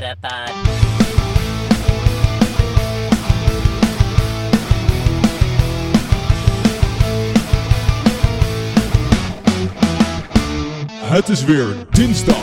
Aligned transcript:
Metapod. 0.00 0.52
Het 11.00 11.28
is 11.28 11.44
weer 11.44 11.66
dinsdag. 11.90 12.34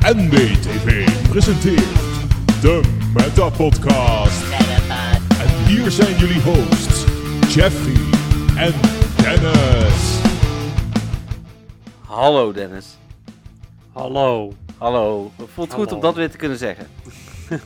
NBTV 0.00 1.08
presenteert 1.28 1.82
de 2.60 2.80
Meta 3.14 3.48
Podcast. 3.48 4.42
En 5.40 5.66
hier 5.66 5.90
zijn 5.90 6.16
jullie 6.16 6.40
hosts, 6.40 7.04
Jeffrey 7.54 8.00
en 8.56 8.74
Dennis. 9.16 10.20
Hallo 12.06 12.52
Dennis. 12.52 12.86
Hallo. 13.92 14.61
Hallo. 14.82 15.30
Het 15.36 15.50
voelt 15.50 15.72
goed 15.72 15.92
om 15.92 16.00
dat 16.00 16.14
weer 16.14 16.30
te 16.30 16.36
kunnen 16.36 16.58
zeggen. 16.58 16.86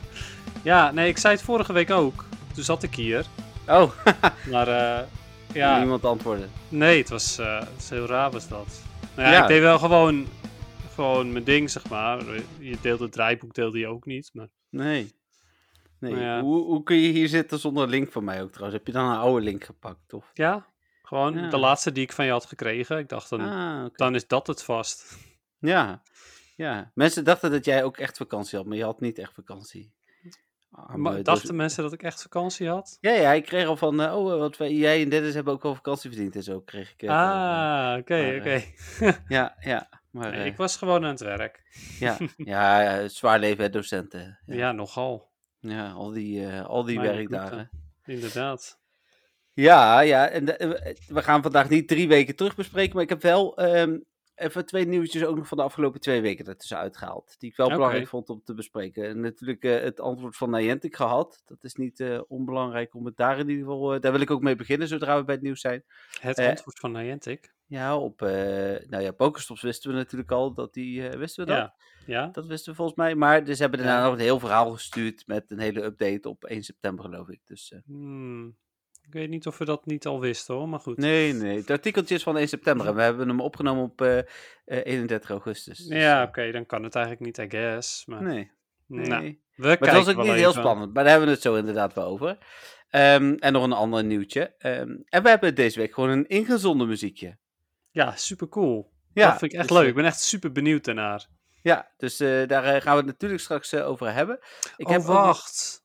Ja, 0.62 0.91
nee, 0.91 1.09
ik 1.09 1.19
zei 1.19 1.34
het 1.34 1.43
vorige 1.43 1.73
week 1.73 1.91
ook. 1.91 2.24
Toen 2.55 2.65
zat 2.65 2.83
ik 2.83 2.95
hier. 2.95 3.27
Oh, 3.69 3.91
Maar 4.52 4.69
eh, 4.69 5.07
ja. 5.52 5.79
niemand 5.79 6.05
antwoorden. 6.05 6.51
nee, 6.69 6.98
het 6.98 7.09
was, 7.09 7.38
eh, 7.38 7.59
het 7.59 7.74
was 7.74 7.91
heel 7.91 8.07
raar 8.07 8.30
was 8.30 8.48
dat. 8.48 8.66
Nou 9.16 9.29
ja, 9.29 9.34
Ja. 9.34 9.43
ik 9.43 9.48
deed 9.48 9.60
wel 9.60 9.79
gewoon, 9.79 10.27
gewoon 10.95 11.33
mijn 11.33 11.45
ding, 11.45 11.71
zeg 11.71 11.88
maar. 11.88 12.24
Je 12.59 12.77
deelde 12.80 13.02
het 13.05 13.12
draaiboek, 13.12 13.55
deelde 13.55 13.79
je 13.79 13.87
ook 13.87 14.05
niet. 14.07 14.30
Maar 14.33 14.48
Nee. 14.71 15.12
Nee. 16.01 16.15
Ja. 16.16 16.41
Hoe, 16.41 16.65
hoe 16.65 16.83
kun 16.83 16.96
je 16.96 17.09
hier 17.09 17.29
zitten 17.29 17.59
zonder 17.59 17.88
link 17.88 18.12
van 18.12 18.24
mij 18.24 18.43
ook 18.43 18.51
trouwens? 18.52 18.77
Heb 18.79 18.87
je 18.87 18.93
dan 18.93 19.10
een 19.10 19.19
oude 19.19 19.45
link 19.45 19.65
gepakt? 19.65 20.12
Of? 20.12 20.30
ja, 20.35 20.66
gewoon 21.02 21.38
Ja. 21.38 21.48
de 21.48 21.59
laatste 21.59 21.93
die 21.93 22.02
ik 22.02 22.12
van 22.12 22.24
je 22.24 22.30
had 22.30 22.46
gekregen. 22.46 22.98
Ik 22.98 23.09
dacht, 23.09 23.30
dan, 23.30 23.41
Ah, 23.41 23.85
dan 23.93 24.15
is 24.15 24.27
dat 24.27 24.46
het 24.46 24.62
vast. 24.62 25.16
Ja. 25.59 26.02
Ja. 26.56 26.91
Mensen 26.95 27.24
dachten 27.24 27.51
dat 27.51 27.65
jij 27.65 27.84
ook 27.84 27.96
echt 27.96 28.16
vakantie 28.16 28.59
had, 28.59 28.66
maar 28.66 28.77
je 28.77 28.84
had 28.84 29.01
niet 29.01 29.19
echt 29.19 29.33
vakantie. 29.34 29.95
Maar 30.95 31.15
doos- 31.15 31.23
dachten 31.24 31.57
mensen 31.57 31.82
dat 31.82 31.93
ik 31.93 32.02
echt 32.02 32.23
vakantie 32.23 32.68
had? 32.68 32.98
Ja, 33.01 33.13
ja, 33.13 33.32
ik 33.32 33.45
kreeg 33.45 33.66
al 33.66 33.76
van, 33.76 34.01
eh, 34.01 34.16
oh, 34.16 34.32
eh, 34.32 34.38
wat 34.38 34.57
wij, 34.57 34.73
jij 34.73 35.02
en 35.02 35.09
Dennis 35.09 35.35
hebben 35.35 35.52
ook 35.52 35.63
wel 35.63 35.74
vakantie 35.74 36.10
verdiend 36.10 36.37
en 36.37 36.43
zo 36.43 36.60
kreeg 36.60 36.93
ik. 36.93 37.02
eh, 37.02 37.10
Ah, 37.10 37.98
oké, 37.98 38.37
oké. 38.38 38.63
ja, 39.37 39.57
ja. 39.60 39.88
Maar 40.10 40.30
Nee, 40.30 40.46
ik 40.46 40.57
was 40.57 40.76
gewoon 40.76 41.04
aan 41.04 41.10
het 41.10 41.21
werk. 41.21 41.63
ja, 41.98 42.16
ja, 42.37 42.80
ja, 43.01 43.09
zwaar 43.09 43.38
leven, 43.38 43.65
hè, 43.65 43.70
docenten. 43.70 44.38
Ja, 44.46 44.54
Ja, 44.54 44.73
nogal. 44.73 45.30
ja 45.60 45.91
al 45.91 46.10
die, 46.10 46.48
al 46.48 46.85
die 46.85 47.01
werkdagen. 47.01 47.70
Inderdaad. 48.04 48.80
Ja, 49.52 50.01
ja, 50.01 50.29
en 50.29 50.45
de- 50.45 50.96
we 51.09 51.23
gaan 51.23 51.43
vandaag 51.43 51.68
niet 51.68 51.88
drie 51.88 52.09
weken 52.09 52.37
terug 52.37 52.57
bespreken, 52.57 52.95
maar 52.95 53.02
ik 53.02 53.09
heb 53.09 53.23
wel 53.23 53.57
ehm, 53.57 53.98
even 54.37 54.66
twee 54.66 54.87
nieuwtjes 54.87 55.24
ook 55.24 55.37
nog 55.37 55.46
van 55.48 55.56
de 55.56 55.62
afgelopen 55.65 56.01
twee 56.01 56.20
weken 56.20 56.46
ertussen 56.46 56.79
uitgehaald. 56.79 57.34
Die 57.38 57.51
ik 57.51 57.56
wel 57.56 57.68
belangrijk 57.68 58.09
vond 58.09 58.29
om 58.29 58.42
te 58.45 58.54
bespreken. 58.54 59.04
En 59.04 59.20
natuurlijk 59.20 59.65
eh, 59.65 59.80
het 59.80 60.01
antwoord 60.01 60.37
van 60.37 60.51
Niantic 60.51 60.96
gehad. 60.96 61.42
Dat 61.46 61.65
is 61.65 61.74
niet 61.74 62.01
eh, 62.01 62.20
onbelangrijk 62.29 62.95
om 62.95 63.04
het 63.07 63.16
daar 63.16 63.38
in 63.38 63.48
ieder 63.48 63.64
geval, 63.64 63.95
eh, 63.95 64.00
daar 64.00 64.12
wil 64.12 64.20
ik 64.20 64.31
ook 64.31 64.42
mee 64.42 64.56
beginnen 64.56 64.88
zodra 64.88 65.19
we 65.19 65.25
bij 65.25 65.34
het 65.34 65.44
nieuws 65.44 65.60
zijn. 65.60 65.84
Het 66.20 66.38
antwoord 66.38 66.78
van 66.78 66.92
Niantic. 66.92 67.54
Ja, 67.66 67.97
op, 67.97 68.20
nou 68.20 68.98
ja, 68.98 69.10
Pokestops 69.12 69.62
wisten 69.62 69.91
we 69.91 69.97
natuurlijk 69.97 70.31
al 70.31 70.54
dat 70.54 70.75
die, 70.75 71.03
wisten 71.10 71.44
we 71.47 71.50
dat? 71.50 71.59
Ja. 71.59 71.75
Ja? 72.06 72.26
Dat 72.26 72.47
wisten 72.47 72.70
we 72.70 72.76
volgens 72.76 72.97
mij, 72.97 73.14
maar 73.14 73.44
dus 73.44 73.56
ze 73.56 73.62
hebben 73.62 73.81
daarna 73.81 73.98
Ja. 73.98 74.04
nog 74.04 74.12
een 74.12 74.20
heel 74.20 74.38
verhaal 74.38 74.70
gestuurd 74.70 75.26
met 75.26 75.50
een 75.50 75.59
hele 75.59 75.82
update 75.82 76.28
op 76.28 76.44
1 76.44 76.62
september 76.62 77.04
geloof 77.04 77.28
ik. 77.28 77.41
Dus 77.44 77.75
Hmm, 77.84 78.56
ik 79.06 79.12
weet 79.12 79.28
niet 79.28 79.47
of 79.47 79.59
we 79.59 79.65
dat 79.65 79.87
niet 79.87 80.06
al 80.06 80.21
wisten 80.21 80.54
hoor, 80.54 80.69
maar 80.69 80.81
goed. 80.81 80.97
Nee, 80.97 81.32
nee. 81.32 81.56
Het 81.59 81.71
artikeltje 81.71 82.15
is 82.15 82.22
van 82.22 82.37
1 82.37 82.49
september 82.49 82.87
en 82.87 82.94
we 82.94 83.03
hebben 83.03 83.28
hem 83.28 83.41
opgenomen 83.41 83.82
op 83.84 84.00
eh, 84.00 84.19
eh, 84.19 84.25
31 84.65 85.31
augustus. 85.31 85.78
Dus, 85.78 85.98
ja, 85.98 86.22
eh, 86.22 86.28
oké, 86.28 86.50
dan 86.53 86.66
kan 86.66 86.82
het 86.82 86.94
eigenlijk 86.94 87.25
niet, 87.26 87.53
I 87.53 87.59
guess. 87.59 88.06
Maar, 88.06 88.22
Nee, 88.22 88.50
nee. 88.87 89.06
Nou, 89.09 89.22
we 89.54 89.66
maar 89.66 89.78
het 89.78 90.04
was 90.04 90.09
ook 90.09 90.22
niet 90.22 90.32
heel 90.32 90.53
spannend, 90.53 90.93
maar 90.93 91.03
daar 91.03 91.10
hebben 91.12 91.28
we 91.28 91.34
het 91.34 91.44
zo 91.44 91.54
inderdaad 91.54 91.94
wel 91.94 92.04
over. 92.04 92.38
Ehm, 92.91 93.34
en 93.38 93.53
nog 93.53 93.65
een 93.65 93.72
ander 93.72 94.04
nieuwtje. 94.04 94.54
Ehm, 94.59 94.97
en 95.04 95.22
we 95.22 95.28
hebben 95.28 95.54
deze 95.54 95.78
week 95.78 95.94
gewoon 95.94 96.10
een 96.10 96.26
ingezonden 96.26 96.88
muziekje. 96.88 97.38
Ja, 97.91 98.16
super 98.16 98.48
cool. 98.48 98.92
Ja, 99.12 99.28
dat 99.31 99.38
vind 99.38 99.52
ik 99.52 99.58
echt 99.58 99.69
dus, 99.69 99.76
leuk. 99.76 99.84
eh, 99.84 99.91
Ik 99.91 99.97
ben 99.97 100.04
echt 100.04 100.20
super 100.20 100.52
benieuwd 100.52 100.84
daarnaar. 100.84 101.26
Ja, 101.62 101.91
dus 101.97 102.20
eh, 102.20 102.47
daar 102.47 102.64
eh, 102.64 102.81
gaan 102.82 102.92
we 102.92 102.98
het 102.98 103.06
natuurlijk 103.06 103.41
straks 103.41 103.72
eh, 103.72 103.88
over 103.88 104.12
hebben. 104.12 104.38
Ik 104.76 104.86
oh, 104.86 104.92
heb 104.92 105.00
ook 105.00 105.06
wacht. 105.06 105.84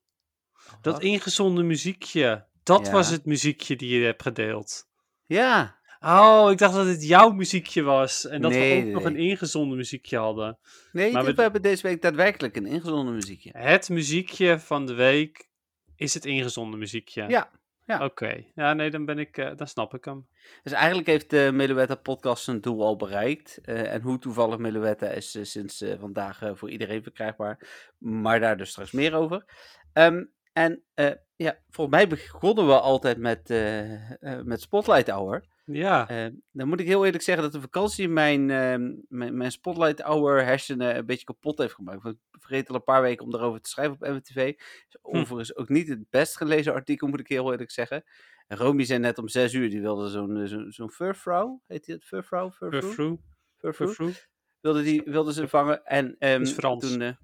Dat 0.82 1.02
ingezonde 1.02 1.64
muziekje. 1.64 2.46
Dat 2.64 2.86
Ja. 2.86 2.92
was 2.92 3.10
het 3.10 3.26
muziekje 3.26 3.76
die 3.76 4.00
je 4.00 4.06
hebt 4.06 4.22
gedeeld. 4.22 4.88
Ja, 5.26 5.80
Oh, 6.06 6.52
ik 6.52 6.58
dacht 6.58 6.74
dat 6.74 6.86
het 6.86 7.08
jouw 7.08 7.30
muziekje 7.32 7.82
was. 7.82 8.28
En 8.28 8.42
dat 8.42 8.52
we 8.52 8.58
ook 8.58 8.64
nee, 8.64 8.86
nog 8.86 9.04
een 9.04 9.16
ingezonden 9.16 9.78
muziekje 9.78 10.18
hadden. 10.18 10.58
nee, 10.92 11.12
Maar 11.12 11.24
we- 11.26 11.34
we 11.34 11.42
hebben 11.42 11.62
deze 11.62 11.82
week 11.88 12.02
daadwerkelijk 12.02 12.56
een 12.56 12.66
ingezonden 12.66 13.14
muziekje. 13.14 13.50
Het 13.58 13.90
muziekje 13.90 14.60
van 14.60 14.86
de 14.86 14.94
week 14.94 15.50
is 15.96 16.14
het 16.14 16.26
ingezonde 16.26 16.78
muziekje. 16.78 17.26
Ja, 17.28 17.50
ja. 17.86 18.06
Oké. 18.06 18.44
Ja, 18.56 18.74
nee, 18.74 18.90
dan 18.90 19.06
ben 19.06 19.20
ik, 19.20 19.38
eh, 19.38 19.52
dan 19.56 19.68
snap 19.68 19.94
ik 19.94 20.06
hem. 20.06 20.28
Dus 20.64 20.72
eigenlijk 20.72 21.08
heeft 21.08 21.30
de 21.30 21.50
Meluetta 21.54 21.96
podcast 21.96 22.44
zijn 22.44 22.62
doel 22.62 22.86
al 22.86 22.96
bereikt. 22.96 23.60
Eh, 23.64 23.94
en 23.94 24.02
hoe 24.02 24.18
toevallig 24.20 24.58
Meluetta 24.58 25.08
is 25.08 25.36
eh, 25.36 25.44
sinds 25.44 25.84
vandaag 26.00 26.42
voor 26.54 26.70
iedereen 26.70 27.04
verkrijgbaar. 27.04 27.68
Maar 27.98 28.40
daar 28.40 28.58
dus 28.58 28.70
straks 28.70 28.92
meer 28.92 29.14
over. 29.14 29.46
Ehm, 29.94 30.24
en 30.54 30.84
eh, 30.94 31.12
ja, 31.42 31.58
volgens 31.70 31.96
mij 31.96 32.08
begonnen 32.08 32.68
we 32.68 32.80
altijd 32.80 33.18
met, 33.18 33.50
eh, 33.50 34.12
eh, 34.12 34.44
met 34.44 34.62
Spotlight 34.62 35.10
Hour. 35.10 35.46
Ja. 35.66 36.10
Eh, 36.10 36.34
dan 36.52 36.68
moet 36.68 36.80
ik 36.80 36.88
heel 36.88 37.06
eerlijk 37.06 37.24
zeggen 37.24 37.44
dat 37.44 37.54
de 37.54 37.62
vakantie 37.62 38.10
mijn, 38.10 38.50
ehm, 38.50 38.94
mijn, 39.08 39.38
mijn 39.38 39.52
Spotlight 39.52 40.02
Hour 40.02 40.46
hersenen 40.46 40.98
een 40.98 41.06
beetje 41.06 41.26
kapot 41.26 41.58
heeft 41.58 41.74
gemaakt. 41.74 42.04
Want 42.04 42.16
ik 42.16 42.22
vergeet 42.42 42.70
al 42.70 42.76
een 42.76 42.84
paar 42.84 43.02
weken 43.02 43.26
om 43.26 43.32
daarover 43.32 43.62
te 43.62 43.70
schrijven 43.70 43.94
op 43.94 44.08
MTV. 44.08 44.54
Is 44.88 44.98
overigens 45.02 45.56
ook 45.56 45.70
niet 45.70 45.88
het 45.88 46.10
best 46.10 46.38
gelezen 46.38 46.74
artikel, 46.74 47.08
moet 47.08 47.20
ik 47.20 47.28
heel 47.28 47.52
eerlijk 47.52 47.72
zeggen. 47.72 48.04
En 48.48 48.58
Romy 48.58 48.84
zei 48.84 49.00
net 49.00 49.18
om 49.18 49.28
zes 49.28 49.54
uur, 49.54 49.70
die 49.70 49.82
wilde 49.82 50.10
zo'n 50.10 50.68
zo'n 50.70 50.92
furvrouw, 50.92 51.62
heet 51.68 51.86
die 51.86 51.96
het? 51.96 52.04
Furvrouw? 52.04 52.52
Furvrouw? 52.52 52.82
Furfrou. 52.82 53.20
Furvrouw? 53.58 53.88
Furfrou. 53.88 54.14
Wilde, 54.60 54.84
die, 54.84 55.02
wilde 55.06 55.34
ze 55.34 55.48
vangen 55.48 55.86
en 55.86 56.16
ehm, 56.20 56.42
is 56.42 56.52
Frans. 56.52 56.90
toen... 56.90 57.18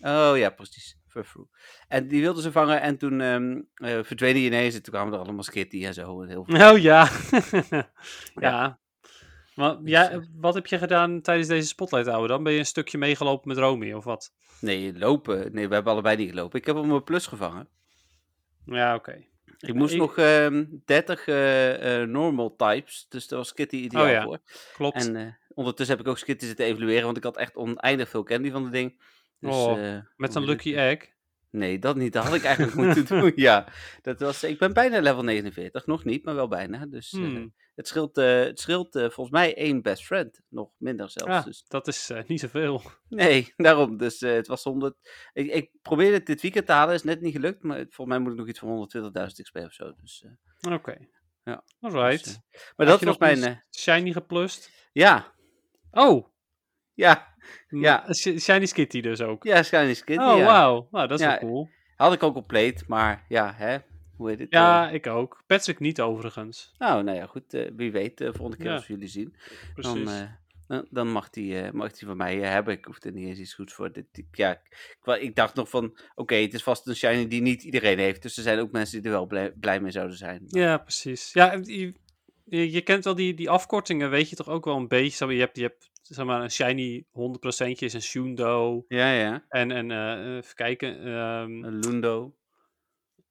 oh 0.00 0.32
ja, 0.36 0.50
precies. 0.50 1.01
En 1.88 2.08
die 2.08 2.20
wilde 2.20 2.40
ze 2.42 2.52
vangen 2.52 2.80
en 2.80 2.98
toen 2.98 3.20
ehm 3.20 3.60
eh, 3.74 4.02
verdween 4.02 4.34
die 4.34 4.46
ineens 4.46 4.74
en 4.74 4.82
toen 4.82 4.92
kwamen 4.92 5.12
er 5.12 5.18
allemaal 5.18 5.42
skitty 5.42 5.84
en 5.84 5.94
zo. 5.94 6.22
En 6.22 6.28
heel 6.28 6.44
veel. 6.44 6.70
Oh 6.72 6.78
ja. 6.90 7.08
ja. 8.34 8.80
Maar, 9.54 9.76
ja, 9.84 10.10
eh, 10.10 10.18
wat 10.34 10.54
heb 10.54 10.66
je 10.66 10.78
gedaan 10.78 11.20
tijdens 11.20 11.48
deze 11.48 11.66
spotlight 11.68 12.06
houden 12.08 12.28
dan? 12.30 12.42
Ben 12.42 12.52
je 12.52 12.58
een 12.58 12.66
stukje 12.66 12.98
meegelopen 12.98 13.48
met 13.48 13.56
Romy 13.58 13.92
of 13.92 14.04
wat? 14.04 14.32
Nee, 14.60 14.98
lopen. 14.98 15.52
Nee, 15.54 15.68
we 15.68 15.74
hebben 15.74 15.92
allebei 15.92 16.16
niet 16.16 16.28
gelopen. 16.30 16.58
Ik 16.58 16.66
heb 16.66 16.76
hem 16.76 16.92
op 16.92 17.04
plus 17.04 17.26
gevangen. 17.26 17.68
Ja, 18.64 18.94
oké. 18.94 19.24
Ik 19.58 19.74
moest 19.74 19.92
ik- 19.92 19.98
nog 19.98 20.16
ehm 20.16 20.64
30 20.84 21.26
eh, 21.26 22.00
eh, 22.02 22.08
normal 22.08 22.56
types, 22.56 23.06
dus 23.08 23.28
daar 23.28 23.38
was 23.38 23.48
Skitty 23.48 23.76
ideaal 23.76 24.04
Oh 24.04 24.10
ja. 24.10 24.22
voor. 24.22 24.38
Klopt. 24.74 25.06
En 25.08 25.38
ondertussen 25.54 25.96
heb 25.96 26.04
ik 26.04 26.10
ook 26.10 26.18
Skitty 26.18 26.46
zitten 26.46 26.64
evalueren, 26.66 27.04
want 27.04 27.16
ik 27.16 27.22
had 27.22 27.36
echt 27.36 27.56
oneindig 27.56 28.08
veel 28.08 28.22
candy 28.22 28.50
van 28.50 28.62
het 28.62 28.72
ding. 28.72 29.00
Dus, 29.42 29.54
Oh, 29.54 29.86
eh, 29.94 30.02
met 30.16 30.34
het? 30.34 30.44
lucky 30.44 30.74
egg. 30.74 31.10
Nee, 31.50 31.78
dat 31.78 31.96
niet. 31.96 32.12
Dat 32.12 32.24
had 32.24 32.34
ik 32.34 32.42
eigenlijk 32.44 32.76
moeten 32.76 33.06
doen. 33.20 33.32
Ja, 33.34 33.68
dat 34.02 34.20
was, 34.20 34.44
ik 34.44 34.58
ben 34.58 34.72
bijna 34.72 35.00
level 35.00 35.22
49. 35.22 35.86
Nog 35.86 36.04
niet, 36.04 36.24
maar 36.24 36.34
wel 36.34 36.48
bijna. 36.48 36.86
Dus 36.86 37.12
eh, 37.12 37.20
Hmm. 37.20 37.54
het 37.74 37.88
scheelt, 37.88 38.18
eh, 38.18 38.40
het 38.40 38.60
scheelt 38.60 38.92
volgens 38.92 39.30
mij 39.30 39.56
één 39.56 39.82
best 39.82 40.04
friend. 40.04 40.40
Nog 40.48 40.70
minder 40.78 41.10
zelfs. 41.10 41.30
Ja, 41.32 41.40
Dus, 41.42 41.64
dat 41.68 41.88
is 41.88 42.10
niet 42.26 42.40
zoveel. 42.40 42.82
nee, 43.08 43.52
daarom. 43.56 43.96
Dus 43.96 44.20
het 44.20 44.46
was 44.46 44.62
100. 44.64 44.96
Ik, 45.32 45.50
ik 45.52 45.70
probeerde 45.82 46.14
het 46.16 46.26
dit 46.26 46.40
weekend 46.42 46.66
te 46.66 46.72
halen, 46.72 46.94
is 46.94 47.02
net 47.02 47.20
niet 47.20 47.34
gelukt. 47.34 47.62
Maar 47.62 47.76
volgens 47.78 48.06
mij 48.06 48.18
moet 48.18 48.32
ik 48.32 48.38
nog 48.38 48.48
iets 48.48 48.58
van 48.58 48.68
120.000 48.68 49.42
XP 49.42 49.56
of 49.56 49.72
zo. 49.72 49.92
Dus, 50.00 50.24
Oké. 50.70 50.96
Ja, 51.44 51.64
Alright. 51.80 52.24
dus, 52.24 52.38
maar 52.76 52.86
Had 52.86 53.00
dat 53.00 53.18
was 53.18 53.18
mijn. 53.38 53.64
Shiny 53.76 54.12
geplust? 54.12 54.70
ja, 54.92 55.34
Oh. 55.90 56.26
Ja, 56.94 57.34
m- 57.68 57.80
Ja. 57.80 58.04
Sh- 58.12 58.38
Shiny 58.38 58.66
Skitty 58.66 59.00
dus 59.00 59.20
ook. 59.20 59.44
ja, 59.44 59.62
Shiny 59.62 59.94
Skitty. 59.94 60.24
oh, 60.24 60.38
ja. 60.38 60.44
wauw. 60.44 60.88
Nou, 60.90 61.08
dat 61.08 61.18
is 61.20 61.24
Ja, 61.26 61.30
wel 61.30 61.38
cool. 61.50 61.68
Had 61.96 62.12
ik 62.12 62.22
ook 62.22 62.34
compleet, 62.34 62.84
maar 62.88 63.24
ja, 63.28 63.52
hè. 63.56 63.76
Hoe 64.16 64.28
heet 64.30 64.38
het? 64.38 64.46
Ja, 64.50 64.88
eh, 64.88 64.94
ik 64.94 65.06
ook. 65.06 65.42
Patrick 65.46 65.78
niet 65.80 66.00
overigens. 66.00 66.74
nou, 66.78 67.02
nou 67.02 67.16
ja, 67.16 67.26
goed. 67.26 67.54
eh, 67.54 67.70
wie 67.76 67.92
weet, 67.92 68.18
de 68.18 68.32
volgende 68.32 68.56
keer 68.56 68.66
Ja. 68.66 68.72
als 68.74 68.86
we 68.86 68.92
jullie 68.92 69.08
zien. 69.08 69.36
Precies. 69.74 70.04
Dan, 70.04 70.28
eh, 70.68 70.78
dan, 70.90 71.08
mag 71.12 71.30
die, 71.30 71.60
eh, 71.60 71.70
mag 71.72 71.92
die 71.92 72.08
van 72.08 72.16
mij 72.16 72.42
eh, 72.42 72.48
hebben. 72.48 72.74
Ik 72.74 72.84
hoef 72.84 73.04
er 73.04 73.12
niet 73.12 73.26
eens 73.28 73.38
iets 73.38 73.54
goeds 73.54 73.72
voor. 73.74 73.92
Dit, 73.92 74.06
ik- 74.12 74.26
ja, 74.36 74.60
ik, 75.20 75.34
dacht 75.36 75.54
nog 75.54 75.68
van, 75.70 75.96
oké, 76.14 76.34
het 76.34 76.54
is 76.54 76.62
vast 76.62 76.86
een 76.86 76.96
shiny 76.96 77.28
die 77.28 77.42
niet 77.42 77.62
iedereen 77.62 77.98
heeft. 77.98 78.22
Dus 78.22 78.36
er 78.36 78.42
zijn 78.42 78.58
ook 78.58 78.72
mensen 78.72 78.96
die 79.02 79.10
er 79.10 79.16
wel 79.16 79.26
blij, 79.26 79.50
blij 79.60 79.80
mee 79.80 79.90
zouden 79.90 80.16
zijn. 80.16 80.42
Ja, 80.46 80.78
precies. 80.78 81.32
Ja, 81.32 81.52
je, 81.62 81.94
je, 82.70 82.80
kent 82.80 83.04
wel 83.04 83.14
die, 83.14 83.34
die 83.34 83.50
afkortingen, 83.50 84.10
weet 84.10 84.30
je 84.30 84.36
toch 84.36 84.48
ook 84.48 84.64
wel 84.64 84.76
een 84.76 84.88
beetje. 84.88 85.26
Je 85.26 85.40
hebt, 85.40 85.56
je 85.56 85.62
hebt 85.62 85.90
zeg 86.02 86.26
maar, 86.26 86.42
een 86.42 86.50
shiny 86.50 87.04
100% 87.04 87.78
is 87.78 87.92
een 87.92 88.02
Shundo. 88.02 88.84
Ja, 88.88 89.12
ja. 89.12 89.44
En, 89.48 89.70
en 89.70 89.90
eh, 89.90 90.36
even 90.36 90.54
kijken, 90.54 90.96
ehm, 91.04 91.64
Een 91.64 91.78
Lundo. 91.78 92.36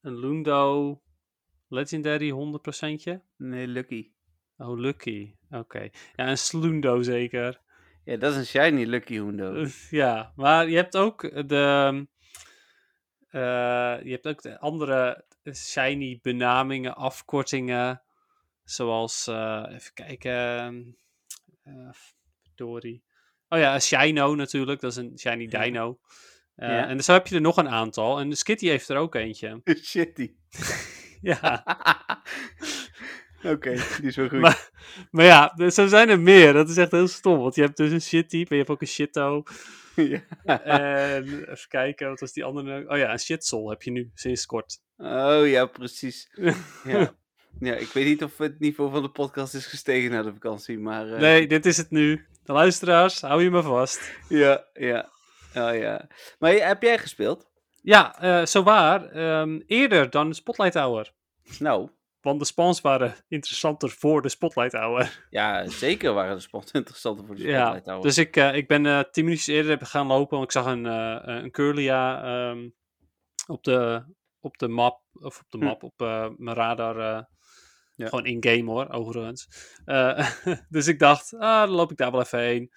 een 0.01 0.19
Lundo 0.19 1.01
Legendary 1.67 2.29
100%. 2.31 3.21
Nee, 3.37 3.67
Lucky. 3.67 4.11
Oh, 4.57 4.79
Lucky. 4.79 5.35
Oké. 5.49 5.89
Ja, 6.15 6.29
een 6.29 6.37
Slundo 6.37 7.01
zeker. 7.01 7.61
Ja, 8.03 8.17
dat 8.17 8.31
is 8.31 8.37
een 8.37 8.45
shiny 8.45 8.83
Lucky 8.85 9.13
Hundo. 9.13 9.65
ja, 9.89 10.33
maar 10.35 10.69
je 10.69 10.75
hebt 10.75 10.97
ook 10.97 11.47
de... 11.47 12.07
eh, 13.29 13.97
je 14.03 14.11
hebt 14.11 14.27
ook 14.27 14.41
de 14.41 14.59
andere 14.59 15.25
shiny 15.53 16.19
benamingen, 16.21 16.95
afkortingen. 16.95 18.01
Zoals, 18.63 19.27
eh, 19.27 19.65
even 19.69 19.93
kijken... 19.93 20.97
eh 21.63 21.89
verdorie. 22.65 23.03
Oh 23.49 23.59
ja, 23.59 23.79
Shino 23.79 24.35
natuurlijk, 24.35 24.81
dat 24.81 24.91
is 24.91 24.97
een 24.97 25.13
shiny 25.19 25.47
Ja. 25.49 25.63
dino. 25.63 25.99
Ja. 26.55 26.87
En 26.87 27.03
zo 27.03 27.13
heb 27.13 27.27
je 27.27 27.35
er 27.35 27.41
nog 27.41 27.57
een 27.57 27.69
aantal. 27.69 28.19
En 28.19 28.29
de 28.29 28.35
Skitty 28.35 28.67
heeft 28.67 28.89
er 28.89 28.97
ook 28.97 29.15
eentje. 29.15 29.61
Shitty. 29.83 30.31
Ja, 31.23 31.63
Oké, 33.43 33.71
die 33.99 34.07
is 34.07 34.15
wel 34.15 34.27
goed. 34.29 34.39
Maar- 34.39 34.69
maar 35.11 35.25
ja, 35.25 35.53
er- 35.57 35.71
zo 35.71 35.87
zijn 35.87 36.09
er 36.09 36.19
meer. 36.19 36.53
Dat 36.53 36.69
is 36.69 36.77
echt 36.77 36.91
heel 36.91 37.07
stom. 37.07 37.39
Want 37.39 37.55
je 37.55 37.61
hebt 37.61 37.77
dus 37.77 37.91
een 37.91 38.01
shitty, 38.01 38.37
maar 38.37 38.47
je 38.49 38.55
hebt 38.57 38.69
ook 38.69 38.81
een 38.81 38.87
shitto. 38.87 39.43
ja. 39.95 40.63
En 40.63 41.23
even 41.23 41.67
kijken, 41.67 42.09
wat 42.09 42.19
was 42.19 42.33
die 42.33 42.43
andere? 42.43 42.67
nou? 42.67 42.85
Oh 42.87 42.97
ja, 42.97 43.11
een 43.11 43.19
shitsol 43.19 43.69
heb 43.69 43.81
je 43.81 43.91
nu, 43.91 44.11
sinds 44.13 44.45
kort. 44.45 44.81
Oh 44.97 45.41
ja, 45.47 45.65
precies. 45.65 46.29
Ja. 46.83 47.15
ja, 47.59 47.75
ik 47.75 47.87
weet 47.87 48.05
niet 48.05 48.23
of 48.23 48.37
het 48.37 48.59
niveau 48.59 48.91
van 48.91 49.01
de 49.01 49.09
podcast 49.09 49.53
is 49.53 49.65
gestegen 49.65 50.11
na 50.11 50.21
de 50.21 50.33
vakantie, 50.33 50.79
maar... 50.79 51.13
eh, 51.13 51.19
Nee, 51.19 51.47
dit 51.47 51.65
is 51.65 51.77
het 51.77 51.89
nu. 51.89 52.25
Luisteraars, 52.51 53.21
hou 53.21 53.43
je 53.43 53.49
me 53.49 53.61
vast. 53.63 54.17
Ja, 54.29 54.65
ja. 54.73 55.09
Oh 55.55 55.75
ja. 55.75 56.07
Maar 56.39 56.51
heb 56.51 56.81
jij 56.81 56.97
gespeeld? 56.97 57.49
Ja, 57.81 58.19
eh 58.19 58.45
zo 58.45 58.63
waar. 58.63 59.05
ehm, 59.09 59.59
eerder 59.65 60.09
dan 60.09 60.29
de 60.29 60.35
Spotlight 60.35 60.73
Hour. 60.73 61.11
Nou, 61.59 61.89
Want 62.21 62.39
de 62.39 62.45
spawns 62.45 62.81
waren 62.81 63.15
interessanter 63.27 63.89
voor 63.89 64.21
de 64.21 64.29
Spotlight 64.29 64.73
Hour. 64.73 65.25
ja, 65.29 65.67
zeker 65.67 66.13
waren 66.13 66.35
de 66.35 66.41
sport 66.41 66.71
interessanter 66.73 67.25
voor 67.25 67.35
de 67.35 67.43
Ja, 67.43 67.59
Spotlight 67.61 67.85
Hour. 67.87 68.01
dus 68.01 68.17
ik, 68.17 68.35
eh, 68.35 68.55
ik 68.55 68.67
ben 68.67 68.85
eh 68.85 68.99
tien 69.11 69.23
minuutjes 69.23 69.55
eerder 69.55 69.85
gaan 69.85 70.07
lopen. 70.07 70.37
Want 70.37 70.43
ik 70.43 70.51
zag 70.51 70.65
een, 70.65 70.85
eh 70.85 71.19
een 71.23 71.51
Curlia 71.51 72.23
ehm, 72.23 72.69
op, 73.47 73.63
de, 73.63 74.03
op 74.39 74.57
de 74.57 74.67
map. 74.67 74.99
Of 75.13 75.39
op 75.39 75.45
de 75.49 75.57
Hm. 75.57 75.63
map, 75.63 75.83
op 75.83 76.01
eh, 76.01 76.27
mijn 76.37 76.55
radar. 76.55 77.27
Ja. 78.01 78.07
Gewoon 78.09 78.25
in-game 78.25 78.71
hoor, 78.71 78.89
overigens. 78.89 79.47
Eh, 79.85 80.29
dus 80.69 80.87
ik 80.87 80.99
dacht, 80.99 81.33
ah, 81.33 81.61
dan 81.61 81.69
loop 81.69 81.91
ik 81.91 81.97
daar 81.97 82.11
wel 82.11 82.21
even 82.21 82.39
heen. 82.39 82.71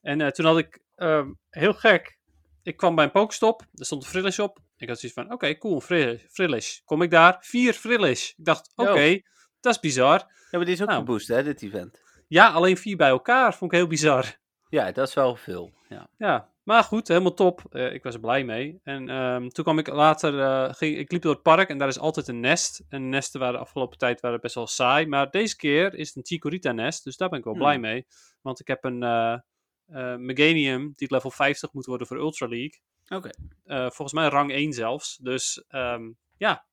En 0.00 0.20
eh, 0.20 0.28
toen 0.30 0.44
had 0.46 0.58
ik, 0.58 0.80
ehm, 0.94 1.32
heel 1.50 1.74
gek, 1.74 2.18
ik 2.62 2.76
kwam 2.76 2.94
bij 2.94 3.04
een 3.04 3.10
pokestop. 3.10 3.62
Er 3.74 3.84
stond 3.84 4.02
een 4.04 4.08
frillish 4.10 4.38
op. 4.38 4.58
Ik 4.76 4.88
had 4.88 4.98
zoiets 5.00 5.20
van, 5.20 5.32
oké, 5.32 5.58
cool, 5.58 5.74
een 5.74 5.80
fri- 5.80 6.24
frillish. 6.30 6.78
Kom 6.84 7.02
ik 7.02 7.10
daar, 7.10 7.36
vier 7.40 7.72
frillish. 7.72 8.28
Ik 8.30 8.44
dacht, 8.44 8.72
oké, 8.76 9.20
dat 9.60 9.74
is 9.74 9.80
bizar. 9.80 10.18
Ja, 10.50 10.56
maar 10.58 10.64
die 10.64 10.74
is 10.74 10.82
ook 10.82 10.88
Nou. 10.88 10.98
geboost, 11.00 11.28
hè, 11.28 11.42
dit 11.42 11.62
event. 11.62 12.02
Ja, 12.28 12.48
alleen 12.50 12.76
vier 12.76 12.96
bij 12.96 13.08
elkaar. 13.08 13.54
Vond 13.54 13.72
ik 13.72 13.78
heel 13.78 13.86
bizar. 13.86 14.38
Ja, 14.68 14.92
dat 14.92 15.08
is 15.08 15.14
wel 15.14 15.36
veel. 15.36 15.72
Ja. 15.88 16.10
Ja, 16.18 16.52
maar 16.68 16.84
goed, 16.84 17.08
helemaal 17.08 17.34
top. 17.34 17.62
Eh, 17.70 17.92
ik 17.92 18.02
was 18.02 18.14
er 18.14 18.20
blij 18.20 18.44
mee. 18.44 18.80
En 18.82 19.08
ehm, 19.08 19.48
toen 19.48 19.64
kwam 19.64 19.78
ik 19.78 19.86
later, 19.88 20.40
eh, 20.40 20.74
ging, 20.74 20.96
ik 20.96 21.12
liep 21.12 21.22
door 21.22 21.32
het 21.32 21.42
park 21.42 21.68
en 21.68 21.78
daar 21.78 21.88
is 21.88 21.98
altijd 21.98 22.28
een 22.28 22.40
nest. 22.40 22.84
En 22.88 23.08
nesten 23.08 23.40
waren 23.40 23.54
de 23.54 23.60
afgelopen 23.60 23.98
tijd 23.98 24.20
waren 24.20 24.40
best 24.40 24.54
wel 24.54 24.66
saai. 24.66 25.06
Maar 25.06 25.30
deze 25.30 25.56
keer 25.56 25.94
is 25.94 26.06
het 26.08 26.16
een 26.16 26.26
Chikorita 26.26 26.72
nest, 26.72 27.04
dus 27.04 27.16
daar 27.16 27.28
ben 27.28 27.38
ik 27.38 27.44
wel 27.44 27.54
Hmm. 27.54 27.62
blij 27.62 27.78
mee. 27.78 28.06
Want 28.42 28.60
ik 28.60 28.66
heb 28.66 28.84
een 28.84 29.02
eh, 29.02 29.36
Meganium 30.16 30.92
die 30.96 31.12
level 31.12 31.30
50 31.30 31.72
moet 31.72 31.86
worden 31.86 32.06
voor 32.06 32.16
Ultra 32.16 32.48
League. 32.48 32.80
Oké. 33.08 33.30
Volgens 33.66 34.12
mij 34.12 34.28
rang 34.28 34.52
1 34.52 34.72
zelfs. 34.72 35.16
Dus 35.16 35.64
ehm, 35.68 36.10
ja, 36.36 36.64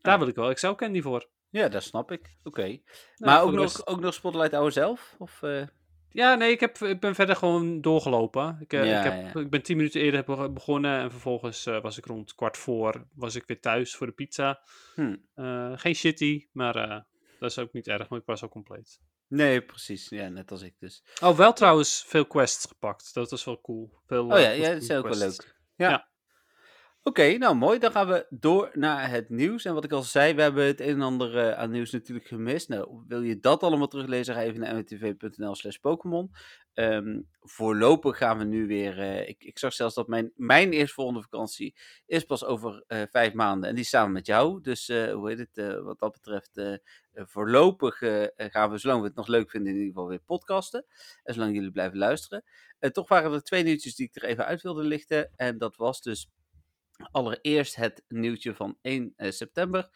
daar 0.00 0.12
Ah. 0.14 0.18
wil 0.18 0.28
ik 0.28 0.34
wel 0.34 0.50
Excel 0.50 0.74
Candy 0.74 1.02
voor. 1.02 1.28
Ja, 1.50 1.68
dat 1.68 1.82
snap 1.82 2.10
ik. 2.10 2.36
Oké. 2.42 2.62
Nou, 2.62 2.80
maar 3.16 3.42
ook 3.42 3.52
nog, 3.52 3.86
ook 3.86 4.00
nog 4.00 4.14
Spotlight 4.14 4.52
Hour 4.52 4.72
zelf? 4.72 5.14
Of, 5.18 5.40
Ja, 6.14 6.34
nee, 6.34 6.50
ik, 6.50 6.60
heb, 6.60 6.78
ik 6.78 7.00
ben 7.00 7.14
verder 7.14 7.36
gewoon 7.36 7.80
doorgelopen. 7.80 8.56
Ik, 8.60 8.72
eh, 8.72 8.84
Ja, 8.86 8.98
ik, 9.04 9.12
heb, 9.12 9.34
ja. 9.34 9.40
ik 9.40 9.50
ben 9.50 9.62
tien 9.62 9.76
minuten 9.76 10.00
eerder 10.00 10.24
be- 10.24 10.50
begonnen 10.50 10.98
en 11.00 11.10
vervolgens 11.10 11.66
eh, 11.66 11.80
was 11.82 11.98
ik 11.98 12.04
rond 12.06 12.34
kwart 12.34 12.56
voor 12.56 13.06
was 13.14 13.34
ik 13.34 13.44
weer 13.46 13.60
thuis 13.60 13.94
voor 13.96 14.06
de 14.06 14.12
pizza. 14.12 14.60
hm. 14.94 15.16
Eh, 15.34 15.72
geen 15.74 15.94
shitty, 15.94 16.46
maar 16.52 16.72
dat 17.38 17.50
is 17.50 17.58
ook 17.58 17.72
niet 17.72 17.86
erg, 17.88 18.08
want 18.08 18.20
ik 18.20 18.26
was 18.26 18.42
al 18.42 18.48
compleet. 18.48 19.00
Nee, 19.28 19.62
precies. 19.62 20.08
Ja, 20.08 20.28
net 20.28 20.50
als 20.50 20.62
ik 20.62 20.74
dus. 20.78 21.04
Oh, 21.22 21.36
wel 21.36 21.52
trouwens 21.52 22.04
veel 22.06 22.26
quests 22.26 22.66
gepakt. 22.66 23.14
Dat 23.14 23.30
was 23.30 23.44
wel 23.44 23.60
cool. 23.60 23.92
Veel, 24.06 24.24
Oh 24.24 24.38
ja, 24.40 24.48
ja, 24.50 24.72
dat 24.72 24.82
is 24.82 24.90
ook 24.90 25.08
wel 25.08 25.16
leuk. 25.18 25.56
Ja. 25.76 25.88
Ja. 25.90 26.08
Oké, 27.06 27.36
nou 27.38 27.54
mooi. 27.54 27.78
Dan 27.78 27.92
gaan 27.92 28.06
we 28.08 28.26
door 28.30 28.70
naar 28.72 29.10
het 29.10 29.28
nieuws. 29.28 29.64
En 29.64 29.74
wat 29.74 29.84
ik 29.84 29.92
al 29.92 30.02
zei, 30.02 30.34
we 30.34 30.42
hebben 30.42 30.64
het 30.64 30.80
een 30.80 30.88
en 30.88 31.00
ander 31.00 31.38
eh, 31.38 31.58
aan 31.58 31.70
nieuws 31.70 31.90
natuurlijk 31.90 32.26
gemist. 32.26 32.68
Nou, 32.68 33.04
wil 33.06 33.22
je 33.22 33.38
dat 33.40 33.62
allemaal 33.62 33.88
teruglezen, 33.88 34.34
ga 34.34 34.42
even 34.42 34.60
naar 34.60 34.74
mwtv.nl 34.74 35.54
slash 35.54 35.76
Pokémon. 35.76 36.30
Ehm, 36.72 37.20
voorlopig 37.40 38.16
gaan 38.16 38.38
we 38.38 38.44
nu 38.44 38.66
weer... 38.66 38.98
eh, 38.98 39.28
ik, 39.28 39.44
ik 39.44 39.58
zag 39.58 39.72
zelfs 39.72 39.94
dat 39.94 40.08
mijn, 40.08 40.32
mijn 40.36 40.72
eerstvolgende 40.72 41.22
vakantie 41.22 41.74
is 42.06 42.24
pas 42.24 42.44
over 42.44 42.84
eh, 42.86 43.02
vijf 43.10 43.32
maanden. 43.32 43.68
En 43.68 43.74
die 43.74 43.84
samen 43.84 44.12
met 44.12 44.26
jou. 44.26 44.60
Dus 44.60 44.88
hoe 44.88 45.28
heet 45.28 45.38
het, 45.38 45.82
wat 45.82 45.98
dat 45.98 46.12
betreft... 46.12 46.80
voorlopig 47.14 47.98
gaan 48.36 48.70
we, 48.70 48.78
zolang 48.78 49.00
we 49.00 49.06
het 49.06 49.16
nog 49.16 49.26
leuk 49.26 49.50
vinden, 49.50 49.72
in 49.72 49.78
ieder 49.78 49.92
geval 49.92 50.08
weer 50.08 50.22
podcasten. 50.26 50.84
En 51.22 51.34
zolang 51.34 51.54
jullie 51.54 51.70
blijven 51.70 51.98
luisteren. 51.98 52.44
En 52.78 52.92
toch 52.92 53.08
waren 53.08 53.32
er 53.32 53.42
twee 53.42 53.62
nieuwtjes 53.62 53.94
die 53.94 54.06
ik 54.12 54.22
er 54.22 54.28
even 54.28 54.46
uit 54.46 54.62
wilde 54.62 54.82
lichten. 54.82 55.30
En 55.36 55.58
dat 55.58 55.76
was 55.76 56.02
dus 56.02 56.28
allereerst 57.10 57.74
het 57.76 58.04
nieuwtje 58.08 58.54
van 58.54 58.78
1 58.82 59.12
eh, 59.16 59.30
september. 59.30 59.88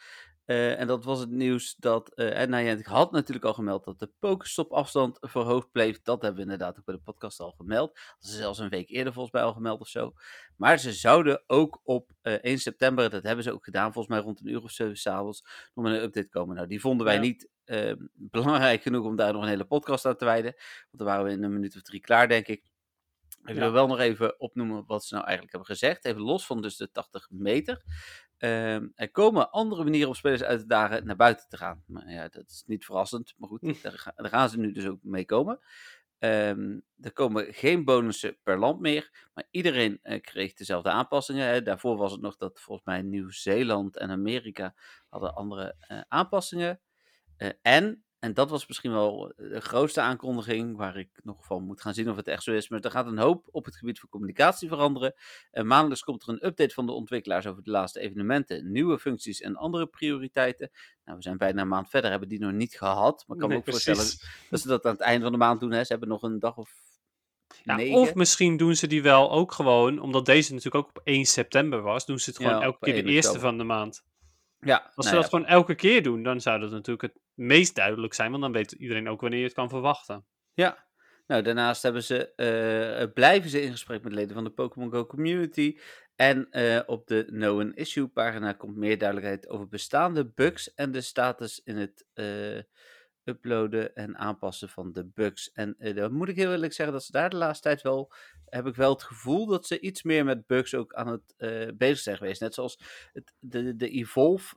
Eh, 0.44 0.80
en 0.80 0.86
dat 0.86 1.04
was 1.04 1.20
het 1.20 1.30
nieuws 1.30 1.74
dat, 1.76 2.14
eh 2.14 2.40
en 2.40 2.50
nou 2.50 2.64
ja, 2.64 2.72
ik 2.72 2.86
had 2.86 3.12
natuurlijk 3.12 3.46
al 3.46 3.54
gemeld 3.54 3.84
dat 3.84 3.98
de 3.98 4.10
Pokestop 4.18 4.72
afstand 4.72 5.16
verhoogd 5.20 5.70
bleef. 5.72 6.02
Dat 6.02 6.22
hebben 6.22 6.44
we 6.44 6.50
inderdaad 6.52 6.78
ook 6.78 6.84
bij 6.84 6.94
de 6.94 7.00
podcast 7.00 7.40
al 7.40 7.52
gemeld. 7.56 7.94
Dat 8.18 8.30
is 8.30 8.36
zelfs 8.36 8.58
een 8.58 8.68
week 8.68 8.88
eerder 8.88 9.12
volgens 9.12 9.34
mij 9.34 9.42
al 9.42 9.52
gemeld 9.52 9.80
of 9.80 9.88
zo. 9.88 10.12
Maar 10.56 10.78
ze 10.78 10.92
zouden 10.92 11.42
ook 11.46 11.80
op 11.84 12.10
eh 12.22 12.32
1 12.32 12.58
september, 12.58 13.10
dat 13.10 13.22
hebben 13.22 13.44
ze 13.44 13.52
ook 13.52 13.64
gedaan, 13.64 13.92
volgens 13.92 14.14
mij 14.14 14.24
rond 14.24 14.40
een 14.40 14.48
uur 14.48 14.62
of 14.62 14.70
zeven 14.70 14.96
s'avonds, 14.96 15.44
nog 15.74 15.84
met 15.84 15.94
een 15.94 16.02
update 16.02 16.28
komen. 16.28 16.56
Nou, 16.56 16.68
die 16.68 16.80
vonden 16.80 17.06
wij 17.06 17.14
Ja. 17.14 17.20
niet 17.20 17.48
eh, 17.64 17.92
belangrijk 18.14 18.82
genoeg 18.82 19.04
om 19.04 19.16
daar 19.16 19.32
nog 19.32 19.42
een 19.42 19.48
hele 19.48 19.64
podcast 19.64 20.06
aan 20.06 20.16
te 20.16 20.24
wijden. 20.24 20.52
Want 20.54 20.88
dan 20.90 21.06
waren 21.06 21.24
we 21.24 21.30
in 21.30 21.42
een 21.42 21.52
minuut 21.52 21.76
of 21.76 21.82
drie 21.82 22.00
klaar, 22.00 22.28
denk 22.28 22.46
ik. 22.46 22.62
Ik 23.48 23.54
wil 23.54 23.64
Ja. 23.66 23.70
wel 23.72 23.86
nog 23.86 23.98
even 23.98 24.40
opnoemen 24.40 24.84
wat 24.86 25.04
ze 25.04 25.14
nou 25.14 25.26
eigenlijk 25.26 25.56
hebben 25.56 25.76
gezegd. 25.76 26.04
Even 26.04 26.20
los 26.20 26.46
van 26.46 26.62
dus 26.62 26.76
de 26.76 26.90
80 26.90 27.26
meter. 27.30 27.82
Ehm, 28.38 28.88
er 28.94 29.10
komen 29.10 29.50
andere 29.50 29.84
manieren 29.84 30.08
om 30.08 30.14
spelers 30.14 30.42
uit 30.42 30.60
te 30.60 30.66
dagen 30.66 31.06
naar 31.06 31.16
buiten 31.16 31.48
te 31.48 31.56
gaan. 31.56 31.82
Maar 31.86 32.10
ja, 32.10 32.28
dat 32.28 32.48
is 32.50 32.62
niet 32.66 32.84
verrassend. 32.84 33.34
Maar 33.36 33.48
goed, 33.48 33.60
Hm. 33.60 33.74
daar, 33.82 33.98
ga- 33.98 34.12
daar 34.16 34.28
gaan 34.30 34.48
ze 34.48 34.58
nu 34.58 34.72
dus 34.72 34.86
ook 34.86 35.02
mee 35.02 35.24
komen. 35.24 35.58
Ehm, 36.18 36.78
er 37.00 37.12
komen 37.12 37.54
geen 37.54 37.84
bonussen 37.84 38.38
per 38.42 38.58
land 38.58 38.80
meer. 38.80 39.28
Maar 39.34 39.46
iedereen 39.50 39.98
eh, 40.02 40.20
kreeg 40.20 40.54
dezelfde 40.54 40.90
aanpassingen. 40.90 41.46
Hè. 41.46 41.62
Daarvoor 41.62 41.96
was 41.96 42.12
het 42.12 42.20
nog 42.20 42.36
dat 42.36 42.60
volgens 42.60 42.86
mij 42.86 43.02
Nieuw-Zeeland 43.02 43.96
en 43.96 44.10
Amerika 44.10 44.74
hadden 45.08 45.34
andere 45.34 45.74
eh, 45.78 46.00
aanpassingen. 46.08 46.80
Eh, 47.36 47.48
en, 47.62 48.04
en 48.18 48.34
dat 48.34 48.50
was 48.50 48.66
misschien 48.66 48.92
wel 48.92 49.32
de 49.36 49.60
grootste 49.60 50.00
aankondiging, 50.00 50.76
waar 50.76 50.96
ik 50.96 51.20
nog 51.22 51.44
van 51.44 51.62
moet 51.64 51.80
gaan 51.80 51.94
zien 51.94 52.10
of 52.10 52.16
het 52.16 52.28
echt 52.28 52.42
zo 52.42 52.52
is. 52.52 52.68
Maar 52.68 52.80
er 52.80 52.90
gaat 52.90 53.06
een 53.06 53.18
hoop 53.18 53.48
op 53.50 53.64
het 53.64 53.76
gebied 53.76 53.98
van 54.00 54.08
communicatie 54.08 54.68
veranderen. 54.68 55.14
En 55.50 55.66
maandelijks 55.66 56.04
komt 56.04 56.22
er 56.22 56.28
een 56.28 56.46
update 56.46 56.74
van 56.74 56.86
de 56.86 56.92
ontwikkelaars 56.92 57.46
over 57.46 57.62
de 57.62 57.70
laatste 57.70 58.00
evenementen, 58.00 58.72
nieuwe 58.72 58.98
functies 58.98 59.40
en 59.40 59.56
andere 59.56 59.86
prioriteiten. 59.86 60.70
Nou, 61.04 61.16
we 61.16 61.22
zijn 61.22 61.36
bijna 61.38 61.62
een 61.62 61.68
maand 61.68 61.90
verder, 61.90 62.10
hebben 62.10 62.28
die 62.28 62.40
nog 62.40 62.52
niet 62.52 62.76
gehad. 62.76 63.24
Maar 63.26 63.36
ik 63.36 63.42
kan 63.42 63.50
me 63.52 63.56
ook 63.56 63.64
voorstellen 63.64 64.04
dat 64.50 64.60
ze 64.60 64.68
dat 64.68 64.84
aan 64.84 64.92
het 64.92 65.00
einde 65.00 65.22
van 65.22 65.32
de 65.32 65.38
maand 65.38 65.60
doen. 65.60 65.70
Hè. 65.72 65.84
Ze 65.84 65.92
hebben 65.92 66.08
nog 66.08 66.22
een 66.22 66.38
dag 66.38 66.56
of 66.56 66.70
Ja, 67.62 67.90
of 67.90 68.14
misschien 68.14 68.56
doen 68.56 68.76
ze 68.76 68.86
die 68.86 69.02
wel 69.02 69.30
ook 69.30 69.52
gewoon, 69.52 69.98
omdat 70.00 70.26
deze 70.26 70.54
natuurlijk 70.54 70.84
ook 70.84 70.96
op 70.96 71.00
1 71.04 71.24
september 71.24 71.82
was, 71.82 72.06
doen 72.06 72.18
ze 72.18 72.30
het 72.30 72.38
gewoon 72.38 72.52
Ja, 72.52 72.62
elke 72.62 72.78
keer 72.84 72.94
de 72.94 73.00
1 73.00 73.08
eerste 73.08 73.30
oktober. 73.30 73.48
van 73.48 73.58
de 73.58 73.64
maand. 73.64 74.04
ja, 74.60 74.76
Als 74.76 74.94
nou 74.94 75.08
ze 75.08 75.14
ja, 75.14 75.20
dat 75.20 75.30
gewoon 75.30 75.46
elke 75.46 75.74
keer 75.74 76.02
doen, 76.02 76.22
dan 76.22 76.40
zou 76.40 76.60
dat 76.60 76.70
natuurlijk 76.70 77.02
het 77.02 77.22
meest 77.38 77.74
duidelijk 77.74 78.14
zijn, 78.14 78.30
want 78.30 78.42
dan 78.42 78.52
weet 78.52 78.72
iedereen 78.72 79.08
ook 79.08 79.20
wanneer 79.20 79.38
je 79.38 79.44
het 79.44 79.54
kan 79.54 79.68
verwachten. 79.68 80.26
Ja. 80.54 80.86
Nou, 81.26 81.42
daarnaast 81.42 81.82
hebben 81.82 82.02
ze, 82.02 82.34
eh, 82.34 83.12
blijven 83.12 83.50
ze 83.50 83.62
in 83.62 83.70
gesprek 83.70 84.02
met 84.02 84.12
leden 84.12 84.34
van 84.34 84.44
de 84.44 84.50
Pokémon 84.50 84.90
Go 84.90 85.06
community. 85.06 85.78
En 86.16 86.50
eh, 86.50 86.80
op 86.86 87.06
de 87.06 87.54
an 87.58 87.74
Issue 87.74 88.06
pagina 88.06 88.52
komt 88.52 88.76
meer 88.76 88.98
duidelijkheid 88.98 89.48
over 89.48 89.68
bestaande 89.68 90.32
bugs 90.34 90.74
en 90.74 90.92
de 90.92 91.00
status 91.00 91.60
in 91.64 91.76
het 91.76 92.06
eh, 92.14 92.58
uploaden 93.28 93.94
en 93.94 94.16
aanpassen 94.16 94.68
van 94.68 94.92
de 94.92 95.04
bugs. 95.04 95.52
En 95.52 95.74
eh, 95.78 95.94
dan 95.94 96.12
moet 96.12 96.28
ik 96.28 96.36
heel 96.36 96.50
eerlijk 96.50 96.72
zeggen 96.72 96.94
dat 96.94 97.04
ze 97.04 97.12
daar 97.12 97.30
de 97.30 97.36
laatste 97.36 97.68
tijd 97.68 97.82
wel, 97.82 98.12
heb 98.44 98.66
ik 98.66 98.74
wel 98.74 98.92
het 98.92 99.02
gevoel 99.02 99.46
dat 99.46 99.66
ze 99.66 99.80
iets 99.80 100.02
meer 100.02 100.24
met 100.24 100.46
bugs 100.46 100.74
ook 100.74 100.94
aan 100.94 101.08
het 101.08 101.34
eh, 101.36 101.68
bezig 101.74 101.98
zijn 101.98 102.16
geweest. 102.16 102.40
Net 102.40 102.54
zoals 102.54 102.78
het, 103.12 103.34
de, 103.38 103.76
de 103.76 103.88
Evolve 103.88 104.54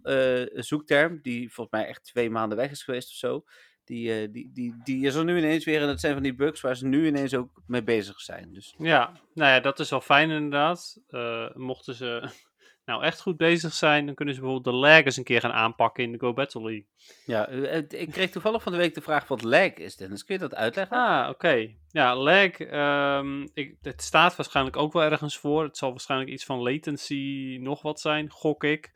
eh, 0.53 0.61
zoekterm, 0.61 1.19
die 1.21 1.53
volgens 1.53 1.79
mij 1.79 1.87
echt 1.87 2.03
twee 2.03 2.29
maanden 2.29 2.57
weg 2.57 2.71
is 2.71 2.83
geweest 2.83 3.09
of 3.09 3.15
zo. 3.15 3.43
Die, 3.83 4.31
die, 4.31 4.51
die, 4.53 4.75
die 4.83 5.05
is 5.05 5.15
er 5.15 5.23
nu 5.23 5.37
ineens 5.37 5.65
weer 5.65 5.81
en 5.81 5.87
dat 5.87 5.99
zijn 5.99 6.13
van 6.13 6.23
die 6.23 6.35
bugs 6.35 6.61
waar 6.61 6.75
ze 6.75 6.85
nu 6.85 7.07
ineens 7.07 7.33
ook 7.33 7.61
mee 7.67 7.83
bezig 7.83 8.19
zijn. 8.19 8.53
Dus 8.53 8.75
Ja, 8.77 9.11
nou 9.33 9.51
ja, 9.51 9.59
dat 9.59 9.79
is 9.79 9.89
wel 9.89 10.01
fijn 10.01 10.29
inderdaad. 10.29 11.01
Mochten 11.53 11.93
ze 11.95 12.29
nou 12.85 13.03
echt 13.03 13.21
goed 13.21 13.37
bezig 13.37 13.73
zijn, 13.73 14.05
dan 14.05 14.15
kunnen 14.15 14.33
ze 14.33 14.41
bijvoorbeeld 14.41 14.73
de 14.75 14.79
lag 14.81 15.03
eens 15.03 15.17
een 15.17 15.23
keer 15.23 15.39
gaan 15.41 15.51
aanpakken 15.51 16.03
in 16.03 16.11
de 16.11 16.19
Go 16.19 16.33
Battle 16.33 16.61
League. 16.61 16.85
Ja, 17.25 17.47
eh, 17.47 17.77
ik 17.89 18.11
kreeg 18.11 18.29
toevallig 18.29 18.63
van 18.63 18.71
de 18.71 18.77
week 18.77 18.93
de 18.93 19.01
vraag 19.01 19.27
wat 19.27 19.43
lag 19.43 19.73
is, 19.73 19.95
Dennis. 19.95 20.23
Kun 20.23 20.35
je 20.35 20.41
dat 20.41 20.55
uitleggen? 20.55 20.97
Ah, 20.97 21.29
oké. 21.29 21.69
Ja, 21.89 22.15
lag. 22.15 22.51
ehm, 22.59 23.47
ik, 23.53 23.75
het 23.81 24.01
staat 24.01 24.35
waarschijnlijk 24.35 24.77
ook 24.77 24.93
wel 24.93 25.03
ergens 25.03 25.37
voor. 25.37 25.63
Het 25.63 25.77
zal 25.77 25.89
waarschijnlijk 25.89 26.31
iets 26.31 26.45
van 26.45 26.59
latency 26.61 27.57
nog 27.61 27.81
wat 27.81 27.99
zijn, 27.99 28.29
gok 28.29 28.63
ik. 28.63 28.91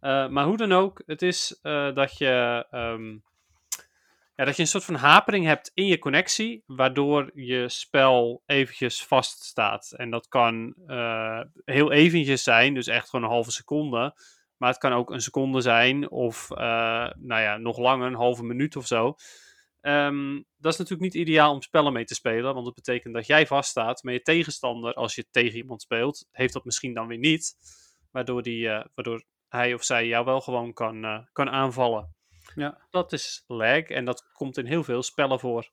Eh, 0.00 0.28
maar 0.28 0.44
hoe 0.44 0.56
dan 0.56 0.72
ook, 0.72 1.02
het 1.06 1.22
is 1.22 1.58
eh, 1.62 1.94
dat 1.94 2.18
je. 2.18 2.66
ehm, 2.70 3.16
ja, 4.34 4.44
dat 4.44 4.56
je 4.56 4.62
een 4.62 4.68
soort 4.68 4.84
van 4.84 4.94
hapering 4.94 5.44
hebt 5.44 5.70
in 5.74 5.86
je 5.86 5.98
connectie, 5.98 6.62
waardoor 6.66 7.30
je 7.34 7.68
spel 7.68 8.42
eventjes 8.46 9.04
vaststaat. 9.04 9.92
En 9.96 10.10
dat 10.10 10.28
kan 10.28 10.74
eh, 10.86 11.40
heel 11.64 11.92
eventjes 11.92 12.42
zijn, 12.42 12.74
dus 12.74 12.86
echt 12.86 13.08
gewoon 13.08 13.24
een 13.24 13.32
halve 13.32 13.50
seconde. 13.50 14.14
Maar 14.56 14.70
het 14.70 14.78
kan 14.78 14.92
ook 14.92 15.10
een 15.10 15.20
seconde 15.20 15.60
zijn, 15.60 16.10
of 16.10 16.50
eh, 16.50 17.10
nou 17.18 17.40
ja, 17.40 17.56
nog 17.56 17.78
langer, 17.78 18.06
een 18.06 18.14
halve 18.14 18.44
minuut 18.44 18.76
of 18.76 18.86
zo. 18.86 19.14
Ehm, 19.80 20.42
dat 20.56 20.72
is 20.72 20.78
natuurlijk 20.78 21.14
niet 21.14 21.26
ideaal 21.26 21.52
om 21.52 21.62
spellen 21.62 21.92
mee 21.92 22.04
te 22.04 22.14
spelen, 22.14 22.54
want 22.54 22.64
dat 22.64 22.74
betekent 22.74 23.14
dat 23.14 23.26
jij 23.26 23.46
vaststaat. 23.46 24.02
Maar 24.02 24.12
je 24.12 24.22
tegenstander, 24.22 24.94
als 24.94 25.14
je 25.14 25.26
tegen 25.30 25.58
iemand 25.58 25.82
speelt, 25.82 26.28
heeft 26.30 26.52
dat 26.52 26.64
misschien 26.64 26.94
dan 26.94 27.06
weer 27.06 27.18
niet. 27.18 27.54
Waardoor, 28.10 28.42
die, 28.42 28.68
eh, 28.68 28.84
waardoor 28.94 29.24
hij 29.48 29.74
of 29.74 29.84
zij 29.84 30.06
jou 30.06 30.24
wel 30.24 30.40
gewoon 30.40 30.72
kan, 30.72 31.26
kan 31.32 31.50
aanvallen. 31.50 32.14
Ja. 32.54 32.86
Dat 32.90 33.12
is 33.12 33.44
lag 33.46 33.82
en 33.82 34.04
dat 34.04 34.32
komt 34.32 34.58
in 34.58 34.66
heel 34.66 34.84
veel 34.84 35.02
spellen 35.02 35.40
voor. 35.40 35.70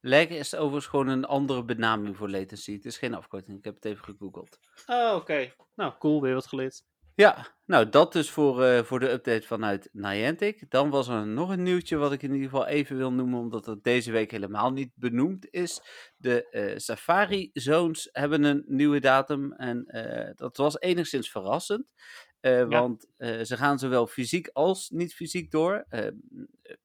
Lag 0.00 0.28
is 0.28 0.54
overigens 0.54 0.86
gewoon 0.86 1.08
een 1.08 1.24
andere 1.24 1.64
benaming 1.64 2.16
voor 2.16 2.30
latency. 2.30 2.72
Het 2.72 2.84
is 2.84 2.98
geen 2.98 3.14
afkorting. 3.14 3.58
Ik 3.58 3.64
heb 3.64 3.74
het 3.74 3.84
even 3.84 4.04
gegoogeld. 4.04 4.58
Oh, 4.86 5.14
oké. 5.14 5.52
Nou, 5.74 5.92
cool, 5.98 6.22
weer 6.22 6.34
wat 6.34 6.46
geleerd. 6.46 6.82
Ja, 7.18 7.46
nou 7.66 7.88
dat 7.88 8.12
dus 8.12 8.30
voor, 8.30 8.62
eh, 8.62 8.82
voor 8.82 9.00
de 9.00 9.10
update 9.10 9.46
vanuit 9.46 9.88
Niantic. 9.92 10.70
Dan 10.70 10.90
was 10.90 11.08
er 11.08 11.26
nog 11.26 11.50
een 11.50 11.62
nieuwtje 11.62 11.96
wat 11.96 12.12
ik 12.12 12.22
in 12.22 12.32
ieder 12.32 12.48
geval 12.48 12.66
even 12.66 12.96
wil 12.96 13.12
noemen, 13.12 13.38
omdat 13.38 13.66
het 13.66 13.84
deze 13.84 14.12
week 14.12 14.30
helemaal 14.30 14.72
niet 14.72 14.90
benoemd 14.94 15.46
is. 15.50 15.80
De 16.16 16.48
eh, 16.48 16.76
Safari 16.76 17.50
Zones 17.52 18.08
hebben 18.12 18.44
een 18.44 18.64
nieuwe 18.66 19.00
datum 19.00 19.52
en 19.52 19.84
eh, 19.86 20.30
dat 20.34 20.56
was 20.56 20.80
enigszins 20.80 21.30
verrassend. 21.30 21.92
Eh, 22.40 22.68
Want 22.68 23.06
eh, 23.16 23.40
ze 23.40 23.56
gaan 23.56 23.78
zowel 23.78 24.06
fysiek 24.06 24.50
als 24.52 24.90
niet 24.90 25.14
fysiek 25.14 25.50
door. 25.50 25.84
Eh, 25.88 26.06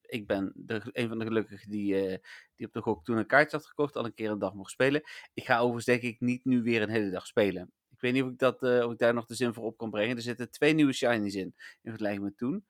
ik 0.01 0.27
ben 0.27 0.51
de, 0.55 0.81
een 0.91 1.07
van 1.07 1.19
de 1.19 1.25
gelukkigen 1.25 1.69
die, 1.69 2.19
die 2.55 2.67
op 2.67 2.73
de 2.73 2.81
gok 2.81 3.05
toen 3.05 3.17
een 3.17 3.25
kaartje 3.25 3.57
had 3.57 3.65
gekocht, 3.65 3.95
al 3.95 4.05
een 4.05 4.13
keer 4.13 4.31
een 4.31 4.39
dag 4.39 4.53
mocht 4.53 4.71
spelen. 4.71 5.01
Ik 5.33 5.45
ga 5.45 5.57
overigens 5.57 5.85
denk 5.85 6.01
ik 6.01 6.19
niet 6.19 6.45
nu 6.45 6.61
weer 6.61 6.81
een 6.81 6.89
hele 6.89 7.09
dag 7.09 7.27
spelen. 7.27 7.71
Ik 7.89 8.01
weet 8.01 8.13
niet 8.13 8.23
of 8.23 8.29
ik, 8.29 8.37
dat, 8.37 8.61
of 8.61 8.91
ik 8.91 8.97
daar 8.97 9.13
nog 9.13 9.25
de 9.25 9.35
zin 9.35 9.53
voor 9.53 9.63
op 9.63 9.77
kan 9.77 9.89
brengen. 9.89 10.15
Er 10.15 10.21
zitten 10.21 10.51
twee 10.51 10.73
nieuwe 10.73 10.93
shinies 10.93 11.35
in, 11.35 11.55
in 11.81 11.91
vergelijking 11.91 12.23
met 12.23 12.37
toen, 12.37 12.65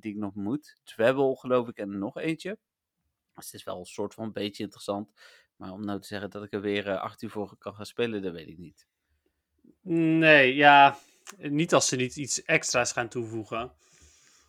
die 0.00 0.12
ik 0.12 0.16
nog 0.16 0.34
moet. 0.34 0.80
Tweebel 0.84 1.34
geloof 1.34 1.68
ik 1.68 1.76
en 1.76 1.98
nog 1.98 2.16
eentje. 2.16 2.58
Dus 3.34 3.44
het 3.44 3.54
is 3.54 3.64
wel 3.64 3.78
een 3.78 3.84
soort 3.84 4.14
van 4.14 4.32
beetje 4.32 4.62
interessant. 4.62 5.12
Maar 5.56 5.72
om 5.72 5.84
nou 5.84 6.00
te 6.00 6.06
zeggen 6.06 6.30
dat 6.30 6.44
ik 6.44 6.52
er 6.52 6.60
weer 6.60 6.98
acht 6.98 7.22
uur 7.22 7.30
voor 7.30 7.56
kan 7.58 7.74
gaan 7.74 7.86
spelen, 7.86 8.22
dat 8.22 8.32
weet 8.32 8.48
ik 8.48 8.58
niet. 8.58 8.86
Nee, 9.82 10.54
ja. 10.54 10.98
Niet 11.38 11.74
als 11.74 11.88
ze 11.88 11.96
niet 11.96 12.16
iets 12.16 12.42
extra's 12.44 12.92
gaan 12.92 13.08
toevoegen. 13.08 13.72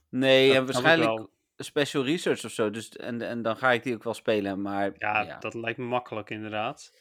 Nee, 0.10 0.48
Dat 0.48 0.56
en 0.58 0.66
waarschijnlijk 0.66 1.28
special 1.58 2.04
research 2.06 2.46
of 2.46 2.52
zo. 2.52 2.70
Dus, 2.70 2.90
en, 2.90 3.22
en 3.22 3.42
dan 3.42 3.58
ga 3.58 3.72
ik 3.72 3.84
die 3.84 3.94
ook 3.94 4.04
wel 4.04 4.14
spelen. 4.14 4.62
Maar 4.62 4.92
Ja, 4.98 5.22
ja, 5.22 5.40
dat 5.40 5.54
lijkt 5.54 5.78
me 5.80 5.86
makkelijk 5.86 6.30
inderdaad. 6.30 6.92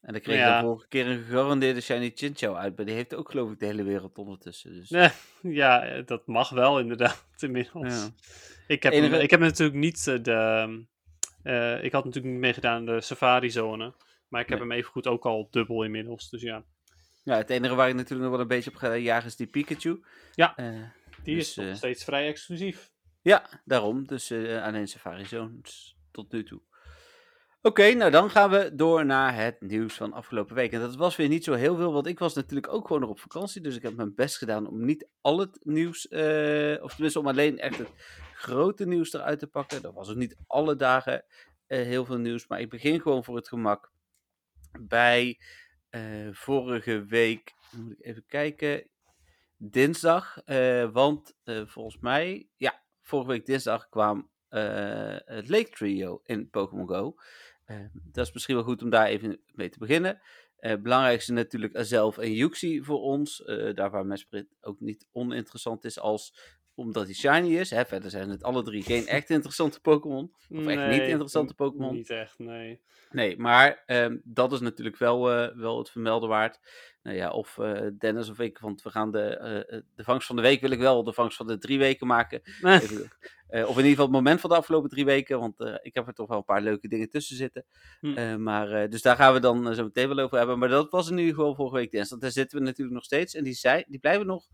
En 0.00 0.12
dan 0.12 0.22
kreeg 0.22 0.34
ik 0.36 0.42
Ja. 0.42 0.60
de 0.60 0.66
vorige 0.66 0.88
keer 0.88 1.06
een 1.06 1.22
gegarandeerde 1.24 1.80
Shiny 1.80 2.12
Chinchou 2.14 2.56
uit. 2.56 2.76
Maar 2.76 2.86
die 2.86 2.94
heeft 2.94 3.14
ook 3.14 3.30
geloof 3.30 3.50
ik 3.52 3.58
de 3.58 3.66
hele 3.66 3.82
wereld 3.82 4.18
ondertussen. 4.18 4.72
Dus. 4.74 4.90
Nee, 4.90 5.08
ja, 5.60 5.84
eh, 5.84 6.06
dat 6.06 6.26
mag 6.26 6.50
wel 6.50 6.78
inderdaad 6.80 7.24
inmiddels. 7.38 7.94
Ja. 7.94 8.08
Ik, 8.66 8.82
heb 8.82 8.92
Enige- 8.92 9.22
ik 9.22 9.30
heb 9.30 9.40
natuurlijk 9.40 9.78
niet 9.78 10.06
eh, 10.06 10.22
de... 10.22 10.84
eh, 11.42 11.84
ik 11.84 11.92
had 11.92 12.04
natuurlijk 12.04 12.32
niet 12.34 12.42
meegedaan 12.42 12.76
aan 12.76 12.84
de 12.86 13.00
safari-zone. 13.00 13.94
Maar 14.28 14.40
ik 14.40 14.48
heb 14.48 14.58
Nee. 14.58 14.68
hem 14.68 14.76
evengoed 14.78 15.06
ook 15.06 15.26
al 15.26 15.48
dubbel 15.50 15.82
inmiddels. 15.82 16.30
Dus 16.30 16.42
ja, 16.42 16.64
Ja, 17.28 17.36
het 17.36 17.50
enige 17.50 17.74
waar 17.74 17.88
ik 17.88 17.94
natuurlijk 17.94 18.22
nog 18.22 18.30
wel 18.30 18.40
een 18.40 18.46
beetje 18.46 18.70
op 18.70 18.76
ga 18.76 18.96
jagen 18.96 19.26
is 19.26 19.36
die 19.36 19.46
Pikachu. 19.46 20.04
Ja. 20.34 20.56
Eh, 20.56 20.82
die 21.22 21.36
Dus, 21.36 21.48
is 21.48 21.56
nog 21.56 21.66
eh, 21.66 21.74
steeds 21.74 22.04
vrij 22.04 22.28
exclusief. 22.28 22.90
ja, 23.22 23.60
daarom. 23.64 24.06
Dus 24.06 24.30
eh, 24.30 24.62
alleen 24.62 24.88
Safari 24.88 25.24
Zones 25.24 25.96
tot 26.10 26.32
nu 26.32 26.44
toe. 26.44 26.60
Oké, 27.62 27.92
nou 27.92 28.10
dan 28.10 28.30
gaan 28.30 28.50
we 28.50 28.74
door 28.74 29.06
naar 29.06 29.34
het 29.34 29.60
nieuws 29.60 29.94
van 29.94 30.12
afgelopen 30.12 30.54
week. 30.54 30.72
En 30.72 30.80
dat 30.80 30.96
was 30.96 31.16
weer 31.16 31.28
niet 31.28 31.44
zo 31.44 31.52
heel 31.52 31.76
veel, 31.76 31.92
want 31.92 32.06
ik 32.06 32.18
was 32.18 32.34
natuurlijk 32.34 32.72
ook 32.72 32.86
gewoon 32.86 33.02
nog 33.02 33.10
op 33.10 33.20
vakantie. 33.20 33.60
Dus 33.60 33.76
ik 33.76 33.82
heb 33.82 33.94
mijn 33.94 34.14
best 34.14 34.36
gedaan 34.36 34.66
om 34.68 34.84
niet 34.84 35.08
al 35.20 35.38
het 35.38 35.58
nieuws, 35.62 36.08
of 36.82 36.90
tenminste 36.90 37.18
om 37.18 37.26
alleen 37.26 37.58
echt 37.58 37.78
het 37.78 37.90
grote 38.34 38.86
nieuws 38.86 39.12
eruit 39.12 39.38
te 39.38 39.46
pakken. 39.46 39.82
Er 39.82 39.92
was 39.92 40.10
ook 40.10 40.16
niet 40.16 40.36
alle 40.46 40.76
dagen 40.76 41.24
heel 41.66 42.04
veel 42.04 42.18
nieuws, 42.18 42.46
maar 42.46 42.60
ik 42.60 42.70
begin 42.70 43.00
gewoon 43.00 43.24
voor 43.24 43.36
het 43.36 43.48
gemak 43.48 43.90
bij 44.80 45.38
eh, 45.98 46.34
vorige 46.34 47.04
week, 47.04 47.54
moet 47.76 47.92
ik 47.92 48.04
even 48.04 48.24
kijken, 48.26 48.88
dinsdag. 49.56 50.38
eh, 50.44 50.90
want 50.92 51.36
eh, 51.44 51.66
volgens 51.66 51.98
mij, 51.98 52.48
ja, 52.56 52.82
vorige 53.02 53.30
week 53.30 53.46
dinsdag 53.46 53.88
kwam 53.88 54.30
het 54.48 55.48
Lake 55.48 55.68
Trio 55.70 56.20
in 56.24 56.50
Pokémon 56.50 56.88
Go. 56.88 57.14
Eh, 57.64 57.76
dat 57.92 58.26
is 58.26 58.32
misschien 58.32 58.54
wel 58.54 58.64
goed 58.64 58.82
om 58.82 58.90
daar 58.90 59.06
even 59.06 59.40
mee 59.52 59.68
te 59.68 59.78
beginnen. 59.78 60.20
Belangrijkste 60.58 61.32
natuurlijk 61.32 61.76
Azelf 61.76 62.18
en 62.18 62.32
Yuxi 62.32 62.82
voor 62.82 63.00
ons. 63.00 63.42
daar 63.74 63.90
waar 63.90 64.06
Mesprit 64.06 64.56
ook 64.60 64.80
niet 64.80 65.06
oninteressant 65.12 65.84
is 65.84 65.98
als 65.98 66.56
omdat 66.78 67.04
hij 67.04 67.14
shiny 67.14 67.56
is. 67.56 67.70
Hè. 67.70 67.84
Verder 67.84 68.10
zijn 68.10 68.28
het 68.28 68.42
alle 68.42 68.62
drie 68.62 68.82
geen 68.82 69.06
echt 69.06 69.30
interessante 69.30 69.80
Pokémon. 69.80 70.32
Of 70.48 70.66
echt 70.66 70.66
niet 70.66 70.98
Nee, 70.98 71.08
interessante 71.08 71.54
Pokémon. 71.54 71.94
Niet 71.94 72.10
echt, 72.10 72.38
nee. 72.38 72.80
Nee, 73.10 73.38
maar 73.38 73.82
ehm, 73.86 74.16
dat 74.24 74.52
is 74.52 74.60
natuurlijk 74.60 74.98
wel, 74.98 75.32
eh, 75.32 75.56
wel 75.56 75.78
het 75.78 75.90
vermelden 75.90 76.28
waard. 76.28 76.58
Nou 77.08 77.20
ja, 77.20 77.30
of 77.30 77.58
eh, 77.58 77.86
Dennis 77.98 78.28
of 78.28 78.38
ik, 78.38 78.58
want 78.58 78.82
we 78.82 78.90
gaan 78.90 79.10
de, 79.10 79.36
eh, 79.36 79.80
de 79.94 80.04
vangst 80.04 80.26
van 80.26 80.36
de 80.36 80.42
week 80.42 80.60
wil 80.60 80.70
ik 80.70 80.78
wel 80.78 81.04
de 81.04 81.12
vangst 81.12 81.36
van 81.36 81.46
de 81.46 81.58
drie 81.58 81.78
weken 81.78 82.06
maken. 82.06 82.40
Even, 82.62 83.10
eh, 83.48 83.62
of 83.62 83.70
in 83.70 83.76
ieder 83.76 83.90
geval 83.90 84.04
het 84.04 84.14
moment 84.14 84.40
van 84.40 84.50
de 84.50 84.56
afgelopen 84.56 84.90
drie 84.90 85.04
weken, 85.04 85.38
want 85.40 85.60
ik 85.82 85.94
heb 85.94 86.06
er 86.06 86.14
toch 86.14 86.28
wel 86.28 86.38
een 86.38 86.44
paar 86.44 86.62
leuke 86.62 86.88
dingen 86.88 87.08
tussen 87.08 87.36
zitten. 87.36 87.64
Hm. 88.00 88.42
Maar, 88.42 88.88
dus 88.88 89.02
daar 89.02 89.16
gaan 89.16 89.32
we 89.32 89.40
dan 89.40 89.74
zo 89.74 89.82
meteen 89.82 90.08
wel 90.08 90.18
over 90.18 90.38
hebben. 90.38 90.58
Maar 90.58 90.68
dat 90.68 90.90
was 90.90 91.10
in 91.10 91.18
ieder 91.18 91.34
geval 91.34 91.54
vorige 91.54 91.76
week 91.76 91.90
dinsdag. 91.90 92.18
Daar 92.18 92.30
zitten 92.30 92.58
we 92.58 92.64
natuurlijk 92.64 92.96
nog 92.96 93.04
steeds. 93.04 93.34
En 93.34 93.44
die, 93.44 93.54
zei, 93.54 93.84
die 93.86 93.98
blijven 93.98 94.26
nog 94.26 94.46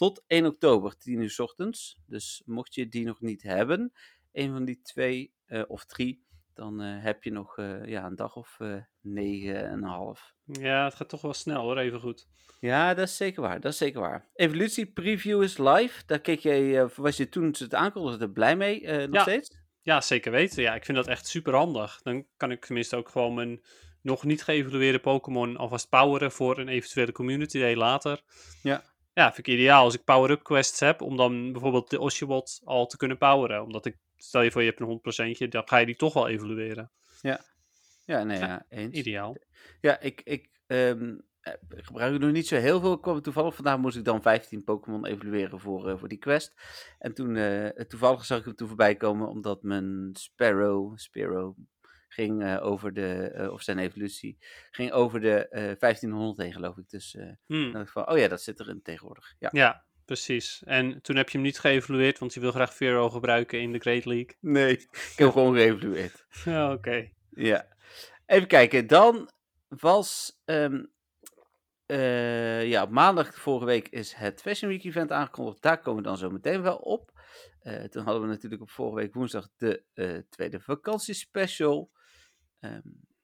tot 0.00 0.24
1 0.26 0.46
oktober, 0.46 0.96
10 0.96 1.20
uur 1.20 1.30
's 1.30 1.38
ochtends. 1.38 1.98
Dus 2.06 2.42
mocht 2.44 2.74
je 2.74 2.88
die 2.88 3.04
nog 3.04 3.20
niet 3.20 3.42
hebben, 3.42 3.92
een 4.32 4.52
van 4.52 4.64
die 4.64 4.80
twee 4.82 5.34
eh, 5.46 5.62
of 5.66 5.84
drie, 5.84 6.24
dan 6.54 6.80
eh, 6.80 7.02
heb 7.02 7.22
je 7.24 7.32
nog 7.32 7.58
eh, 7.58 7.84
ja, 7.86 8.04
een 8.06 8.16
dag 8.16 8.36
of 8.36 8.58
negen 9.00 9.66
en 9.68 9.72
een 9.72 9.82
half. 9.82 10.34
Ja, 10.44 10.84
het 10.84 10.94
gaat 10.94 11.08
toch 11.08 11.20
wel 11.20 11.32
snel 11.34 11.62
hoor, 11.62 11.78
even 11.78 12.00
goed. 12.00 12.28
Ja, 12.60 12.94
dat 12.94 13.08
is 13.08 13.16
zeker 13.16 13.42
waar. 13.42 13.60
Dat 13.60 13.72
is 13.72 13.78
zeker 13.78 14.00
waar. 14.00 14.28
Evolutie 14.34 14.86
Preview 14.86 15.42
is 15.42 15.58
live. 15.58 16.02
Daar 16.06 16.20
keek 16.20 16.40
jij, 16.40 16.86
was 16.86 17.16
je 17.16 17.28
toen 17.28 17.54
ze 17.54 17.64
het 17.64 17.74
aankondigden 17.74 18.32
blij 18.32 18.56
mee, 18.56 18.86
nog 18.86 19.14
Ja. 19.14 19.22
steeds? 19.22 19.58
Ja, 19.82 20.00
zeker 20.00 20.32
weten. 20.32 20.62
Ja, 20.62 20.74
ik 20.74 20.84
vind 20.84 20.96
dat 20.96 21.06
echt 21.06 21.26
super 21.26 21.54
handig. 21.54 22.00
Dan 22.02 22.26
kan 22.36 22.50
ik 22.50 22.64
tenminste 22.64 22.96
ook 22.96 23.08
gewoon 23.08 23.34
mijn 23.34 23.60
nog 24.02 24.24
niet 24.24 24.42
geëvalueerde 24.42 24.98
Pokémon 25.00 25.56
alvast 25.56 25.88
poweren 25.88 26.32
voor 26.32 26.58
een 26.58 26.68
eventuele 26.68 27.12
community 27.12 27.58
day 27.58 27.76
later. 27.76 28.22
Ja. 28.62 28.82
Ja, 29.20 29.32
vind 29.32 29.46
ik 29.46 29.54
ideaal 29.54 29.84
als 29.84 29.94
ik 29.94 30.04
power-up 30.04 30.42
quests 30.42 30.80
heb, 30.80 31.00
om 31.00 31.16
dan 31.16 31.52
bijvoorbeeld 31.52 31.90
de 31.90 32.00
Oshawott 32.00 32.60
al 32.64 32.86
te 32.86 32.96
kunnen 32.96 33.18
poweren. 33.18 33.62
Omdat 33.62 33.86
ik, 33.86 33.96
stel 34.16 34.42
je 34.42 34.50
voor 34.50 34.62
je 34.62 34.68
hebt 34.76 34.80
een 34.80 35.46
100%, 35.46 35.48
dan 35.48 35.68
ga 35.68 35.76
je 35.76 35.86
die 35.86 35.96
toch 35.96 36.14
wel 36.14 36.28
evalueren. 36.28 36.90
Ja, 37.20 38.24
nee, 38.24 38.38
Ja, 38.38 38.46
ja, 38.46 38.66
eens. 38.68 38.94
Ideaal. 38.94 39.36
Ja, 39.80 40.00
ik, 40.00 40.20
ik 40.24 40.50
ehm, 40.66 41.16
eh, 41.40 41.52
ik 41.76 41.84
gebruik 41.84 42.12
het 42.12 42.20
nog 42.20 42.32
niet 42.32 42.46
zo 42.46 42.56
heel 42.56 42.80
veel. 42.80 42.92
Ik 42.92 43.00
kwam 43.00 43.22
toevallig 43.22 43.54
vandaag 43.54 43.78
moest 43.78 43.96
ik 43.96 44.04
dan 44.04 44.22
15 44.22 44.64
Pokémon 44.64 45.06
evalueren 45.06 45.60
voor, 45.60 45.88
eh, 45.88 45.98
voor 45.98 46.08
die 46.08 46.18
quest. 46.18 46.54
En 46.98 47.14
toen, 47.14 47.36
eh, 47.36 47.84
toevallig 47.84 48.24
zag 48.24 48.38
ik 48.38 48.44
hem 48.44 48.54
toen 48.54 48.68
voorbij 48.68 48.96
komen, 48.96 49.28
omdat 49.28 49.62
mijn 49.62 50.10
Sparrow, 50.12 50.98
Sparrow 50.98 51.56
ging 52.12 52.42
eh, 52.42 52.64
over 52.66 52.92
de, 52.92 53.30
eh, 53.30 53.52
of 53.52 53.62
zijn 53.62 53.78
evolutie, 53.78 54.38
ging 54.70 54.92
over 54.92 55.20
de 55.20 55.48
eh 55.48 55.76
1500 55.78 56.38
heen, 56.38 56.52
geloof 56.52 56.76
ik. 56.76 56.88
Dus 56.88 57.14
eh, 57.14 57.28
Hm. 57.46 57.72
dacht 57.72 57.84
ik 57.86 57.90
van, 57.92 58.08
oh 58.10 58.18
ja, 58.18 58.28
dat 58.28 58.42
zit 58.42 58.60
erin 58.60 58.82
tegenwoordig. 58.82 59.34
Ja. 59.38 59.48
Ja, 59.52 59.84
precies. 60.04 60.62
En 60.64 61.02
toen 61.02 61.16
heb 61.16 61.28
je 61.28 61.36
hem 61.36 61.46
niet 61.46 61.58
geëvalueerd, 61.58 62.18
want 62.18 62.34
je 62.34 62.40
wil 62.40 62.50
graag 62.52 62.74
Vero 62.74 63.10
gebruiken 63.10 63.60
in 63.60 63.72
de 63.72 63.78
Great 63.78 64.04
League. 64.04 64.36
Nee, 64.40 64.72
ik 64.72 64.88
heb 64.90 65.16
hem 65.18 65.32
gewoon 65.32 65.54
geëvalueerd. 65.54 66.26
Ja, 66.44 66.72
oké. 66.72 67.10
Ja. 67.30 67.66
Even 68.26 68.48
kijken. 68.48 68.86
Dan 68.86 69.30
was. 69.68 70.40
ehm, 70.44 70.84
eh, 71.86 72.68
ja, 72.68 72.82
op 72.82 72.90
maandag 72.90 73.34
vorige 73.34 73.64
week 73.66 73.88
is 73.88 74.12
het 74.12 74.40
Fashion 74.40 74.70
Week 74.70 74.84
event 74.84 75.12
aangekondigd. 75.12 75.62
Daar 75.62 75.78
komen 75.80 76.02
we 76.02 76.08
dan 76.08 76.18
zo 76.18 76.30
meteen 76.30 76.62
wel 76.62 76.76
op. 76.76 77.18
Toen 77.90 78.02
hadden 78.04 78.22
we 78.22 78.28
natuurlijk 78.28 78.62
op 78.62 78.70
vorige 78.70 78.96
week 78.96 79.14
woensdag 79.14 79.48
de 79.56 79.84
tweede 80.28 80.60
vakantiespecial. 80.60 81.90
Ehm 82.60 82.80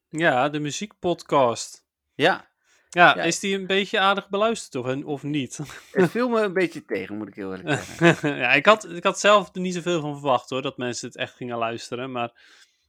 Ja, 0.08 0.48
de 0.48 0.58
muziekpodcast. 0.60 1.84
ja, 2.14 2.48
Ja, 2.90 3.16
Ja. 3.16 3.22
is 3.22 3.40
die 3.40 3.54
een 3.54 3.66
beetje 3.66 3.98
aardig 3.98 4.28
beluisterd 4.28 4.84
of, 4.84 5.04
of 5.04 5.22
niet? 5.22 5.60
Het 5.92 6.10
viel 6.10 6.28
me 6.28 6.40
een 6.40 6.52
beetje 6.52 6.84
tegen, 6.84 7.16
moet 7.16 7.28
ik 7.28 7.34
heel 7.34 7.54
eerlijk 7.54 7.82
zeggen. 7.82 8.36
ja, 8.42 8.52
ik 8.52 8.66
had, 8.66 8.90
ik 8.90 9.04
had 9.04 9.20
zelf 9.20 9.54
er 9.54 9.60
niet 9.60 9.74
zoveel 9.74 10.00
van 10.00 10.12
verwacht 10.18 10.50
hoor, 10.50 10.62
dat 10.62 10.76
mensen 10.76 11.08
het 11.08 11.16
echt 11.16 11.34
gingen 11.34 11.58
luisteren. 11.58 12.12
Maar 12.12 12.32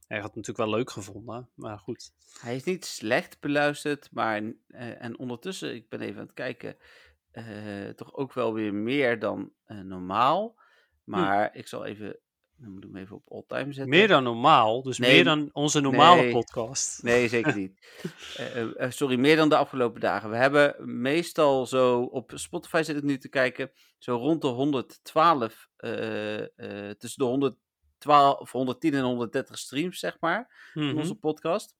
hij 0.06 0.16
had 0.16 0.26
het 0.26 0.36
natuurlijk 0.36 0.68
wel 0.68 0.78
leuk 0.78 0.90
gevonden. 0.90 1.48
Maar 1.54 1.78
goed. 1.78 2.12
Hij 2.40 2.56
is 2.56 2.64
niet 2.64 2.84
slecht 2.84 3.40
beluisterd, 3.40 4.08
maar 4.12 4.42
eh, 4.68 5.02
en 5.02 5.18
ondertussen, 5.18 5.74
ik 5.74 5.88
ben 5.88 6.00
even 6.00 6.20
aan 6.20 6.26
het 6.26 6.34
kijken, 6.34 6.76
eh, 7.30 7.88
toch 7.88 8.14
ook 8.14 8.32
wel 8.32 8.54
weer 8.54 8.74
meer 8.74 9.18
dan 9.18 9.52
eh, 9.64 9.78
normaal. 9.80 10.56
Maar 11.04 11.54
ik 11.54 11.66
zal 11.68 11.84
even, 11.84 12.18
dan 12.58 12.70
moet 12.72 12.84
ik 12.84 12.90
hem 12.92 12.98
even 13.02 13.16
op 13.16 13.32
all 13.32 13.44
time 13.46 13.72
zetten. 13.72 13.88
Meer 13.88 14.08
dan 14.08 14.22
normaal, 14.22 14.82
dus 14.82 14.98
Nee, 14.98 15.12
meer 15.14 15.24
dan 15.24 15.50
onze 15.52 15.80
normale 15.80 16.22
nee. 16.22 16.32
podcast. 16.32 17.02
Nee, 17.02 17.28
zeker 17.28 17.56
niet. 17.56 17.72
Eh, 18.36 18.60
eh, 18.60 18.68
eh, 18.76 18.90
sorry, 18.90 19.18
meer 19.18 19.36
dan 19.36 19.48
de 19.48 19.56
afgelopen 19.56 20.00
dagen. 20.00 20.30
We 20.30 20.36
hebben 20.36 20.74
meestal 21.00 21.66
zo, 21.66 22.00
op 22.02 22.32
Spotify 22.34 22.82
zit 22.84 22.96
ik 22.96 23.02
nu 23.02 23.18
te 23.18 23.28
kijken, 23.28 23.70
zo 23.98 24.16
rond 24.16 24.42
de 24.42 24.48
112, 24.48 25.68
eh, 25.76 26.38
eh, 26.38 26.96
tussen 26.98 27.18
de 27.18 27.24
112, 27.24 28.38
of 28.40 28.52
110 28.52 28.94
en 28.94 29.02
130 29.02 29.58
streams, 29.58 29.98
zeg 29.98 30.16
maar, 30.20 30.70
Mhm. 30.74 30.96
onze 30.96 31.14
podcast. 31.14 31.76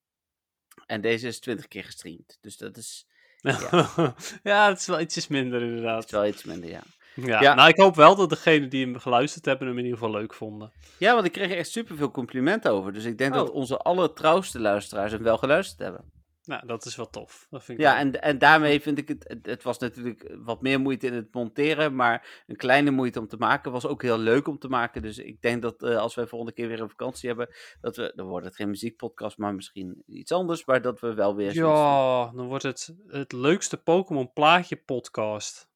En 0.87 1.01
deze 1.01 1.27
is 1.27 1.41
20 1.41 1.69
keer 1.69 1.85
gestreamd. 1.85 2.39
Dus 2.41 2.57
dat 2.57 2.77
is, 2.77 3.07
ja, 4.43 4.69
het 4.69 4.79
is 4.79 4.87
wel 4.87 5.01
ietsjes 5.01 5.29
minder 5.29 5.61
dat 5.61 5.69
inderdaad. 5.69 6.05
is 6.05 6.11
wel 6.11 6.27
iets 6.27 6.45
minder, 6.45 6.71
ja. 6.71 6.83
Ja, 7.27 7.41
Ja. 7.41 7.55
Nou, 7.55 7.69
ik 7.69 7.77
hoop 7.77 7.95
wel 7.97 8.17
dat 8.17 8.29
degenen 8.29 8.69
die 8.69 8.85
hem 8.85 8.99
geluisterd 8.99 9.45
hebben 9.45 9.67
hem 9.69 9.79
in 9.79 9.85
ieder 9.85 9.99
geval 9.99 10.15
leuk 10.15 10.35
vonden. 10.35 10.73
Ja, 10.99 11.15
want 11.15 11.27
ik 11.27 11.33
kreeg 11.33 11.51
er 11.51 11.57
echt 11.57 11.71
superveel 11.71 12.11
complimenten 12.11 12.71
over. 12.73 12.93
Dus 12.93 13.05
ik 13.05 13.19
denk 13.19 13.35
dat 13.35 13.49
Oh. 13.49 13.55
onze 13.55 13.77
allertrouwste 13.77 14.61
luisteraars 14.61 15.13
hem 15.13 15.23
wel 15.23 15.39
geluisterd 15.39 15.79
hebben. 15.79 16.17
Nou, 16.45 16.67
dat 16.67 16.85
is 16.85 16.97
wel 16.97 17.11
tof. 17.11 17.47
Dat 17.51 17.65
vind 17.65 17.79
ik 17.79 17.85
Ja, 17.85 17.99
en, 17.99 18.23
en 18.23 18.39
daarmee 18.39 18.81
vind 18.81 18.99
ik 18.99 19.09
het, 19.09 19.39
het, 19.43 19.63
was 19.63 19.79
natuurlijk 19.79 20.35
wat 20.39 20.63
meer 20.63 20.81
moeite 20.81 21.07
in 21.07 21.13
het 21.13 21.35
monteren, 21.35 21.95
maar 21.95 22.43
een 22.47 22.57
kleine 22.57 22.91
moeite 22.91 23.19
om 23.19 23.29
te 23.29 23.37
maken 23.37 23.73
was 23.73 23.87
ook 23.87 24.03
heel 24.03 24.19
leuk 24.19 24.49
om 24.49 24.59
te 24.59 24.69
maken. 24.69 25.03
Dus 25.03 25.19
ik 25.19 25.43
denk 25.43 25.63
dat 25.63 25.83
eh, 25.83 25.97
als 25.97 26.15
wij 26.15 26.27
volgende 26.27 26.55
keer 26.55 26.69
weer 26.69 26.81
een 26.81 26.89
vakantie 26.89 27.29
hebben, 27.29 27.49
dat 27.81 27.97
we, 27.97 28.13
dan 28.15 28.27
wordt 28.27 28.47
het 28.47 28.57
geen 28.57 28.69
muziekpodcast, 28.69 29.39
maar 29.39 29.55
misschien 29.55 30.03
iets 30.07 30.33
anders, 30.33 30.65
maar 30.65 30.83
dat 30.83 31.01
we 31.01 31.15
wel 31.15 31.35
weer. 31.37 31.55
Ja, 31.55 32.31
dan 32.35 32.47
wordt 32.47 32.65
het 32.65 32.95
het 33.09 33.33
leukste 33.33 33.77
Pokémon 33.77 34.33
plaatje 34.33 34.77
podcast. 34.77 35.68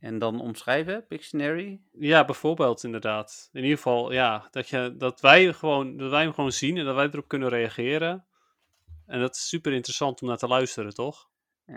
En 0.00 0.18
dan 0.18 0.40
omschrijven, 0.40 1.06
Pictionary. 1.06 1.80
Ja, 1.92 2.24
bijvoorbeeld 2.24 2.84
inderdaad. 2.84 3.48
In 3.52 3.62
ieder 3.62 3.76
geval, 3.76 4.12
ja, 4.12 4.48
dat, 4.50 4.68
je, 4.68 4.94
dat, 4.96 5.20
wij 5.20 5.52
gewoon, 5.52 5.96
dat 5.96 6.10
wij 6.10 6.22
hem 6.22 6.32
gewoon 6.32 6.52
zien 6.52 6.76
en 6.76 6.84
dat 6.84 6.94
wij 6.94 7.08
erop 7.08 7.28
kunnen 7.28 7.48
reageren. 7.48 8.24
En 9.06 9.20
dat 9.20 9.34
is 9.34 9.48
super 9.48 9.72
interessant 9.72 10.22
om 10.22 10.28
naar 10.28 10.36
te 10.36 10.46
luisteren, 10.46 10.94
toch? 10.94 11.28
Eh, 11.64 11.76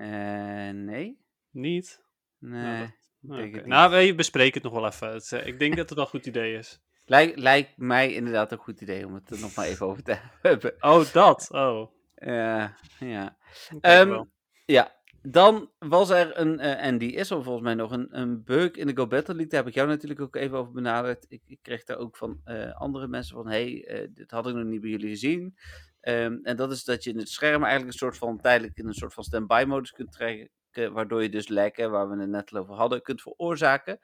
nee. 0.69 1.19
Niet? 1.51 2.03
Nee. 2.39 2.79
dat- 2.81 2.89
denk 3.21 3.33
Oké. 3.33 3.41
het 3.41 3.53
niet. 3.53 3.65
Nou, 3.65 4.05
we 4.07 4.15
bespreken 4.15 4.61
het 4.61 4.71
nog 4.71 4.81
wel 4.81 4.89
even. 4.91 5.13
Het, 5.13 5.31
eh, 5.31 5.45
ik 5.47 5.59
denk 5.59 5.75
dat 5.75 5.85
het 5.89 5.93
wel 5.97 6.03
een 6.03 6.09
goed 6.11 6.25
idee 6.25 6.57
is. 6.57 6.79
Lijk- 7.05 7.37
lijkt 7.37 7.77
mij 7.77 8.13
inderdaad 8.13 8.51
een 8.51 8.57
goed 8.57 8.81
idee 8.81 9.05
om 9.05 9.13
het 9.13 9.29
er 9.29 9.39
nog 9.39 9.55
maar 9.55 9.65
even 9.65 9.85
over 9.85 10.03
te 10.03 10.17
hebben. 10.41 10.75
Oh, 10.79 11.11
dat. 11.13 11.47
Oh. 11.51 11.91
Ja, 12.15 12.75
ja. 12.99 13.37
Ehm, 13.81 14.23
ja, 14.65 14.95
dan 15.21 15.71
was 15.79 16.09
er 16.09 16.39
een, 16.39 16.59
eh, 16.59 16.85
en 16.85 16.97
die 16.97 17.11
is 17.11 17.29
er 17.29 17.43
volgens 17.43 17.63
mij 17.63 17.73
nog, 17.73 17.91
een, 17.91 18.19
een 18.19 18.43
bug 18.43 18.71
in 18.71 18.87
de 18.87 18.95
Go 18.95 19.07
Battle 19.07 19.33
League. 19.33 19.49
Daar 19.51 19.59
heb 19.59 19.69
ik 19.69 19.75
jou 19.75 19.87
natuurlijk 19.87 20.21
ook 20.21 20.35
even 20.35 20.57
over 20.57 20.71
benaderd. 20.71 21.25
Ik, 21.27 21.41
ik 21.45 21.59
kreeg 21.61 21.83
daar 21.83 21.97
ook 21.97 22.17
van 22.17 22.41
eh, 22.43 22.71
andere 22.71 23.07
mensen 23.07 23.35
van, 23.35 23.47
hey, 23.47 23.85
eh, 23.85 24.07
dit 24.13 24.31
had 24.31 24.47
ik 24.47 24.55
nog 24.55 24.63
niet 24.63 24.81
bij 24.81 24.89
jullie 24.89 25.09
gezien. 25.09 25.57
Ehm, 25.99 26.37
en 26.43 26.55
dat 26.55 26.71
is 26.71 26.83
dat 26.83 27.03
je 27.03 27.09
in 27.09 27.17
het 27.17 27.29
scherm 27.29 27.63
eigenlijk 27.63 27.93
een 27.93 27.99
soort 27.99 28.17
van 28.17 28.41
tijdelijk 28.41 28.77
in 28.77 28.87
een 28.87 28.93
soort 28.93 29.13
van 29.13 29.23
standby 29.23 29.63
modus 29.67 29.91
kunt 29.91 30.11
trekken, 30.11 30.93
waardoor 30.93 31.21
je 31.21 31.29
dus 31.29 31.47
lekken, 31.47 31.91
waar 31.91 32.09
we 32.09 32.19
het 32.19 32.29
net 32.29 32.55
over 32.55 32.75
hadden, 32.75 33.01
kunt 33.01 33.21
veroorzaken. 33.21 33.99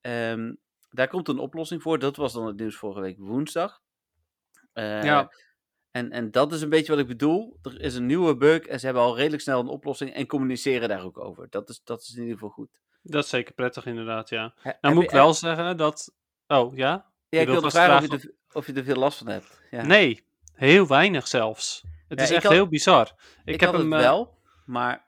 Ehm, 0.00 0.54
daar 0.90 1.08
komt 1.08 1.28
een 1.28 1.38
oplossing 1.38 1.82
voor. 1.82 1.98
Dat 1.98 2.16
was 2.16 2.32
dan 2.32 2.46
het 2.46 2.56
nieuws 2.56 2.76
vorige 2.76 3.00
week 3.00 3.18
woensdag. 3.18 3.80
Ja. 4.72 5.30
En, 5.96 6.10
en 6.12 6.30
dat 6.30 6.52
is 6.52 6.60
een 6.62 6.68
beetje 6.68 6.92
wat 6.92 7.00
ik 7.00 7.06
bedoel. 7.06 7.58
Er 7.62 7.80
is 7.80 7.94
een 7.94 8.06
nieuwe 8.06 8.36
bug 8.36 8.60
en 8.62 8.78
ze 8.80 8.84
hebben 8.84 9.02
al 9.04 9.16
redelijk 9.16 9.42
snel 9.42 9.60
een 9.60 9.68
oplossing 9.68 10.12
en 10.14 10.26
communiceren 10.26 10.88
daar 10.88 11.04
ook 11.04 11.18
over. 11.18 11.46
Dat 11.50 11.68
is, 11.68 11.80
dat 11.84 12.00
is 12.00 12.12
in 12.14 12.18
ieder 12.20 12.34
geval 12.34 12.48
goed. 12.50 12.68
Dat 13.02 13.24
is 13.24 13.30
zeker 13.30 13.54
prettig, 13.54 13.86
inderdaad, 13.86 14.28
ja. 14.28 14.54
He- 14.60 14.72
Nou 14.80 14.94
moet 14.94 15.04
ik 15.04 15.10
wel 15.10 15.34
zeggen 15.34 15.76
dat... 15.76 16.14
Oh, 16.46 16.76
ja? 16.76 17.06
Ja, 17.28 17.40
ik 17.40 17.46
wilde 17.46 17.60
vast 17.60 17.76
vragen 17.76 17.94
of 17.96 18.00
je, 18.02 18.08
vragen- 18.08 18.28
er, 18.48 18.56
of 18.56 18.66
je 18.66 18.72
er 18.72 18.84
veel 18.84 18.96
last 18.96 19.18
van 19.18 19.26
hebt. 19.28 19.60
Ja. 19.70 19.82
Nee, 19.86 20.24
heel 20.54 20.86
weinig 20.86 21.28
zelfs. 21.28 21.82
Het 22.08 22.18
Ja, 22.18 22.24
is 22.24 22.30
echt 22.30 22.42
had- 22.42 22.52
heel 22.52 22.68
bizar. 22.68 23.12
Ik, 23.44 23.54
ik 23.54 23.60
heb 23.60 23.72
hem 23.72 23.92
het 23.92 24.00
eh, 24.00 24.06
wel, 24.06 24.38
maar 24.64 25.05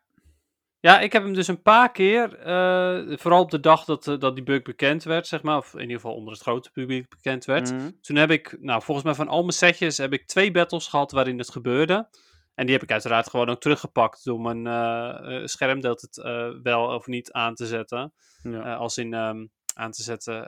Ja, 0.80 1.00
ik 1.00 1.12
heb 1.12 1.22
hem 1.22 1.34
dus 1.34 1.48
een 1.48 1.62
paar 1.62 1.92
keer, 1.92 2.38
eh, 2.38 3.18
vooral 3.18 3.42
op 3.42 3.50
de 3.50 3.60
dag 3.60 3.84
dat, 3.84 4.06
eh, 4.06 4.18
dat 4.18 4.34
die 4.34 4.44
bug 4.44 4.62
bekend 4.62 5.02
werd, 5.02 5.26
zeg 5.26 5.42
maar, 5.42 5.56
of 5.56 5.74
in 5.74 5.80
ieder 5.80 5.96
geval 5.96 6.14
onder 6.14 6.32
het 6.32 6.42
grote 6.42 6.70
publiek 6.70 7.08
bekend 7.08 7.44
werd. 7.44 7.72
Mhm. 7.72 7.90
Toen 8.00 8.16
heb 8.16 8.30
ik, 8.30 8.56
nou, 8.60 8.82
volgens 8.82 9.06
mij 9.06 9.14
van 9.14 9.28
al 9.28 9.40
mijn 9.40 9.52
setjes 9.52 9.98
heb 9.98 10.12
ik 10.12 10.26
twee 10.26 10.50
battles 10.50 10.86
gehad 10.86 11.12
waarin 11.12 11.38
het 11.38 11.50
gebeurde. 11.50 12.08
En 12.54 12.64
die 12.64 12.74
heb 12.74 12.82
ik 12.82 12.90
uiteraard 12.90 13.30
gewoon 13.30 13.48
ook 13.48 13.60
teruggepakt 13.60 14.24
door 14.24 14.40
mijn 14.40 14.66
eh, 14.66 15.36
eh, 15.36 15.46
schermdeel 15.46 15.98
het 16.00 16.16
wel 16.62 16.94
of 16.94 17.06
niet 17.06 17.32
aan 17.32 17.54
te 17.54 17.66
zetten. 17.66 18.12
ja. 18.42 18.74
Als 18.74 18.98
in 18.98 19.14
ehm, 19.14 19.46
aan 19.74 19.90
te 19.90 20.02
zetten, 20.02 20.42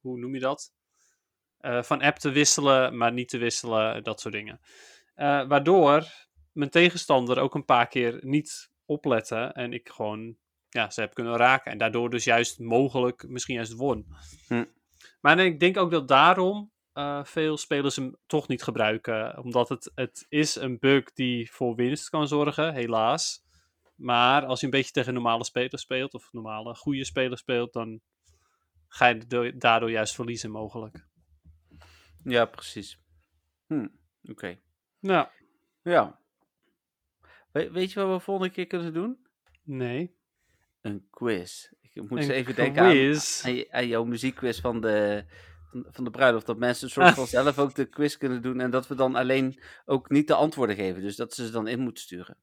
hoe 0.00 0.18
noem 0.18 0.34
je 0.34 0.40
dat? 0.40 0.72
Van 1.60 2.02
app 2.02 2.16
te 2.16 2.30
wisselen, 2.30 2.96
maar 2.96 3.12
niet 3.12 3.28
te 3.28 3.38
wisselen, 3.38 4.04
dat 4.04 4.20
soort 4.20 4.34
dingen. 4.34 4.60
Waardoor 5.48 6.04
mijn 6.52 6.70
tegenstander 6.70 7.38
ook 7.38 7.54
een 7.54 7.64
paar 7.64 7.86
keer 7.86 8.18
niet 8.20 8.71
oplette 8.92 9.36
en 9.36 9.72
ik 9.72 9.88
gewoon 9.88 10.36
ja, 10.68 10.90
ze 10.90 11.00
heb 11.00 11.14
kunnen 11.14 11.36
raken. 11.36 11.72
En 11.72 11.78
daardoor 11.78 12.10
dus 12.10 12.24
juist 12.24 12.58
mogelijk 12.58 13.28
misschien 13.28 13.54
juist 13.54 13.72
won. 13.72 14.06
Hm. 14.46 14.64
Maar 15.20 15.38
ik 15.38 15.60
denk 15.60 15.76
ook 15.76 15.90
dat 15.90 16.08
daarom 16.08 16.72
eh, 16.92 17.24
veel 17.24 17.56
spelers 17.56 17.96
hem 17.96 18.16
toch 18.26 18.48
niet 18.48 18.62
gebruiken. 18.62 19.38
Omdat 19.38 19.68
het, 19.68 19.92
het 19.94 20.26
is 20.28 20.54
een 20.54 20.78
bug 20.78 21.12
die 21.12 21.50
voor 21.52 21.74
winst 21.74 22.08
kan 22.08 22.28
zorgen, 22.28 22.74
helaas. 22.74 23.44
Maar 23.94 24.44
als 24.44 24.60
je 24.60 24.64
een 24.66 24.72
beetje 24.72 24.92
tegen 24.92 25.14
normale 25.14 25.44
spelers 25.44 25.82
speelt, 25.82 26.14
of 26.14 26.32
normale 26.32 26.74
goede 26.74 27.04
spelers 27.04 27.40
speelt, 27.40 27.72
dan 27.72 28.00
ga 28.88 29.06
je 29.06 29.26
do- 29.26 29.56
daardoor 29.56 29.90
juist 29.90 30.14
verliezen 30.14 30.50
mogelijk. 30.50 31.06
ja, 32.24 32.44
precies. 32.44 33.00
Hm, 33.66 33.86
Oké. 34.30 34.58
Nou, 35.00 35.26
Ja. 35.82 36.20
We- 37.52 37.70
weet 37.70 37.92
je 37.92 38.00
wat 38.04 38.16
we 38.18 38.24
volgende 38.24 38.52
keer 38.52 38.66
kunnen 38.66 38.92
doen? 38.92 39.26
nee. 39.62 40.20
Een 40.80 41.06
quiz. 41.10 41.72
Ik 41.80 41.94
moet 41.94 42.10
Een 42.10 42.18
eens 42.18 42.28
even 42.28 42.54
denken 42.54 42.82
aan, 43.72 43.86
jouw 43.86 44.04
muziekquiz 44.04 44.60
van 44.60 44.80
de, 44.80 45.24
van, 45.90 46.04
de 46.04 46.10
bruiloft. 46.10 46.46
Dat 46.46 46.58
mensen 46.58 46.90
soort 46.90 47.14
van 47.14 47.26
zelf 47.26 47.58
ook 47.58 47.74
de 47.74 47.84
quiz 47.84 48.16
kunnen 48.16 48.42
doen. 48.42 48.60
En 48.60 48.70
dat 48.70 48.88
we 48.88 48.94
dan 48.94 49.14
alleen 49.14 49.62
ook 49.84 50.10
niet 50.10 50.26
de 50.26 50.34
antwoorden 50.34 50.76
geven. 50.76 51.02
Dus 51.02 51.16
dat 51.16 51.34
ze 51.34 51.46
ze 51.46 51.52
dan 51.52 51.68
in 51.68 51.80
moeten 51.80 52.02
sturen. 52.02 52.36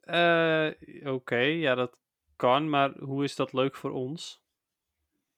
Eh, 0.00 0.70
Oké, 1.12 1.38
ja, 1.38 1.74
dat 1.74 1.96
kan, 2.36 2.68
maar 2.70 2.98
hoe 2.98 3.24
is 3.24 3.36
dat 3.36 3.52
leuk 3.52 3.76
voor 3.76 3.90
ons? 3.90 4.42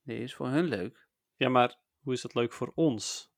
Nee, 0.02 0.22
is 0.22 0.34
voor 0.34 0.48
hun 0.48 0.64
leuk. 0.64 1.06
Ja, 1.36 1.48
maar 1.48 1.78
hoe 2.00 2.12
is 2.12 2.20
dat 2.20 2.34
leuk 2.34 2.52
voor 2.52 2.72
ons? 2.74 3.32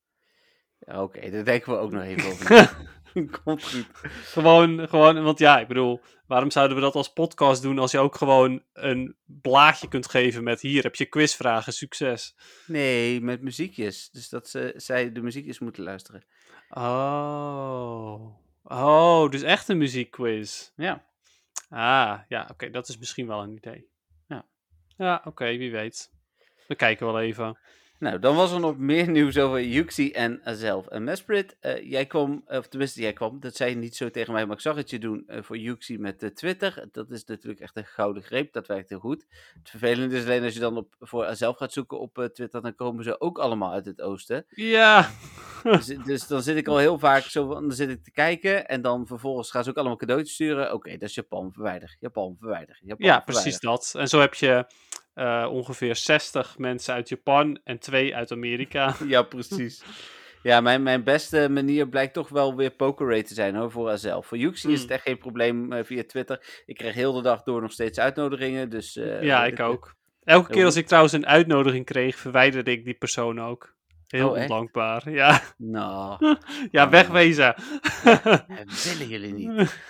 Ja, 0.78 1.02
Oké, 1.02 1.30
daar 1.30 1.44
denken 1.44 1.72
we 1.72 1.78
ook 1.78 1.90
nog 1.92 2.02
even 2.02 2.30
over. 2.30 2.46
Komt 3.44 3.64
goed. 3.64 3.86
Gewoon, 4.24 4.88
gewoon, 4.88 5.22
want 5.22 5.38
ja, 5.38 5.60
ik 5.60 5.68
bedoel, 5.68 6.00
waarom 6.26 6.50
zouden 6.50 6.76
we 6.76 6.82
dat 6.82 6.94
als 6.94 7.12
podcast 7.12 7.62
doen 7.62 7.78
als 7.78 7.90
je 7.90 7.98
ook 7.98 8.14
gewoon 8.14 8.62
een 8.72 9.16
blaadje 9.24 9.88
kunt 9.88 10.10
geven 10.10 10.42
met 10.42 10.60
hier 10.60 10.82
heb 10.82 10.94
je 10.94 11.06
quizvragen, 11.06 11.72
succes. 11.72 12.36
Nee, 12.66 13.20
met 13.20 13.42
muziekjes. 13.42 14.10
Dus 14.10 14.28
dat 14.28 14.48
ze, 14.48 14.72
zij 14.76 15.12
de 15.12 15.22
muziekjes 15.22 15.58
moeten 15.58 15.82
luisteren. 15.82 16.24
Oh. 16.68 18.40
Oh, 18.62 19.30
dus 19.30 19.42
echt 19.42 19.68
een 19.68 19.78
muziekquiz. 19.78 20.70
Ja. 20.76 21.06
Ah, 21.68 22.18
ja, 22.28 22.48
oké, 22.50 22.70
dat 22.70 22.88
is 22.88 22.98
misschien 22.98 23.26
wel 23.26 23.42
een 23.42 23.56
idee. 23.56 23.88
Ja. 24.28 24.46
Ja, 24.96 25.22
oké, 25.24 25.56
wie 25.56 25.70
weet. 25.70 26.10
We 26.66 26.74
kijken 26.74 27.06
wel 27.06 27.20
even. 27.20 27.58
Nou, 28.02 28.18
dan 28.18 28.36
was 28.36 28.52
er 28.52 28.60
nog 28.60 28.76
meer 28.78 29.10
nieuws 29.18 29.38
over 29.38 29.62
Yuxi 29.62 30.10
en 30.10 30.40
Azelf 30.44 30.86
en 30.86 31.04
Mesprit. 31.04 31.56
Eh, 31.60 31.90
jij 31.90 32.06
kwam, 32.06 32.42
of 32.46 32.68
tenminste 32.68 33.00
jij 33.00 33.12
kwam, 33.12 33.40
dat 33.40 33.56
zei 33.56 33.70
je 33.70 33.76
niet 33.76 33.96
zo 33.96 34.10
tegen 34.10 34.32
mij, 34.32 34.46
maar 34.46 34.56
ik 34.56 34.62
zag 34.62 34.76
het 34.76 34.90
je 34.90 34.98
doen 34.98 35.24
eh, 35.26 35.42
voor 35.42 35.58
Yuxi 35.58 35.98
met 35.98 36.22
eh, 36.22 36.30
Twitter. 36.30 36.88
Dat 36.92 37.10
is 37.10 37.24
natuurlijk 37.24 37.60
echt 37.60 37.76
een 37.76 37.84
gouden 37.84 38.22
greep, 38.22 38.52
dat 38.52 38.66
werkt 38.66 38.88
heel 38.88 38.98
goed. 38.98 39.26
Het 39.58 39.70
vervelende 39.70 40.16
is 40.16 40.24
alleen 40.24 40.42
als 40.42 40.54
je 40.54 40.60
dan 40.60 40.76
op, 40.76 40.94
voor 41.00 41.24
Azelf 41.24 41.56
gaat 41.56 41.72
zoeken 41.72 42.00
op 42.00 42.18
eh, 42.18 42.24
Twitter, 42.24 42.62
dan 42.62 42.74
komen 42.74 43.04
ze 43.04 43.20
ook 43.20 43.38
allemaal 43.38 43.72
uit 43.72 43.86
het 43.86 44.00
oosten. 44.00 44.46
Ja. 44.48 45.10
Dus, 45.62 45.86
dus 45.86 46.26
dan 46.26 46.42
zit 46.42 46.56
ik 46.56 46.68
al 46.68 46.78
heel 46.78 46.98
vaak 46.98 47.22
zo, 47.22 47.48
dan 47.48 47.72
zit 47.72 47.88
ik 47.88 48.04
te 48.04 48.10
kijken 48.10 48.68
en 48.68 48.82
dan 48.82 49.06
vervolgens 49.06 49.50
gaan 49.50 49.64
ze 49.64 49.70
ook 49.70 49.76
allemaal 49.76 49.96
cadeautjes 49.96 50.34
sturen. 50.34 50.72
Oké, 50.72 50.90
dat 50.90 51.08
is 51.08 51.14
Japan, 51.14 51.52
verwijder. 51.52 51.96
Japan, 52.00 52.36
verwijder. 52.38 52.78
Japan, 52.80 53.06
Ja, 53.06 53.14
verwijder. 53.14 53.42
precies 53.42 53.60
dat. 53.60 53.94
En 53.96 54.08
zo 54.08 54.20
heb 54.20 54.34
je 54.34 54.66
eh, 55.14 55.46
ongeveer 55.50 55.96
60 55.96 56.58
mensen 56.58 56.94
uit 56.94 57.08
Japan 57.08 57.60
en 57.64 57.78
twee 57.78 58.16
uit 58.16 58.32
Amerika. 58.32 58.94
Ja, 59.08 59.22
precies. 59.22 59.82
Ja, 60.42 60.60
mijn, 60.60 60.82
mijn 60.82 61.04
beste 61.04 61.48
manier 61.50 61.88
blijkt 61.88 62.14
toch 62.14 62.28
wel 62.28 62.56
weer 62.56 62.70
pokerate 62.70 63.22
te 63.22 63.34
zijn 63.34 63.54
hoor, 63.54 63.70
voor 63.70 63.88
haarzelf. 63.88 64.26
Voor 64.26 64.38
Yuxi 64.38 64.68
is 64.68 64.72
Hmm. 64.74 64.82
het 64.82 64.90
echt 64.90 65.02
geen 65.02 65.18
probleem 65.18 65.72
eh, 65.72 65.84
via 65.84 66.02
Twitter. 66.06 66.62
Ik 66.66 66.76
krijg 66.76 66.94
heel 66.94 67.12
de 67.12 67.22
dag 67.22 67.42
door 67.42 67.60
nog 67.62 67.72
steeds 67.72 67.98
uitnodigingen, 67.98 68.70
dus... 68.70 68.96
eh, 68.96 69.22
ja, 69.22 69.44
ik 69.46 69.60
ook. 69.60 69.94
Elke 70.24 70.50
keer 70.52 70.64
als 70.64 70.76
ik 70.76 70.86
trouwens 70.86 71.12
een 71.14 71.26
uitnodiging 71.26 71.84
kreeg, 71.84 72.16
verwijderde 72.16 72.70
ik 72.70 72.84
die 72.84 72.94
persoon 72.94 73.40
ook. 73.40 73.74
Heel 74.06 74.28
Oh, 74.30 74.36
ondankbaar. 74.40 75.10
Ja, 75.10 75.40
Nou, 75.58 76.36
ja 76.70 76.84
Oh. 76.84 76.90
wegwezen. 76.90 77.54
dat 78.04 78.82
willen 78.84 79.08
jullie 79.08 79.32
niet. 79.32 79.80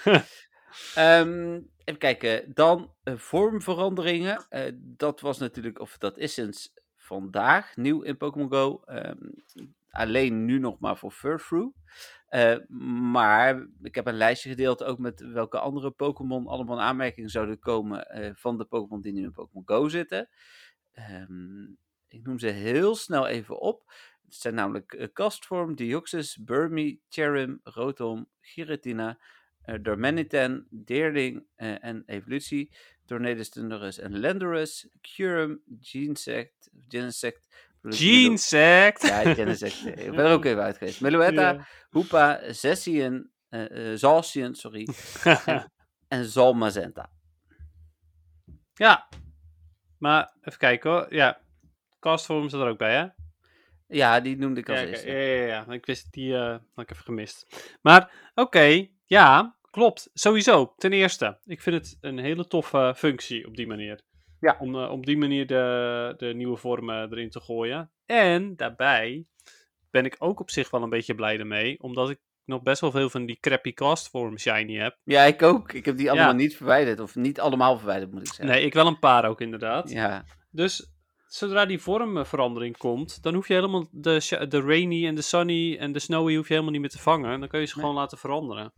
Ehm, 0.95 1.61
even 1.85 1.99
kijken, 1.99 2.55
dan 2.55 2.95
eh, 3.03 3.17
vormveranderingen. 3.17 4.47
Eh, 4.49 4.73
dat 4.75 5.21
was 5.21 5.39
natuurlijk, 5.39 5.79
of 5.79 5.99
dat 5.99 6.19
is 6.19 6.35
sinds 6.35 6.75
vandaag 6.97 7.77
nieuw 7.77 8.03
in 8.03 8.17
Pokémon 8.17 8.51
Go. 8.53 8.83
Ehm, 8.85 9.31
alleen 9.91 10.45
nu 10.45 10.59
nog 10.59 10.79
maar 10.79 10.97
voor 10.97 11.11
Furfrou. 11.11 11.73
Eh, 12.29 12.57
maar 13.13 13.67
ik 13.83 13.95
heb 13.95 14.07
een 14.07 14.17
lijstje 14.17 14.49
gedeeld 14.49 14.85
ook 14.85 14.99
met 14.99 15.21
welke 15.21 15.59
andere 15.59 15.91
Pokémon 15.91 16.47
allemaal 16.47 16.77
in 16.77 16.83
aanmerking 16.83 17.31
zouden 17.31 17.59
komen 17.59 18.33
van 18.39 18.59
de 18.59 18.65
Pokémon 18.65 19.01
die 19.01 19.13
nu 19.13 19.23
in 19.23 19.33
Pokémon 19.33 19.63
Go 19.67 19.89
zitten. 19.89 20.29
Ehm, 20.93 21.63
ik 22.09 22.23
noem 22.23 22.39
ze 22.39 22.47
heel 22.47 22.95
snel 22.95 23.27
even 23.27 23.61
op. 23.61 23.93
Het 24.25 24.35
zijn 24.35 24.55
namelijk 24.55 25.11
Castform, 25.13 25.75
Deoxys, 25.75 26.37
Burmy, 26.37 27.01
Cherim, 27.09 27.61
Rotom, 27.63 28.29
Giratina, 28.41 29.19
eh 29.65 29.75
Darmanitan, 29.83 30.67
Deerling 30.71 31.45
eh, 31.57 31.85
en 31.85 32.03
Evolutie, 32.07 32.71
Tornadus, 33.07 33.49
Thundurus 33.51 33.99
en 33.99 34.21
Landorus, 34.21 34.89
Curum, 35.01 35.63
Genesect, 35.81 36.71
Genesect, 36.89 37.47
Genesect. 37.83 39.03
ja, 39.03 39.35
Genesect, 39.35 39.87
ik 40.07 40.11
ben 40.11 40.25
er 40.25 40.33
ook 40.33 40.45
even 40.45 40.63
uit 40.63 40.77
geweest. 40.79 41.01
Meloetta, 41.01 41.51
Ja. 41.53 41.67
Hoopa, 41.91 42.53
Zessian, 42.53 43.31
eh 43.49 43.93
eh 43.93 44.53
sorry, 44.53 44.89
en 46.09 46.25
Zalmazenta. 46.25 47.11
ja. 48.75 49.09
Maar 49.99 50.33
even 50.43 50.59
kijken 50.59 50.91
hoor. 50.91 51.15
Ja. 51.15 51.41
Castform 52.01 52.49
zit 52.49 52.61
er 52.61 52.69
ook 52.69 52.79
bij, 52.79 52.95
hè? 52.97 53.07
Ja, 53.87 54.21
die 54.21 54.37
noemde 54.37 54.61
ik 54.61 54.69
als 54.69 54.79
Ja, 54.81 54.87
eerste. 54.87 55.07
ja, 55.11 55.17
ja, 55.19 55.47
ja. 55.67 55.73
Ik 55.73 55.87
wist 55.87 56.13
die, 56.13 56.35
eh 56.35 56.49
had 56.75 56.85
ik 56.85 56.91
even 56.91 57.05
gemist. 57.05 57.47
Maar 57.83 58.31
oké, 58.35 58.89
ja, 59.13 59.57
klopt. 59.71 60.11
Sowieso. 60.15 60.75
Ten 60.77 60.93
eerste, 60.93 61.39
ik 61.45 61.61
vind 61.61 61.77
het 61.77 61.99
een 62.01 62.19
hele 62.19 62.47
toffe 62.47 62.93
functie 62.97 63.47
op 63.47 63.57
die 63.57 63.67
manier. 63.67 64.01
Ja. 64.41 64.57
Om 64.61 64.75
eh, 64.75 64.91
op 64.91 65.07
die 65.07 65.17
manier 65.17 65.47
de, 65.47 66.15
de 66.17 66.27
nieuwe 66.35 66.57
vormen 66.57 67.13
erin 67.13 67.31
te 67.31 67.41
gooien. 67.41 67.91
En 68.07 68.57
daarbij 68.57 69.27
ben 69.91 70.05
ik 70.05 70.17
ook 70.19 70.41
op 70.41 70.51
zich 70.51 70.71
wel 70.71 70.83
een 70.83 70.91
beetje 70.91 71.15
blij 71.15 71.39
ermee, 71.39 71.81
omdat 71.83 72.11
ik 72.11 72.19
nog 72.45 72.63
best 72.63 72.81
wel 72.81 72.91
veel 72.91 73.11
van 73.11 73.27
die 73.27 73.39
crappy 73.41 73.73
castform 73.73 74.39
shiny 74.39 74.77
heb. 74.77 74.97
Ja, 75.05 75.23
ik 75.23 75.43
ook. 75.43 75.73
Ik 75.73 75.85
heb 75.85 75.97
die 75.97 76.11
allemaal 76.11 76.29
Ja. 76.29 76.33
niet 76.37 76.57
verwijderd. 76.57 77.01
Of 77.01 77.15
niet 77.15 77.41
allemaal 77.41 77.77
verwijderd, 77.79 78.11
moet 78.13 78.21
ik 78.21 78.27
zeggen. 78.27 78.47
Nee, 78.47 78.65
ik 78.65 78.75
wel 78.75 78.87
een 78.87 78.99
paar 78.99 79.25
ook 79.29 79.41
inderdaad. 79.41 79.91
Ja, 79.91 80.25
Dus 80.51 80.93
zodra 81.35 81.67
die 81.67 81.79
vormverandering 81.81 82.77
komt, 82.77 83.23
dan 83.23 83.35
hoef 83.35 83.49
je 83.49 83.55
helemaal 83.55 83.87
de, 83.91 84.47
de 84.49 84.61
rainy 84.61 85.07
en 85.07 85.15
de 85.15 85.23
sunny 85.23 85.77
en 85.77 85.93
de 85.93 85.99
snowy 85.99 86.35
hoef 86.37 86.47
je 86.47 86.53
helemaal 86.53 86.73
niet 86.73 86.81
meer 86.81 86.91
te 86.91 86.99
vangen. 86.99 87.41
Dan 87.41 87.49
kun 87.49 87.61
je 87.61 87.67
ze 87.67 87.73
Nee. 87.75 87.85
gewoon 87.85 88.01
laten 88.01 88.19
veranderen. 88.19 88.73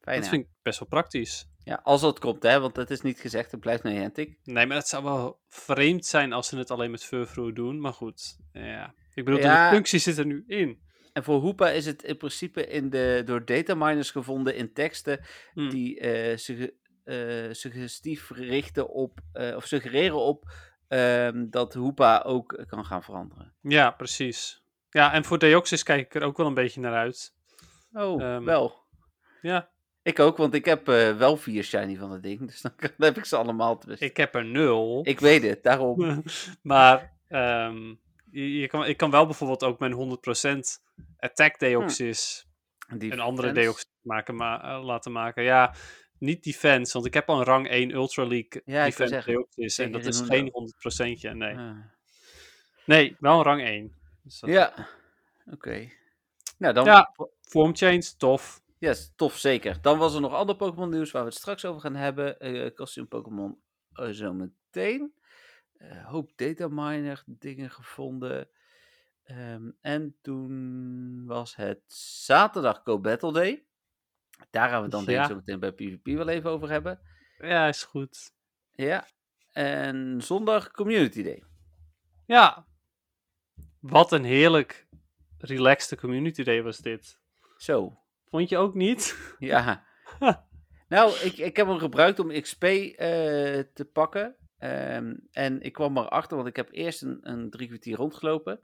fijn 0.00 0.20
dat 0.20 0.28
vind 0.28 0.44
ik 0.44 0.50
best 0.62 0.78
wel 0.78 0.88
praktisch. 0.88 1.46
Ja, 1.64 1.80
als 1.82 2.00
dat 2.00 2.18
komt, 2.18 2.42
hè, 2.42 2.60
want 2.60 2.76
het 2.76 2.90
is 2.90 3.00
niet 3.00 3.18
gezegd, 3.20 3.50
het 3.50 3.60
blijft 3.60 3.82
Niantic. 3.82 4.38
Nee, 4.44 4.66
maar 4.66 4.76
het 4.76 4.88
zou 4.88 5.04
wel 5.04 5.40
vreemd 5.48 6.06
zijn 6.06 6.32
als 6.32 6.48
ze 6.48 6.56
het 6.58 6.70
alleen 6.70 6.90
met 6.90 7.04
Furfrou 7.04 7.52
doen. 7.52 7.80
Maar 7.80 7.92
goed, 7.92 8.38
ja. 8.52 8.94
Ik 9.14 9.24
bedoel, 9.24 9.40
Ja. 9.40 9.68
de 9.68 9.74
functie 9.74 9.98
zit 9.98 10.18
er 10.18 10.26
nu 10.26 10.44
in. 10.46 10.80
En 11.12 11.24
voor 11.24 11.40
Hoopa 11.40 11.70
is 11.70 11.86
het 11.86 12.02
in 12.02 12.16
principe 12.16 12.66
in 12.66 12.90
de, 12.90 13.22
door 13.24 13.44
dataminers 13.44 14.10
gevonden 14.10 14.54
in 14.56 14.72
teksten 14.72 15.24
Hm. 15.52 15.68
die 15.68 16.00
eh, 16.00 16.36
sugge- 16.36 16.74
eh, 17.04 17.52
suggestief 17.52 18.30
richten 18.30 18.88
op, 18.88 19.20
eh, 19.32 19.56
of 19.56 19.66
suggereren 19.66 20.20
op 20.20 20.44
ehm, 20.88 21.46
dat 21.50 21.74
Hoopa 21.74 22.22
ook 22.26 22.64
kan 22.68 22.84
gaan 22.84 23.02
veranderen. 23.02 23.52
Ja, 23.60 23.90
precies. 23.90 24.62
Ja, 24.90 25.12
en 25.12 25.24
voor 25.24 25.38
Deoxys 25.38 25.82
kijk 25.82 26.00
ik 26.06 26.14
er 26.14 26.22
ook 26.22 26.36
wel 26.36 26.46
een 26.46 26.54
beetje 26.54 26.80
naar 26.80 26.94
uit. 26.94 27.34
Oh, 27.92 28.22
Ehm, 28.22 28.44
wel. 28.44 28.84
Ja, 29.42 29.68
Ik 30.02 30.18
ook, 30.20 30.36
want 30.36 30.54
ik 30.54 30.64
heb 30.64 30.88
eh, 30.88 31.16
wel 31.16 31.36
vier 31.36 31.62
shiny 31.64 31.96
van 31.96 32.10
het 32.10 32.22
ding, 32.22 32.40
dus 32.50 32.60
dan, 32.60 32.72
kan- 32.76 32.90
dan 32.96 33.06
heb 33.08 33.16
ik 33.16 33.24
ze 33.24 33.36
allemaal. 33.36 33.78
Dus. 33.80 34.00
Ik, 34.00 34.10
ik 34.10 34.16
heb 34.16 34.34
er 34.34 34.44
nul. 34.44 35.00
weet 35.20 35.42
het, 35.42 35.62
daarom. 35.62 36.22
maar 36.62 37.12
ehm, 37.28 37.94
je, 38.30 38.52
je 38.58 38.66
kan, 38.68 38.84
ik 38.86 38.96
kan 38.96 39.10
wel 39.10 39.24
bijvoorbeeld 39.26 39.64
ook 39.64 39.78
mijn 39.78 39.92
100% 39.94 40.58
attack 41.18 41.58
Deoxys 41.58 42.46
Die 42.96 43.12
een 43.12 43.20
andere. 43.20 43.52
Deoxys 43.52 43.86
maken, 44.02 44.34
ma- 44.34 44.62
eh, 44.76 44.84
laten 44.84 45.12
maken. 45.12 45.42
Ja, 45.42 45.74
niet 46.18 46.44
defense, 46.44 46.92
want 46.92 47.06
ik 47.06 47.14
heb 47.14 47.28
al 47.28 47.38
een 47.38 47.44
rang 47.44 47.68
1 47.68 47.90
Ultra 47.90 48.26
League 48.26 48.62
Ja, 48.64 48.90
zeggen, 48.90 49.32
Deoxys. 49.32 49.78
En 49.78 49.92
dat 49.92 50.04
is 50.04 50.20
geen 50.20 50.50
100%. 50.50 51.34
Nee. 51.36 51.56
Ah. 51.56 51.76
nee, 52.84 53.16
wel 53.18 53.38
een 53.38 53.44
rang 53.44 53.62
1. 53.62 53.92
Dus 54.22 54.40
dat- 54.40 54.50
Ja, 54.50 54.88
oké. 55.50 55.88
Nou, 56.58 56.74
dan 56.74 56.84
Ja. 56.84 57.14
Form 57.40 57.76
change, 57.76 58.02
tof. 58.16 58.62
Yes, 58.78 59.12
tof 59.16 59.36
zeker. 59.38 59.78
Dan 59.82 59.98
was 59.98 60.14
er 60.14 60.20
nog 60.20 60.32
ander 60.32 60.56
Pokémon 60.56 60.90
nieuws 60.90 61.10
waar 61.10 61.22
we 61.22 61.28
het 61.28 61.38
straks 61.38 61.64
over 61.64 61.80
gaan 61.80 61.94
hebben. 61.94 62.40
Eh 62.40 62.74
costume 62.74 63.06
Pokémon 63.06 63.60
eh, 63.92 64.08
zo 64.08 64.32
meteen. 64.32 65.14
Eh, 65.76 66.04
hoop 66.06 66.32
dataminer 66.36 67.22
dingen 67.26 67.70
gevonden. 67.70 68.48
Ehm, 69.24 69.70
en 69.80 70.16
toen 70.22 71.24
was 71.26 71.56
het 71.56 71.80
zaterdag 72.24 72.80
Go 72.84 72.98
Battle 72.98 73.32
Day. 73.32 73.64
Daar 74.50 74.68
gaan 74.68 74.82
we 74.82 74.88
dan 74.88 75.04
denk 75.04 75.18
ik 75.18 75.24
Ja. 75.24 75.28
zo 75.28 75.34
meteen 75.34 75.60
bij 75.60 75.72
PvP 75.72 76.06
wel 76.06 76.28
even 76.28 76.50
over 76.50 76.70
hebben. 76.70 77.00
Ja, 77.38 77.68
is 77.68 77.84
goed. 77.84 78.32
Ja. 78.72 79.06
En 79.52 80.22
zondag 80.22 80.70
Community 80.70 81.22
Day. 81.22 81.44
Ja. 82.26 82.66
Wat 83.80 84.12
een 84.12 84.24
heerlijk 84.24 84.86
relaxed 85.38 85.98
community 86.00 86.42
day 86.42 86.62
was 86.62 86.78
dit. 86.78 87.18
Zo. 87.56 87.98
Vond 88.28 88.48
je 88.48 88.56
ook 88.56 88.74
niet? 88.74 89.34
Ja. 89.38 89.86
nou, 90.88 91.12
ik, 91.18 91.36
ik 91.38 91.56
heb 91.56 91.66
hem 91.66 91.78
gebruikt 91.78 92.18
om 92.18 92.40
XP 92.40 92.62
eh, 92.62 92.98
te 93.74 93.88
pakken. 93.92 94.36
Ehm, 94.58 95.14
en 95.30 95.60
ik 95.60 95.72
kwam 95.72 95.96
erachter, 95.98 96.36
want 96.36 96.48
ik 96.48 96.56
heb 96.56 96.68
eerst 96.70 97.02
een, 97.02 97.18
een 97.22 97.50
drie 97.50 97.68
kwartier 97.68 97.96
rondgelopen. 97.96 98.60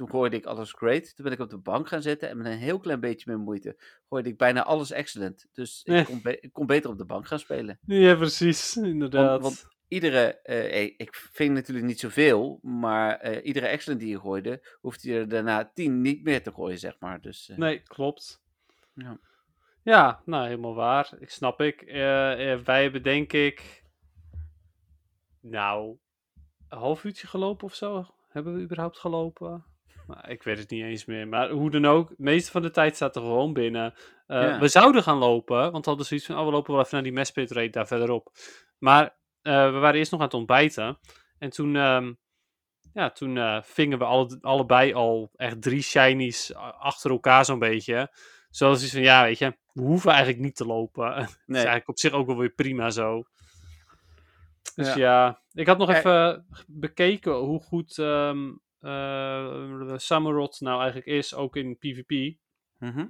Toen 0.00 0.10
gooide 0.10 0.36
ik 0.36 0.44
alles 0.44 0.72
great. 0.72 1.14
Toen 1.16 1.24
ben 1.24 1.32
ik 1.34 1.40
op 1.40 1.50
de 1.50 1.58
bank 1.58 1.88
gaan 1.88 2.02
zitten 2.02 2.28
en 2.28 2.36
met 2.36 2.46
een 2.46 2.58
heel 2.58 2.78
klein 2.78 3.00
beetje 3.00 3.30
meer 3.30 3.38
moeite 3.38 3.76
gooide 4.08 4.28
ik 4.28 4.36
bijna 4.36 4.64
alles 4.64 4.90
excellent. 4.90 5.46
Dus 5.52 5.80
ik, 5.84 6.04
kon, 6.04 6.22
be- 6.22 6.40
ik 6.40 6.52
kon 6.52 6.66
beter 6.66 6.90
op 6.90 6.98
de 6.98 7.04
bank 7.04 7.26
gaan 7.26 7.38
spelen. 7.38 7.78
Ja, 7.86 8.14
precies. 8.14 8.76
Inderdaad. 8.76 9.40
want- 9.42 9.66
Iedere, 9.88 10.40
eh, 10.42 10.82
eh, 10.82 10.94
ik 10.96 11.14
ving 11.14 11.54
natuurlijk 11.54 11.86
niet 11.86 12.00
zoveel, 12.00 12.58
maar 12.62 13.16
eh, 13.16 13.44
iedere 13.46 13.66
excellent 13.66 14.00
die 14.00 14.10
je 14.10 14.20
gooide, 14.20 14.76
hoefde 14.80 15.10
je 15.12 15.18
er 15.18 15.28
daarna 15.28 15.70
tien 15.74 16.00
niet 16.00 16.22
meer 16.22 16.42
te 16.42 16.52
gooien, 16.52 16.78
zeg 16.78 16.96
maar. 16.98 17.20
Dus, 17.20 17.52
Nee, 17.56 17.78
klopt. 17.82 18.42
Ja. 18.94 19.18
Ja, 19.82 20.22
nou, 20.24 20.44
helemaal 20.46 20.74
waar. 20.74 21.12
Ik 21.18 21.30
snap 21.30 21.60
ik. 21.60 21.82
Wij 22.64 22.82
hebben 22.82 23.02
denk 23.02 23.32
ik... 23.32 23.82
Nou, 25.40 25.96
een 26.68 26.78
half 26.78 27.04
uurtje 27.04 27.26
gelopen 27.26 27.64
of 27.64 27.74
zo. 27.74 28.06
Hebben 28.28 28.54
we 28.56 28.62
überhaupt 28.62 28.98
gelopen? 28.98 29.64
Ik 30.28 30.42
weet 30.42 30.58
het 30.58 30.70
niet 30.70 30.82
eens 30.82 31.04
meer. 31.04 31.28
Maar 31.28 31.50
hoe 31.50 31.70
dan 31.70 31.86
ook, 31.86 32.08
de 32.08 32.14
meeste 32.18 32.50
van 32.50 32.62
de 32.62 32.70
tijd 32.70 32.94
staat 32.96 33.16
er 33.16 33.22
gewoon 33.22 33.52
binnen. 33.52 33.94
Eh, 34.26 34.42
Ja. 34.42 34.58
We 34.58 34.68
zouden 34.68 35.02
gaan 35.02 35.18
lopen, 35.18 35.72
want 35.72 35.84
we 35.84 35.90
hadden 35.90 36.06
zoiets 36.06 36.26
van... 36.26 36.38
Oh, 36.38 36.44
we 36.44 36.50
lopen 36.50 36.72
wel 36.72 36.80
even 36.80 36.94
naar 36.94 37.02
die 37.02 37.12
Mespit 37.12 37.50
rate 37.50 37.70
daar 37.70 37.86
verderop. 37.86 38.32
Maar 38.78 39.16
eh, 39.42 39.72
we 39.72 39.78
waren 39.78 39.98
eerst 39.98 40.10
nog 40.10 40.20
aan 40.20 40.26
het 40.26 40.34
ontbijten. 40.34 40.98
En 41.38 41.50
toen... 41.50 41.76
ehm, 41.76 42.12
ja, 42.92 43.10
toen 43.10 43.36
eh, 43.36 43.62
vingen 43.62 43.98
we 43.98 44.04
alle, 44.04 44.38
allebei 44.40 44.94
al 44.94 45.30
echt 45.36 45.62
drie 45.62 45.82
shinies 45.82 46.54
achter 46.78 47.10
elkaar 47.10 47.44
zo'n 47.44 47.58
beetje. 47.58 48.14
Zoals 48.50 48.82
iets 48.82 48.92
van, 48.92 49.02
ja, 49.02 49.22
weet 49.22 49.38
je, 49.38 49.56
we 49.72 49.82
hoeven 49.82 50.10
eigenlijk 50.10 50.40
niet 50.40 50.56
te 50.56 50.66
lopen. 50.66 51.14
Dat 51.14 51.28
is 51.28 51.36
nee. 51.46 51.56
eigenlijk 51.56 51.88
op 51.88 51.98
zich 51.98 52.12
ook 52.12 52.26
wel 52.26 52.36
weer 52.36 52.50
prima 52.50 52.90
zo. 52.90 53.22
Dus 54.74 54.94
Ja. 54.94 54.96
ja, 54.96 55.42
ik 55.52 55.66
had 55.66 55.78
nog 55.78 55.90
even 55.90 56.46
bekeken 56.66 57.34
hoe 57.34 57.60
goed 57.60 57.98
ehm 57.98 58.48
eh, 58.80 59.92
Samurott 59.96 60.60
nou 60.60 60.78
eigenlijk 60.78 61.06
is, 61.06 61.34
ook 61.34 61.56
in 61.56 61.78
PvP. 61.78 62.36
Mhm. 62.78 63.06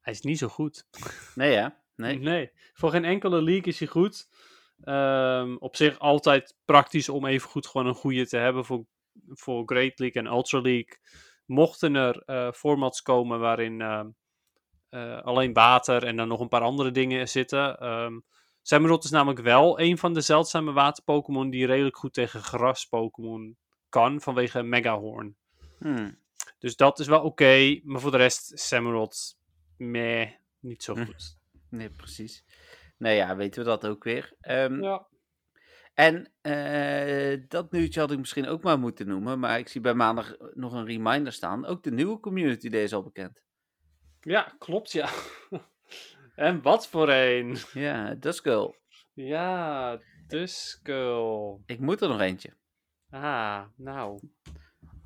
Hij 0.00 0.12
is 0.12 0.20
niet 0.20 0.38
zo 0.38 0.48
goed. 0.48 0.86
Nee, 1.34 1.52
ja. 1.52 1.76
Nee. 1.96 2.50
Voor 2.72 2.90
geen 2.90 3.04
enkele 3.04 3.42
league 3.42 3.64
is 3.64 3.78
hij 3.78 3.88
goed. 3.88 4.28
Ehm, 4.80 5.56
op 5.58 5.76
zich 5.76 5.98
altijd 5.98 6.56
praktisch 6.64 7.08
om 7.08 7.26
even 7.26 7.48
goed 7.48 7.66
gewoon 7.66 7.86
een 7.86 7.94
goede 7.94 8.26
te 8.26 8.36
hebben 8.36 8.64
voor, 8.64 8.84
voor 9.28 9.62
Great 9.66 9.98
League 9.98 10.22
en 10.22 10.28
Ultra 10.28 10.60
League. 10.60 10.98
Mochten 11.46 11.94
er 11.94 12.22
eh, 12.24 12.52
formats 12.52 13.02
komen 13.02 13.40
waarin 13.40 13.80
ehm, 13.80 14.08
eh, 14.88 15.22
alleen 15.22 15.52
water 15.52 16.04
en 16.04 16.16
dan 16.16 16.28
nog 16.28 16.40
een 16.40 16.48
paar 16.48 16.60
andere 16.60 16.90
dingen 16.90 17.28
zitten. 17.28 17.86
Um, 17.86 18.24
Samurott 18.62 19.04
is 19.04 19.10
namelijk 19.10 19.40
wel 19.40 19.80
een 19.80 19.98
van 19.98 20.14
de 20.14 20.20
zeldzame 20.20 20.72
water-Pokémon 20.72 21.50
die 21.50 21.66
redelijk 21.66 21.96
goed 21.96 22.12
tegen 22.12 22.42
gras-Pokémon 22.42 23.56
kan 23.88 24.20
vanwege 24.20 24.62
Megahorn. 24.62 25.36
Hmm. 25.78 26.18
Dus 26.58 26.76
dat 26.76 26.98
is 26.98 27.06
wel 27.06 27.22
oké, 27.22 27.80
maar 27.84 28.00
voor 28.00 28.10
de 28.10 28.16
rest, 28.16 28.58
Samurott, 28.58 29.38
meh, 29.76 30.30
niet 30.60 30.82
zo 30.82 30.94
Hm. 30.94 31.04
goed. 31.04 31.38
Nee, 31.70 31.90
precies. 31.90 32.44
Nou 32.98 33.14
ja, 33.14 33.36
weten 33.36 33.62
we 33.62 33.68
dat 33.68 33.86
ook 33.86 34.04
weer. 34.04 34.34
Ehm, 34.40 34.82
Ja. 34.82 35.06
En 35.94 36.32
eh, 36.40 37.42
dat 37.48 37.72
nieuwtje 37.72 38.00
had 38.00 38.10
ik 38.10 38.18
misschien 38.18 38.46
ook 38.46 38.62
maar 38.62 38.78
moeten 38.78 39.06
noemen, 39.08 39.38
maar 39.38 39.58
ik 39.58 39.68
zie 39.68 39.80
bij 39.80 39.94
maandag 39.94 40.36
nog 40.54 40.72
een 40.72 40.86
reminder 40.86 41.32
staan. 41.32 41.66
Ook 41.66 41.82
de 41.82 41.90
nieuwe 41.92 42.20
Community 42.20 42.68
Day 42.68 42.82
is 42.82 42.92
al 42.94 43.02
bekend. 43.02 43.42
ja, 44.20 44.54
klopt, 44.58 44.92
ja. 44.92 45.08
en 46.34 46.62
wat 46.62 46.88
voor 46.88 47.08
een. 47.08 47.56
Ja, 47.72 48.14
Duskull. 48.14 48.74
Ja, 49.12 49.98
Duskull. 50.26 51.58
Ik 51.66 51.80
moet 51.80 52.00
er 52.00 52.08
nog 52.08 52.20
eentje. 52.20 52.56
Ah, 53.22 53.62
nou. 53.76 54.20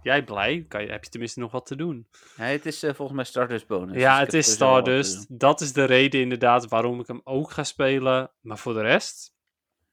Jij 0.03 0.25
blij? 0.25 0.65
Kan 0.69 0.83
je, 0.83 0.91
heb 0.91 1.05
je 1.05 1.11
tenminste 1.11 1.41
nog 1.41 1.53
wat 1.53 1.67
te 1.67 1.77
doen? 1.77 2.07
Het 2.37 2.67
is 2.67 2.83
eh, 2.83 2.95
volgens 2.95 3.17
mij 3.17 3.27
Stardust 3.27 3.67
bonus. 3.67 3.93
dus 3.93 4.03
ja, 4.03 4.19
ik 4.19 4.25
het 4.25 4.35
is 4.35 4.53
Stardust. 4.53 5.27
Dat 5.39 5.61
is 5.61 5.73
de 5.73 5.85
reden 5.85 6.21
inderdaad 6.21 6.69
waarom 6.69 7.01
ik 7.01 7.07
hem 7.07 7.21
ook 7.25 7.51
ga 7.51 7.65
spelen. 7.65 8.31
Maar 8.41 8.59
voor 8.59 8.75
de 8.75 8.81
rest 8.81 9.35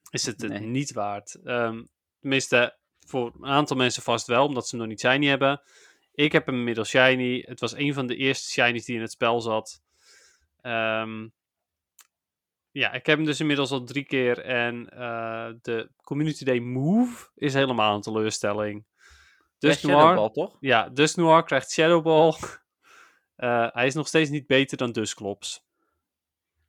is 0.10 0.25
het 0.25 0.41
het 0.41 0.62
niet 0.62 0.93
waard. 0.93 1.39
Ehm, 1.43 1.84
tenminste, 2.19 2.77
voor 3.06 3.34
een 3.36 3.45
aantal 3.45 3.77
mensen 3.77 4.03
vast 4.03 4.27
wel, 4.27 4.45
omdat 4.45 4.67
ze 4.67 4.75
hem 4.75 4.80
nog 4.80 4.89
niet 4.89 4.99
shiny 5.06 5.27
hebben. 5.27 5.62
Ik 6.13 6.32
heb 6.32 6.45
hem 6.45 6.56
inmiddels 6.56 6.89
shiny. 6.89 7.43
Het 7.47 7.60
was 7.60 7.75
een 7.75 7.93
van 7.93 8.08
de 8.08 8.15
eerste 8.15 8.49
shinies 8.51 8.86
die 8.86 8.95
in 8.95 9.01
het 9.01 9.12
spel 9.12 9.41
zat. 9.41 9.82
Ehm, 10.62 11.27
ja, 12.77 12.91
ik 12.91 13.05
heb 13.05 13.17
hem 13.17 13.25
dus 13.25 13.39
inmiddels 13.39 13.71
al 13.71 13.83
drie 13.83 14.03
keer. 14.03 14.39
En 14.39 14.89
eh, 14.89 15.49
de 15.61 15.89
Community 16.01 16.43
Day 16.45 16.59
Move 16.59 17.29
is 17.35 17.53
helemaal 17.53 17.95
een 17.95 18.01
teleurstelling. 18.01 18.85
Ja, 19.57 19.69
Dus 19.69 19.81
Noir, 19.81 20.31
toch? 20.31 20.57
ja, 20.59 20.89
Dus 20.89 21.15
Noir 21.15 21.43
krijgt 21.43 21.71
Shadow 21.71 22.03
Ball. 22.03 22.33
Eh, 23.37 23.67
hij 23.71 23.85
is 23.85 23.93
nog 23.93 24.07
steeds 24.07 24.29
niet 24.29 24.47
beter 24.47 24.77
dan 24.77 24.91
Dusclops. 24.91 25.65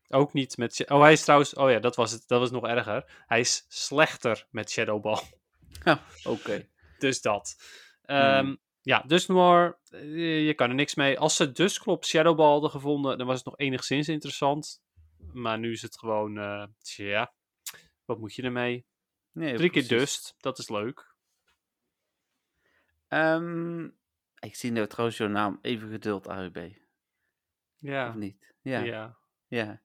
Ook 0.09 0.33
niet 0.33 0.57
met... 0.57 0.85
Oh, 0.89 1.01
hij 1.01 1.13
is 1.13 1.23
trouwens... 1.23 1.55
Oh 1.55 1.71
ja, 1.71 1.79
dat 1.79 1.97
was 1.97 2.13
het. 2.13 2.25
Dat 2.27 2.41
was 2.41 2.51
nog 2.51 2.67
erger. 2.67 3.05
Hij 3.27 3.41
is 3.41 3.65
slechter 3.69 4.47
met 4.51 4.71
Shadow 4.71 5.03
Ball. 5.03 5.21
Oké. 6.25 6.69
Dus 6.99 7.21
dat. 7.21 7.57
Ehm, 8.05 8.55
Ja, 8.83 9.05
Dus 9.07 9.27
Noir, 9.27 9.79
eh, 9.91 10.47
je 10.47 10.55
kan 10.55 10.69
er 10.69 10.75
niks 10.75 10.95
mee. 10.95 11.19
Als 11.19 11.37
ze 11.37 11.53
Dusclops 11.53 12.09
Shadow 12.09 12.37
Ball 12.37 12.51
hadden 12.51 12.71
gevonden, 12.71 13.19
dan 13.19 13.27
was 13.27 13.37
het 13.37 13.45
nog 13.47 13.59
enigszins 13.59 14.09
interessant. 14.09 14.83
Maar 15.33 15.59
nu 15.59 15.73
is 15.73 15.83
het 15.83 15.99
gewoon... 15.99 16.39
eh 16.39 16.67
tja, 16.79 17.35
wat 18.05 18.19
moet 18.19 18.35
je 18.35 18.43
ermee? 18.43 18.87
Nee, 19.33 19.57
Drie 19.57 19.71
keer. 19.71 19.89
Dust, 19.89 20.35
dat 20.39 20.59
is 20.59 20.69
leuk. 20.69 21.15
Ehm, 23.09 23.85
ik 24.39 24.55
zie 24.55 24.71
nu 24.71 24.87
trouwens 24.87 25.19
jouw 25.19 25.29
naam. 25.29 25.59
Even 25.63 25.91
geduld, 25.91 26.27
AUB. 26.27 26.73
Ja, 27.77 28.09
Of 28.09 28.15
niet? 28.15 28.55
Ja. 28.61 28.81
ja. 28.81 29.19
ja. 29.47 29.83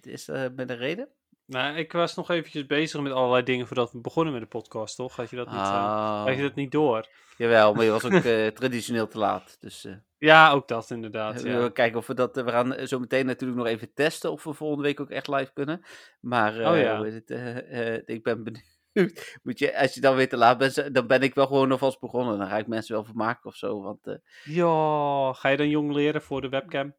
Is 0.00 0.24
dat 0.24 0.54
met 0.54 0.70
een 0.70 0.76
reden? 0.76 1.15
Nou, 1.46 1.76
ik 1.76 1.92
was 1.92 2.14
nog 2.14 2.30
eventjes 2.30 2.66
bezig 2.66 3.00
met 3.00 3.12
allerlei 3.12 3.42
dingen 3.42 3.66
voordat 3.66 3.92
we 3.92 4.00
begonnen 4.00 4.32
met 4.32 4.42
de 4.42 4.48
podcast, 4.48 4.96
toch? 4.96 5.16
Had 5.16 5.30
je 5.30 5.36
dat 5.36 5.46
niet, 5.46 5.56
eh, 5.56 5.62
Oh. 5.62 6.24
had 6.24 6.36
je 6.36 6.42
dat 6.42 6.54
niet 6.54 6.72
door? 6.72 7.08
Jawel, 7.36 7.74
maar 7.74 7.84
je 7.84 7.90
was 7.90 8.04
ook 8.04 8.12
eh, 8.24 8.46
traditioneel 8.46 9.08
te 9.08 9.18
laat. 9.18 9.56
Dus 9.60 9.84
eh, 9.84 9.94
Ja, 10.18 10.50
ook 10.50 10.68
dat 10.68 10.90
inderdaad. 10.90 11.42
we 11.42 11.48
Ja. 11.48 11.68
kijken 11.70 11.98
of 11.98 12.06
we 12.06 12.14
dat... 12.14 12.36
we 12.36 12.50
gaan 12.50 12.86
zo 12.88 12.98
meteen 12.98 13.26
natuurlijk 13.26 13.58
nog 13.58 13.68
even 13.68 13.92
testen 13.94 14.32
of 14.32 14.44
we 14.44 14.52
volgende 14.52 14.82
week 14.82 15.00
ook 15.00 15.10
echt 15.10 15.28
live 15.28 15.52
kunnen. 15.52 15.80
Maar 16.20 16.52
Oh 16.52 16.78
ja. 16.78 17.02
het, 17.04 18.02
ik 18.08 18.22
ben 18.22 18.44
benieuwd. 18.44 18.74
Moet 19.42 19.58
je, 19.58 19.78
als 19.78 19.94
je 19.94 20.00
dan 20.00 20.16
weer 20.16 20.28
te 20.28 20.36
laat 20.36 20.58
bent, 20.58 20.94
dan 20.94 21.06
ben 21.06 21.22
ik 21.22 21.34
wel 21.34 21.46
gewoon 21.46 21.72
alvast 21.72 22.00
begonnen. 22.00 22.38
Dan 22.38 22.48
ga 22.48 22.56
ik 22.58 22.66
mensen 22.66 22.94
wel 22.94 23.04
vermaken 23.04 23.44
of 23.50 23.54
zo. 23.56 23.82
Want 23.82 24.18
Ja, 24.44 25.32
ga 25.32 25.48
je 25.48 25.56
dan 25.56 25.68
jong 25.68 25.92
leren 25.92 26.22
voor 26.22 26.40
de 26.40 26.48
webcam? 26.48 26.94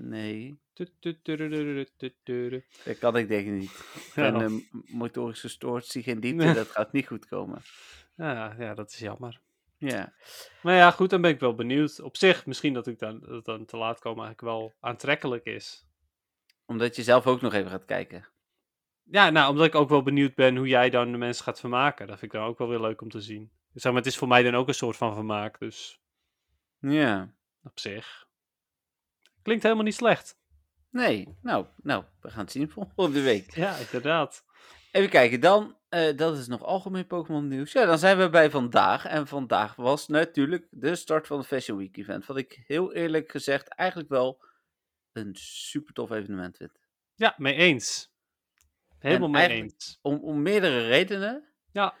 Nee, 0.00 0.58
dat 2.84 2.98
kan 2.98 3.16
ik 3.16 3.28
denk 3.28 3.46
ik 3.46 3.52
niet. 3.52 3.70
Ik 4.06 4.12
Ja. 4.14 4.34
eh, 4.40 4.52
motorisch 4.86 5.40
gestoord, 5.40 5.86
zie 5.86 6.02
geen 6.02 6.20
diepte. 6.26 6.52
Dat 6.52 6.68
gaat 6.70 6.92
niet 6.92 7.06
goed 7.06 7.26
komen. 7.26 7.62
Ja, 8.16 8.54
ja, 8.58 8.74
dat 8.74 8.90
is 8.90 8.98
jammer. 8.98 9.40
Ja. 9.78 10.12
Maar 10.62 10.74
ja, 10.74 10.90
goed, 10.90 11.10
dan 11.10 11.20
ben 11.20 11.30
ik 11.30 11.40
wel 11.40 11.54
benieuwd. 11.54 12.00
Op 12.00 12.16
zich, 12.16 12.46
misschien 12.46 12.72
dat 12.72 12.86
ik 12.86 12.98
dan, 12.98 13.20
dat 13.20 13.44
dan 13.44 13.64
te 13.64 13.76
laat 13.76 13.98
komen 14.00 14.24
eigenlijk 14.24 14.56
wel 14.58 14.74
aantrekkelijk 14.80 15.44
is. 15.44 15.86
Omdat 16.66 16.96
je 16.96 17.02
zelf 17.02 17.26
ook 17.26 17.40
nog 17.40 17.52
even 17.54 17.70
gaat 17.70 17.84
kijken. 17.84 18.28
Ja, 19.02 19.30
nou, 19.30 19.50
omdat 19.50 19.66
ik 19.66 19.74
ook 19.74 19.88
wel 19.88 20.02
benieuwd 20.02 20.34
ben 20.34 20.56
hoe 20.56 20.68
jij 20.68 20.90
dan 20.90 21.12
de 21.12 21.18
mensen 21.18 21.44
gaat 21.44 21.60
vermaken. 21.60 22.06
Dat 22.06 22.18
vind 22.18 22.32
ik 22.32 22.38
dan 22.38 22.48
ook 22.48 22.58
wel 22.58 22.68
weer 22.68 22.80
leuk 22.80 23.00
om 23.02 23.10
te 23.10 23.20
zien. 23.20 23.50
Zeg 23.74 23.92
maar, 23.92 24.00
het 24.00 24.10
is 24.10 24.16
voor 24.16 24.28
mij 24.28 24.42
dan 24.42 24.54
ook 24.54 24.68
een 24.68 24.74
soort 24.74 24.96
van 24.96 25.14
vermaak, 25.14 25.58
dus 25.58 26.00
Ja. 26.80 27.32
op 27.62 27.78
zich. 27.78 28.25
Klinkt 29.46 29.64
helemaal 29.64 29.84
niet 29.84 29.94
slecht. 29.94 30.38
Nee, 30.90 31.36
nou, 31.42 31.66
nou, 31.82 32.04
we 32.20 32.30
gaan 32.30 32.40
het 32.40 32.50
zien 32.50 32.70
volgende 32.94 33.22
week. 33.22 33.54
Ja, 33.54 33.76
inderdaad. 33.76 34.44
Even 34.92 35.10
kijken, 35.10 35.40
dan, 35.40 35.76
eh, 35.88 36.16
dat 36.16 36.38
is 36.38 36.46
nog 36.46 36.62
algemeen 36.62 37.06
Pokémon 37.06 37.48
nieuws. 37.48 37.72
Ja, 37.72 37.84
dan 37.84 37.98
zijn 37.98 38.18
we 38.18 38.30
bij 38.30 38.50
vandaag. 38.50 39.04
En 39.04 39.26
vandaag 39.26 39.76
was 39.76 40.08
natuurlijk 40.08 40.66
de 40.70 40.94
start 40.94 41.26
van 41.26 41.38
het 41.38 41.46
Fashion 41.46 41.78
Week 41.78 41.96
event. 41.96 42.26
Wat 42.26 42.36
ik 42.36 42.62
heel 42.66 42.92
eerlijk 42.92 43.30
gezegd 43.30 43.68
eigenlijk 43.68 44.08
wel 44.08 44.44
een 45.12 45.34
super 45.38 45.94
tof 45.94 46.10
evenement 46.10 46.56
vind. 46.56 46.72
Ja, 47.14 47.34
mee 47.36 47.54
eens. 47.54 48.14
Helemaal 48.98 49.28
mee 49.28 49.48
eens. 49.48 49.98
Om, 50.02 50.18
om 50.18 50.42
meerdere 50.42 50.86
redenen. 50.86 51.44
Ja. 51.72 51.94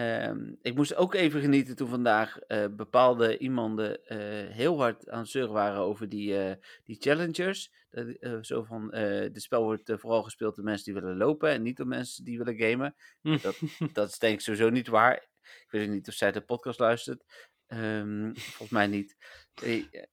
Ehm, 0.00 0.52
ik 0.62 0.74
moest 0.74 0.94
ook 0.94 1.14
even 1.14 1.40
genieten 1.40 1.76
toen 1.76 1.88
vandaag 1.88 2.38
eh, 2.38 2.66
bepaalde 2.70 3.38
iemanden 3.38 4.04
eh, 4.04 4.18
heel 4.54 4.78
hard 4.78 5.08
aan 5.08 5.18
het 5.18 5.28
zeuren 5.28 5.52
waren 5.52 5.80
over 5.80 6.08
die, 6.08 6.38
eh, 6.38 6.56
die 6.84 6.96
challengers. 7.00 7.72
Dat, 7.90 8.46
zo 8.46 8.62
van, 8.62 8.90
dit 9.32 9.42
spel 9.42 9.62
wordt 9.62 9.92
vooral 9.96 10.22
gespeeld 10.22 10.56
door 10.56 10.64
mensen 10.64 10.92
die 10.92 11.02
willen 11.02 11.16
lopen 11.16 11.50
en 11.50 11.62
niet 11.62 11.76
door 11.76 11.86
mensen 11.86 12.24
die 12.24 12.38
willen 12.38 12.56
gamen. 12.56 12.94
Dat, 13.42 13.58
dat 13.92 14.08
is 14.08 14.18
denk 14.18 14.34
ik 14.34 14.40
sowieso 14.40 14.70
niet 14.70 14.88
waar. 14.88 15.16
Ik 15.42 15.66
weet 15.70 15.88
niet 15.88 16.08
of 16.08 16.14
zij 16.14 16.32
de 16.32 16.40
podcast 16.40 16.78
luistert. 16.78 17.24
Ehm, 17.66 18.32
volgens 18.34 18.70
mij 18.70 18.86
niet. 18.86 19.16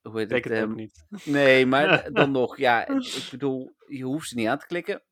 Hoe 0.01 0.19
heet 0.19 0.31
Ik 0.31 0.43
het 0.43 0.53
ook 0.53 0.59
Ehm, 0.59 0.75
niet. 0.75 1.05
Nee, 1.23 1.65
maar 1.65 1.87
dan 2.13 2.31
nog, 2.31 2.57
ja, 2.57 2.87
ik 2.87 3.27
bedoel, 3.31 3.75
je 3.87 4.03
hoeft 4.03 4.27
ze 4.27 4.35
niet 4.35 4.47
aan 4.47 4.59
te 4.59 4.67
klikken. 4.67 5.03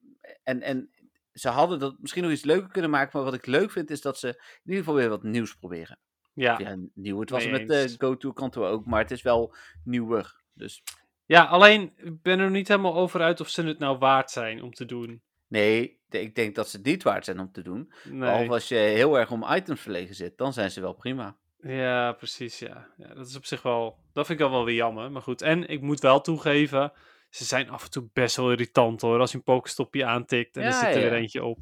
En, 0.43 0.61
en 0.61 0.89
ze 1.35 1.49
hadden 1.49 1.79
dat 1.79 1.95
misschien 1.99 2.23
nog 2.23 2.31
iets 2.31 2.43
leuker 2.43 2.69
kunnen 2.69 2.91
maken, 2.91 3.09
maar 3.13 3.23
wat 3.23 3.33
ik 3.33 3.45
leuk 3.45 3.71
vind 3.71 3.89
is 3.89 4.01
dat 4.01 4.19
ze 4.19 4.27
in 4.27 4.61
ieder 4.63 4.83
geval 4.83 4.95
weer 4.95 5.09
wat 5.09 5.23
nieuws 5.23 5.55
proberen. 5.55 5.99
Ja. 6.33 6.59
Ja, 6.59 6.77
nieuw, 6.93 7.19
het 7.19 7.29
was 7.29 7.47
met 7.47 7.67
de 7.67 7.81
eens. 7.81 7.95
GoTo 7.97 8.31
kantoor 8.31 8.67
ook, 8.67 8.85
maar 8.85 9.01
het 9.01 9.11
is 9.11 9.21
wel 9.21 9.55
nieuwer. 9.83 10.41
Dus 10.53 10.83
ja, 11.25 11.43
alleen 11.43 11.93
ik 11.95 12.21
ben 12.21 12.39
er 12.39 12.45
nog 12.45 12.53
niet 12.53 12.67
helemaal 12.67 12.95
over 12.95 13.21
uit 13.21 13.39
of 13.39 13.49
ze 13.49 13.63
het 13.63 13.79
nou 13.79 13.97
waard 13.97 14.31
zijn 14.31 14.61
om 14.61 14.73
te 14.73 14.85
doen. 14.85 15.21
nee, 15.47 15.99
ik 16.09 16.35
denk 16.35 16.55
dat 16.55 16.69
ze 16.69 16.77
het 16.77 16.85
niet 16.85 17.03
waard 17.03 17.25
zijn 17.25 17.39
om 17.39 17.51
te 17.51 17.61
doen. 17.61 17.93
Nee. 18.03 18.19
Behalve 18.19 18.51
als 18.51 18.67
je 18.67 18.75
heel 18.75 19.19
erg 19.19 19.31
om 19.31 19.45
items 19.49 19.81
verlegen 19.81 20.15
zit, 20.15 20.37
dan 20.37 20.53
zijn 20.53 20.71
ze 20.71 20.81
wel 20.81 20.93
prima. 20.93 21.37
Ja, 21.59 22.11
precies, 22.11 22.59
ja. 22.59 22.87
ja. 22.97 23.13
Dat 23.13 23.27
is 23.27 23.35
op 23.35 23.45
zich 23.45 23.61
wel... 23.61 23.97
Dat 24.13 24.25
vind 24.25 24.39
ik 24.39 24.45
al 24.45 24.51
wel 24.51 24.65
weer 24.65 24.75
jammer, 24.75 25.11
maar 25.11 25.21
goed. 25.21 25.41
En 25.41 25.67
ik 25.67 25.81
moet 25.81 25.99
wel 25.99 26.21
toegeven, 26.21 26.93
ze 27.35 27.45
zijn 27.45 27.69
af 27.69 27.83
en 27.83 27.89
toe 27.89 28.09
best 28.13 28.35
wel 28.35 28.51
irritant 28.51 29.01
hoor, 29.01 29.19
als 29.19 29.31
je 29.31 29.37
een 29.37 29.43
pokestopje 29.43 30.05
aantikt 30.05 30.57
en 30.57 30.63
er 30.63 30.69
Ja, 30.69 30.79
zit 30.79 30.95
er 30.95 31.01
weer 31.01 31.11
ja. 31.13 31.17
eentje 31.17 31.43
op. 31.43 31.59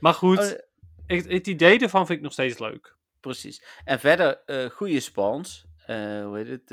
Maar 0.00 0.14
goed, 0.14 0.38
Oh, 1.06 1.18
het 1.28 1.46
idee 1.46 1.78
ervan 1.78 2.06
vind 2.06 2.18
ik 2.18 2.24
nog 2.24 2.32
steeds 2.32 2.58
leuk. 2.58 2.96
Precies. 3.20 3.64
En 3.84 4.00
verder, 4.00 4.42
eh 4.46 4.70
goede 4.70 5.00
spawns. 5.00 5.64
Eh, 5.86 5.96
hoe 6.24 6.36
heet 6.36 6.48
het? 6.48 6.70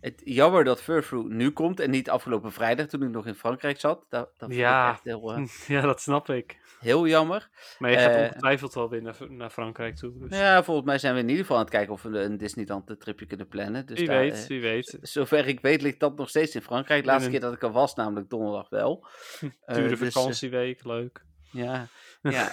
Eh, 0.00 0.10
het? 0.10 0.20
Jammer 0.24 0.64
dat 0.64 0.82
Furfru 0.82 1.24
nu 1.28 1.50
komt 1.50 1.80
en 1.80 1.90
niet 1.90 2.10
afgelopen 2.10 2.52
vrijdag 2.52 2.86
toen 2.86 3.02
ik 3.02 3.08
nog 3.10 3.26
in 3.26 3.34
Frankrijk 3.34 3.80
zat. 3.80 4.06
Dat, 4.08 4.30
dat 4.36 4.54
Ja. 4.54 4.90
echt 4.90 5.04
heel, 5.04 5.32
eh, 5.34 5.44
Ja, 5.66 5.80
dat 5.80 6.00
snap 6.00 6.28
ik. 6.28 6.58
heel 6.80 7.06
jammer. 7.06 7.48
Maar 7.78 7.90
je 7.90 7.96
gaat 7.98 8.14
Eh, 8.14 8.22
ongetwijfeld 8.22 8.74
wel 8.74 8.88
weer 8.88 9.02
naar, 9.02 9.16
naar 9.28 9.50
Frankrijk 9.50 9.96
toe. 9.96 10.12
Dus. 10.18 10.38
Ja, 10.38 10.62
volgens 10.64 10.86
mij 10.86 10.98
zijn 10.98 11.14
we 11.14 11.20
in 11.20 11.28
ieder 11.28 11.40
geval 11.42 11.56
aan 11.56 11.62
het 11.64 11.72
kijken 11.72 11.92
of 11.92 12.02
we 12.02 12.18
een 12.18 12.36
Disneyland 12.36 13.00
tripje 13.00 13.26
kunnen 13.26 13.48
plannen. 13.48 13.86
Dus 13.86 13.98
wie 13.98 14.08
daar, 14.08 14.18
weet, 14.20 14.42
eh, 14.42 14.46
wie 14.46 14.60
weet. 14.60 14.98
zover 15.00 15.46
ik 15.48 15.60
weet 15.60 15.82
ligt 15.82 16.00
dat 16.00 16.16
nog 16.16 16.28
steeds 16.28 16.54
in 16.54 16.62
Frankrijk. 16.62 17.00
De 17.02 17.06
laatste 17.08 17.26
een- 17.26 17.32
keer 17.32 17.40
dat 17.40 17.52
ik 17.54 17.62
er 17.62 17.72
was, 17.72 17.94
namelijk 17.94 18.30
donderdag 18.30 18.68
wel. 18.68 19.06
Eh, 19.64 19.74
Dure 19.74 19.88
dus, 19.88 20.00
eh, 20.00 20.06
vakantieweek, 20.12 20.84
leuk. 20.84 21.24
Ja, 21.52 21.88
ja. 22.22 22.50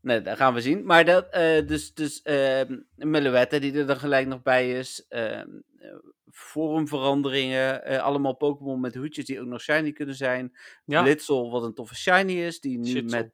Nee, 0.00 0.22
dat 0.22 0.36
gaan 0.36 0.54
we 0.54 0.60
zien. 0.60 0.84
Maar 0.84 1.04
dat, 1.04 1.28
eh, 1.30 1.66
dus, 1.66 1.94
dus 1.94 2.22
ehm 2.22 2.78
Melouette 2.96 3.58
die 3.58 3.78
er 3.78 3.86
dan 3.86 3.96
gelijk 3.96 4.26
nog 4.26 4.42
bij 4.42 4.78
is. 4.78 5.06
Vormveranderingen. 6.30 7.84
eh, 7.84 8.02
allemaal 8.02 8.36
Pokémon 8.36 8.80
met 8.80 8.94
hoedjes 8.94 9.24
die 9.24 9.40
ook 9.40 9.46
nog 9.46 9.60
shiny 9.60 9.92
kunnen 9.92 10.14
zijn. 10.14 10.56
Ja, 10.84 11.02
Blitzel, 11.02 11.50
wat 11.50 11.62
een 11.62 11.74
toffe 11.74 11.94
shiny 11.94 12.32
is. 12.32 12.60
Die 12.60 12.78
nu 12.78 12.90
Shitzel. 12.90 13.18
met... 13.18 13.32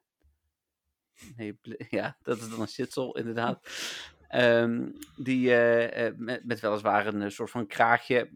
Nee, 1.36 1.58
ja, 1.88 2.16
dat 2.22 2.38
is 2.38 2.48
dan 2.50 2.60
een 2.60 2.68
shitsel, 2.68 3.16
inderdaad. 3.16 3.60
Ehm, 4.28 4.88
die 5.16 5.54
eh, 5.54 6.12
met, 6.16 6.44
met 6.44 6.60
weliswaar 6.60 7.06
een 7.06 7.32
soort 7.32 7.50
van 7.50 7.66
kraagje. 7.66 8.30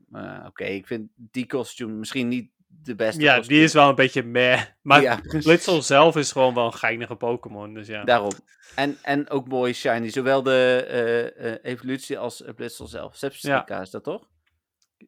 Oké, 0.47 0.65
ik 0.65 0.87
vind 0.87 1.11
die 1.15 1.47
kostuum 1.47 1.99
misschien 1.99 2.29
niet 2.29 2.51
de 2.83 2.95
beste 2.95 3.21
ja 3.21 3.41
die 3.41 3.63
is 3.63 3.73
wel 3.73 3.89
een 3.89 3.95
beetje 3.95 4.23
meh. 4.23 4.63
Maar 4.83 5.03
Ja, 5.03 5.21
Blitzel 5.23 5.83
zelf 5.83 6.17
is 6.17 6.33
gewoon 6.33 6.55
wel 6.55 6.67
een 6.67 6.75
geinige 6.75 7.17
Pokémon, 7.17 7.75
dus 7.75 7.87
ja. 7.87 8.05
Daarom. 8.05 8.33
En, 8.75 8.99
en 9.03 9.31
ook 9.31 9.49
mooi 9.49 9.73
shiny. 9.73 10.09
Zowel 10.11 10.43
de 10.43 11.59
evolutie 11.63 12.19
als 12.19 12.41
uh, 12.41 12.49
Blitzel 12.55 12.87
zelf. 12.87 13.17
Sepstrika 13.17 13.81
is 13.81 13.91
dat 13.91 14.05
toch? 14.05 14.29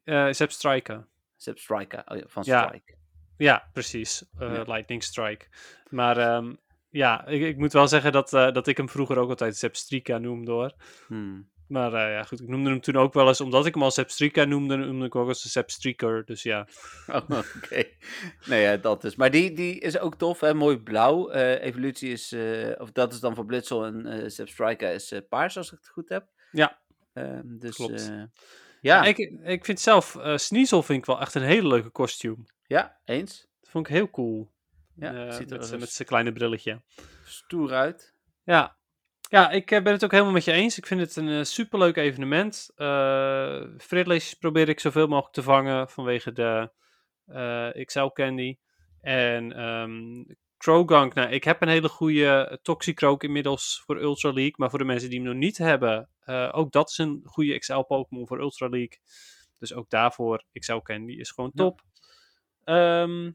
Eh 0.05 0.33
Zep 0.33 0.51
Striker. 0.51 1.09
Zep 1.37 1.59
Striker, 1.59 2.03
oh 2.07 2.17
ja, 2.17 2.25
van. 2.27 2.45
Strike. 2.45 2.95
Ja, 3.37 3.69
precies. 3.73 4.25
Eh, 4.39 4.55
Ja. 4.55 4.63
Lightning 4.63 5.03
Strike. 5.03 5.47
Maar 5.89 6.17
ehm, 6.17 6.55
ja, 6.91 7.27
ik, 7.27 7.43
ik 7.43 7.57
moet 7.57 7.73
wel 7.73 7.89
zeggen 7.89 8.13
dat, 8.13 8.33
eh, 8.33 8.53
dat 8.53 8.67
ik 8.67 8.77
hem 8.77 8.89
vroeger 8.89 9.19
ook 9.19 9.29
altijd 9.29 9.57
Zepstrika 9.57 10.19
noemde 10.19 10.51
hoor. 10.51 10.73
Hmm. 11.07 11.51
Maar 11.69 12.11
ja, 12.11 12.23
goed, 12.23 12.41
ik 12.41 12.49
noemde 12.49 12.71
hem 12.71 12.81
toen 12.81 12.97
ook 12.97 13.15
wel 13.15 13.29
eens, 13.29 13.41
omdat 13.41 13.67
ik 13.67 13.75
hem 13.75 13.83
al 13.83 13.91
Zepstrika 13.91 14.45
noemde, 14.45 14.77
noemde 14.77 15.07
ik 15.07 15.15
ook 15.15 15.29
als 15.29 15.45
een 15.45 15.51
Zepstreaker. 15.51 16.25
Dus 16.25 16.43
ja. 16.43 16.69
Oh, 17.07 17.31
oké. 17.57 17.85
Nee, 18.47 18.63
ja, 18.63 18.77
dat 18.77 19.05
is. 19.05 19.17
Maar 19.17 19.31
die, 19.31 19.53
die 19.53 19.79
is 19.81 19.99
ook 19.99 20.15
tof, 20.17 20.41
hè? 20.41 20.55
Mooi 20.55 20.79
blauw. 20.79 21.31
Evolutie 21.31 22.11
is, 22.13 22.35
of 22.79 22.93
dat 22.93 23.13
is 23.13 23.21
dan 23.21 23.35
voor 23.35 23.47
Blitzel 23.47 23.85
en 23.87 24.31
Zep 24.31 24.49
Striker 24.49 24.95
is 24.95 25.13
paars, 25.29 25.57
als 25.57 25.73
ik 25.73 25.79
het 25.79 25.89
goed 25.89 26.09
heb. 26.09 26.27
Ja. 26.51 26.81
Ehm, 27.13 27.59
dus, 27.59 27.77
Klopt. 27.77 28.13
Ja, 28.83 29.05
Ik, 29.05 29.19
ik 29.43 29.65
vind 29.65 29.81
zelf, 29.81 30.17
eh 30.17 30.37
Sneasel 30.37 30.83
vind 30.83 30.99
ik 30.99 31.07
wel 31.07 31.21
echt 31.21 31.35
een 31.35 31.43
hele 31.43 31.69
leuke 31.69 31.91
kostuum. 31.91 32.45
ja, 32.67 32.99
eens. 33.05 33.49
Dat 33.61 33.71
vond 33.71 33.87
ik 33.87 33.93
heel 33.93 34.11
cool. 34.11 34.51
Ja, 34.97 35.27
Eh, 35.27 35.33
ziet 35.33 35.51
er 35.51 35.79
met, 35.79 35.91
zijn 35.91 36.09
kleine 36.09 36.33
brilletje. 36.33 36.83
stoer 37.25 37.73
uit. 37.73 38.15
Ja, 38.45 38.77
ja 39.29 39.51
ik 39.51 39.71
eh, 39.71 39.83
ben 39.83 39.93
het 39.93 40.05
ook 40.05 40.11
helemaal 40.11 40.33
met 40.33 40.45
je 40.45 40.53
eens. 40.53 40.79
Ik 40.79 40.87
vind 40.87 41.01
het 41.01 41.17
een 41.17 41.47
superleuk 41.47 41.97
evenement. 41.97 42.71
Uh, 42.77 43.63
probeer 44.39 44.69
ik 44.69 44.81
zoveel 44.81 45.07
mogelijk 45.07 45.35
te 45.35 45.43
vangen 45.43 45.89
vanwege 45.89 46.33
de 46.33 46.71
XL 47.85 48.07
Candy. 48.07 48.59
En 49.01 49.53
ehm 49.53 50.23
Croagunk, 50.63 51.15
nou, 51.15 51.31
ik 51.31 51.45
heb 51.45 51.63
een 51.63 51.69
hele 51.69 51.89
goede 51.89 52.59
Toxicroak 52.63 53.23
inmiddels 53.23 53.83
voor 53.85 54.01
Ultra 54.01 54.33
League. 54.33 54.55
Maar 54.57 54.71
voor 54.71 54.79
de 54.79 54.85
mensen 54.85 55.11
die 55.11 55.19
hem 55.19 55.29
nog 55.29 55.37
niet 55.37 55.59
hebben, 55.59 56.09
eh, 56.21 56.49
ook 56.53 56.73
dat 56.73 56.91
is 56.91 56.99
een 56.99 57.21
goede 57.25 57.59
XL 57.59 57.81
Pokémon 57.81 58.27
voor 58.27 58.41
Ultra 58.41 58.69
League. 58.69 58.99
Dus 59.59 59.75
ook 59.75 59.91
daarvoor, 59.91 60.45
XL 60.53 60.77
Candy 60.77 61.13
is 61.13 61.31
gewoon 61.31 61.51
Ja. 61.55 61.63
top. 61.63 61.81
Ehm, 62.65 63.31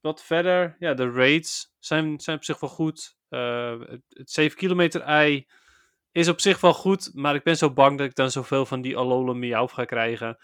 wat 0.00 0.22
verder, 0.22 0.76
ja, 0.78 0.94
de 0.94 1.10
raids 1.10 1.74
zijn, 1.78 2.20
zijn 2.20 2.36
op 2.36 2.44
zich 2.44 2.60
wel 2.60 2.70
goed. 2.70 3.16
Eh, 3.28 3.80
het, 3.80 4.02
het 4.08 4.30
7 4.30 4.58
kilometer 4.58 5.00
ei 5.00 5.46
is 6.12 6.28
op 6.28 6.40
zich 6.40 6.60
wel 6.60 6.74
goed, 6.74 7.10
maar 7.14 7.34
ik 7.34 7.42
ben 7.42 7.56
zo 7.56 7.72
bang 7.72 7.98
dat 7.98 8.06
ik 8.06 8.14
dan 8.14 8.30
zoveel 8.30 8.66
van 8.66 8.80
die 8.80 8.96
Alola 8.96 9.32
Miauw 9.32 9.66
ga 9.66 9.84
krijgen. 9.84 10.38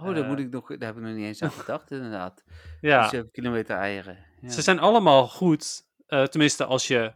Oh, 0.00 0.14
daar, 0.14 0.22
Eh. 0.22 0.28
moet 0.28 0.38
ik 0.38 0.50
nog, 0.50 0.68
daar 0.68 0.88
heb 0.88 0.96
ik 0.96 1.02
nog 1.02 1.14
niet 1.14 1.24
eens 1.26 1.42
aan 1.42 1.50
gedacht, 1.50 1.90
inderdaad. 1.90 2.44
Ja, 2.80 3.00
Die 3.00 3.10
7 3.10 3.30
kilometer 3.30 3.76
eieren. 3.76 4.18
Ja. 4.40 4.48
ze 4.48 4.62
zijn 4.62 4.78
allemaal 4.78 5.28
goed. 5.28 5.88
eh, 6.06 6.22
tenminste, 6.24 6.64
als 6.64 6.86
je 6.86 7.14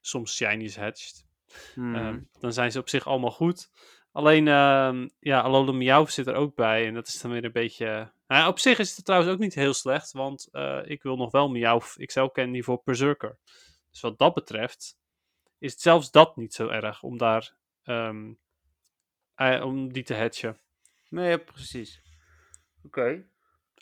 soms 0.00 0.36
shinies 0.36 0.76
hatcht, 0.76 1.26
Hmm. 1.74 1.94
ehm, 1.94 2.20
dan 2.40 2.52
zijn 2.52 2.72
ze 2.72 2.78
op 2.78 2.88
zich 2.88 3.06
allemaal 3.06 3.30
goed. 3.30 3.70
Alleen, 4.12 4.48
ehm, 4.48 5.08
ja, 5.18 5.40
Alola 5.40 5.72
Miauw 5.72 6.06
zit 6.06 6.26
er 6.26 6.34
ook 6.34 6.54
bij 6.54 6.86
en 6.86 6.94
dat 6.94 7.06
is 7.06 7.20
dan 7.20 7.30
weer 7.30 7.44
een 7.44 7.52
beetje... 7.52 7.86
Nou, 8.26 8.42
ja, 8.42 8.48
op 8.48 8.58
zich 8.58 8.78
is 8.78 8.96
het 8.96 9.04
trouwens 9.04 9.32
ook 9.32 9.38
niet 9.38 9.54
heel 9.54 9.74
slecht, 9.74 10.12
want 10.12 10.48
eh, 10.52 10.80
ik 10.84 11.02
wil 11.02 11.16
nog 11.16 11.30
wel 11.30 11.48
Miauw 11.50 11.78
XL 12.04 12.24
Candy 12.26 12.62
voor 12.62 12.80
Berserker. 12.84 13.38
Dus 13.90 14.00
wat 14.00 14.18
dat 14.18 14.34
betreft 14.34 14.98
is 15.58 15.72
het 15.72 15.80
zelfs 15.80 16.10
dat 16.10 16.36
niet 16.36 16.54
zo 16.54 16.68
erg 16.68 17.02
om 17.02 17.18
daar 17.18 17.54
ehm, 17.82 18.32
eh, 19.34 19.64
om 19.64 19.92
die 19.92 20.02
te 20.02 20.14
hatchen. 20.16 20.58
Nee, 21.10 21.28
ja, 21.30 21.36
precies. 21.36 22.02
Oké. 22.84 23.24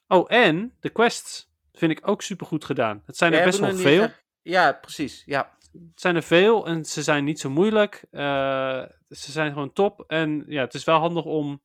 Oh, 0.09 0.25
en 0.33 0.77
de 0.81 0.89
quests 0.91 1.51
vind 1.73 1.91
ik 1.91 2.09
ook 2.09 2.23
super 2.23 2.47
goed 2.47 2.65
gedaan. 2.65 3.03
Het 3.07 3.17
zijn 3.17 3.33
er 3.33 3.45
best 3.45 3.59
wel 3.59 3.77
veel. 3.77 4.03
echt- 4.03 4.25
Ja, 4.43 4.73
precies. 4.73 5.23
Ja. 5.27 5.57
Het 5.73 6.01
zijn 6.01 6.17
er 6.17 6.23
veel 6.23 6.67
en 6.67 6.85
ze 6.85 7.03
zijn 7.03 7.25
niet 7.25 7.41
zo 7.41 7.51
moeilijk. 7.51 8.05
Eh, 8.11 8.83
ze 9.09 9.31
zijn 9.33 9.53
gewoon 9.53 9.73
top. 9.73 10.05
En 10.07 10.45
ja, 10.47 10.61
het 10.61 10.75
is 10.75 10.85
wel 10.85 10.99
handig 10.99 11.25
om 11.25 11.63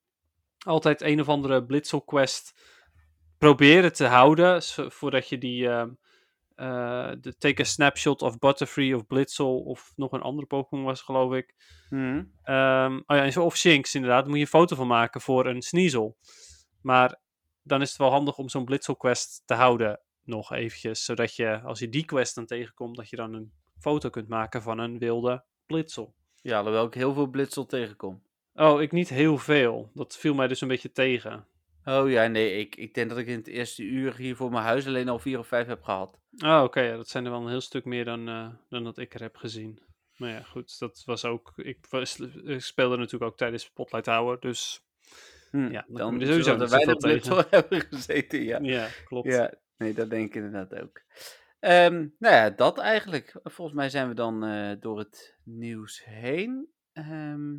altijd 0.60 1.02
een 1.02 1.20
of 1.20 1.30
andere 1.30 1.64
Blitzel 1.66 2.02
quest 2.02 2.54
proberen 3.38 3.94
te 3.94 4.06
houden. 4.06 4.64
voordat 4.92 5.30
je 5.30 5.38
die 5.38 5.70
ehm, 5.70 5.90
eh, 6.64 7.12
de 7.22 7.38
take 7.38 7.62
a 7.62 7.66
snapshot 7.66 8.22
of 8.22 8.40
Butterfree 8.40 8.96
of 8.96 9.08
Blitzel 9.08 9.60
of 9.60 9.94
nog 9.96 10.12
een 10.12 10.22
andere 10.22 10.48
Pokémon 10.48 10.86
was 10.86 11.02
geloof 11.02 11.34
ik. 11.34 11.56
Mhm. 11.90 12.24
Ehm, 12.44 13.00
oh 13.06 13.18
ja, 13.18 13.42
of 13.42 13.58
Shinx 13.58 13.96
inderdaad. 13.96 14.20
Daar 14.20 14.30
moet 14.30 14.38
je 14.38 14.44
een 14.44 14.60
foto 14.60 14.76
van 14.76 14.88
maken 14.88 15.22
voor 15.22 15.46
een 15.46 15.62
Sneasel. 15.62 16.18
Maar 16.82 17.20
dan 17.62 17.82
is 17.82 17.90
het 17.90 17.98
wel 17.98 18.12
handig 18.12 18.38
om 18.38 18.50
zo'n 18.50 18.66
Blitzel 18.66 18.96
quest 18.96 19.42
te 19.46 19.54
houden 19.54 20.00
nog 20.24 20.52
eventjes. 20.52 21.06
Zodat 21.06 21.36
je, 21.36 21.62
als 21.62 21.80
je 21.80 21.90
die 21.90 22.06
quest 22.06 22.36
dan 22.36 22.46
tegenkomt, 22.46 22.98
dat 22.98 23.10
je 23.10 23.16
dan 23.16 23.34
een 23.34 23.54
foto 23.80 24.10
kunt 24.10 24.28
maken 24.28 24.62
van 24.62 24.80
een 24.80 24.98
wilde 24.98 25.44
Blitzel. 25.66 26.16
Ja, 26.42 26.58
alhoewel 26.58 26.86
ik 26.86 26.94
heel 26.94 27.14
veel 27.14 27.28
blitzel 27.28 27.66
tegenkom. 27.66 28.24
Oh, 28.54 28.82
ik 28.82 28.92
niet 28.92 29.10
heel 29.10 29.38
veel. 29.38 29.92
Dat 29.94 30.18
viel 30.18 30.34
mij 30.34 30.48
dus 30.48 30.62
een 30.62 30.68
beetje 30.68 30.92
tegen. 30.92 31.48
Oh 31.86 32.10
ja, 32.10 32.28
nee, 32.28 32.60
ik, 32.60 32.76
ik 32.76 32.94
denk 32.94 33.10
dat 33.10 33.18
ik 33.18 33.28
in 33.28 33.38
het 33.38 33.48
eerste 33.48 33.84
uur 33.84 34.16
hier 34.16 34.36
voor 34.36 34.52
mijn 34.52 34.64
huis 34.64 34.88
alleen 34.88 35.10
al 35.10 35.20
vier 35.20 35.40
of 35.40 35.48
vijf 35.48 35.68
heb 35.68 35.84
gehad. 35.84 36.20
Oh, 36.46 36.62
oké. 36.64 36.80
ja, 36.82 36.96
dat 36.96 37.08
zijn 37.08 37.26
er 37.26 37.32
wel 37.32 37.42
een 37.42 37.50
heel 37.50 37.62
stuk 37.62 37.86
meer 37.86 38.06
dan, 38.06 38.28
eh, 38.28 38.50
dan 38.70 38.84
dat 38.84 38.98
ik 38.98 39.14
er 39.14 39.22
heb 39.22 39.36
gezien. 39.36 39.80
Maar 40.18 40.30
ja, 40.30 40.42
goed. 40.42 40.80
Dat 40.80 41.04
was 41.06 41.26
ook... 41.26 41.54
Ik, 41.56 41.78
was, 41.90 42.20
ik 42.20 42.62
speelde 42.62 42.98
natuurlijk 42.98 43.32
ook 43.32 43.38
tijdens 43.38 43.64
Spotlight 43.64 44.06
Hour, 44.06 44.40
dus... 44.40 44.82
Hm, 45.50 45.72
Ja, 45.72 45.86
dan 45.88 46.18
dan 46.18 46.28
sowieso 46.28 46.54
er 46.54 46.60
niet 46.60 46.70
weinig 46.70 46.94
zoveel 46.94 47.10
blitzel 47.10 47.44
hebben 47.50 47.82
gezeten, 47.82 48.44
ja. 48.44 48.60
Ja, 48.62 48.88
klopt. 49.06 49.28
Ja, 49.28 49.54
nee, 49.78 49.94
dat 49.94 50.10
denk 50.10 50.28
ik 50.28 50.36
inderdaad 50.36 50.82
ook. 50.82 51.02
Ehm, 51.60 52.08
nou 52.20 52.36
ja, 52.36 52.50
dat 52.50 52.78
eigenlijk. 52.78 53.36
Volgens 53.44 53.78
mij 53.78 53.90
zijn 53.90 54.08
we 54.08 54.14
dan 54.14 54.44
eh, 54.44 54.72
door 54.80 54.98
het 54.98 55.38
nieuws 55.44 56.04
heen. 56.06 56.70
Ehm, 56.94 57.56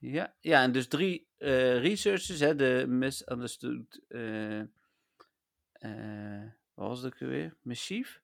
ja, 0.00 0.34
ja, 0.40 0.62
en 0.62 0.72
dus 0.72 0.88
drie 0.88 1.28
eh 1.36 1.80
researchers, 1.80 2.40
hè, 2.40 2.54
de 2.54 2.84
Misunderstood. 2.88 4.00
eh 4.08 4.60
eh 5.72 6.42
wat 6.74 6.88
was 6.88 7.02
het 7.02 7.12
ook 7.12 7.18
weer? 7.18 7.56
Mischief? 7.62 8.20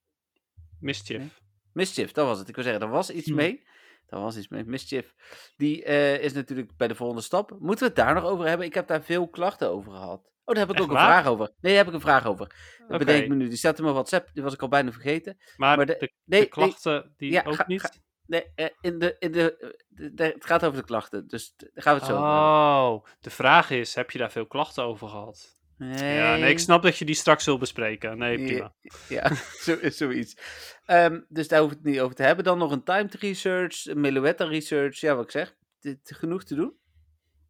Mischief. 0.81 1.41
Mischief, 1.73 2.13
dat 2.13 2.27
was 2.27 2.39
het. 2.39 2.49
Ik 2.49 2.55
wil 2.55 2.65
zeggen, 2.65 2.83
er 2.83 2.89
was 2.89 3.11
iets 3.11 3.29
Hm. 3.29 3.35
mee. 3.35 3.65
Er 4.07 4.21
was 4.21 4.37
iets 4.37 4.49
mee. 4.49 4.65
Mischief. 4.65 5.15
Die 5.57 5.83
is 6.21 6.33
natuurlijk 6.33 6.77
bij 6.77 6.89
de 6.89 6.95
volgende 6.95 7.23
stap. 7.23 7.51
Moeten 7.51 7.79
we 7.79 7.85
het 7.85 7.97
daar 7.97 8.15
nog 8.15 8.25
over 8.25 8.47
hebben? 8.47 8.67
Ik 8.67 8.75
heb 8.75 8.87
daar 8.87 9.03
veel 9.05 9.29
klachten 9.29 9.71
over 9.71 9.93
gehad. 9.93 10.19
Oh, 10.45 10.55
daar 10.55 10.67
heb 10.67 10.69
ik 10.69 10.75
Echt 10.75 10.85
ook 10.85 10.91
een 10.91 11.03
vraag 11.03 11.27
over. 11.27 11.47
Nee, 11.47 11.75
daar 11.75 11.85
heb 11.85 11.87
ik 11.87 11.93
een 11.95 12.01
vraag 12.01 12.27
over. 12.27 12.47
Dat 12.79 12.89
Oké. 12.89 12.99
bedenk 12.99 13.23
ik 13.23 13.29
me 13.29 13.35
nu. 13.35 13.49
Die 13.49 13.57
staat 13.57 13.77
in 13.77 13.83
mijn 13.83 13.95
WhatsApp. 13.95 14.31
Die 14.33 14.43
was 14.43 14.55
ik 14.55 14.63
al 14.63 14.69
bijna 14.69 14.93
vergeten. 14.93 15.37
Maar, 15.57 15.77
Maar 15.77 15.87
de, 15.87 15.97
de- 15.99 16.13
Nee, 16.25 16.47
klachten, 16.47 17.15
die 17.17 17.31
Ja, 17.33 17.43
ook 17.47 17.55
ga- 17.55 17.65
niet? 17.67 17.81
ga- 17.81 17.93
nee 18.27 18.45
eh, 18.55 18.67
in 18.81 18.99
de, 18.99 19.17
in 19.19 19.33
de, 19.33 19.57
eh, 19.57 19.69
de- 19.89 20.15
de- 20.15 20.25
het 20.25 20.47
gaat 20.47 20.65
over 20.65 20.81
de 20.81 20.87
klachten. 20.87 21.27
Dus 21.29 21.55
daar 21.57 21.71
gaan 21.75 21.95
we 21.95 21.99
het 22.01 22.09
zo 22.09 22.17
over. 22.17 22.29
Oh, 22.29 23.05
de 23.21 23.31
vraag 23.31 23.71
is, 23.71 23.95
heb 23.95 24.11
je 24.11 24.19
daar 24.19 24.31
veel 24.33 24.47
klachten 24.47 24.85
over 24.85 25.09
gehad? 25.09 25.55
Nee. 25.79 26.15
Ja, 26.15 26.37
nee, 26.37 26.51
ik 26.51 26.59
snap 26.59 26.83
dat 26.83 26.97
je 26.99 27.05
die 27.05 27.15
straks 27.15 27.45
wil 27.45 27.59
bespreken. 27.59 28.19
Nee, 28.19 28.39
Ja, 28.39 28.45
prima. 28.47 28.75
Ja, 29.09 29.35
zo, 29.65 29.77
zoiets. 29.83 30.37
Ehm, 30.85 31.21
dus 31.29 31.49
daar 31.49 31.61
hoef 31.61 31.71
ik 31.71 31.77
het 31.77 31.87
niet 31.87 32.01
over 32.01 32.17
te 32.17 32.23
hebben. 32.23 32.45
Dan 32.45 32.59
nog 32.59 32.71
een 32.73 32.83
timed 32.83 33.15
research, 33.15 33.85
een 33.87 34.01
Meloetta 34.01 34.45
research. 34.45 35.01
Ja, 35.01 35.15
wat 35.15 35.25
ik 35.25 35.31
zeg. 35.31 35.55
Dit, 35.81 35.99
genoeg 36.15 36.45
te 36.45 36.55
doen. 36.55 36.77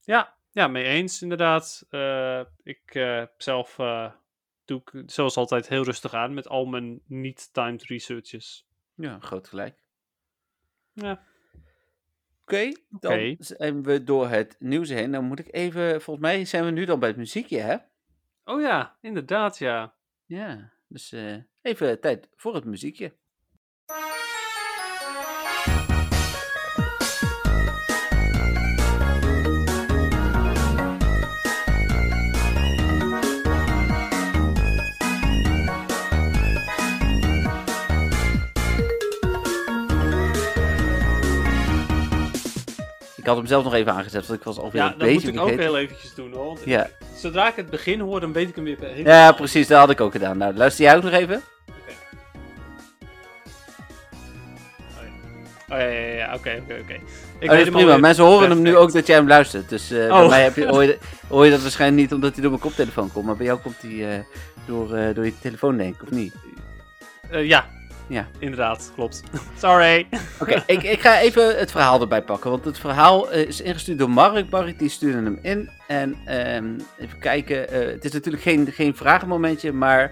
Ja, 0.00 0.36
ja, 0.50 0.68
mee 0.68 0.84
eens 0.84 1.22
inderdaad. 1.22 1.86
Eh, 1.90 2.40
ik 2.62 2.82
zelf 3.36 3.76
doe 4.64 4.82
ik 4.84 5.02
zoals 5.10 5.36
altijd 5.36 5.68
heel 5.68 5.82
rustig 5.84 6.14
aan 6.14 6.34
met 6.34 6.48
al 6.48 6.64
mijn 6.64 7.00
niet-timed 7.06 7.82
researches. 7.82 8.66
Ja, 8.94 9.18
groot 9.20 9.48
gelijk. 9.48 9.85
Ja. 10.96 11.22
Oké, 12.42 12.72
dan 12.90 13.36
zijn 13.38 13.82
we 13.82 14.04
door 14.04 14.28
het 14.28 14.56
nieuws 14.58 14.88
heen. 14.88 15.10
Dan 15.10 15.24
moet 15.24 15.38
ik 15.38 15.54
even, 15.54 16.02
volgens 16.02 16.26
mij 16.26 16.44
zijn 16.44 16.64
we 16.64 16.70
nu 16.70 16.84
dan 16.84 16.98
bij 17.00 17.08
het 17.08 17.18
muziekje, 17.18 17.58
hè? 17.58 17.76
Oh 18.44 18.60
ja, 18.60 18.96
inderdaad, 19.00 19.58
ja. 19.58 19.94
Ja, 20.26 20.72
dus 20.88 21.12
eh, 21.12 21.36
even 21.62 22.00
tijd 22.00 22.28
voor 22.34 22.54
het 22.54 22.64
muziekje. 22.64 23.16
Ik 43.26 43.32
had 43.32 43.40
hem 43.40 43.50
zelf 43.50 43.64
nog 43.64 43.74
even 43.74 43.92
aangezet, 43.92 44.26
want 44.26 44.38
ik 44.38 44.44
was 44.44 44.58
alweer 44.58 44.82
Ja, 44.82 44.92
een 44.92 44.98
dat 44.98 45.10
moet 45.10 45.26
ik 45.28 45.40
ook 45.40 45.50
heel 45.50 45.78
eventjes 45.78 46.14
doen 46.14 46.32
hoor. 46.32 46.44
Want 46.46 46.60
Ja. 46.64 46.88
zodra 47.16 47.48
ik 47.48 47.56
het 47.56 47.70
begin 47.70 48.00
hoor, 48.00 48.20
dan 48.20 48.32
weet 48.32 48.48
ik 48.48 48.54
hem 48.54 48.64
weer 48.64 48.76
helemaal. 48.80 49.12
ja, 49.14 49.32
precies, 49.32 49.66
dat 49.66 49.78
had 49.78 49.90
ik 49.90 50.00
ook 50.00 50.12
gedaan. 50.12 50.38
Nou, 50.38 50.54
luister 50.54 50.84
jij 50.84 50.96
ook 50.96 51.02
nog 51.02 51.12
even? 51.12 51.42
Oh 55.68 55.78
ja, 55.78 55.78
ja, 55.78 55.88
ja, 55.88 56.14
ja, 56.14 56.34
oké, 56.34 56.60
oké, 56.62 56.78
oké. 56.82 56.92
Ik 57.38 57.50
oh, 57.50 57.56
dat 57.56 57.66
is 57.66 57.70
prima. 57.72 57.96
Mensen 57.96 58.24
horen 58.24 58.50
hem 58.50 58.62
nu 58.62 58.76
ook 58.76 58.92
dat 58.92 59.06
jij 59.06 59.16
hem 59.16 59.28
luistert. 59.28 59.68
Dus 59.68 59.90
eh, 59.90 59.98
bij 59.98 60.10
Oh. 60.22 60.28
mij 60.28 60.42
heb 60.42 60.56
je, 60.56 60.66
hoor, 60.66 60.84
je, 60.84 60.98
hoor 61.28 61.44
je 61.44 61.50
dat 61.50 61.62
waarschijnlijk 61.62 62.00
niet 62.02 62.12
omdat 62.12 62.32
hij 62.32 62.40
door 62.40 62.50
mijn 62.50 62.62
koptelefoon 62.62 63.12
komt. 63.12 63.26
Maar 63.26 63.36
bij 63.36 63.46
jou 63.46 63.58
komt 63.58 63.82
hij 63.82 64.14
eh, 64.16 64.24
door, 64.66 64.94
eh, 64.94 65.14
door 65.14 65.24
je 65.24 65.38
telefoon, 65.40 65.76
denk 65.76 65.94
ik, 65.94 66.02
of 66.02 66.10
niet? 66.10 66.34
Ja, 67.30 67.66
Ja. 68.08 68.26
Inderdaad, 68.38 68.92
klopt. 68.94 69.22
Sorry. 69.58 70.06
Oké, 70.40 70.62
ik, 70.66 70.82
ik 70.82 71.00
ga 71.00 71.20
even 71.20 71.58
het 71.58 71.70
verhaal 71.70 72.00
erbij 72.00 72.22
pakken. 72.22 72.50
Want 72.50 72.64
het 72.64 72.78
verhaal 72.78 73.30
eh, 73.30 73.46
is 73.46 73.60
ingestuurd 73.60 73.98
door 73.98 74.10
Mark. 74.10 74.50
Mark 74.50 74.78
die 74.78 74.88
stuurde 74.88 75.22
hem 75.22 75.38
in. 75.42 75.70
En 75.86 76.16
ehm, 76.24 76.78
even 76.98 77.18
kijken. 77.18 77.68
eh, 77.68 77.86
het 77.92 78.04
is 78.04 78.12
natuurlijk 78.12 78.42
geen, 78.42 78.72
geen 78.72 78.96
vragenmomentje. 78.96 79.72
Maar 79.72 80.02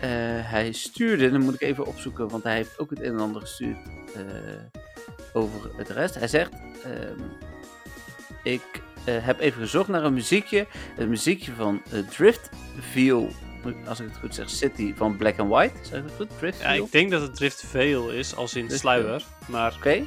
eh, 0.00 0.08
hij 0.50 0.72
stuurde. 0.72 1.30
Dan 1.30 1.40
moet 1.42 1.54
ik 1.54 1.60
even 1.60 1.86
opzoeken. 1.86 2.28
Want 2.28 2.42
hij 2.44 2.54
heeft 2.54 2.78
ook 2.78 2.90
het 2.90 3.00
een 3.00 3.12
en 3.12 3.20
ander 3.20 3.40
gestuurd. 3.40 3.76
over 5.32 5.70
het 5.76 5.88
rest. 5.88 6.14
Hij 6.14 6.28
zegt. 6.28 6.50
ehm, 6.84 7.20
ik 8.42 8.62
heb 9.10 9.40
even 9.40 9.60
gezocht 9.60 9.88
naar 9.88 10.04
een 10.04 10.14
muziekje. 10.14 10.66
Het 10.96 11.08
muziekje 11.08 11.52
van 11.56 11.82
Drift 12.10 12.48
Feel. 12.80 13.30
Als 13.86 14.00
ik 14.00 14.06
het 14.08 14.16
goed 14.18 14.34
zeg, 14.34 14.50
City 14.50 14.94
van 14.94 15.16
Black 15.16 15.38
and 15.38 15.50
White. 15.50 15.74
Zeg 15.82 15.98
ik 15.98 16.04
het 16.04 16.14
goed? 16.16 16.38
Drift 16.38 16.60
Ja, 16.60 16.70
ik 16.70 16.92
denk 16.92 17.10
dat 17.10 17.22
het 17.22 17.34
Drift 17.36 17.64
Veil 17.66 18.10
is, 18.10 18.36
als 18.36 18.54
in 18.54 18.66
Drift 18.66 18.80
sluier. 18.80 19.22
Maar 19.46 19.74
Oké. 19.76 20.04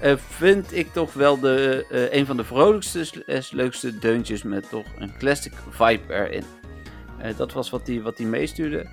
Eh, 0.00 0.16
vind 0.16 0.76
ik 0.76 0.92
toch 0.92 1.12
wel 1.12 1.40
de, 1.40 1.86
eh, 1.90 2.18
een 2.18 2.26
van 2.26 2.36
de 2.36 2.44
vrolijkste, 2.44 3.24
eh, 3.26 3.40
leukste 3.50 3.98
deuntjes 3.98 4.42
met 4.42 4.68
toch 4.68 4.86
een 4.98 5.16
classic 5.18 5.52
vibe 5.70 6.14
erin. 6.14 6.44
Dat 7.36 7.52
was 7.52 7.70
wat 7.70 7.86
hij 7.86 8.02
wat 8.02 8.16
die 8.16 8.26
meestuurde. 8.26 8.86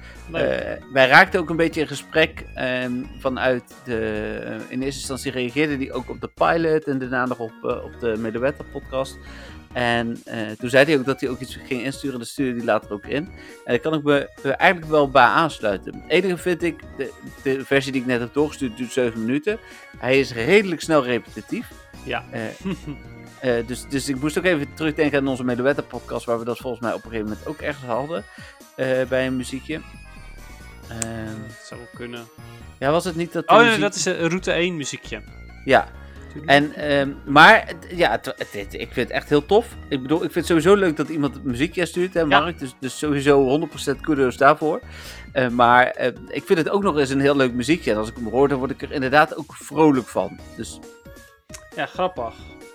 wij 0.93 1.07
raakten 1.07 1.39
ook 1.39 1.49
een 1.49 1.55
beetje 1.55 1.81
in 1.81 1.87
gesprek 1.87 2.43
ehm, 2.55 2.91
vanuit 3.19 3.63
de... 3.85 4.57
in 4.69 4.81
eerste 4.81 4.99
instantie 4.99 5.31
reageerde 5.31 5.75
hij 5.75 5.91
ook 5.91 6.09
op 6.09 6.21
de 6.21 6.27
pilot 6.27 6.83
en 6.83 6.99
daarna 6.99 7.25
nog 7.25 7.39
op, 7.39 7.53
op 7.63 7.99
de 7.99 8.15
Medewetter 8.17 8.65
podcast. 8.65 9.17
En 9.73 10.21
eh, 10.25 10.37
toen 10.59 10.69
zei 10.69 10.85
hij 10.85 10.97
ook 10.97 11.05
dat 11.05 11.21
hij 11.21 11.29
ook 11.29 11.39
iets 11.39 11.55
ging 11.67 11.81
insturen. 11.83 12.19
Dat 12.19 12.27
stuurde 12.27 12.57
hij 12.57 12.65
later 12.65 12.91
ook 12.91 13.05
in. 13.05 13.15
En 13.25 13.31
daar 13.65 13.79
kan 13.79 13.93
ik 13.93 14.03
me 14.03 14.29
er 14.43 14.51
eigenlijk 14.51 14.91
wel 14.91 15.09
bij 15.09 15.23
aansluiten. 15.23 15.93
Het 15.95 16.03
enige 16.11 16.37
vind 16.37 16.63
ik, 16.63 16.79
de, 16.97 17.11
de 17.43 17.65
versie 17.65 17.91
die 17.91 18.01
ik 18.01 18.07
net 18.07 18.19
heb 18.19 18.33
doorgestuurd 18.33 18.77
duurt 18.77 18.91
7 18.91 19.19
minuten. 19.25 19.59
Hij 19.97 20.19
is 20.19 20.33
redelijk 20.33 20.81
snel 20.81 21.03
repetitief. 21.03 21.67
ja. 22.03 22.23
Eh, 22.31 22.41
eh, 23.57 23.67
dus, 23.67 23.85
dus 23.89 24.09
ik 24.09 24.19
moest 24.21 24.37
ook 24.37 24.43
even 24.43 24.73
terugdenken 24.73 25.19
aan 25.19 25.27
onze 25.27 25.43
Medewetter 25.43 25.83
podcast. 25.83 26.25
Waar 26.25 26.39
we 26.39 26.45
dat 26.45 26.57
volgens 26.57 26.81
mij 26.81 26.93
op 26.93 27.03
een 27.03 27.09
gegeven 27.09 27.27
moment 27.29 27.47
ook 27.47 27.61
ergens 27.61 27.85
hadden. 27.85 28.23
eh, 28.75 29.01
bij 29.09 29.25
een 29.27 29.35
muziekje. 29.35 29.81
Ehm, 30.89 31.39
dat 31.47 31.65
zou 31.65 31.79
wel 31.79 31.89
kunnen. 31.95 32.23
ja, 32.79 32.91
was 32.91 33.03
het 33.05 33.15
niet 33.15 33.33
dat... 33.33 33.47
Oh 33.47 33.55
nee, 33.57 33.65
muziek- 33.65 33.81
dat 33.81 33.95
is 33.95 34.05
een 34.05 34.27
route 34.27 34.51
1 34.51 34.75
muziekje. 34.77 35.21
Ja, 35.65 35.87
en, 36.45 36.73
ehm, 36.75 37.09
maar 37.25 37.71
ja, 37.95 38.11
het, 38.11 38.25
het- 38.25 38.51
het- 38.51 38.73
ik 38.73 38.89
vind 38.91 38.95
het 39.07 39.09
echt 39.09 39.29
heel 39.29 39.45
tof. 39.45 39.65
Ik 39.89 40.01
bedoel, 40.01 40.17
ik 40.23 40.31
vind 40.31 40.35
het 40.35 40.45
sowieso 40.45 40.75
leuk 40.75 40.97
dat 40.97 41.09
iemand 41.09 41.33
het 41.33 41.43
muziekje 41.43 41.85
stuurt, 41.85 42.13
hè, 42.13 42.25
Mark. 42.25 42.59
Dus, 42.59 42.75
dus 42.79 42.97
sowieso 42.97 43.43
100% 43.43 44.01
kudos 44.01 44.37
daarvoor. 44.37 44.81
Eh, 45.31 45.47
maar 45.49 45.85
eh, 45.87 46.11
ik 46.27 46.43
vind 46.45 46.59
het 46.59 46.69
ook 46.69 46.83
nog 46.83 46.97
eens 46.97 47.09
een 47.09 47.19
heel 47.21 47.35
leuk 47.35 47.53
muziekje. 47.53 47.91
En 47.91 47.97
als 47.97 48.09
ik 48.09 48.15
hem 48.15 48.27
hoor, 48.29 48.47
dan 48.47 48.57
word 48.57 48.71
ik 48.71 48.81
er 48.81 48.91
inderdaad 48.91 49.35
ook 49.37 49.53
vrolijk 49.55 50.07
van. 50.07 50.39
Dus 50.57 50.79
Ja, 51.75 51.85
grappig. 51.85 52.33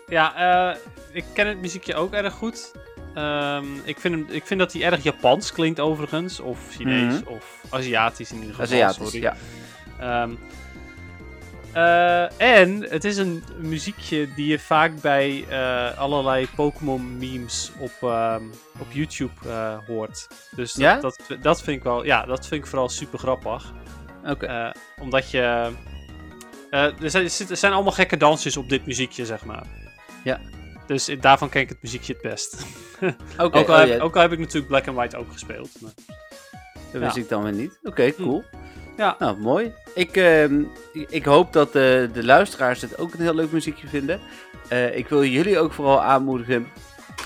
Ja, 0.08 0.36
eh, 0.70 0.76
ik 1.12 1.24
ken 1.32 1.46
het 1.46 1.60
muziekje 1.60 1.94
ook 1.94 2.12
erg 2.12 2.32
goed. 2.34 2.72
Ehm, 3.14 3.64
ik, 3.84 3.98
vind 4.00 4.14
hem, 4.14 4.26
ik 4.28 4.46
vind 4.46 4.60
dat 4.60 4.72
hij 4.72 4.82
erg 4.82 5.02
Japans 5.02 5.52
klinkt 5.52 5.80
overigens. 5.80 6.40
Of 6.40 6.58
Chinees, 6.70 7.20
Mhm. 7.20 7.28
of 7.28 7.64
Aziatisch 7.70 8.30
in 8.30 8.36
ieder 8.36 8.50
geval. 8.54 8.64
Aziatisch, 8.66 8.96
sorry. 9.10 9.20
ja. 9.22 9.36
Ehm, 10.00 10.30
eh, 11.72 12.40
en 12.40 12.82
het 12.82 13.04
is 13.04 13.16
een 13.16 13.44
muziekje 13.58 14.34
die 14.34 14.46
je 14.46 14.58
vaak 14.58 15.00
bij 15.00 15.44
eh, 15.48 15.98
allerlei 15.98 16.48
Pokémon 16.56 17.18
memes 17.18 17.72
op, 17.78 17.92
ehm, 18.00 18.42
op 18.78 18.86
YouTube 18.90 19.32
eh, 19.46 19.78
hoort. 19.86 20.28
Dus 20.50 20.72
dat, 20.72 20.82
Ja? 20.82 21.00
dat, 21.00 21.20
dat 21.42 21.62
vind 21.62 21.76
ik 21.76 21.82
wel, 21.82 22.04
ja, 22.04 22.24
dat 22.24 22.46
vind 22.46 22.62
ik 22.62 22.70
vooral 22.70 22.88
super 22.88 23.18
grappig. 23.18 23.72
Oké. 24.24 24.72
Omdat 25.00 25.30
je. 25.30 25.72
er, 26.70 27.10
zijn, 27.10 27.24
er 27.24 27.56
zijn 27.56 27.72
allemaal 27.72 27.92
gekke 27.92 28.16
dansjes 28.16 28.56
op 28.56 28.68
dit 28.68 28.86
muziekje, 28.86 29.26
zeg 29.26 29.44
maar. 29.44 29.66
Ja. 30.24 30.40
Dus 30.86 31.10
daarvan 31.20 31.48
ken 31.48 31.60
ik 31.60 31.68
het 31.68 31.82
muziekje 31.82 32.12
het 32.12 32.22
best. 32.22 32.66
Oké, 33.00 33.16
ook, 33.42 33.54
al 33.54 33.62
oh, 33.62 33.78
heb, 33.78 34.00
ook 34.00 34.16
al 34.16 34.22
heb 34.22 34.32
ik 34.32 34.38
natuurlijk 34.38 34.66
Black 34.66 34.86
and 34.86 34.96
White 34.96 35.16
ook 35.16 35.32
gespeeld. 35.32 35.70
Maar... 35.80 35.92
dat 36.92 37.00
wist 37.00 37.16
ik 37.16 37.28
dan 37.28 37.42
weer 37.42 37.52
niet. 37.52 37.78
Oké, 37.82 38.14
cool. 38.14 38.44
Ja. 38.98 39.16
Nou, 39.18 39.38
mooi. 39.38 39.72
Ik, 39.94 40.16
ehm, 40.16 40.60
ik- 41.08 41.24
hoop 41.24 41.52
dat 41.52 41.66
eh, 41.66 41.72
de 42.12 42.24
luisteraars 42.24 42.80
het 42.80 42.98
ook 42.98 43.14
een 43.14 43.20
heel 43.20 43.34
leuk 43.34 43.52
muziekje 43.52 43.88
vinden. 43.88 44.20
Eh, 44.68 44.96
ik 44.96 45.08
wil 45.08 45.24
jullie 45.24 45.58
ook 45.58 45.72
vooral 45.72 46.02
aanmoedigen. 46.02 46.66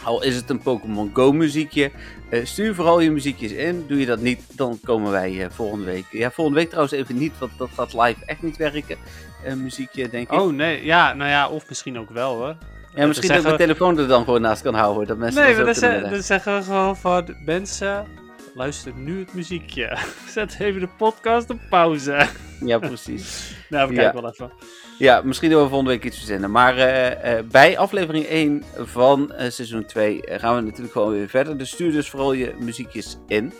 Al 0.04 0.22
is 0.22 0.36
het 0.36 0.50
een 0.50 0.62
Pokémon 0.62 1.10
Go 1.12 1.32
muziekje. 1.32 1.90
eh, 2.30 2.44
stuur 2.44 2.74
vooral 2.74 3.00
je 3.00 3.10
muziekjes 3.10 3.52
in. 3.52 3.84
Doe 3.88 3.98
je 3.98 4.06
dat 4.06 4.20
niet, 4.20 4.40
dan 4.56 4.78
komen 4.84 5.10
wij 5.10 5.46
volgende 5.50 5.84
week. 5.84 6.04
Ja, 6.10 6.30
volgende 6.30 6.58
week 6.60 6.68
trouwens 6.68 6.94
even 6.94 7.16
niet, 7.18 7.32
want 7.38 7.52
dat 7.56 7.68
gaat 7.76 7.92
live 7.94 8.24
echt 8.26 8.42
niet 8.42 8.56
werken. 8.56 8.96
Een 9.44 9.62
muziekje, 9.62 10.08
denk 10.08 10.30
ik. 10.32 10.40
Oh 10.40 10.52
nee, 10.52 10.84
ja, 10.84 11.12
nou 11.14 11.30
ja, 11.30 11.48
of 11.48 11.68
misschien 11.68 11.98
ook 11.98 12.10
wel 12.10 12.34
hoor. 12.36 12.56
ja, 12.94 13.06
misschien 13.06 13.28
dat 13.28 13.36
ik 13.38 13.42
mijn 13.44 13.56
we- 13.56 13.62
telefoon 13.62 13.98
er 13.98 14.08
dan 14.08 14.24
gewoon 14.24 14.40
naast 14.40 14.62
kan 14.62 14.74
houden. 14.74 15.06
Dat 15.06 15.16
mensen 15.18 15.42
Nee, 15.42 15.54
maar 15.54 15.74
dan, 15.80 16.10
dan 16.10 16.22
zeggen 16.22 16.56
we 16.56 16.62
gewoon 16.62 16.96
van 16.96 17.36
mensen. 17.44 18.06
Luister 18.54 18.92
nu 18.94 19.18
het 19.18 19.34
muziekje. 19.34 19.98
Zet 20.28 20.60
even 20.60 20.80
de 20.80 20.88
podcast 20.88 21.50
op 21.50 21.60
pauze. 21.70 22.26
Ja, 22.64 22.78
precies. 22.78 23.54
nou, 23.70 23.88
we 23.88 23.94
Ja. 23.94 24.00
kijken 24.00 24.22
wel 24.22 24.30
even. 24.30 24.52
Ja, 24.98 25.22
misschien 25.24 25.50
doen 25.50 25.62
we 25.62 25.68
volgende 25.68 25.90
week 25.92 26.04
iets 26.04 26.16
verzinnen. 26.16 26.50
Maar 26.50 26.76
eh, 26.76 27.38
eh, 27.38 27.46
bij 27.46 27.78
aflevering 27.78 28.24
1 28.26 28.62
van 28.76 29.32
eh, 29.32 29.50
seizoen 29.50 29.84
2 29.84 30.24
eh, 30.26 30.40
gaan 30.40 30.54
we 30.54 30.60
natuurlijk 30.60 30.92
gewoon 30.92 31.12
weer 31.12 31.28
verder. 31.28 31.58
Dus 31.58 31.70
stuur 31.70 31.92
dus 31.92 32.10
vooral 32.10 32.32
je 32.32 32.54
muziekjes 32.60 33.18
in. 33.26 33.52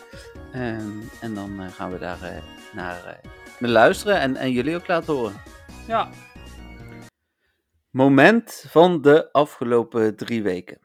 Ehm, 0.53 0.90
en 1.20 1.34
dan 1.34 1.61
gaan 1.76 1.93
we 1.93 1.99
daar 1.99 2.43
naar, 2.72 3.20
naar 3.59 3.70
luisteren 3.70 4.20
en, 4.20 4.36
en 4.36 4.51
jullie 4.53 4.76
ook 4.76 4.86
laten 4.86 5.14
horen. 5.14 5.34
Ja, 5.86 6.11
Moment 7.90 8.64
van 8.68 9.01
de 9.03 9.32
afgelopen 9.32 10.16
drie 10.16 10.43
weken. 10.43 10.78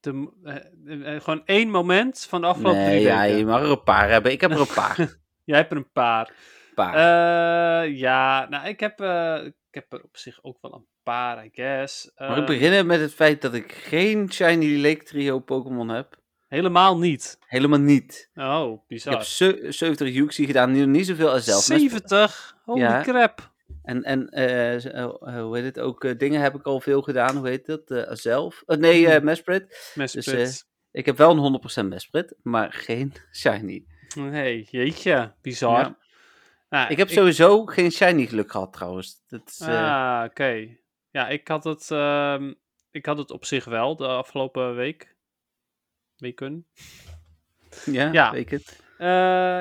De, 0.00 0.28
eh, 0.44 1.14
eh, 1.14 1.22
gewoon 1.22 1.42
één 1.44 1.70
moment 1.70 2.26
van 2.28 2.40
de 2.40 2.46
afgelopen 2.46 2.80
nee, 2.80 2.90
drie 2.90 3.00
ja, 3.06 3.20
weken. 3.20 3.36
je 3.38 3.44
mag 3.44 3.60
er 3.62 3.70
een 3.70 3.82
paar 3.82 4.08
hebben. 4.10 4.32
Ik 4.32 4.40
heb 4.40 4.50
er 4.50 4.60
een 4.60 4.74
paar. 4.74 4.96
Jij 5.44 5.56
hebt 5.58 5.70
er 5.70 5.76
een 5.76 5.92
paar. 5.92 6.32
paar. 6.74 6.94
Eh, 6.94 7.96
ja, 7.96 8.46
nou, 8.50 8.68
ik 8.68 8.80
heb, 8.80 9.00
eh, 9.00 9.44
ik 9.44 9.54
heb 9.70 9.92
er 9.92 10.02
op 10.02 10.16
zich 10.16 10.38
ook 10.42 10.58
wel 10.60 10.74
een 10.74 10.86
paar, 11.02 11.44
I 11.44 11.48
guess. 11.52 12.10
mag 12.16 12.30
ik 12.30 12.36
Eh, 12.36 12.46
beginnen 12.46 12.86
met 12.86 13.00
het 13.00 13.14
feit 13.14 13.42
dat 13.42 13.54
ik 13.54 13.72
geen 13.72 14.32
Shiny 14.32 14.82
Lake 14.82 15.02
Trio 15.02 15.38
Pokémon 15.38 15.88
heb? 15.88 16.18
Helemaal 16.48 16.98
niet. 16.98 17.38
Helemaal 17.46 17.78
niet. 17.78 18.30
Oh, 18.34 18.72
Ik 18.72 18.80
bizar. 18.86 19.12
heb 19.12 19.22
ze- 19.22 19.66
70 19.68 20.14
Yuxi 20.14 20.46
gedaan, 20.46 20.72
nu 20.72 20.86
niet 20.86 21.06
zoveel 21.06 21.30
als 21.30 21.44
zelf. 21.44 21.62
70? 21.62 22.56
Holy 22.64 22.80
Ja. 22.80 23.02
crap. 23.02 23.54
En, 23.86 24.02
en 24.02 24.28
eh, 24.28 24.74
eh, 24.84 25.02
eh, 25.02 25.42
hoe 25.42 25.56
heet 25.56 25.64
het 25.64 25.80
ook? 25.80 26.18
dingen 26.18 26.40
heb 26.40 26.54
ik 26.54 26.66
al 26.66 26.80
veel 26.80 27.02
gedaan. 27.02 27.36
Hoe 27.36 27.48
heet 27.48 27.66
dat? 27.66 28.06
Zelf? 28.18 28.62
Nee, 28.66 29.10
Hmm. 29.10 29.24
Mesprit. 29.24 29.92
Mensen 29.94 30.22
Dus, 30.24 30.64
Ik 30.90 31.06
heb 31.06 31.16
wel 31.16 31.30
een 31.30 31.38
100% 31.84 31.88
Mesprit, 31.88 32.34
maar 32.42 32.72
geen 32.72 33.12
Shiny. 33.40 33.86
hey, 34.14 34.60
jeetje, 34.70 35.34
bizar. 35.42 35.78
Ja. 35.78 35.98
Nou, 36.68 36.90
Ik 36.90 36.96
heb 36.96 37.08
sowieso 37.08 37.64
geen 37.66 37.90
Shiny 37.90 38.26
geluk 38.26 38.50
gehad 38.50 38.72
trouwens. 38.72 39.22
Dat 39.26 39.42
is, 39.48 39.60
Ah, 39.60 40.24
oké. 40.24 40.76
Ja, 41.10 41.28
ik 41.28 41.48
had, 41.48 41.64
het, 41.64 41.90
ehm, 41.90 42.52
ik 42.90 43.06
had 43.06 43.18
het 43.18 43.30
op 43.30 43.44
zich 43.44 43.64
wel 43.64 43.96
de 43.96 44.06
afgelopen 44.06 44.74
week. 44.74 45.16
Weken. 46.16 46.66
ja, 47.84 48.12
ja. 48.12 48.34
het. 48.34 48.82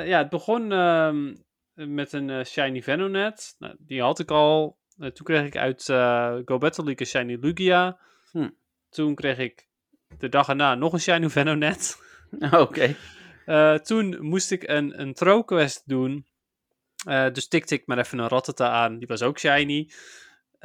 Ja, 0.07 0.17
het 0.17 0.29
begon 0.29 0.71
ehm, 0.71 1.33
met 1.75 2.13
een 2.13 2.29
eh, 2.29 2.43
Shiny 2.45 2.81
Venonet. 2.81 3.55
Nou, 3.59 3.75
die 3.79 4.01
had 4.01 4.19
ik 4.19 4.31
al. 4.31 4.77
Eh, 4.97 5.09
toen 5.09 5.25
kreeg 5.25 5.45
ik 5.45 5.57
uit 5.57 5.89
eh, 5.89 6.35
Go 6.45 6.57
Battle 6.57 6.83
League 6.83 6.99
een 6.99 7.05
Shiny 7.05 7.37
Lugia. 7.41 7.99
Hm. 8.31 8.49
Toen 8.89 9.15
kreeg 9.15 9.37
ik 9.37 9.67
de 10.17 10.29
dag 10.29 10.47
erna 10.47 10.75
nog 10.75 10.93
een 10.93 10.99
Shiny 10.99 11.29
Venonet. 11.37 11.97
Oké. 12.51 12.95
Eh, 13.45 13.73
toen 13.73 14.17
moest 14.19 14.51
ik 14.51 14.67
een, 14.67 15.01
een 15.01 15.13
throw 15.13 15.45
quest 15.45 15.83
doen. 15.85 16.25
Dus 17.05 17.47
tikte 17.47 17.75
ik 17.75 17.87
maar 17.87 17.97
even 17.97 18.19
een 18.19 18.27
Rattata 18.27 18.69
aan. 18.69 18.97
Die 18.97 19.07
was 19.07 19.21
ook 19.21 19.39
shiny. 19.39 19.91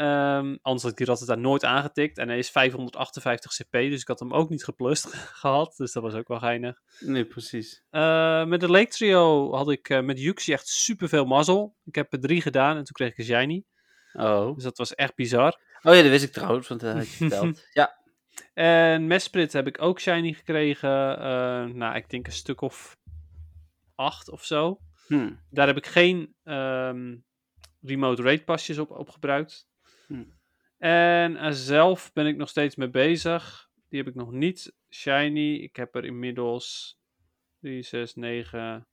Ehm, 0.00 0.56
anders 0.62 0.82
had 0.82 0.90
ik 0.90 0.96
die 0.96 1.06
Rattata 1.06 1.34
nooit 1.34 1.64
aangetikt. 1.64 2.18
En 2.18 2.28
hij 2.28 2.38
is 2.38 2.50
558 2.50 3.52
cp, 3.52 3.72
dus 3.72 4.00
ik 4.00 4.08
had 4.08 4.20
hem 4.20 4.32
ook 4.32 4.48
niet 4.48 4.64
geplust 4.64 5.06
gehad. 5.40 5.74
Dus 5.76 5.92
dat 5.92 6.02
was 6.02 6.14
ook 6.14 6.28
wel 6.28 6.38
geinig. 6.38 6.80
Nee, 7.00 7.24
precies. 7.24 7.84
Eh, 7.90 8.44
met 8.44 8.60
de 8.60 8.70
Lake 8.70 8.88
Trio 8.88 9.54
had 9.54 9.70
ik 9.70 9.88
eh, 9.88 10.00
met 10.00 10.20
Yuxi 10.20 10.52
echt 10.52 10.68
super 10.68 11.08
veel 11.08 11.24
mazzel. 11.24 11.76
Ik 11.84 11.94
heb 11.94 12.12
er 12.12 12.20
drie 12.20 12.40
gedaan 12.40 12.76
en 12.76 12.84
toen 12.84 12.92
kreeg 12.92 13.10
ik 13.10 13.18
een 13.18 13.24
shiny. 13.24 13.64
Oh. 14.12 14.54
Dus 14.54 14.62
dat 14.62 14.78
was 14.78 14.94
echt 14.94 15.14
bizar. 15.14 15.60
oh 15.82 15.94
ja, 15.94 16.02
dat 16.02 16.10
wist 16.10 16.24
ik 16.24 16.32
trouwens, 16.32 16.68
want 16.68 16.80
dat 16.80 16.94
had 16.94 17.08
je 17.08 17.16
verteld. 17.16 17.66
ja. 17.72 17.98
En 18.54 19.06
Mesprit 19.06 19.52
heb 19.52 19.66
ik 19.66 19.82
ook 19.82 20.00
shiny 20.00 20.32
gekregen. 20.32 21.18
eh, 21.18 21.64
nou, 21.64 21.96
ik 21.96 22.10
denk 22.10 22.26
een 22.26 22.32
stuk 22.32 22.60
of 22.60 22.96
acht 23.94 24.30
of 24.30 24.44
zo. 24.44 24.80
Hm. 25.06 25.30
Daar 25.50 25.66
heb 25.66 25.76
ik 25.76 25.86
geen 25.86 26.34
ehm, 26.44 27.16
remote 27.80 28.22
rate 28.22 28.44
pasjes 28.44 28.78
op, 28.78 28.90
op 28.90 29.08
gebruikt. 29.08 29.68
Hm. 30.10 30.24
En 30.78 31.36
eh, 31.36 31.50
zelf 31.50 32.12
ben 32.12 32.26
ik 32.26 32.36
nog 32.36 32.48
steeds 32.48 32.76
mee 32.76 32.90
bezig. 32.90 33.70
Die 33.88 33.98
heb 33.98 34.08
ik 34.08 34.14
nog 34.14 34.32
niet 34.32 34.74
shiny. 34.90 35.54
Ik 35.54 35.76
heb 35.76 35.94
er 35.94 36.04
inmiddels 36.04 36.98
3, 37.60 37.82
6, 37.82 38.14
9, 38.14 38.86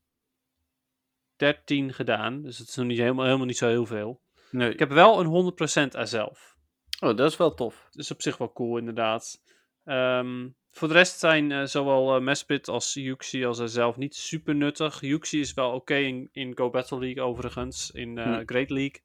13 1.35 1.93
gedaan. 1.93 2.41
Dus 2.41 2.57
het 2.57 2.67
is 2.67 2.75
nog 2.75 2.85
niet 2.85 2.97
helemaal, 2.97 3.25
helemaal 3.25 3.45
niet 3.45 3.57
zo 3.57 3.67
heel 3.67 3.85
veel. 3.85 4.21
Nee. 4.51 4.71
Ik 4.71 4.79
heb 4.79 4.89
wel 4.89 5.19
een 5.19 5.53
100% 5.91 5.95
er 5.95 6.07
zelf. 6.07 6.55
Oh, 6.99 7.17
dat 7.17 7.31
is 7.31 7.37
wel 7.37 7.53
tof. 7.53 7.87
Dus 7.91 8.11
op 8.11 8.21
zich 8.21 8.37
wel 8.37 8.53
cool, 8.53 8.77
inderdaad. 8.77 9.41
Ehm, 9.83 10.49
voor 10.71 10.87
de 10.87 10.93
rest 10.93 11.19
zijn 11.19 11.51
eh, 11.51 11.63
zowel 11.63 12.15
eh, 12.15 12.21
Mesprit 12.21 12.67
als 12.67 12.93
Yuxi 12.93 13.45
als 13.45 13.57
hij 13.57 13.67
zelf 13.67 13.97
niet 13.97 14.15
super 14.15 14.55
nuttig. 14.55 15.01
Yuxi 15.01 15.39
is 15.39 15.53
wel 15.53 15.71
oké 15.71 15.95
in, 15.95 16.29
in 16.31 16.57
Go 16.57 16.69
Battle 16.69 16.99
League 16.99 17.23
overigens, 17.23 17.91
in 17.91 18.17
Hm. 18.17 18.43
Great 18.45 18.69
League. 18.69 19.01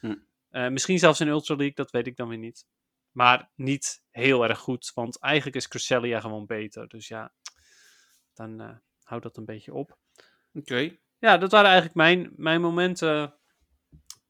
Hm. 0.00 0.14
Eh, 0.54 0.68
misschien 0.68 0.98
zelfs 0.98 1.20
in 1.20 1.28
Ultra 1.28 1.54
League, 1.54 1.74
dat 1.74 1.90
weet 1.90 2.06
ik 2.06 2.16
dan 2.16 2.28
weer 2.28 2.38
niet. 2.38 2.66
Maar 3.10 3.50
niet 3.54 4.02
heel 4.10 4.48
erg 4.48 4.58
goed, 4.58 4.90
want 4.94 5.18
eigenlijk 5.20 5.56
is 5.56 5.68
Cresselia 5.68 6.20
gewoon 6.20 6.46
beter. 6.46 6.88
Dus 6.88 7.08
ja, 7.08 7.32
dan 8.34 8.60
eh 8.60 8.76
houdt 9.02 9.24
dat 9.24 9.36
een 9.36 9.44
beetje 9.44 9.74
op. 9.74 9.98
Oké. 10.54 10.96
Ja, 11.18 11.38
dat 11.38 11.50
waren 11.50 11.66
eigenlijk 11.70 11.96
mijn, 11.96 12.32
mijn 12.36 12.60
momenten, 12.60 13.34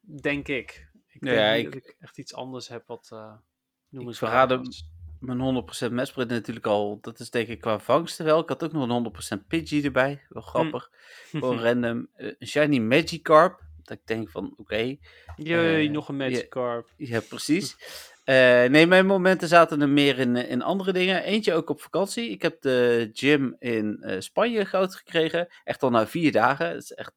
denk 0.00 0.48
ik. 0.48 0.90
Ik 1.08 1.20
denk 1.34 1.66
ik- 1.66 1.72
dat 1.72 1.74
ik 1.90 1.96
echt 2.00 2.18
iets 2.18 2.34
anders 2.34 2.68
heb 2.68 2.86
wat 2.86 3.10
uh, 3.12 3.34
Ik 3.90 4.16
verraadde 4.16 4.54
mijn 5.20 5.64
100% 5.88 5.92
Mesprit 5.92 6.28
natuurlijk 6.28 6.66
al. 6.66 6.98
Dat 7.00 7.20
is 7.20 7.30
denk 7.30 7.48
ik 7.48 7.60
qua 7.60 7.78
vangsten 7.78 8.24
wel. 8.24 8.40
Ik 8.40 8.48
had 8.48 8.64
ook 8.64 8.72
nog 8.72 8.82
een 8.82 9.38
100% 9.40 9.46
Pidgey 9.46 9.84
erbij. 9.84 10.24
Wel 10.28 10.42
grappig. 10.42 10.90
Gewoon 11.30 11.58
random. 11.60 12.08
Een 12.14 12.36
Shiny 12.46 12.78
Magikarp. 12.78 13.62
Dat 13.84 13.96
ik 13.96 14.06
denk 14.06 14.30
van, 14.30 14.54
oké. 14.56 14.96
Jee, 15.36 15.86
Eh, 15.86 15.90
nog 15.90 16.08
een 16.08 16.18
ja. 16.18 16.24
Magikarp. 16.24 16.88
Ja, 16.96 17.20
precies. 17.20 17.76
Eh, 18.24 18.64
nee, 18.64 18.86
mijn 18.86 19.06
momenten 19.06 19.48
zaten 19.48 19.80
er 19.80 19.88
meer 19.88 20.18
in, 20.18 20.36
eh, 20.36 20.50
in 20.50 20.62
andere 20.62 20.92
dingen. 20.92 21.22
Eentje 21.22 21.54
ook 21.54 21.70
op 21.70 21.80
vakantie. 21.80 22.30
Ik 22.30 22.42
heb 22.42 22.60
de 22.60 23.10
gym 23.12 23.56
in 23.58 24.04
Spanje 24.18 24.64
goud 24.64 24.94
gekregen. 24.94 25.48
Echt 25.64 25.82
al 25.82 25.90
na 25.90 26.06
vier 26.06 26.32
dagen. 26.32 26.68
Het 26.68 26.82
is 26.82 26.92
echt 26.92 27.12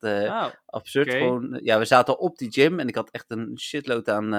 absurd. 0.66 1.10
Gewoon, 1.12 1.60
ja, 1.64 1.80
we 1.80 1.86
zaten 1.86 2.20
op 2.20 2.38
die 2.38 2.52
gym 2.52 2.80
en 2.80 2.88
ik 2.88 2.96
had 2.96 3.10
echt 3.12 3.26
een 3.28 3.60
shitload 3.60 4.10
aan, 4.10 4.36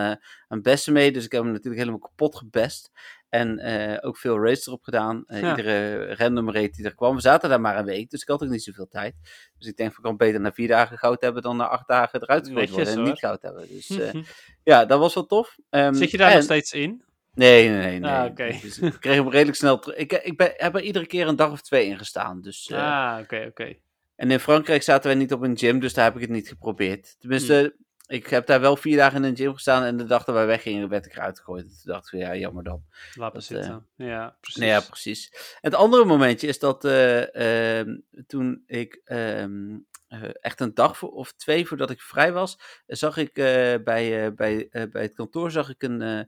aan 0.49 0.63
bessen 0.63 0.93
mee. 0.93 1.13
Dus 1.13 1.25
ik 1.25 1.33
heb 1.33 1.43
hem 1.43 1.53
natuurlijk 1.53 1.79
helemaal 1.79 2.01
kapot 2.09 2.37
gebest. 2.37 2.91
En 3.29 3.59
eh, 3.59 3.97
ook 4.09 4.17
veel 4.19 4.45
races 4.45 4.67
erop 4.67 4.83
gedaan. 4.83 5.23
Eh, 5.27 5.41
Ja. 5.41 5.51
Iedere 5.51 6.15
random 6.15 6.51
race 6.51 6.71
die 6.71 6.85
er 6.85 6.95
kwam. 6.95 7.15
We 7.15 7.21
zaten 7.21 7.49
daar 7.49 7.61
maar 7.61 7.79
een 7.79 7.85
week, 7.85 8.11
dus 8.11 8.23
ik 8.23 8.29
had 8.29 8.43
ook 8.43 8.49
niet 8.49 8.63
zoveel 8.63 8.89
tijd. 8.89 9.15
Dus 9.59 9.69
ik 9.69 9.77
denk, 9.77 9.91
ik 9.91 10.03
kan 10.03 10.17
beter 10.17 10.41
na 10.41 10.53
vier 10.53 10.69
dagen 10.69 10.99
goud 10.99 11.21
hebben 11.21 11.43
dan 11.43 11.57
na 11.57 11.67
acht 11.69 11.89
dagen 11.89 12.23
eruit 12.23 12.47
gegooid 12.47 12.71
worden 12.71 12.93
en 12.93 12.99
hoor. 12.99 13.09
niet 13.09 13.19
goud 13.19 13.43
hebben. 13.43 13.69
Dus 13.69 13.91
eh, 13.99 14.23
ja, 14.65 14.85
dat 14.85 14.99
was 14.99 15.15
wel 15.15 15.27
tof. 15.27 15.57
Ehm, 15.71 15.95
Zit 15.95 16.11
je 16.11 16.17
daar 16.17 16.29
en- 16.29 16.35
nog 16.35 16.45
steeds 16.45 16.73
in? 16.73 17.03
Nee, 17.35 17.69
nee, 17.69 17.79
nee. 17.81 17.99
nee. 17.99 18.11
Ah, 18.11 18.25
oké. 18.25 18.59
Dus 18.63 18.79
ik 18.79 18.97
kreeg 19.01 19.15
hem 19.17 19.29
redelijk 19.31 19.57
snel 19.57 19.79
terug. 19.79 19.97
Ik, 19.97 20.13
ik 20.13 20.37
ben, 20.37 20.53
heb 20.57 20.75
er 20.75 20.81
iedere 20.83 21.07
keer 21.07 21.29
een 21.29 21.37
dag 21.37 21.51
of 21.51 21.63
twee 21.63 21.87
in 21.87 21.99
gestaan. 21.99 22.41
Dus, 22.41 22.73
ah, 22.73 23.19
oké, 23.23 23.45
oké. 23.49 23.75
en 24.17 24.31
in 24.31 24.41
Frankrijk 24.41 24.83
zaten 24.83 25.11
wij 25.11 25.19
niet 25.19 25.33
op 25.33 25.43
een 25.43 25.59
gym, 25.59 25.81
dus 25.81 25.95
daar 25.95 26.05
heb 26.05 26.15
ik 26.15 26.21
het 26.21 26.31
niet 26.31 26.49
geprobeerd. 26.49 27.17
Tenminste, 27.21 27.55
Hmm. 27.77 27.87
Ik 28.09 28.27
heb 28.27 28.47
daar 28.47 28.61
wel 28.61 28.77
vier 28.77 28.97
dagen 28.97 29.25
in 29.25 29.31
een 29.31 29.37
gym 29.37 29.55
gestaan 29.55 29.83
en 29.83 29.97
de 29.97 30.05
dag 30.05 30.25
dat 30.25 30.35
wij 30.35 30.47
weggingen 30.47 30.89
werd 30.89 31.07
ik 31.07 31.13
eruit 31.13 31.39
gegooid. 31.39 31.65
Toen 31.65 31.93
dacht 31.93 32.05
ik, 32.05 32.11
van, 32.11 32.19
ja, 32.19 32.37
jammer 32.37 32.65
dan. 32.65 32.85
Laat 33.15 33.35
dat, 33.35 33.45
zitten. 33.45 33.87
ja, 33.97 34.37
precies. 34.41 34.61
Nee, 34.61 34.69
ja, 34.69 34.81
precies. 34.81 35.33
Het 35.61 35.75
andere 35.75 36.05
momentje 36.05 36.47
is 36.47 36.59
dat 36.59 36.85
eh, 36.85 37.79
ehm, 37.79 37.99
toen 38.27 38.63
ik 38.67 39.01
ehm, 39.05 39.79
eh, 40.09 40.23
echt 40.41 40.61
een 40.61 40.75
dag 40.75 40.99
voor, 40.99 41.11
of 41.11 41.33
twee 41.33 41.67
voordat 41.67 41.91
ik 41.91 42.01
vrij 42.01 42.33
was, 42.33 42.59
eh, 42.87 42.97
zag 42.97 43.17
ik 43.17 43.39
eh, 43.39 43.45
bij, 43.85 44.25
eh, 44.27 44.33
bij, 44.35 44.69
eh, 44.71 44.91
bij 44.91 45.03
het 45.03 45.15
kantoor 45.15 45.51
zag 45.51 45.69
ik 45.69 45.83
een, 45.83 46.03
eh, 46.03 46.23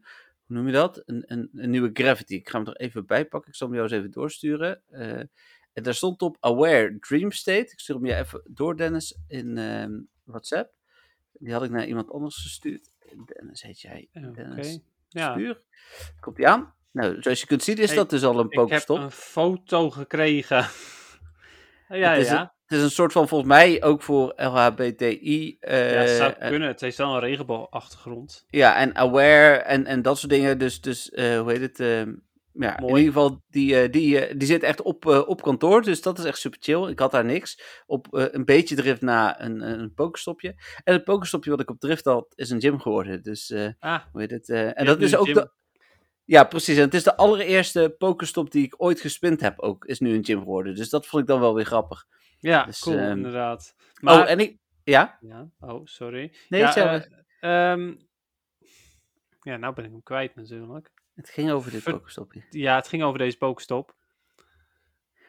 hoe 0.47 0.57
noem 0.57 0.67
je 0.67 0.73
dat? 0.73 1.03
Een, 1.07 1.23
een, 1.27 1.51
een 1.55 1.71
nieuwe 1.71 1.91
Gravity. 1.93 2.35
Ik 2.35 2.49
ga 2.49 2.59
hem 2.59 2.67
er 2.67 2.77
even 2.77 3.07
bij 3.07 3.25
pakken. 3.25 3.51
Ik 3.51 3.57
zal 3.57 3.67
hem 3.67 3.77
jou 3.77 3.89
eens 3.89 3.99
even 3.99 4.11
doorsturen. 4.11 4.83
Eh, 4.89 5.19
en 5.73 5.83
daar 5.83 5.95
stond 5.95 6.23
op 6.23 6.37
Aware 6.41 6.99
Dream 6.99 7.31
State. 7.33 7.73
Ik 7.73 7.81
stuur 7.81 7.97
hem 7.97 8.07
je 8.07 8.15
even 8.15 8.43
door, 8.51 8.77
Dennis, 8.77 9.19
in 9.29 9.59
ehm, 9.59 10.01
WhatsApp. 10.25 10.73
Die 11.41 11.53
had 11.53 11.63
ik 11.63 11.71
naar 11.71 11.87
iemand 11.87 12.11
anders 12.11 12.37
gestuurd. 12.43 12.89
Dennis 13.35 13.63
heet 13.63 13.81
jij. 13.81 14.09
Dennis, 14.13 14.79
Ja. 15.09 15.33
stuur. 15.33 15.61
Komt 16.21 16.37
die 16.37 16.49
aan? 16.49 16.75
Nou, 16.93 17.23
zoals 17.23 17.41
je 17.41 17.47
kunt 17.47 17.63
zien 17.63 17.77
is 17.77 17.87
Hey, 17.89 17.97
dat 17.97 18.11
dus 18.11 18.25
al 18.25 18.39
een 18.39 18.45
Ik 18.45 18.53
heb 18.53 18.63
pokestop. 18.63 18.97
een 18.99 19.11
foto 19.11 19.91
gekregen. 19.91 20.57
ja, 21.89 22.11
het, 22.13 22.21
is 22.21 22.29
ja. 22.29 22.41
Een, 22.41 22.51
het 22.67 22.79
is 22.79 22.83
een 22.83 22.91
soort 22.91 23.13
van, 23.13 23.29
volgens 23.29 23.51
mij, 23.51 23.83
ook 23.83 24.03
voor 24.03 24.33
LHBTI. 24.37 25.57
eh, 25.61 25.93
ja, 25.93 26.17
zou 26.17 26.33
eh, 26.33 26.49
kunnen. 26.49 26.69
Het 26.69 26.81
heeft 26.81 26.97
wel 26.97 27.15
een 27.15 27.21
regenboogachtergrond. 27.21 28.45
ja, 28.49 28.77
en 28.77 28.95
aware 28.97 29.57
en, 29.57 29.87
en 29.87 30.03
dat 30.03 30.19
soort 30.19 30.33
dingen. 30.33 30.59
Dus, 30.59 30.81
dus 30.81 31.11
eh, 31.11 31.41
hoe 31.41 31.53
heet 31.53 31.61
het? 31.79 32.07
Ja, 32.61 32.77
in 32.79 32.83
Mooi. 32.87 33.03
ieder 33.03 33.13
geval, 33.15 33.43
die, 33.49 33.81
eh, 33.81 33.91
die, 33.93 34.21
eh, 34.27 34.39
die 34.39 34.47
zit 34.49 34.63
echt 34.63 34.83
op, 34.83 35.07
eh, 35.07 35.29
op 35.29 35.43
kantoor. 35.43 35.83
Dus 35.83 36.03
dat 36.03 36.19
is 36.19 36.25
echt 36.25 36.39
super 36.39 36.59
chill. 36.63 36.89
Ik 36.89 36.99
had 36.99 37.11
daar 37.11 37.25
niks. 37.25 37.83
Op 37.87 38.07
een 38.11 38.45
beetje 38.45 38.75
drift 38.77 39.01
na 39.01 39.41
een, 39.41 39.61
een 39.61 39.95
pokerstopje. 39.95 40.55
En 40.85 40.93
het 40.95 41.05
pokerstopje 41.05 41.51
wat 41.51 41.61
ik 41.61 41.71
op 41.71 41.81
drift 41.81 42.05
had, 42.05 42.33
is 42.35 42.51
een 42.51 42.61
gym 42.61 42.81
geworden. 42.81 43.23
Dus 43.23 43.55
Ah, 43.79 44.01
hoe 44.13 44.21
heet 44.21 44.31
het? 44.31 44.49
en 44.49 44.85
dat 44.85 45.01
is 45.01 45.17
ook 45.17 45.25
gym. 45.27 45.35
de. 45.35 45.51
Ja, 46.25 46.45
precies. 46.45 46.77
En 46.77 46.83
het 46.83 46.95
is 46.95 47.03
de 47.03 47.17
allereerste 47.17 47.95
pokerstop 47.99 48.51
die 48.51 48.65
ik 48.65 48.75
ooit 48.77 49.01
gespind 49.01 49.41
heb. 49.41 49.59
Ook 49.61 49.85
is 49.85 49.99
nu 50.01 50.15
een 50.15 50.25
gym 50.25 50.39
geworden. 50.39 50.75
Dus 50.75 50.89
dat 50.89 51.07
vond 51.07 51.23
ik 51.23 51.29
dan 51.29 51.41
wel 51.41 51.55
weer 51.55 51.65
grappig. 51.65 52.05
ja, 52.39 52.65
Dus, 52.65 52.79
cool, 52.81 52.97
ehm, 52.99 53.11
inderdaad. 53.11 53.75
Maar, 54.01 54.23
Oh, 54.23 54.31
en 54.31 54.39
ik. 54.39 54.59
Ja? 54.85 55.19
ja, 55.21 55.49
oh, 55.61 55.81
sorry. 55.85 56.33
Nee, 56.49 56.61
ja, 56.61 56.75
eh, 56.77 57.03
ehm, 57.73 57.95
ja, 59.43 59.57
nou 59.57 59.75
ben 59.75 59.85
ik 59.85 59.91
hem 59.91 60.03
kwijt 60.03 60.35
natuurlijk. 60.35 60.91
Het 61.21 61.31
ging 61.31 61.51
over 61.51 61.71
dit 61.71 61.83
ver-. 61.83 62.01
Ja, 62.51 62.75
het 62.77 62.89
ging 62.89 63.03
over 63.03 63.19
deze 63.19 63.37
pokestop. 63.37 63.95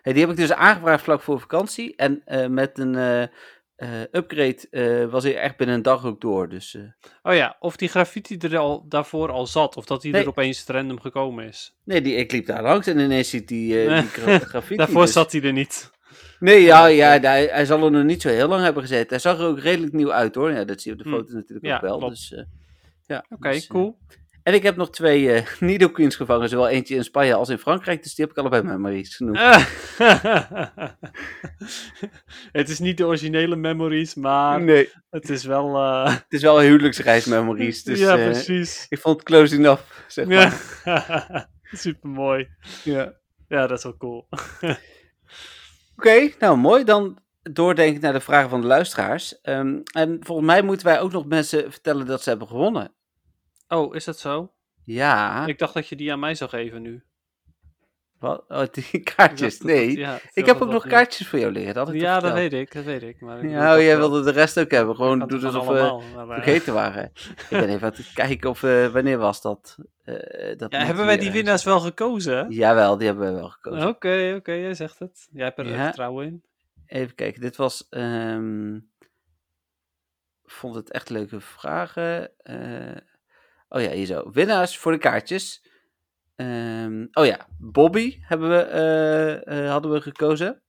Hey, 0.02 0.14
die 0.14 0.22
heb 0.22 0.32
ik 0.32 0.38
dus 0.38 0.52
aangevraagd 0.52 1.04
vlak 1.04 1.22
voor 1.22 1.40
vakantie. 1.40 1.96
En 1.96 2.22
eh, 2.26 2.48
met 2.48 2.78
een 2.80 2.96
eh, 2.96 3.22
eh, 3.76 4.02
upgrade 4.12 5.08
was 5.12 5.24
hij 5.24 5.38
echt 5.38 5.58
binnen 5.58 5.76
een 5.76 5.82
dag 5.82 6.06
ook 6.06 6.22
door. 6.22 6.50
Dus 6.50 6.78
Oh 7.24 7.34
ja, 7.34 7.56
of 7.60 7.76
die 7.76 7.90
graffiti 7.90 8.38
er 8.38 8.58
al, 8.58 8.86
daarvoor 8.88 9.30
al 9.32 9.48
zat, 9.48 9.78
of 9.78 9.86
dat 9.86 10.02
die 10.02 10.12
Nee. 10.12 10.22
er 10.22 10.28
opeens 10.28 10.66
random 10.66 11.00
gekomen 11.00 11.46
is. 11.48 11.76
nee, 11.84 12.02
die, 12.02 12.16
ik 12.16 12.32
liep 12.32 12.46
daar 12.46 12.62
langs 12.64 12.88
en 12.88 13.00
ineens 13.00 13.30
ziet 13.30 13.48
die, 13.48 13.88
die 13.88 14.02
gra- 14.18 14.40
graffiti. 14.40 14.76
Daarvoor 14.76 15.02
dus- 15.02 15.14
zat 15.14 15.32
hij 15.32 15.42
er 15.42 15.54
niet. 15.54 15.92
Nee, 16.40 16.62
ja, 16.62 16.86
ja 16.86 17.20
hij, 17.20 17.46
hij 17.46 17.66
zal 17.66 17.84
er 17.84 17.92
nog 17.92 18.04
niet 18.04 18.22
zo 18.22 18.30
heel 18.30 18.48
lang 18.48 18.64
hebben 18.64 18.82
gezeten. 18.82 19.10
Hij 19.10 19.20
zag 19.20 19.40
er 19.40 19.46
ook 19.46 19.60
redelijk 19.60 19.94
nieuw 19.94 20.12
uit 20.12 20.36
hoor. 20.36 20.52
Ja, 20.52 20.64
dat 20.66 20.82
zie 20.82 20.92
je 20.92 20.98
op 20.98 21.04
de 21.04 21.10
Hm. 21.10 21.16
foto 21.16 21.34
natuurlijk 21.34 21.66
Ja, 21.66 21.76
ook 21.76 21.82
wel. 21.82 21.98
klopt. 21.98 22.14
Dus, 22.30 22.46
ja, 23.06 23.26
Oké, 23.30 23.52
dus, 23.52 23.68
cool. 23.68 23.98
En 24.44 24.54
ik 24.54 24.64
heb 24.64 24.76
nog 24.76 24.90
twee 24.90 25.32
eh 25.32 25.46
Nido 25.60 25.90
Queens 25.90 26.16
gevangen. 26.16 26.50
Zowel 26.50 26.68
eentje 26.70 26.96
in 26.96 27.04
Spanje 27.04 27.34
als 27.34 27.50
in 27.50 27.58
Frankrijk. 27.58 28.04
Dus 28.04 28.16
die 28.16 28.26
heb 28.26 28.34
ik 28.34 28.40
allebei 28.40 28.64
memories 28.64 29.16
genoemd. 29.16 29.40
het 32.52 32.70
is 32.70 32.80
niet 32.80 32.98
de 32.98 33.06
originele 33.06 33.56
memories, 33.56 34.16
maar 34.16 34.62
nee, 34.62 34.90
het 35.10 35.30
is 35.30 35.44
wel... 35.44 35.76
eh, 35.76 36.14
het 36.14 36.26
is 36.30 36.42
wel 36.42 36.60
huwelijksreismemories. 36.60 37.84
Dus 37.84 38.00
ja, 38.00 38.18
eh, 38.18 38.24
precies. 38.24 38.86
ik 38.90 39.00
vond 39.00 39.16
het 39.20 39.26
close 39.26 39.56
enough, 39.56 39.84
zeg 40.08 40.26
maar. 40.26 40.62
Ja. 40.86 41.50
Super 41.72 42.10
mooi. 42.10 42.48
Ja. 42.84 43.14
Ja, 43.48 43.68
dat 43.68 43.78
is 43.78 43.84
wel 43.84 43.98
cool. 43.98 44.28
Oké, 45.96 46.30
nou 46.40 46.58
mooi. 46.58 46.84
Dan 46.84 47.20
doordenken 47.42 48.02
naar 48.02 48.14
de 48.14 48.20
vragen 48.20 48.50
van 48.50 48.62
de 48.62 48.68
luisteraars. 48.68 49.42
Ehm, 49.42 49.80
en 49.94 50.18
volgens 50.20 50.48
mij 50.48 50.62
moeten 50.62 50.86
wij 50.86 51.00
ook 51.00 51.12
nog 51.12 51.26
mensen 51.26 51.72
vertellen 51.72 52.06
dat 52.06 52.24
ze 52.24 52.30
hebben 52.30 52.48
gewonnen. 52.48 52.94
Oh, 53.72 53.96
is 53.96 54.04
dat 54.04 54.20
zo? 54.20 54.52
Ja, 54.84 55.46
Ik 55.46 55.58
dacht 55.60 55.74
dat 55.74 55.88
je 55.88 55.96
die 55.96 56.12
aan 56.12 56.20
mij 56.20 56.36
zou 56.36 56.50
geven 56.50 56.82
nu. 56.82 57.04
wat? 58.20 58.44
Oh, 58.48 58.64
die 58.72 59.00
kaartjes. 59.16 59.60
Nee, 59.62 59.98
ja, 59.98 60.20
ik 60.34 60.46
heb 60.46 60.62
ook 60.62 60.70
nog 60.72 60.88
kaartjes 60.88 61.28
voor 61.28 61.40
jou 61.40 61.52
liggen. 61.52 61.74
Dat 61.74 61.86
had 61.86 61.96
ik 61.96 62.02
Ja, 62.02 62.20
dat 62.20 62.34
weet 62.34 62.54
ik, 62.54 62.74
dat 62.74 62.84
weet 62.84 63.04
ik. 63.04 63.22
Maar 63.22 63.44
ik 63.44 63.50
Ja, 63.50 63.60
dacht 63.66 63.78
oh, 63.78 63.84
jij 63.84 63.98
wilde 63.98 64.24
de 64.24 64.32
rest 64.32 64.60
ook 64.60 64.72
hebben. 64.72 64.96
Gewoon 64.96 65.20
kan 65.20 65.28
doe 65.28 65.40
toch 65.40 65.56
alsof 65.56 65.68
we 65.74 65.80
eh, 66.20 66.28
vergeten 66.34 66.74
waren. 66.74 67.12
ik 67.26 67.46
ben 67.50 67.70
even 67.70 67.88
aan 67.88 67.94
het 67.96 68.14
kijken 68.14 68.50
of, 68.50 68.64
eh, 68.64 68.88
wanneer 68.88 69.18
was 69.18 69.42
dat? 69.42 69.78
Eh, 70.04 70.58
dat 70.58 70.72
Ja, 70.72 70.86
hebben 70.86 71.06
wij 71.06 71.18
die 71.18 71.32
winnaars 71.32 71.64
wel 71.64 71.80
gekozen? 71.80 72.50
Jawel, 72.52 72.98
die 72.98 73.08
hebben 73.08 73.34
we 73.34 73.40
wel 73.40 73.50
gekozen. 73.50 73.88
Oké, 73.88 74.34
oké, 74.38 74.52
jij 74.52 74.74
zegt 74.74 75.00
het. 75.00 75.28
Jij 75.32 75.44
hebt 75.46 75.58
er 75.60 75.68
Ja. 75.68 75.84
vertrouwen 75.84 76.26
in. 76.26 76.44
Even 76.86 77.16
kijken, 77.16 77.42
dit 77.42 77.56
was. 77.56 77.88
ehm 77.90 78.80
vond 80.44 80.76
het 80.76 80.92
echt 80.92 81.10
leuke 81.10 81.42
vragen. 81.42 82.32
Eh, 82.38 82.98
oh 83.72 83.82
ja, 83.82 83.92
hier 83.92 84.06
zo. 84.06 84.32
Winnaars 84.32 84.78
voor 84.78 84.92
de 84.92 84.98
kaartjes. 84.98 85.66
Ehm, 86.36 87.06
oh 87.12 87.26
ja, 87.26 87.48
Bobby 87.58 88.18
hebben 88.22 88.50
we, 88.50 88.62
eh, 88.62 89.64
eh, 89.64 89.72
hadden 89.72 89.92
we 89.92 90.02
gekozen. 90.02 90.62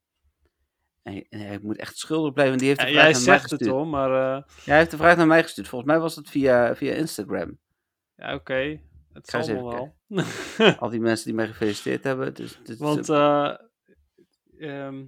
En, 1.02 1.26
hij 1.28 1.58
moet 1.62 1.76
echt 1.76 1.98
schuldig 1.98 2.32
blijven, 2.32 2.58
want 2.58 2.60
die 2.60 2.68
heeft 2.68 2.80
de 2.80 2.86
Ja, 2.86 2.92
vraag 2.92 3.04
jij 3.04 3.12
naar 3.12 3.22
mij 3.24 3.38
zegt 3.38 3.42
het 3.42 3.50
gestuurd. 3.50 3.70
hoor, 3.70 3.86
maar 3.86 4.10
eh, 4.10 4.42
Ja, 4.46 4.64
hij 4.64 4.78
heeft 4.78 4.90
de 4.90 4.96
vraag 4.96 5.16
naar 5.16 5.26
mij 5.26 5.42
gestuurd. 5.42 5.68
Volgens 5.68 5.90
mij 5.90 6.00
was 6.00 6.16
het 6.16 6.30
via, 6.30 6.76
via 6.76 6.92
Instagram. 6.92 7.58
ja, 8.16 8.34
oké. 8.34 8.80
Het 9.12 9.28
zal 9.28 9.46
wel. 9.46 9.94
Al 10.78 10.88
die 10.88 11.00
mensen 11.00 11.26
die 11.26 11.34
mij 11.34 11.46
gefeliciteerd 11.46 12.04
hebben. 12.04 12.34
Dus, 12.34 12.58
dus, 12.64 12.78
Want, 12.78 13.08
eh, 13.08 13.54
ehm, 14.58 15.04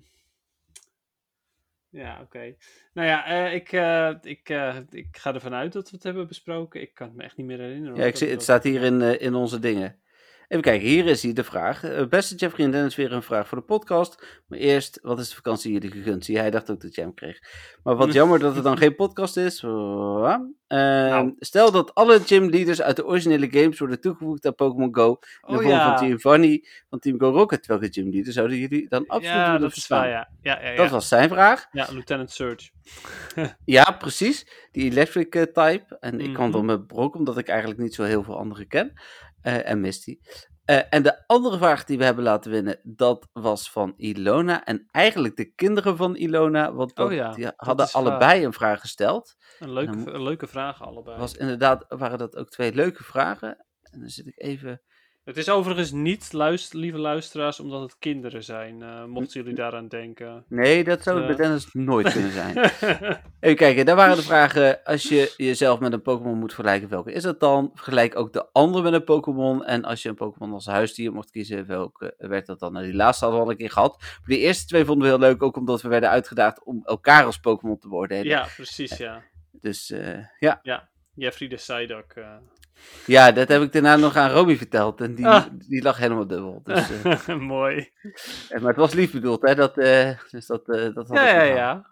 ja, 1.94 2.20
oké. 2.22 2.54
Nou 2.92 3.08
ja, 3.08 3.26
eh, 3.26 3.54
ik, 3.54 3.72
eh, 3.72 4.14
ik, 4.22 4.48
eh, 4.48 4.76
ik 4.90 5.16
ga 5.16 5.34
ervan 5.34 5.54
uit 5.54 5.72
dat 5.72 5.90
we 5.90 5.96
het 5.96 6.04
hebben 6.04 6.26
besproken. 6.26 6.80
Ik 6.80 6.94
kan 6.94 7.06
het 7.06 7.16
me 7.16 7.22
echt 7.22 7.36
niet 7.36 7.46
meer 7.46 7.58
herinneren. 7.58 7.96
ja, 7.96 8.04
ik 8.04 8.16
zie, 8.16 8.28
het 8.28 8.42
staat 8.42 8.62
hier 8.62 8.82
in, 8.82 9.20
in 9.20 9.34
onze 9.34 9.58
dingen. 9.58 10.02
Even 10.48 10.62
kijken, 10.62 10.88
hier 10.88 11.06
is 11.06 11.22
hier 11.22 11.34
de 11.34 11.44
vraag. 11.44 11.84
Eh, 11.84 12.06
beste 12.06 12.34
Jeffrey 12.34 12.66
en 12.66 12.72
Dennis, 12.72 12.96
weer 12.96 13.12
een 13.12 13.22
vraag 13.22 13.48
voor 13.48 13.58
de 13.58 13.64
podcast. 13.64 14.42
Maar 14.46 14.58
eerst, 14.58 14.98
wat 15.02 15.18
is 15.18 15.28
de 15.28 15.34
vakantie 15.34 15.72
jullie 15.72 15.90
gegund? 15.90 16.24
Zie, 16.24 16.38
hij 16.38 16.50
dacht 16.50 16.70
ook 16.70 16.80
dat 16.80 16.94
jij 16.94 17.04
hem 17.04 17.14
kreeg. 17.14 17.38
Maar 17.82 17.96
wat 17.96 18.12
jammer 18.18 18.38
dat 18.38 18.56
er 18.56 18.62
dan 18.62 18.78
geen 18.78 18.94
podcast 18.94 19.36
is. 19.36 19.62
Uh, 19.62 21.26
Stel 21.38 21.70
dat 21.70 21.94
alle 21.94 22.20
gymleaders 22.20 22.82
uit 22.82 22.96
de 22.96 23.06
originele 23.06 23.48
games 23.50 23.78
worden 23.78 24.00
toegevoegd 24.00 24.46
aan 24.46 24.54
Pokémon 24.54 24.94
Go. 24.94 25.08
In 25.10 25.18
de 25.40 25.48
Oh 25.48 25.54
vorm 25.54 25.68
ja. 25.68 25.98
van 25.98 26.06
Giovanni 26.08 26.66
van 26.90 26.98
Team 26.98 27.20
Go 27.20 27.30
Rocket. 27.30 27.66
Welke 27.66 27.88
gymleader 27.92 28.32
zouden 28.32 28.56
jullie 28.58 28.88
dan 28.88 29.06
absoluut 29.06 29.36
ja, 29.36 29.52
willen 29.52 29.70
verslaan? 29.70 30.08
ja. 30.08 30.28
Ja. 30.42 30.74
Dat 30.76 30.90
was 30.90 31.08
zijn 31.08 31.28
vraag. 31.28 31.66
ja, 31.72 31.86
Lieutenant 31.90 32.30
Surge. 32.30 32.70
Ja, 33.64 33.90
precies. 33.98 34.46
Die 34.72 34.90
electric 34.90 35.34
eh, 35.34 35.42
type. 35.42 35.96
En 36.00 36.20
ik 36.20 36.32
kwam 36.34 36.46
Mhm. 36.48 36.56
dan 36.56 36.64
met 36.64 36.86
Brok, 36.86 37.14
omdat 37.14 37.38
ik 37.38 37.48
eigenlijk 37.48 37.80
niet 37.80 37.94
zo 37.94 38.02
heel 38.02 38.22
veel 38.22 38.38
andere 38.38 38.64
ken. 38.64 38.92
Eh, 39.44 39.68
en 39.70 39.80
Misty. 39.80 40.18
Eh, 40.64 40.80
en 40.90 41.02
de 41.02 41.26
andere 41.26 41.56
vraag 41.58 41.84
die 41.84 41.98
we 41.98 42.04
hebben 42.04 42.24
laten 42.24 42.50
winnen, 42.50 42.80
dat 42.82 43.28
was 43.32 43.70
van 43.70 43.94
Ilona. 43.96 44.64
En 44.64 44.86
eigenlijk 44.90 45.36
de 45.36 45.52
kinderen 45.54 45.96
van 45.96 46.16
Ilona, 46.16 46.72
want 46.72 46.96
dat- 46.96 47.06
Oh 47.06 47.12
ja, 47.12 47.32
die 47.32 47.50
hadden 47.56 47.88
allebei 47.92 48.44
een 48.44 48.52
vraag 48.52 48.80
gesteld. 48.80 49.36
Een 49.58 49.72
een 50.14 50.22
leuke 50.22 50.46
vraag 50.46 50.82
allebei. 50.82 51.18
Was 51.18 51.36
inderdaad, 51.36 51.84
waren 51.88 52.18
dat 52.18 52.36
ook 52.36 52.48
twee 52.48 52.74
leuke 52.74 53.04
vragen. 53.04 53.66
En 53.82 54.00
dan 54.00 54.08
zit 54.08 54.26
ik 54.26 54.40
even... 54.42 54.82
Het 55.24 55.36
is 55.36 55.48
overigens 55.48 55.90
niet, 55.90 56.32
luister, 56.32 56.78
lieve 56.78 56.98
luisteraars, 56.98 57.60
omdat 57.60 57.80
het 57.82 57.96
kinderen 57.98 58.44
zijn. 58.44 58.82
eh, 58.82 59.04
mochten 59.04 59.40
jullie 59.40 59.56
daaraan 59.56 59.88
denken. 59.88 60.44
Nee, 60.48 60.84
dat 60.84 61.02
zou 61.02 61.20
het 61.20 61.30
Eh. 61.30 61.36
bij 61.36 61.44
Dennis 61.46 61.68
nooit 61.72 62.12
kunnen 62.12 62.30
zijn. 62.32 62.58
Even 63.40 63.56
kijken, 63.56 63.86
daar 63.86 63.96
waren 63.96 64.16
de 64.16 64.22
vragen. 64.22 64.84
Als 64.84 65.02
je 65.02 65.34
jezelf 65.36 65.80
met 65.80 65.92
een 65.92 66.02
Pokémon 66.02 66.38
moet 66.38 66.54
vergelijken, 66.54 66.88
welke 66.88 67.12
is 67.12 67.22
dat 67.22 67.40
dan? 67.40 67.70
Vergelijk 67.74 68.16
ook 68.16 68.32
de 68.32 68.46
andere 68.52 68.82
met 68.84 68.92
een 68.92 69.04
Pokémon. 69.04 69.64
En 69.64 69.84
als 69.84 70.02
je 70.02 70.08
een 70.08 70.14
Pokémon 70.14 70.52
als 70.52 70.66
huisdier 70.66 71.12
mocht 71.12 71.30
kiezen, 71.30 71.66
welke 71.66 72.14
werd 72.18 72.46
dat 72.46 72.58
dan? 72.60 72.72
Nou, 72.72 72.84
die 72.84 72.94
laatste 72.94 73.24
hadden 73.24 73.42
we 73.42 73.46
al 73.46 73.52
een 73.52 73.58
keer 73.60 73.70
gehad. 73.72 73.96
Maar 74.00 74.20
die 74.24 74.38
eerste 74.38 74.66
twee 74.66 74.84
vonden 74.84 75.04
we 75.04 75.10
heel 75.16 75.28
leuk, 75.28 75.42
ook 75.42 75.56
omdat 75.56 75.82
we 75.82 75.88
werden 75.88 76.10
uitgedaagd 76.10 76.64
om 76.64 76.80
elkaar 76.84 77.24
als 77.24 77.38
Pokémon 77.38 77.78
te 77.78 77.88
beoordelen. 77.88 78.26
ja, 78.26 78.46
precies, 78.56 78.96
ja. 78.96 79.22
Dus 79.52 79.90
eh, 79.90 80.18
ja. 80.38 80.60
Jeffrey 81.16 81.48
de 81.48 81.54
Psyduck. 81.56 82.14
Ja, 83.06 83.32
dat 83.32 83.48
heb 83.48 83.62
ik 83.62 83.72
daarna 83.72 83.96
nog 83.96 84.16
aan 84.16 84.30
Robbie 84.30 84.56
verteld. 84.56 85.00
En 85.00 85.14
die, 85.14 85.26
Ah. 85.26 85.44
die 85.68 85.82
lag 85.82 85.96
helemaal 85.98 86.26
dubbel. 86.26 86.60
Dus, 86.64 86.88
eh, 87.26 87.36
Mooi. 87.36 87.90
maar 88.48 88.68
het 88.68 88.76
was 88.76 88.92
lief 88.94 89.12
bedoeld, 89.12 89.42
hè? 89.42 89.54
Dat, 89.54 89.78
eh, 89.78 90.10
dus 90.30 90.46
dat, 90.46 90.68
eh, 90.68 90.94
dat 90.94 91.08
had 91.08 91.16
Ja, 91.16 91.28
ik 91.28 91.48
ja, 91.48 91.54
ja. 91.54 91.86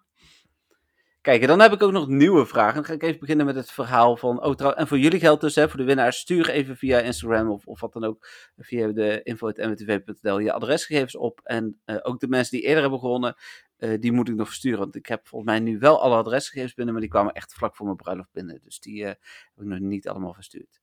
Kijk, 1.23 1.47
dan 1.47 1.61
heb 1.61 1.73
ik 1.73 1.83
ook 1.83 1.93
nog 1.93 2.09
nieuwe 2.09 2.47
vragen. 2.47 2.75
Dan 2.75 2.85
ga 2.85 2.93
ik 2.93 3.03
even 3.03 3.21
beginnen 3.21 3.47
met 3.47 3.55
het 3.55 3.71
verhaal 3.71 4.17
van. 4.17 4.43
Oh, 4.45 4.73
en 4.79 4.87
voor 4.89 4.99
jullie 4.99 5.21
geldt 5.21 5.41
dus, 5.41 5.55
hè, 5.55 5.69
voor 5.69 5.79
de 5.79 5.85
winnaars, 5.85 6.19
stuur 6.19 6.49
even 6.49 6.77
via 6.77 6.99
Instagram 6.99 7.51
of, 7.51 7.67
of 7.67 7.81
wat 7.81 7.93
dan 7.93 8.05
ook. 8.05 8.27
Via 8.57 8.89
de 8.89 9.21
info.mwtv.nl 9.23 10.39
je 10.39 10.53
adresgegevens 10.53 11.17
op. 11.17 11.41
En 11.45 11.81
eh, 11.85 11.97
ook 12.03 12.21
de 12.21 12.29
mensen 12.29 12.57
die 12.57 12.67
eerder 12.67 12.83
hebben 12.83 12.99
gewonnen, 12.99 13.35
eh, 13.77 14.01
die 14.01 14.13
moet 14.13 14.29
ik 14.29 14.35
nog 14.35 14.47
versturen. 14.47 14.79
Want 14.79 14.95
ik 14.95 15.07
heb 15.07 15.27
volgens 15.27 15.51
mij 15.51 15.61
nu 15.61 15.79
wel 15.79 16.01
alle 16.01 16.17
adresgegevens 16.17 16.75
binnen, 16.75 16.95
maar 16.95 17.03
die 17.03 17.13
kwamen 17.13 17.33
echt 17.33 17.55
vlak 17.55 17.77
voor 17.77 17.87
mijn 17.87 17.99
bruiloft 17.99 18.33
binnen. 18.33 18.61
Dus 18.63 18.81
die 18.81 19.03
eh, 19.03 19.09
heb 19.09 19.65
ik 19.65 19.65
nog 19.65 19.79
niet 19.79 20.09
allemaal 20.09 20.35
verstuurd. 20.35 20.81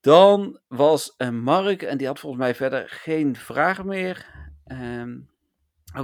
Dan 0.00 0.60
was 0.66 1.14
Mark, 1.32 1.82
en 1.82 1.98
die 1.98 2.06
had 2.06 2.18
volgens 2.18 2.42
mij 2.42 2.54
verder 2.54 2.88
geen 2.88 3.36
vragen 3.36 3.86
meer. 3.86 4.26
Ehm 4.64 5.16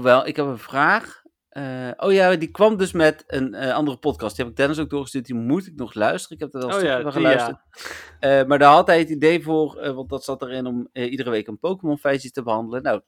wel, 0.02 0.26
ik 0.26 0.36
heb 0.36 0.46
een 0.46 0.58
vraag. 0.58 1.23
Eh, 1.54 1.90
oh 1.96 2.12
ja, 2.12 2.36
die 2.36 2.50
kwam 2.50 2.76
dus 2.76 2.92
met 2.92 3.24
een 3.26 3.54
eh, 3.54 3.74
andere 3.74 3.96
podcast. 3.96 4.36
Die 4.36 4.44
heb 4.44 4.52
ik 4.54 4.58
Dennis 4.60 4.78
ook 4.78 4.90
doorgestuurd. 4.90 5.26
Die 5.26 5.34
moet 5.34 5.66
ik 5.66 5.74
nog 5.74 5.94
luisteren. 5.94 6.36
Ik 6.36 6.42
heb 6.42 6.54
er 6.54 6.60
wel 6.60 6.68
een 6.68 6.76
Oh 6.76 6.82
ja, 6.82 7.02
die, 7.02 7.12
geluisterd. 7.12 7.58
Eh, 8.20 8.44
maar 8.44 8.58
daar 8.58 8.72
had 8.72 8.86
hij 8.86 8.98
het 8.98 9.08
idee 9.08 9.42
voor, 9.42 9.94
want 9.94 10.08
dat 10.08 10.24
zat 10.24 10.42
erin 10.42 10.66
om 10.66 10.88
iedere 10.92 11.30
week 11.30 11.46
een 11.46 11.58
Pokémon 11.58 11.98
feitje 11.98 12.30
te 12.30 12.42
behandelen. 12.42 12.82
Nou, 12.82 13.02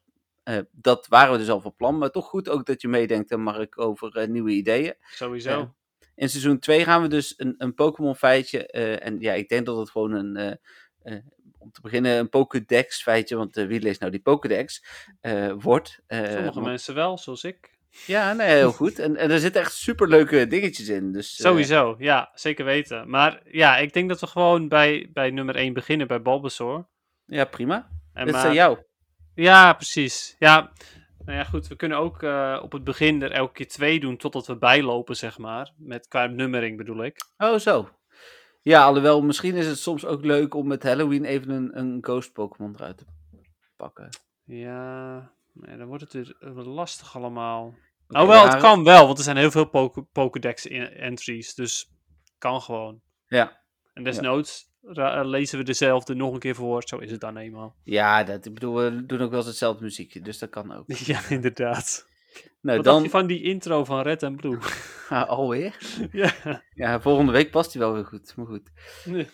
dat 0.72 1.06
waren 1.06 1.32
we 1.32 1.38
dus 1.38 1.50
al 1.50 1.60
van 1.60 1.76
plan. 1.76 1.98
Maar 1.98 2.10
toch 2.10 2.26
goed 2.26 2.48
ook 2.48 2.66
dat 2.66 2.80
je 2.82 2.88
meedenkt, 2.88 3.30
en 3.30 3.40
Mark, 3.40 3.80
over 3.80 4.28
nieuwe 4.28 4.50
ideeën. 4.50 4.94
Sowieso. 5.00 5.74
In 6.14 6.28
seizoen 6.28 6.58
2 6.58 6.84
gaan 6.84 7.02
we 7.02 7.08
dus 7.08 7.34
een, 7.36 7.54
een 7.58 7.74
Pokémon 7.74 8.16
feitje. 8.16 8.66
en 8.66 9.20
ja, 9.20 9.32
ik 9.32 9.48
denk 9.48 9.66
dat 9.66 9.76
het 9.76 9.90
gewoon 9.90 10.12
een. 10.12 10.58
om 11.58 11.72
te 11.72 11.80
beginnen 11.80 12.18
een 12.18 12.28
Pokédex 12.28 13.02
feitje, 13.02 13.36
want 13.36 13.56
eh, 13.56 13.66
wie 13.66 13.80
leest 13.80 14.00
nou 14.00 14.12
die 14.12 14.20
Pokédex? 14.20 14.84
eh, 15.20 15.52
wordt. 15.58 16.00
Sommige 16.08 16.42
want- 16.42 16.66
mensen 16.66 16.94
wel, 16.94 17.18
zoals 17.18 17.44
ik. 17.44 17.75
Ja, 18.06 18.32
nee, 18.32 18.48
heel 18.48 18.72
goed. 18.72 18.98
En, 18.98 19.16
en 19.16 19.30
er 19.30 19.38
zitten 19.38 19.60
echt 19.60 19.72
superleuke 19.72 20.46
dingetjes 20.46 20.88
in. 20.88 21.12
Dus, 21.12 21.38
eh, 21.38 21.46
Sowieso, 21.46 21.94
ja, 21.98 22.30
zeker 22.34 22.64
weten. 22.64 23.10
Maar 23.10 23.40
ja, 23.44 23.76
ik 23.76 23.92
denk 23.92 24.08
dat 24.08 24.20
we 24.20 24.26
gewoon 24.26 24.68
bij, 24.68 25.10
bij 25.12 25.30
nummer 25.30 25.56
1 25.56 25.72
beginnen, 25.72 26.06
bij 26.06 26.22
Bulbasaur. 26.22 26.86
ja, 27.26 27.44
prima. 27.44 27.88
En 28.12 28.24
Dit 28.24 28.34
is 28.34 28.40
maar- 28.40 28.48
aan 28.50 28.54
jou. 28.56 28.78
Ja, 29.34 29.72
precies. 29.72 30.36
Ja, 30.38 30.72
nou 31.24 31.38
ja, 31.38 31.44
goed. 31.44 31.68
We 31.68 31.76
kunnen 31.76 31.98
ook 31.98 32.22
eh, 32.22 32.60
op 32.62 32.72
het 32.72 32.84
begin 32.84 33.22
er 33.22 33.30
elke 33.32 33.52
keer 33.52 33.68
twee 33.68 34.00
doen 34.00 34.16
totdat 34.16 34.46
we 34.46 34.56
bijlopen, 34.58 35.16
zeg 35.16 35.38
maar. 35.38 35.72
Met 35.76 36.08
qua 36.08 36.26
nummering 36.26 36.76
bedoel 36.76 37.04
ik. 37.04 37.26
Oh, 37.36 37.58
zo. 37.58 37.88
Ja, 38.62 38.84
alhoewel, 38.84 39.22
misschien 39.22 39.54
is 39.54 39.66
het 39.66 39.78
soms 39.78 40.04
ook 40.04 40.24
leuk 40.24 40.54
om 40.54 40.66
met 40.66 40.82
Halloween 40.82 41.24
even 41.24 41.50
een, 41.50 41.78
een 41.78 41.98
Ghost 42.00 42.32
Pokémon 42.32 42.74
eruit 42.74 42.98
te 42.98 43.04
pakken. 43.76 44.08
Ja, 44.44 45.14
nee, 45.52 45.76
dan 45.76 45.86
wordt 45.86 46.02
het 46.02 46.12
weer 46.12 46.36
eh, 46.40 46.66
lastig 46.66 47.16
allemaal. 47.16 47.74
Nou 48.08 48.28
wel, 48.28 48.44
het 48.48 48.56
kan 48.56 48.84
wel, 48.84 49.06
want 49.06 49.18
er 49.18 49.24
zijn 49.24 49.36
heel 49.36 49.50
veel 49.50 49.64
Poke- 49.68 50.02
Pokédex 50.12 50.66
in- 50.66 50.90
entries. 50.92 51.54
Dus 51.54 51.90
kan 52.38 52.60
gewoon. 52.62 53.00
Ja. 53.26 53.60
En 53.94 54.04
desnoods 54.04 54.64
eh, 54.94 55.20
lezen 55.24 55.58
we 55.58 55.64
dezelfde 55.64 56.14
nog 56.14 56.32
een 56.32 56.38
keer 56.38 56.54
voor. 56.54 56.82
Zo 56.86 56.98
is 56.98 57.10
het 57.10 57.20
dan 57.20 57.36
eenmaal. 57.36 57.76
Ja, 57.82 58.24
dat, 58.24 58.46
ik 58.46 58.54
bedoel, 58.54 58.74
we 58.74 59.06
doen 59.06 59.20
ook 59.20 59.30
wel 59.30 59.38
eens 59.38 59.48
hetzelfde 59.48 59.82
muziekje, 59.82 60.20
dus 60.20 60.38
dat 60.38 60.50
kan 60.50 60.72
ook. 60.72 60.84
Ja, 61.06 61.20
inderdaad. 61.28 62.06
Nou, 62.60 62.76
Wat 62.76 62.86
dan 62.86 63.02
je 63.02 63.10
van 63.10 63.26
die 63.26 63.42
intro 63.42 63.84
van 63.84 64.02
Red 64.02 64.22
en 64.22 64.36
Blue? 64.36 64.58
Ah, 65.08 65.28
alweer. 65.28 65.76
ja. 66.12 66.62
Ja, 66.74 67.00
volgende 67.00 67.32
week 67.32 67.50
past 67.50 67.72
hij 67.72 67.82
wel 67.82 67.92
weer 67.92 68.04
goed, 68.04 68.36
maar 68.36 68.46
goed. 68.46 68.70
Nee. 69.04 69.28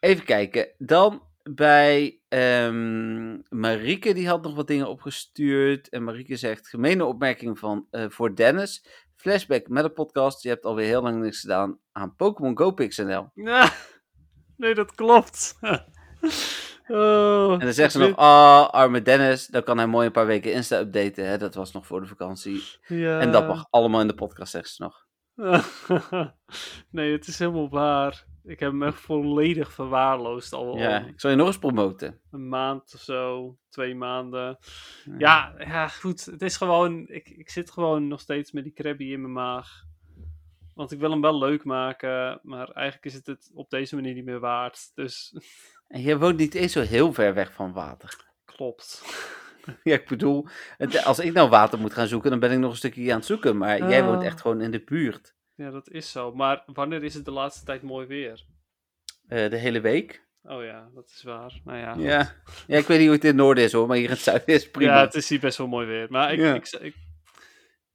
Even 0.00 0.24
kijken. 0.24 0.68
Dan 0.78 1.22
bij 1.42 2.20
ehm 2.32 3.38
Marieke, 3.48 4.14
die 4.14 4.28
had 4.28 4.42
nog 4.42 4.54
wat 4.54 4.66
dingen 4.66 4.88
opgestuurd. 4.88 5.88
En 5.88 6.04
Marieke 6.04 6.36
zegt, 6.36 6.68
gemene 6.68 7.04
opmerking 7.04 7.58
van, 7.58 7.86
eh, 7.90 8.04
voor 8.08 8.34
Dennis. 8.34 8.86
Flashback 9.16 9.68
met 9.68 9.84
een 9.84 9.92
podcast. 9.92 10.42
Je 10.42 10.48
hebt 10.48 10.64
alweer 10.64 10.86
heel 10.86 11.02
lang 11.02 11.22
niks 11.22 11.40
gedaan 11.40 11.78
aan 11.92 12.16
Pokémon 12.16 12.58
Go 12.58 12.70
PixNL. 12.70 13.30
Ja, 13.44 13.72
nee, 14.56 14.74
dat 14.74 14.94
klopt. 14.94 15.58
oh, 16.88 17.52
En 17.52 17.58
dan 17.58 17.72
zegt 17.72 17.92
ze 17.92 17.98
nog, 17.98 18.16
ah, 18.16 18.68
arme 18.68 19.02
Dennis, 19.02 19.46
dan 19.46 19.62
kan 19.62 19.76
hij 19.76 19.86
mooi 19.86 20.06
een 20.06 20.12
paar 20.12 20.26
weken 20.26 20.52
Insta 20.52 20.78
updaten. 20.78 21.26
Hè? 21.26 21.38
Dat 21.38 21.54
was 21.54 21.72
nog 21.72 21.86
voor 21.86 22.00
de 22.00 22.06
vakantie. 22.06 22.62
ja. 22.86 23.20
En 23.20 23.32
dat 23.32 23.46
mag 23.46 23.66
allemaal 23.70 24.00
in 24.00 24.06
de 24.06 24.14
podcast, 24.14 24.50
zegt 24.50 24.68
ze 24.68 24.82
nog. 24.82 25.06
nee, 26.90 27.12
het 27.12 27.26
is 27.26 27.38
helemaal 27.38 27.68
waar. 27.68 28.26
Ik 28.44 28.60
heb 28.60 28.70
hem 28.70 28.82
echt 28.82 29.00
volledig 29.00 29.72
verwaarloosd 29.72 30.52
al, 30.52 30.78
Ja, 30.78 30.98
al 31.00 31.06
ik 31.06 31.20
zal 31.20 31.30
je 31.30 31.36
nog 31.36 31.46
eens 31.46 31.58
promoten. 31.58 32.20
een 32.30 32.48
maand 32.48 32.94
of 32.94 33.00
zo, 33.00 33.56
twee 33.68 33.94
maanden. 33.94 34.58
Ja, 35.18 35.54
ja, 35.58 35.88
goed. 35.88 36.24
Het 36.24 36.42
is 36.42 36.56
gewoon, 36.56 37.04
ik, 37.08 37.28
ik 37.28 37.50
zit 37.50 37.70
gewoon 37.70 38.08
nog 38.08 38.20
steeds 38.20 38.52
met 38.52 38.64
die 38.64 38.72
crabby 38.72 39.04
in 39.04 39.20
mijn 39.20 39.32
maag. 39.32 39.82
Want 40.74 40.92
ik 40.92 40.98
wil 40.98 41.10
hem 41.10 41.20
wel 41.20 41.38
leuk 41.38 41.64
maken, 41.64 42.40
maar 42.42 42.68
eigenlijk 42.70 43.04
is 43.06 43.14
het 43.14 43.26
het 43.26 43.50
op 43.54 43.70
deze 43.70 43.94
manier 43.94 44.14
niet 44.14 44.24
meer 44.24 44.40
waard. 44.40 44.90
Dus 44.94 45.34
En 45.88 46.02
je 46.02 46.18
woont 46.18 46.36
niet 46.36 46.54
eens 46.54 46.72
zo 46.72 46.80
heel 46.80 47.12
ver 47.12 47.34
weg 47.34 47.52
van 47.52 47.72
water. 47.72 48.24
klopt. 48.44 49.02
Ja, 49.82 49.94
ik 49.94 50.08
bedoel, 50.08 50.46
als 51.04 51.18
ik 51.18 51.32
nou 51.32 51.48
water 51.48 51.78
moet 51.78 51.92
gaan 51.92 52.06
zoeken, 52.06 52.30
dan 52.30 52.38
ben 52.38 52.50
ik 52.52 52.58
nog 52.58 52.70
een 52.70 52.76
stukje 52.76 53.10
aan 53.10 53.16
het 53.16 53.26
zoeken. 53.26 53.56
Maar 53.56 53.78
jij 53.88 54.04
woont 54.04 54.18
Ah. 54.20 54.26
echt 54.26 54.40
gewoon 54.40 54.60
in 54.60 54.70
de 54.70 54.82
buurt. 54.84 55.34
Ja, 55.54 55.70
dat 55.70 55.90
is 55.90 56.10
zo. 56.10 56.34
Maar 56.34 56.62
wanneer 56.66 57.04
is 57.04 57.14
het 57.14 57.24
de 57.24 57.30
laatste 57.30 57.64
tijd 57.64 57.82
mooi 57.82 58.06
weer? 58.06 58.44
Eh, 59.28 59.50
de 59.50 59.56
hele 59.56 59.80
week. 59.80 60.22
Oh 60.42 60.64
ja, 60.64 60.90
dat 60.94 61.08
is 61.08 61.22
waar. 61.22 61.60
Nou 61.64 61.78
ja, 61.78 61.94
Ja. 61.94 62.32
ja, 62.66 62.78
ik 62.78 62.86
weet 62.86 62.98
niet 62.98 63.06
hoe 63.06 63.16
het 63.16 63.24
in 63.24 63.28
het 63.30 63.38
noorden 63.38 63.64
is 63.64 63.72
hoor, 63.72 63.86
maar 63.86 63.96
hier 63.96 64.04
in 64.04 64.10
het 64.12 64.20
zuiden 64.20 64.46
is 64.54 64.70
prima. 64.70 64.94
Ja, 64.94 65.00
het 65.00 65.14
is 65.14 65.28
hier 65.28 65.40
best 65.40 65.58
wel 65.58 65.66
mooi 65.66 65.86
weer. 65.86 66.06
Maar 66.10 66.32
ik, 66.32 66.38
Ja. 66.38 66.54
ik, 66.54 66.68
ik, 66.68 66.94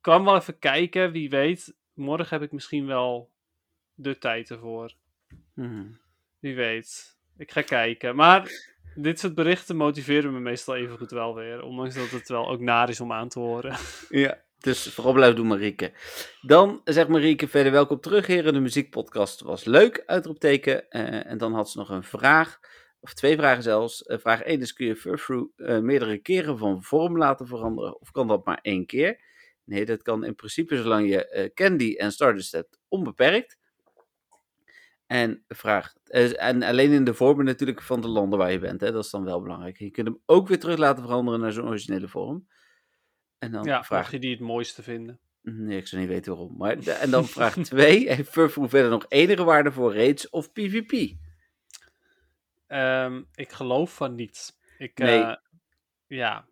kan 0.02 0.24
wel 0.24 0.36
even 0.36 0.60
kijken, 0.60 1.12
wie 1.12 1.30
weet. 1.30 1.76
Morgen 1.94 2.28
heb 2.30 2.42
ik 2.42 2.52
misschien 2.52 2.86
wel 2.86 3.32
de 3.94 4.18
tijd 4.18 4.50
ervoor. 4.50 4.94
Mhm. 5.54 5.84
Wie 6.40 6.56
weet. 6.56 7.18
Ik 7.38 7.52
ga 7.52 7.62
kijken. 7.62 8.16
Maar 8.16 8.52
dit 8.96 9.20
soort 9.20 9.36
berichten 9.36 9.76
motiveren 9.76 10.34
me 10.34 10.40
meestal 10.40 10.76
even 10.76 10.98
goed 10.98 11.12
wel 11.12 11.36
weer. 11.36 11.62
Ondanks 11.64 11.96
dat 11.96 12.10
het 12.10 12.30
wel 12.30 12.50
ook 12.50 12.60
naar 12.60 12.90
is 12.90 13.00
om 13.00 13.12
aan 13.12 13.30
te 13.30 13.40
horen. 13.40 13.76
Ja, 14.10 14.42
dus 14.60 14.94
vooral 14.94 15.14
blijven 15.14 15.36
doen 15.36 15.48
Marieke. 15.48 15.94
Dan 16.42 16.82
zegt 16.84 17.08
Marieke 17.08 17.48
verder 17.48 17.72
welkom 17.72 18.00
terug 18.00 18.28
heren, 18.28 18.54
de 18.54 18.60
muziekpodcast 18.60 19.42
was 19.42 19.64
leuk, 19.64 20.04
uitroepteken. 20.06 20.90
Eh, 20.90 21.26
en 21.26 21.38
dan 21.38 21.54
had 21.54 21.70
ze 21.70 21.78
nog 21.78 21.90
een 21.90 22.04
vraag, 22.04 22.60
of 23.00 23.14
twee 23.14 23.38
vragen 23.38 23.64
zelfs. 23.64 24.04
Eh, 24.04 24.18
vraag 24.18 24.42
1 24.42 24.62
is 24.62 24.74
kun 24.74 24.86
je 24.86 24.96
Furfru 24.96 25.52
eh 25.56 25.80
meerdere 25.80 26.18
keren 26.18 26.58
van 26.58 26.84
vorm 26.84 27.18
laten 27.18 27.48
veranderen 27.48 28.02
of 28.02 28.12
kan 28.12 28.28
dat 28.28 28.46
maar 28.46 28.60
één 28.62 28.86
keer? 28.86 29.26
Nee, 29.64 29.86
dat 29.86 30.02
kan 30.02 30.24
in 30.24 30.36
principe 30.36 30.78
zolang 30.78 31.10
je 31.10 31.52
Candy 31.54 31.96
en 31.96 32.12
Stardust 32.12 32.52
hebt 32.52 32.80
onbeperkt. 32.88 33.58
En, 35.08 35.44
vraag, 35.48 35.94
en 36.36 36.64
alleen 36.64 36.92
in 36.92 37.04
de 37.04 37.14
vormen 37.14 37.46
natuurlijk 37.46 37.82
van 37.82 38.02
de 38.02 38.08
landen 38.08 38.40
waar 38.40 38.52
je 38.52 38.60
bent. 38.60 38.82
Hè? 38.82 38.92
Dat 38.92 39.04
is 39.04 39.10
dan 39.10 39.24
wel 39.24 39.42
belangrijk. 39.42 39.78
Je 39.78 39.92
kunt 39.92 40.08
hem 40.08 40.22
ook 40.26 40.48
weer 40.48 40.60
terug 40.60 40.78
laten 40.78 41.04
veranderen 41.04 41.40
naar 41.40 41.52
zijn 41.52 41.66
originele 41.66 42.08
vorm. 42.08 42.48
En 43.40 43.52
dan 43.52 43.64
Ja, 43.64 43.84
vraag 43.84 44.12
je 44.12 44.20
die 44.20 44.32
het 44.32 44.40
mooiste 44.40 44.84
vinden. 44.84 45.20
Nee, 45.42 45.78
ik 45.78 45.88
zou 45.88 46.02
niet 46.02 46.10
weten 46.12 46.32
waarom. 46.36 46.58
Maar, 46.58 46.78
en 46.88 47.10
dan 47.10 47.26
vraag 47.26 47.56
2. 47.56 48.14
Heeft 48.14 48.30
Furfrou 48.30 48.70
verder 48.70 48.90
nog 48.92 49.06
enige 49.10 49.44
waarde 49.44 49.72
voor 49.72 49.94
raids 49.96 50.30
of 50.30 50.52
PvP? 50.52 51.16
Ehm, 52.68 53.22
ik 53.36 53.52
geloof 53.52 53.94
van 53.96 54.16
niet. 54.16 54.58
Ik, 54.78 54.98
Nee. 54.98 55.22
eh, 55.24 55.36
ja. 56.08 56.46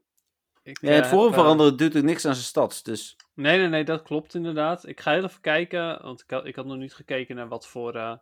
Ik, 0.64 0.78
Ja, 0.82 0.90
eh, 0.90 0.96
het 0.96 1.08
vorm 1.08 1.24
heb, 1.24 1.34
eh, 1.34 1.40
veranderen 1.40 1.78
doet 1.78 1.96
ook 1.98 2.04
niks 2.04 2.26
aan 2.26 2.34
zijn 2.34 2.46
stads. 2.46 2.84
Dus 2.84 3.16
Nee, 3.34 3.58
nee, 3.58 3.68
nee, 3.68 3.84
dat 3.84 4.02
klopt 4.02 4.34
inderdaad. 4.34 4.88
Ik 4.88 5.00
ga 5.00 5.12
heel 5.12 5.24
even 5.24 5.42
kijken, 5.42 6.02
want 6.02 6.22
ik 6.22 6.30
had, 6.30 6.46
ik 6.46 6.56
had 6.56 6.66
nog 6.66 6.78
niet 6.78 6.94
gekeken 6.94 7.36
naar 7.36 7.48
wat 7.48 7.68
voor, 7.68 7.96
eh, 7.96 8.18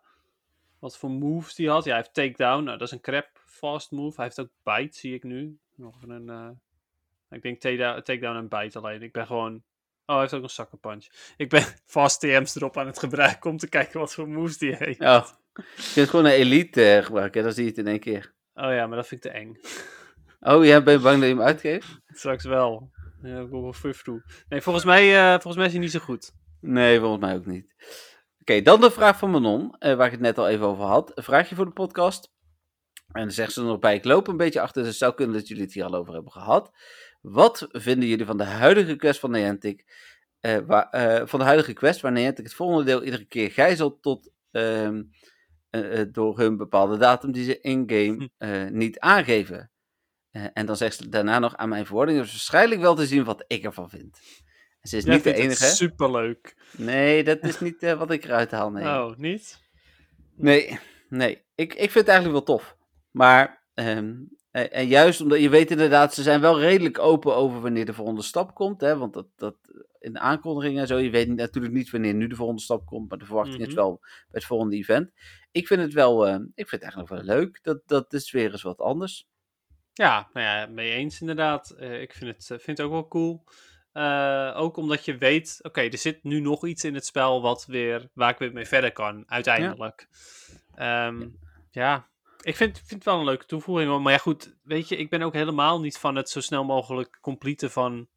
wat 0.80 0.98
voor 0.98 1.10
moves 1.10 1.56
die 1.56 1.70
had. 1.70 1.84
Ja, 1.84 1.90
hij 1.90 2.00
heeft 2.00 2.14
takedown, 2.14 2.64
nou, 2.64 2.78
dat 2.78 2.88
is 2.88 2.94
een 2.94 3.02
crap 3.02 3.30
fast 3.46 3.92
move. 3.92 4.16
Hij 4.16 4.26
heeft 4.26 4.40
ook 4.40 4.52
bite, 4.64 4.98
zie 4.98 5.14
ik 5.14 5.24
nu. 5.24 5.58
Nog 5.76 6.02
een, 6.02 6.30
eh, 6.30 6.50
ik 7.34 7.42
denk 7.42 7.60
takedown 7.60 8.02
takedown 8.02 8.36
en 8.38 8.48
bite 8.48 8.78
alleen. 8.78 9.02
Ik 9.02 9.12
ben 9.12 9.26
gewoon... 9.26 9.64
Oh, 10.06 10.16
hij 10.16 10.20
heeft 10.20 10.34
ook 10.34 10.44
een 10.44 10.50
sucker 10.50 10.78
punch. 10.78 11.08
Ik 11.38 11.50
ben 11.50 11.64
fast 11.86 12.20
TM's 12.20 12.56
erop 12.56 12.78
aan 12.78 12.88
het 12.88 13.00
gebruiken 13.00 13.50
om 13.50 13.58
te 13.58 13.70
kijken 13.70 14.00
wat 14.00 14.14
voor 14.14 14.28
moves 14.28 14.58
die 14.58 14.76
heeft. 14.76 15.00
ja. 15.00 15.26
je 15.54 15.92
kunt 15.94 16.10
gewoon 16.10 16.26
een 16.26 16.32
elite 16.32 16.96
eh, 16.96 17.06
gebruiken. 17.06 17.44
Dan 17.44 17.52
zie 17.52 17.64
je 17.64 17.70
het 17.70 17.78
in 17.78 17.88
één 17.88 18.00
keer. 18.00 18.34
Oh 18.54 18.74
ja, 18.74 18.88
maar 18.88 18.98
dat 18.98 19.08
vind 19.08 19.26
ik 19.26 19.32
te 19.32 19.38
eng. 19.38 19.58
Oh, 20.46 20.66
jij 20.66 20.84
bent 20.84 21.02
bang 21.02 21.20
dat 21.20 21.28
je 21.28 21.36
hem 21.36 21.44
uitgeeft? 21.44 22.00
Straks 22.08 22.44
wel. 22.44 22.92
Ja, 23.22 23.40
ik 23.40 23.50
wel. 23.50 24.22
Nee, 24.50 24.62
volgens 24.62 24.86
mij, 24.86 25.16
eh, 25.16 25.32
volgens 25.32 25.56
mij 25.56 25.66
is 25.66 25.72
hij 25.72 25.82
niet 25.82 25.92
zo 25.92 26.00
goed. 26.00 26.32
Nee, 26.60 27.00
volgens 27.00 27.22
mij 27.22 27.36
ook 27.36 27.46
niet. 27.46 27.74
Oké, 28.40 28.62
dan 28.62 28.82
de 28.82 28.92
vraag 28.92 29.18
van 29.18 29.32
Manon, 29.32 29.76
eh, 29.80 29.96
waar 29.96 30.06
ik 30.06 30.12
het 30.12 30.22
net 30.22 30.38
al 30.38 30.48
even 30.48 30.66
over 30.66 30.84
had. 30.84 31.18
Een 31.18 31.24
vraagje 31.24 31.56
voor 31.56 31.66
de 31.66 31.72
podcast. 31.72 32.32
En 33.12 33.22
dan 33.22 33.32
zegt 33.32 33.52
ze 33.52 33.62
er 33.62 33.68
nog 33.68 33.80
bij, 33.80 33.96
ik 33.96 34.04
loop 34.04 34.28
een 34.28 34.38
beetje 34.38 34.62
achter, 34.62 34.82
dus 34.82 34.90
het 34.90 35.00
zou 35.00 35.14
kunnen 35.14 35.36
dat 35.36 35.48
jullie 35.48 35.64
het 35.64 35.74
hier 35.74 35.84
al 35.84 35.96
over 35.96 36.14
hebben 36.14 36.32
gehad. 36.32 36.72
Wat 37.24 37.68
vinden 37.72 38.08
jullie 38.10 38.26
van 38.26 38.38
de 38.38 38.44
huidige 38.44 38.96
quest 38.96 39.20
van 39.20 39.32
Niantic? 39.32 39.86
eh, 40.40 40.58
waar, 40.66 40.90
eh, 40.90 41.28
van 41.28 41.40
de 41.40 41.46
huidige 41.46 41.74
quest, 41.74 42.02
waar 42.02 42.12
Niantic 42.12 42.46
het 42.46 42.54
volgende 42.54 42.84
deel 42.84 43.04
iedere 43.04 43.26
keer 43.26 43.52
gijzelt 43.52 44.02
tot 44.02 44.32
ehm, 44.52 45.04
eh, 45.70 46.02
door 46.12 46.38
hun 46.40 46.58
bepaalde 46.58 46.98
datum 46.98 47.32
die 47.32 47.44
ze 47.44 47.60
in-game 47.62 48.30
eh, 48.38 48.66
niet 48.66 49.00
aangeven. 49.00 49.72
En 50.54 50.66
dan 50.66 50.78
zegt 50.78 50.96
ze 50.96 51.10
daarna 51.10 51.40
nog 51.40 51.56
aan 51.56 51.70
mijn 51.70 51.86
verwoording 51.86 52.20
is 52.20 52.32
waarschijnlijk 52.32 52.82
wel 52.82 52.96
te 52.96 53.06
zien 53.06 53.24
wat 53.24 53.44
ik 53.48 53.64
ervan 53.64 53.90
vind. 53.90 54.20
En 54.82 54.90
ze 54.90 54.98
is 54.98 55.04
Jij 55.04 55.14
niet 55.16 55.24
de 55.24 55.34
enige. 55.34 55.66
superleuk. 55.66 56.56
Nee, 56.78 57.24
dat 57.24 57.44
is 57.44 57.60
niet 57.68 57.82
wat 57.82 58.12
ik 58.12 58.24
eruit 58.24 58.52
haal. 58.52 58.72
Nee, 58.72 58.84
Oh, 58.86 59.18
niet? 59.18 59.60
nee, 60.36 60.80
nee. 61.10 61.44
Ik, 61.56 61.74
ik 61.74 61.92
vind 61.92 61.94
het 61.94 62.08
eigenlijk 62.08 62.46
wel 62.48 62.58
tof. 62.58 62.76
Maar, 63.12 63.64
ehm, 63.74 64.14
en, 64.54 64.72
en 64.72 64.88
juist 64.88 65.22
omdat 65.22 65.40
je 65.40 65.50
weet 65.50 65.72
inderdaad, 65.72 66.14
ze 66.14 66.22
zijn 66.22 66.42
wel 66.42 66.60
redelijk 66.60 67.00
open 67.00 67.36
over 67.36 67.62
wanneer 67.62 67.86
de 67.86 67.94
volgende 67.94 68.22
stap 68.22 68.56
komt. 68.56 68.82
Hè, 68.82 68.98
want 68.98 69.14
dat, 69.14 69.28
dat 69.36 69.56
in 70.00 70.14
de 70.14 70.20
aankondigingen 70.20 70.82
en 70.82 70.88
zo, 70.88 70.98
je 70.98 71.10
weet 71.10 71.28
natuurlijk 71.28 71.74
niet 71.74 71.90
wanneer 71.90 72.14
nu 72.14 72.28
de 72.28 72.36
volgende 72.36 72.62
stap 72.62 72.86
komt. 72.86 73.10
Maar 73.10 73.18
de 73.18 73.26
verwachting 73.26 73.60
is 73.62 73.68
Mhm. 73.68 73.76
wel 73.76 73.98
bij 74.02 74.10
het 74.32 74.46
volgende 74.46 74.76
event. 74.76 75.12
Ik 75.52 75.68
vind 75.68 75.82
het 75.82 75.94
wel, 75.94 76.28
eh, 76.28 76.34
ik 76.34 76.70
vind 76.70 76.72
het 76.72 76.82
eigenlijk 76.82 77.12
wel 77.12 77.24
leuk. 77.24 77.60
Dat, 77.64 77.82
dat 77.86 78.14
is 78.14 78.32
weer 78.32 78.52
eens 78.52 78.62
wat 78.62 78.80
anders. 78.80 79.28
Ja, 79.94 80.30
nou 80.34 80.46
ja, 80.46 80.66
mee 80.68 80.92
eens 80.92 81.22
inderdaad. 81.22 81.70
Eh, 81.70 82.02
ik 82.02 82.14
vind 82.14 82.32
het, 82.36 82.50
eh, 82.52 82.58
vind 82.66 82.78
het 82.78 82.88
ook 82.88 82.92
wel 82.92 83.08
cool. 83.08 83.44
Ook 84.56 84.78
omdat 84.78 85.06
je 85.06 85.18
weet, 85.18 85.60
oké, 85.62 85.82
er 85.82 85.98
zit 85.98 86.24
nu 86.24 86.40
nog 86.40 86.66
iets 86.68 86.84
in 86.84 86.94
het 86.94 87.06
spel 87.06 87.42
wat 87.42 87.66
weer, 87.66 88.10
waar 88.14 88.30
ik 88.30 88.38
weer 88.38 88.54
mee 88.54 88.66
verder 88.66 88.92
kan, 88.92 89.24
uiteindelijk. 89.28 90.08
Ja, 90.76 91.14
ja. 91.72 92.12
Ik 92.44 92.56
vind, 92.56 92.78
vind 92.78 92.90
het 92.90 93.04
wel 93.04 93.20
een 93.20 93.26
leuke 93.26 93.46
toevoeging. 93.46 93.90
hoor. 93.90 94.02
Maar 94.02 94.12
ja, 94.12 94.18
goed, 94.18 94.56
weet 94.64 94.88
je, 94.88 94.98
ik 94.98 95.10
ben 95.10 95.22
ook 95.22 95.34
helemaal 95.34 95.80
niet 95.80 95.98
van 95.98 96.16
het 96.16 96.30
zo 96.30 96.40
snel 96.42 96.64
mogelijk 96.64 97.18
completen 97.22 97.72
van 97.72 98.08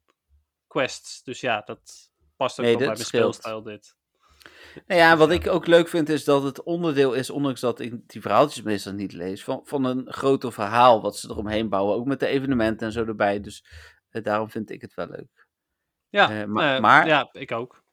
quests. 0.67 1.23
Dus 1.23 1.39
ja, 1.41 1.61
dat 1.65 2.11
past 2.35 2.59
ook 2.59 2.65
Nee, 2.65 2.75
wel 2.75 2.85
bij 2.85 2.93
mijn 2.95 3.05
scheelt. 3.07 3.33
speelstijl 3.35 3.61
dit. 3.63 3.95
Nou 4.87 4.99
ja, 5.01 5.17
wat 5.17 5.31
ik 5.31 5.47
ook 5.47 5.67
leuk 5.67 5.87
vind 5.87 6.09
is 6.09 6.23
dat 6.23 6.43
het 6.43 6.63
onderdeel 6.63 7.13
is, 7.13 7.29
ondanks 7.29 7.59
dat 7.61 7.79
ik 7.79 8.07
die 8.09 8.21
verhaaltjes 8.21 8.63
meestal 8.63 8.93
niet 8.93 9.13
lees, 9.13 9.43
van, 9.43 9.61
van 9.63 9.83
een 9.83 10.13
groter 10.13 10.53
verhaal 10.53 11.01
wat 11.01 11.17
ze 11.17 11.29
eromheen 11.29 11.69
bouwen. 11.69 11.95
Ook 11.95 12.05
met 12.05 12.19
de 12.19 12.27
evenementen 12.27 12.87
en 12.87 12.93
zo 12.93 13.05
erbij. 13.05 13.39
Dus 13.41 13.65
eh, 14.09 14.23
daarom 14.23 14.49
vind 14.49 14.69
ik 14.69 14.81
het 14.81 14.93
wel 14.93 15.07
leuk. 15.07 15.47
Ja, 16.09 16.29
Eh, 16.29 16.41
eh, 16.41 16.47
maar- 16.79 17.07
ja, 17.07 17.29
ik 17.31 17.51
ook. 17.51 17.83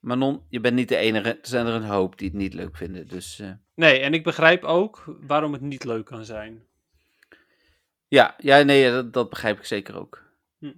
Manon, 0.00 0.42
je 0.48 0.60
bent 0.60 0.74
niet 0.74 0.88
de 0.88 0.96
enige. 0.96 1.28
Er 1.28 1.38
zijn 1.42 1.66
er 1.66 1.74
een 1.74 1.82
hoop 1.82 2.18
die 2.18 2.28
het 2.28 2.36
niet 2.36 2.54
leuk 2.54 2.76
vinden. 2.76 3.08
Dus 3.08 3.38
eh, 3.38 3.50
Nee, 3.74 4.00
en 4.00 4.14
ik 4.14 4.24
begrijp 4.24 4.64
ook 4.64 5.16
waarom 5.20 5.52
het 5.52 5.62
niet 5.62 5.84
leuk 5.84 6.04
kan 6.04 6.24
zijn. 6.24 6.66
ja, 8.08 8.34
ja, 8.38 8.62
nee, 8.62 8.90
dat, 8.90 9.12
dat 9.12 9.30
begrijp 9.30 9.58
ik 9.58 9.64
zeker 9.64 9.98
ook. 9.98 10.22
Hm. 10.58 10.72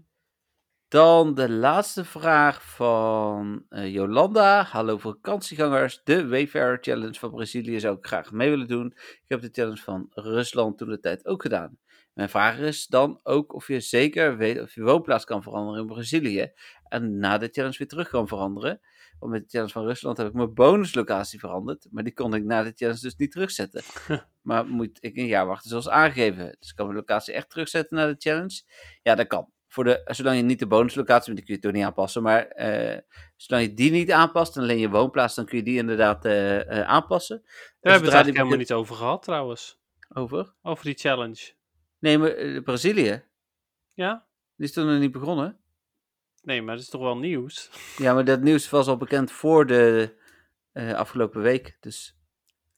Dan 0.88 1.34
de 1.34 1.50
laatste 1.50 2.04
vraag 2.04 2.74
van 2.74 3.64
eh, 3.68 3.92
Jolanda. 3.92 4.62
Hallo 4.62 4.98
vakantiegangers. 4.98 6.00
De 6.04 6.28
Wayfarer 6.28 6.78
Challenge 6.80 7.18
van 7.18 7.30
Brazilië 7.30 7.80
zou 7.80 7.96
ik 7.96 8.06
graag 8.06 8.32
mee 8.32 8.50
willen 8.50 8.68
doen. 8.68 8.86
Ik 8.96 9.24
heb 9.28 9.40
de 9.40 9.48
challenge 9.52 9.82
van 9.82 10.06
Rusland 10.10 10.78
toen 10.78 10.88
de 10.88 11.00
tijd 11.00 11.26
ook 11.26 11.42
gedaan. 11.42 11.78
Mijn 12.12 12.28
vraag 12.28 12.58
is 12.58 12.86
dan 12.86 13.20
ook 13.22 13.54
of 13.54 13.68
je 13.68 13.80
zeker 13.80 14.36
weet 14.36 14.60
of 14.60 14.74
je 14.74 14.82
woonplaats 14.82 15.24
kan 15.24 15.42
veranderen 15.42 15.80
in 15.80 15.86
Brazilië. 15.86 16.52
En 16.88 17.18
na 17.18 17.38
de 17.38 17.48
challenge 17.52 17.78
weer 17.78 17.88
terug 17.88 18.08
kan 18.08 18.28
veranderen. 18.28 18.80
Want 19.22 19.34
met 19.34 19.42
de 19.42 19.48
challenge 19.48 19.72
van 19.72 19.84
Rusland 19.84 20.16
heb 20.16 20.26
ik 20.26 20.32
mijn 20.32 20.54
bonuslocatie 20.54 21.38
veranderd. 21.38 21.86
Maar 21.90 22.04
die 22.04 22.12
kon 22.12 22.34
ik 22.34 22.44
na 22.44 22.62
de 22.62 22.72
challenge 22.74 23.00
dus 23.00 23.16
niet 23.16 23.30
terugzetten. 23.30 23.82
maar 24.48 24.66
moet 24.66 24.98
ik 25.00 25.16
een 25.16 25.26
jaar 25.26 25.46
wachten 25.46 25.70
zoals 25.70 25.88
aangegeven. 25.88 26.56
Dus 26.58 26.70
ik 26.70 26.76
kan 26.76 26.86
mijn 26.86 26.98
locatie 26.98 27.34
echt 27.34 27.50
terugzetten 27.50 27.96
na 27.96 28.06
de 28.06 28.14
challenge. 28.18 28.62
Ja, 29.02 29.14
dat 29.14 29.26
kan. 29.26 29.50
Voor 29.68 29.84
de, 29.84 30.02
zolang 30.04 30.36
je 30.36 30.42
niet 30.42 30.58
de 30.58 30.66
bonuslocatie, 30.66 31.24
want 31.32 31.36
die 31.36 31.44
kun 31.44 31.54
je 31.54 31.60
toch 31.60 31.72
niet 31.72 31.84
aanpassen. 31.84 32.22
Maar 32.22 32.46
eh, 32.46 32.98
zolang 33.36 33.66
je 33.66 33.74
die 33.74 33.90
niet 33.90 34.12
aanpast 34.12 34.56
en 34.56 34.62
alleen 34.62 34.78
je 34.78 34.88
woonplaats, 34.88 35.34
dan 35.34 35.44
kun 35.44 35.56
je 35.58 35.64
die 35.64 35.78
inderdaad 35.78 36.24
eh, 36.24 36.78
eh, 36.78 36.88
aanpassen. 36.88 37.36
Daar 37.36 37.52
Dus 37.52 37.62
hebben 37.80 38.00
we 38.00 38.04
het 38.04 38.14
eigenlijk 38.14 38.36
helemaal 38.36 38.58
niet 38.58 38.72
over 38.72 38.94
gehad, 38.94 39.22
trouwens. 39.22 39.80
Over? 40.14 40.54
Over 40.62 40.84
die 40.84 40.94
challenge. 40.94 41.52
Nee, 41.98 42.18
maar 42.18 42.62
Brazilië, 42.62 43.24
Ja? 43.92 44.26
die 44.56 44.66
is 44.66 44.72
toen 44.72 44.86
nog 44.86 44.98
niet 45.00 45.12
begonnen. 45.12 45.61
Nee, 46.42 46.62
maar 46.62 46.74
dat 46.74 46.84
is 46.84 46.90
toch 46.90 47.00
wel 47.00 47.16
nieuws? 47.16 47.70
Ja, 47.96 48.14
maar 48.14 48.24
dat 48.24 48.40
nieuws 48.40 48.70
was 48.70 48.86
al 48.86 48.96
bekend 48.96 49.32
voor 49.32 49.66
de 49.66 50.14
eh, 50.72 50.92
afgelopen 50.94 51.40
week. 51.42 51.76
Dus 51.80 52.16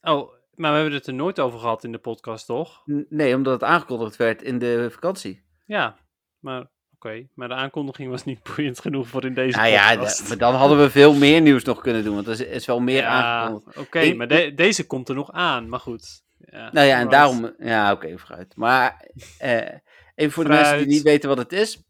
Oh, 0.01 0.31
maar 0.53 0.71
we 0.71 0.77
hebben 0.77 0.93
het 0.97 1.07
er 1.07 1.13
nooit 1.13 1.39
over 1.39 1.59
gehad 1.59 1.83
in 1.83 1.91
de 1.91 1.97
podcast, 1.97 2.45
toch? 2.45 2.83
n- 2.91 3.05
nee, 3.09 3.35
omdat 3.35 3.53
het 3.53 3.63
aangekondigd 3.69 4.15
werd 4.15 4.41
in 4.41 4.59
de 4.59 4.87
vakantie. 4.91 5.43
Ja, 5.65 5.97
maar 6.39 6.65
oké. 6.95 7.27
Maar 7.33 7.47
de 7.47 7.53
aankondiging 7.53 8.09
was 8.09 8.23
niet 8.25 8.39
boeiend 8.55 8.79
genoeg 8.79 9.07
voor 9.07 9.25
in 9.25 9.33
deze 9.33 9.57
Nou 9.57 9.69
ja, 9.69 9.89
podcast. 9.93 10.21
da- 10.21 10.27
maar 10.27 10.37
dan 10.37 10.53
hadden 10.53 10.79
we 10.79 10.89
veel 10.89 11.13
meer 11.13 11.41
nieuws 11.41 11.63
nog 11.63 11.81
kunnen 11.81 12.03
doen, 12.03 12.15
want 12.15 12.27
er 12.27 12.49
is, 12.49 12.65
wel 12.65 12.79
meer 12.79 13.01
ja, 13.01 13.07
aangekondigd. 13.09 13.77
oké, 13.77 14.13
maar 14.13 14.27
de- 14.27 14.53
deze 14.55 14.87
komt 14.87 15.09
er 15.09 15.15
nog 15.15 15.31
aan, 15.31 15.69
maar 15.69 15.79
goed. 15.79 16.23
Ja, 16.37 16.69
Nou 16.71 16.87
ja, 16.87 16.99
en 16.99 17.09
daarom, 17.09 17.53
ja, 17.59 17.91
oké, 17.91 18.17
vooruit. 18.17 18.55
Maar 18.55 19.09
eh, 19.37 19.73
even 20.15 20.31
voor 20.33 20.43
de 20.43 20.49
mensen 20.49 20.77
die 20.77 20.87
niet 20.87 21.01
weten 21.01 21.29
wat 21.29 21.37
het 21.37 21.51
is. 21.53 21.83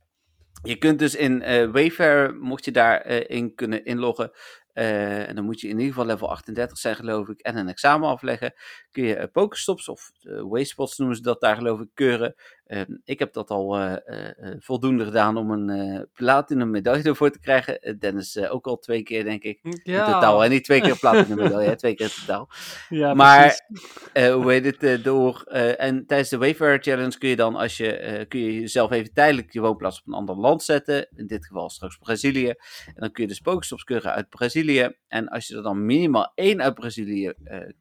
Je 0.63 0.75
kunt 0.77 0.99
dus 0.99 1.15
in 1.15 1.41
eh 1.41 1.71
Wayfair, 1.71 2.35
mocht 2.35 2.65
je 2.65 2.71
daarin 2.71 3.27
in 3.27 3.55
kunnen 3.55 3.85
inloggen, 3.85 4.31
eh, 4.73 5.27
en 5.29 5.35
dan 5.35 5.45
moet 5.45 5.61
je 5.61 5.67
in 5.67 5.73
ieder 5.79 5.93
geval 5.93 6.05
level 6.05 6.29
38 6.29 6.77
zijn, 6.77 6.95
geloof 6.95 7.27
ik, 7.27 7.39
en 7.39 7.57
een 7.57 7.69
examen 7.69 8.09
afleggen. 8.09 8.53
Kun 8.91 9.03
je 9.03 9.15
eh, 9.15 9.27
Pokestops 9.31 9.87
of 9.89 10.11
eh, 10.19 10.41
Wayspots 10.41 10.97
noemen 10.97 11.15
ze 11.17 11.21
dat 11.21 11.41
daar, 11.41 11.55
geloof 11.55 11.79
ik, 11.79 11.89
keuren. 11.93 12.35
Eh, 12.65 12.81
ik 13.03 13.19
heb 13.19 13.33
dat 13.33 13.49
al 13.49 13.75
eh, 13.75 13.93
eh, 13.93 14.29
eh, 14.37 14.55
voldoende 14.59 15.03
gedaan 15.03 15.37
om 15.37 15.51
een 15.51 16.07
platinum 16.13 16.69
medaille 16.69 17.03
ervoor 17.09 17.31
te 17.31 17.39
krijgen. 17.39 17.99
Dennis 17.99 18.37
ook 18.37 18.67
al 18.67 18.77
twee 18.77 19.03
keer, 19.03 19.23
denk 19.23 19.43
ik. 19.43 19.59
ja, 19.83 20.05
In 20.05 20.13
totaal, 20.13 20.43
en 20.43 20.49
niet 20.49 20.63
twee 20.63 20.81
keer 20.81 20.89
een 20.89 20.99
platinum 21.09 21.37
medaille, 21.37 21.75
twee 21.75 21.95
keer 21.95 22.05
in 22.05 22.25
totaal. 22.25 22.49
Ja, 22.89 23.13
maar 23.13 23.67
hoe 24.13 24.51
heet 24.51 24.81
het, 24.81 25.03
door. 25.03 25.41
en 25.77 26.05
tijdens 26.05 26.29
de 26.29 26.37
Wayfarer 26.37 26.81
Challenge 26.81 27.17
kun 27.17 27.29
je 27.29 27.35
dan, 27.35 27.55
als 27.55 27.77
je, 27.77 28.25
kun 28.27 28.39
je 28.39 28.59
jezelf 28.59 28.91
even 28.91 29.13
tijdelijk 29.13 29.53
je 29.53 29.61
woonplaats 29.61 29.99
op 29.99 30.07
een 30.07 30.13
ander 30.13 30.35
land 30.35 30.63
zetten. 30.63 31.07
In 31.15 31.27
dit 31.27 31.45
geval 31.45 31.69
straks 31.69 31.97
Brazilië. 31.97 32.49
En 32.85 32.93
dan 32.95 33.11
kun 33.11 33.23
je 33.23 33.29
dus 33.29 33.39
Pokestops 33.39 33.83
keuren 33.83 34.11
uit 34.13 34.29
Brazilië. 34.29 34.95
En 35.07 35.27
als 35.27 35.47
je 35.47 35.55
er 35.55 35.63
dan 35.63 35.85
minimaal 35.85 36.31
één 36.35 36.61
uit 36.61 36.73
Brazilië 36.73 37.33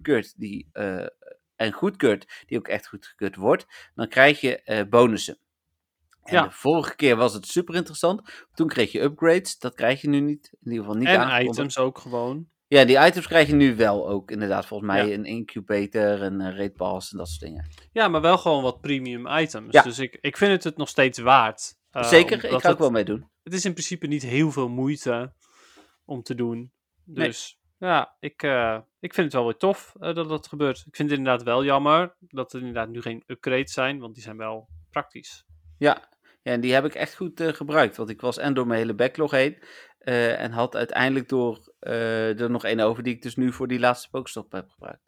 keurt, 0.03 0.35
die, 0.37 0.69
en 1.57 1.73
goedkeurt, 1.73 2.43
die 2.47 2.59
ook 2.59 2.69
echt 2.69 2.89
goedgekeurd 2.89 3.37
wordt, 3.37 3.67
dan 3.95 4.09
krijg 4.09 4.41
je 4.41 4.63
eh, 4.63 4.89
bonussen. 4.89 5.39
En 6.23 6.35
Ja. 6.35 6.43
de 6.43 6.51
vorige 6.51 6.97
keer 6.97 7.17
was 7.17 7.35
het 7.35 7.47
super 7.47 7.75
interessant. 7.75 8.47
Toen 8.55 8.69
kreeg 8.69 8.93
je 8.93 9.01
upgrades. 9.01 9.59
Dat 9.59 9.75
krijg 9.75 10.01
je 10.01 10.09
nu 10.09 10.21
niet. 10.21 10.51
In 10.63 10.71
ieder 10.71 10.85
geval 10.85 10.99
niet 10.99 11.09
en 11.09 11.45
items 11.47 11.79
ook 11.79 11.99
gewoon. 11.99 12.49
Ja, 12.67 12.85
die 12.85 12.99
items 13.07 13.27
krijg 13.27 13.47
je 13.49 13.55
nu 13.55 13.77
wel 13.77 14.09
ook. 14.09 14.31
Inderdaad, 14.31 14.67
volgens 14.67 14.91
mij 14.91 15.07
Ja. 15.09 15.15
een 15.15 15.25
incubator, 15.25 16.23
een 16.23 16.57
raid 16.57 16.75
pass 16.75 17.13
en 17.13 17.19
dat 17.19 17.29
soort 17.29 17.41
dingen. 17.41 17.69
Ja, 17.93 18.09
maar 18.09 18.21
wel 18.21 18.39
gewoon 18.39 18.63
wat 18.63 18.81
premium 18.81 19.27
items. 19.29 19.73
Ja. 19.73 19.83
Dus 19.83 19.99
ik, 19.99 20.19
ik 20.21 20.37
vind 20.37 20.51
het 20.53 20.65
het 20.65 20.77
nog 20.77 20.89
steeds 20.89 21.19
waard. 21.19 21.75
Eh, 21.91 22.05
Zeker, 22.05 22.33
ik 22.45 22.51
ga 22.51 22.55
ook 22.57 22.63
het- 22.63 22.79
wel 22.79 22.91
meedoen. 22.91 23.29
Het 23.43 23.55
is 23.55 23.65
in 23.65 23.73
principe 23.73 24.07
niet 24.07 24.23
heel 24.23 24.51
veel 24.51 24.69
moeite 24.69 25.33
om 26.05 26.23
te 26.23 26.35
doen. 26.35 26.73
Nee. 27.05 27.33
Ja, 27.79 28.17
ik, 28.21 28.43
eh, 28.43 28.79
ik 29.01 29.15
vind 29.15 29.27
het 29.27 29.33
wel 29.33 29.45
weer 29.45 29.57
tof 29.57 29.95
eh, 30.01 30.15
dat 30.15 30.29
dat 30.29 30.47
gebeurt. 30.49 30.79
Ik 30.87 30.97
vind 30.97 31.11
het 31.11 31.19
inderdaad 31.19 31.43
wel 31.43 31.65
jammer 31.65 32.15
dat 32.21 32.53
er 32.53 32.59
inderdaad 32.59 32.89
nu 32.89 33.03
geen 33.03 33.23
upgrades 33.27 33.73
zijn, 33.73 33.99
want 33.99 34.15
die 34.15 34.23
zijn 34.23 34.37
wel 34.37 34.69
praktisch. 34.91 35.45
Ja, 35.79 36.09
ja 36.43 36.53
en 36.53 36.61
die 36.61 36.73
heb 36.73 36.85
ik 36.85 36.95
echt 36.95 37.15
goed 37.15 37.41
eh, 37.41 37.49
gebruikt. 37.53 37.97
Want 37.97 38.11
ik 38.11 38.21
was 38.21 38.39
en 38.39 38.55
door 38.55 38.67
mijn 38.67 38.81
hele 38.81 38.95
backlog 38.95 39.31
heen. 39.31 39.63
en 39.99 40.53
had 40.53 40.77
uiteindelijk 40.77 41.29
door 41.29 41.73
er 41.79 42.51
nog 42.51 42.65
één 42.65 42.81
over 42.81 43.03
die 43.03 43.15
ik 43.15 43.23
dus 43.23 43.37
nu 43.37 43.53
voor 43.53 43.69
die 43.69 43.79
laatste 43.79 44.11
Pokestop 44.11 44.53
heb 44.53 44.71
gebruikt. 44.71 45.03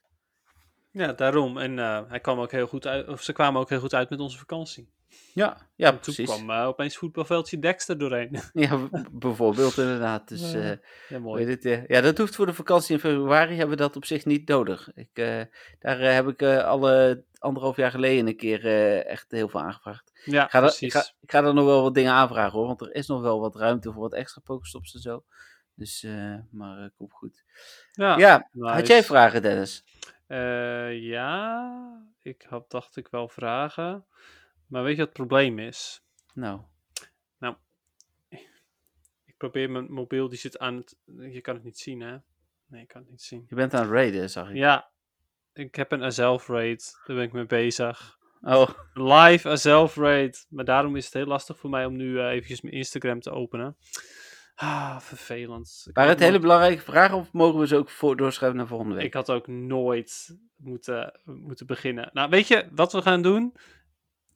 Ja, 0.91 1.13
daarom. 1.13 1.59
En 1.59 1.77
hij 2.09 2.21
kwam 2.21 2.39
ook 2.39 2.51
heel 2.51 2.67
goed 2.67 2.87
uit, 2.87 3.09
of 3.09 3.23
ze 3.23 3.33
kwamen 3.33 3.61
ook 3.61 3.69
heel 3.69 3.81
goed 3.81 3.95
uit 3.95 4.11
met 4.11 4.21
onze 4.21 4.39
vakantie. 4.39 4.91
Ja, 5.33 5.57
ja 5.75 5.87
En 5.87 5.93
toen 5.93 6.01
precies. 6.01 6.35
kwam 6.35 6.51
eh, 6.51 6.67
opeens 6.67 6.97
voetbalveldje 6.97 7.59
Dexter 7.59 7.99
doorheen. 7.99 8.41
Ja, 8.53 8.89
bijvoorbeeld 9.13 9.77
inderdaad. 9.79 10.29
Dus, 10.29 10.53
Ja, 10.53 10.59
eh, 10.61 10.77
ja, 11.09 11.19
mooi. 11.19 11.45
heet 11.45 11.65
het, 11.65 11.85
ja, 11.89 12.01
dat 12.01 12.19
hoeft 12.19 12.35
voor 12.35 12.47
de 12.47 12.55
vakantie 12.55 12.95
in 12.95 13.01
februari 13.01 13.57
hebben 13.57 13.77
we 13.77 13.83
dat 13.83 13.97
op 13.97 14.05
zich 14.05 14.25
niet 14.25 14.49
nodig. 14.49 14.91
Ik, 14.95 15.09
eh, 15.13 15.41
daar 15.79 15.99
heb 16.01 16.29
ik 16.29 16.43
eh, 16.43 16.65
alle 16.65 17.25
anderhalf 17.39 17.77
jaar 17.77 17.91
geleden 17.91 18.27
een 18.27 18.37
keer 18.37 18.65
eh, 18.65 19.07
echt 19.07 19.31
heel 19.31 19.49
veel 19.49 19.61
aangevraagd. 19.61 20.21
Ja, 20.25 20.45
Ik 20.45 20.51
ga, 20.51 20.59
er, 20.59 20.65
ik, 20.65 20.71
precies. 20.71 20.93
ga, 20.95 21.01
ik 21.21 21.31
ga 21.31 21.45
er 21.45 21.55
nog 21.55 21.65
wel 21.65 21.83
wat 21.83 21.95
dingen 21.95 22.13
aanvragen 22.13 22.59
hoor, 22.59 22.67
want 22.67 22.81
er 22.81 22.95
is 22.95 23.07
nog 23.07 23.21
wel 23.21 23.41
wat 23.41 23.57
ruimte 23.57 23.93
voor 23.93 24.03
wat 24.03 24.15
extra 24.15 24.41
pokestops 24.45 24.95
en 24.95 25.01
zo. 25.01 25.25
Dus, 25.75 26.03
eh, 26.03 26.35
maar 26.51 26.91
komt 26.97 27.13
goed. 27.13 27.45
Ja, 27.93 28.19
ja, 28.19 28.49
nice. 28.53 28.75
had 28.75 28.87
jij 28.87 29.05
vragen 29.05 29.43
Dennis? 29.43 29.85
Eh, 30.27 31.03
ja, 31.03 32.05
ik 32.23 32.45
had, 32.49 32.71
dacht 32.71 32.97
ik 32.97 33.09
wel 33.09 33.29
vragen. 33.29 34.05
Maar 34.67 34.83
weet 34.83 34.93
je 34.93 34.99
wat 34.99 35.09
het 35.09 35.17
probleem 35.17 35.59
is? 35.59 36.03
Nou, 36.35 36.61
Ik 39.25 39.37
probeer 39.37 39.71
mijn 39.71 39.93
mobiel, 39.93 40.29
die 40.29 40.39
zit 40.39 40.59
aan 40.59 40.77
het... 40.77 40.97
Je 41.33 41.41
kan 41.41 41.55
het 41.55 41.65
niet 41.65 41.79
zien, 41.79 42.01
hè? 42.01 42.17
Nee, 42.67 42.83
ik 42.83 42.89
kan 42.89 43.01
het 43.01 43.11
niet 43.11 43.23
zien. 43.23 43.45
je 43.49 43.55
bent 43.55 43.75
aan 43.75 43.83
het 43.83 43.91
raiden, 43.91 44.31
zag 44.31 44.49
ik. 44.49 44.57
Ja, 44.57 44.91
ik 45.53 45.75
heb 45.75 45.93
een 45.93 46.03
Azelf 46.03 46.49
raid. 46.49 47.01
Daar 47.07 47.17
ben 47.17 47.25
ik 47.25 47.33
mee 47.33 47.47
bezig. 47.47 48.19
Oh, 48.41 48.69
Live 48.95 49.49
Azelf 49.49 49.97
raid. 49.97 50.47
Maar 50.49 50.65
daarom 50.65 50.97
is 50.97 51.05
het 51.05 51.15
heel 51.15 51.27
lastig 51.27 51.59
voor 51.59 51.71
mij 51.71 51.85
om 51.85 51.97
nu 51.97 52.19
eh, 52.19 52.31
eventjes 52.31 52.61
mijn 52.61 52.75
Instagram 52.75 53.21
te 53.21 53.31
openen. 53.31 53.77
Ah, 54.55 54.99
vervelend. 55.01 55.87
Ik 55.89 55.97
had 55.97 56.09
het 56.09 56.19
hele 56.19 56.39
belangrijke 56.39 56.83
vragen 56.83 57.17
of 57.17 57.33
mogen 57.33 57.61
we 57.61 57.67
ze 57.67 57.77
ook 57.77 57.91
voor, 57.91 58.17
doorschrijven 58.17 58.59
naar 58.59 58.67
volgende 58.67 58.95
week? 58.95 59.05
Ik 59.05 59.15
had 59.15 59.31
ook 59.31 59.47
nooit 59.47 60.39
moeten, 60.57 61.21
moeten 61.25 61.67
beginnen. 61.67 62.11
Nou, 62.13 62.31
weet 62.31 62.49
je 62.49 62.69
wat 62.73 62.93
we 62.93 63.03
gaan 63.03 63.23
doen? 63.23 63.55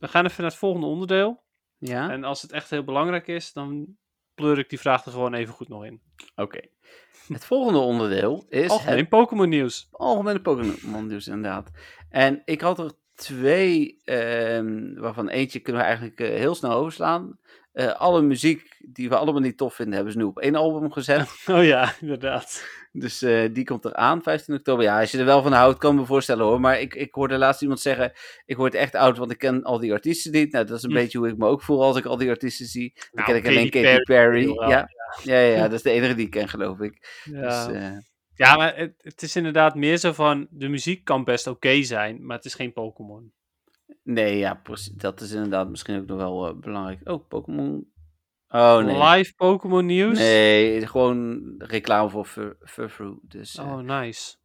We 0.00 0.08
gaan 0.08 0.24
even 0.24 0.42
naar 0.42 0.50
het 0.50 0.60
volgende 0.60 0.86
onderdeel. 0.86 1.42
Ja? 1.78 2.10
En 2.10 2.24
als 2.24 2.42
het 2.42 2.52
echt 2.52 2.70
heel 2.70 2.84
belangrijk 2.84 3.26
is, 3.26 3.52
dan 3.52 3.96
pleur 4.34 4.58
ik 4.58 4.68
die 4.68 4.80
vraag 4.80 5.04
er 5.04 5.12
gewoon 5.12 5.34
even 5.34 5.54
goed 5.54 5.68
nog 5.68 5.84
in. 5.84 6.00
Oké. 6.34 6.60
Het 7.28 7.44
volgende 7.44 7.78
onderdeel 7.78 8.46
is 8.48 8.62
het 8.62 8.70
Algemeen 8.70 9.08
Pokémon 9.08 9.48
nieuws. 9.48 9.88
algemene 9.90 10.40
Pokémon 10.40 11.06
nieuws 11.06 11.26
inderdaad. 11.26 11.70
En 12.08 12.42
ik 12.44 12.60
had 12.60 12.78
er 12.78 12.92
twee, 13.14 14.00
ehm, 14.04 14.94
waarvan 14.94 15.28
eentje 15.28 15.60
kunnen 15.60 15.82
we 15.82 15.88
eigenlijk 15.88 16.20
eh, 16.20 16.28
heel 16.28 16.54
snel 16.54 16.72
overslaan. 16.72 17.38
Eh, 17.72 17.92
alle 18.00 18.22
muziek 18.22 18.76
die 18.78 19.08
we 19.08 19.16
allemaal 19.16 19.40
niet 19.40 19.56
tof 19.56 19.74
vinden, 19.74 19.94
hebben 19.94 20.12
ze 20.12 20.18
nu 20.18 20.24
op 20.24 20.38
één 20.38 20.54
album 20.54 20.92
gezet. 20.92 21.28
Oh 21.50 21.64
ja, 21.64 21.92
inderdaad. 22.00 22.64
dus 22.92 23.22
eh, 23.22 23.48
die 23.52 23.64
komt 23.64 23.84
eraan, 23.84 24.22
15 24.22 24.54
oktober. 24.54 24.84
Ja, 24.84 25.00
als 25.00 25.10
je 25.10 25.18
er 25.18 25.24
wel 25.24 25.42
van 25.42 25.52
houdt, 25.52 25.78
kan 25.78 25.92
ik 25.94 26.00
me 26.00 26.06
voorstellen 26.06 26.44
hoor. 26.44 26.60
Maar 26.60 26.80
ik, 26.80 26.94
ik 26.94 27.14
hoorde 27.14 27.38
laatst 27.38 27.62
iemand 27.62 27.80
zeggen, 27.80 28.12
ik 28.44 28.56
word 28.56 28.74
echt 28.74 28.94
oud, 28.94 29.16
want 29.18 29.30
ik 29.30 29.38
ken 29.38 29.62
al 29.62 29.78
die 29.78 29.92
artiesten 29.92 30.32
niet. 30.32 30.52
Nou, 30.52 30.64
dat 30.66 30.76
is 30.76 30.82
een 30.82 30.90
Hm. 30.90 30.96
beetje 30.96 31.18
hoe 31.18 31.28
ik 31.28 31.36
me 31.36 31.46
ook 31.46 31.62
voel 31.62 31.82
als 31.82 31.96
ik 31.96 32.04
al 32.04 32.16
die 32.16 32.28
artiesten 32.30 32.66
zie. 32.66 32.92
Dan 32.94 33.04
Nou, 33.12 33.26
ken 33.26 33.36
ik 33.36 33.46
alleen 33.46 33.70
Katy 33.70 34.02
Perry. 34.02 34.48
ja. 34.50 34.68
Ja, 34.68 34.88
ja, 35.22 35.38
ja, 35.56 35.62
dat 35.68 35.72
is 35.72 35.82
de 35.82 35.90
enige 35.90 36.14
die 36.14 36.24
ik 36.24 36.30
ken, 36.30 36.48
geloof 36.48 36.80
ik. 36.80 37.20
Ja, 37.24 37.66
Dus, 37.66 37.76
eh, 37.76 37.90
ja 38.34 38.56
maar 38.56 38.76
het, 38.76 38.94
het 38.96 39.22
is 39.22 39.36
inderdaad 39.36 39.74
meer 39.74 39.96
zo 39.96 40.12
van, 40.12 40.46
de 40.50 40.68
muziek 40.68 41.04
kan 41.04 41.24
best 41.24 41.46
oké 41.46 41.82
zijn, 41.82 42.26
maar 42.26 42.36
het 42.36 42.44
is 42.44 42.54
geen 42.54 42.72
Pokémon. 42.72 43.32
Nee, 44.02 44.38
ja. 44.38 44.62
Dat 44.96 45.20
is 45.20 45.32
inderdaad 45.32 45.68
misschien 45.68 46.00
ook 46.00 46.06
nog 46.06 46.16
wel 46.18 46.48
eh, 46.48 46.54
belangrijk. 46.54 47.08
Oh, 47.08 47.28
Pokémon. 47.28 47.92
Oh, 48.48 48.78
nee. 48.78 49.02
Live 49.08 49.34
Pokémon 49.34 49.86
nieuws? 49.86 50.18
Nee, 50.18 50.86
gewoon 50.86 51.40
reclame 51.58 52.10
voor 52.10 52.24
Fur- 52.24 52.56
Furfrou. 52.60 53.18
Dus, 53.22 53.56
eh. 53.56 53.66
Oh, 53.66 53.78
nice. 53.78 54.36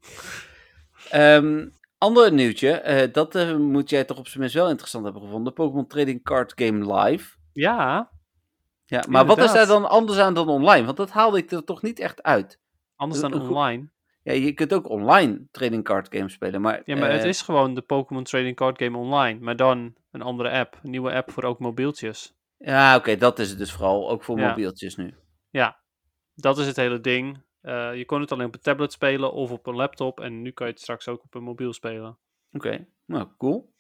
Ehm, 1.10 1.68
ander 1.98 2.32
nieuwtje, 2.34 2.70
eh, 2.72 3.14
dat 3.14 3.58
moet 3.58 3.90
jij 3.90 4.04
toch 4.04 4.18
op 4.18 4.28
zijn 4.28 4.40
minst 4.40 4.56
wel 4.56 4.70
interessant 4.70 5.04
hebben 5.04 5.22
gevonden. 5.22 5.54
Pokémon 5.54 5.88
Trading 5.88 6.24
Card 6.24 6.54
Game 6.56 6.96
Live. 6.96 7.38
Ja, 7.52 8.12
Ja, 8.86 9.04
maar 9.10 9.26
wat 9.26 9.38
is 9.38 9.52
daar 9.52 9.68
dan 9.68 9.90
anders 9.90 10.20
aan 10.20 10.34
dan 10.34 10.48
online? 10.50 10.86
Want 10.86 10.98
dat 10.98 11.10
haalde 11.12 11.38
ik 11.38 11.52
er 11.52 11.64
toch 11.64 11.82
niet 11.82 12.00
echt 12.00 12.24
uit. 12.24 12.60
anders 12.96 13.22
dan 13.22 13.34
online. 13.42 13.90
Ja, 14.26 14.34
je 14.34 14.54
kunt 14.54 14.74
ook 14.74 14.90
online 14.90 15.48
trading 15.52 15.84
card 15.84 16.08
games 16.16 16.34
spelen, 16.34 16.62
maar... 16.62 16.82
Ja, 16.86 16.96
maar 16.96 17.12
het 17.12 17.22
eh, 17.22 17.28
is 17.28 17.42
gewoon 17.42 17.74
de 17.74 17.82
Pokémon 17.82 18.24
Trading 18.24 18.56
Card 18.56 18.82
Game 18.82 18.98
online, 18.98 19.40
maar 19.40 19.56
dan 19.56 19.96
een 20.12 20.22
andere 20.22 20.50
app. 20.50 20.80
Een 20.84 20.90
nieuwe 20.90 21.14
app 21.14 21.32
voor 21.32 21.44
ook 21.44 21.60
mobieltjes. 21.60 22.34
Ja, 22.58 22.96
oké, 22.96 23.18
dat 23.18 23.40
is 23.40 23.50
het 23.50 23.58
dus 23.58 23.72
vooral. 23.72 24.10
Ook 24.10 24.24
voor 24.24 24.40
Ja. 24.40 24.50
mobieltjes 24.50 24.96
nu. 24.96 25.14
Ja, 25.50 25.80
dat 26.36 26.58
is 26.58 26.68
het 26.68 26.76
hele 26.76 27.00
ding. 27.00 27.42
Eh, 27.62 27.96
je 27.96 28.06
kon 28.06 28.22
het 28.22 28.32
alleen 28.32 28.48
op 28.48 28.54
een 28.54 28.60
tablet 28.62 28.92
spelen 28.92 29.34
of 29.34 29.52
op 29.52 29.68
een 29.68 29.76
laptop. 29.76 30.20
En 30.20 30.42
nu 30.42 30.52
kan 30.52 30.68
je 30.68 30.74
het 30.74 30.82
straks 30.82 31.08
ook 31.08 31.24
op 31.24 31.36
een 31.36 31.44
mobiel 31.44 31.74
spelen. 31.74 32.18
Oké, 32.52 32.88
nou, 33.06 33.28
cool. 33.38 33.74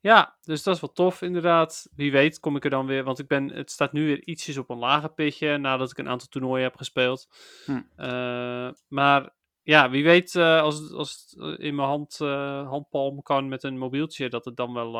Ja, 0.00 0.36
dus 0.42 0.62
dat 0.62 0.74
is 0.74 0.80
wel 0.80 0.92
tof 0.92 1.22
inderdaad. 1.22 1.88
Wie 1.96 2.12
weet 2.12 2.40
kom 2.40 2.56
ik 2.56 2.64
er 2.64 2.70
dan 2.70 2.86
weer. 2.86 3.04
Want 3.04 3.18
ik 3.18 3.26
ben, 3.28 3.48
het 3.48 3.70
staat 3.70 3.92
nu 3.92 4.06
weer 4.06 4.24
ietsjes 4.24 4.56
op 4.56 4.70
een 4.70 4.78
lager 4.78 5.12
pitje. 5.12 5.58
Nadat 5.58 5.90
ik 5.90 5.98
een 5.98 6.08
aantal 6.08 6.28
toernooien 6.28 6.64
heb 6.64 6.76
gespeeld. 6.76 7.28
Hm. 7.64 7.80
Eh, 7.96 8.70
maar 8.88 9.30
ja, 9.62 9.90
wie 9.90 10.04
weet 10.04 10.34
eh, 10.34 10.60
als, 10.60 10.78
het- 10.78 10.92
als 10.92 11.12
het 11.30 11.40
eh, 11.40 11.66
in 11.66 11.74
mijn 11.74 11.88
hand, 11.88 12.20
eh, 12.20 12.68
handpalm 12.68 13.22
kan 13.22 13.48
met 13.48 13.62
een 13.62 13.78
mobieltje. 13.78 14.28
Dat 14.28 14.44
het 14.44 14.56
dan 14.56 14.72
wel... 14.74 14.92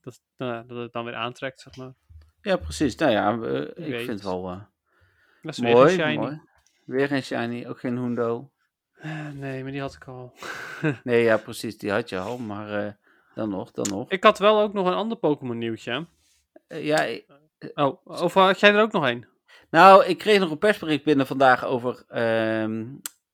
dat, 0.00 0.20
nou, 0.36 0.66
dat 0.66 0.78
het 0.78 0.92
dan 0.92 1.04
weer 1.04 1.14
aantrekt, 1.14 1.60
zeg 1.60 1.76
maar. 1.76 1.92
Ja, 2.40 2.56
precies. 2.56 2.94
Nou 2.96 3.12
ja, 3.12 3.32
ik 3.32 3.74
weet 3.74 3.96
vind 4.04 4.08
het 4.08 4.22
wel 4.22 4.42
Dat 5.42 5.56
weer 5.56 5.72
mooi, 5.72 5.88
geen 5.88 5.98
shiny. 5.98 6.16
mooi. 6.16 6.40
Weer 6.84 7.06
geen 7.08 7.22
shiny, 7.22 7.66
ook 7.66 7.80
geen 7.80 7.96
Hundo. 7.96 8.50
Nee, 9.34 9.62
maar 9.62 9.72
die 9.72 9.80
had 9.80 9.94
ik 9.94 10.04
al. 10.08 10.32
Nee, 11.04 11.22
ja, 11.22 11.36
precies, 11.36 11.78
die 11.78 11.90
had 11.90 12.08
je 12.08 12.18
al, 12.18 12.38
maar 12.38 12.98
dan 13.34 13.48
nog, 13.48 13.70
dan 13.70 13.86
nog. 13.90 14.10
Ik 14.10 14.22
had 14.24 14.38
wel 14.38 14.60
ook 14.60 14.72
nog 14.72 14.86
een 14.86 14.92
ander 14.94 15.16
Pokémon 15.18 15.58
nieuwtje. 15.58 16.06
Ja, 16.68 17.02
ik- 17.02 17.26
Oh, 17.74 18.06
of 18.06 18.34
had 18.34 18.60
jij 18.60 18.74
er 18.74 18.80
ook 18.82 18.92
nog 18.92 19.06
een? 19.08 19.26
nou, 19.70 20.04
ik 20.04 20.18
kreeg 20.18 20.38
nog 20.38 20.50
een 20.50 20.58
persbericht 20.58 21.04
binnen 21.04 21.26
vandaag 21.26 21.64
over 21.64 22.04
ehm, 22.08 22.84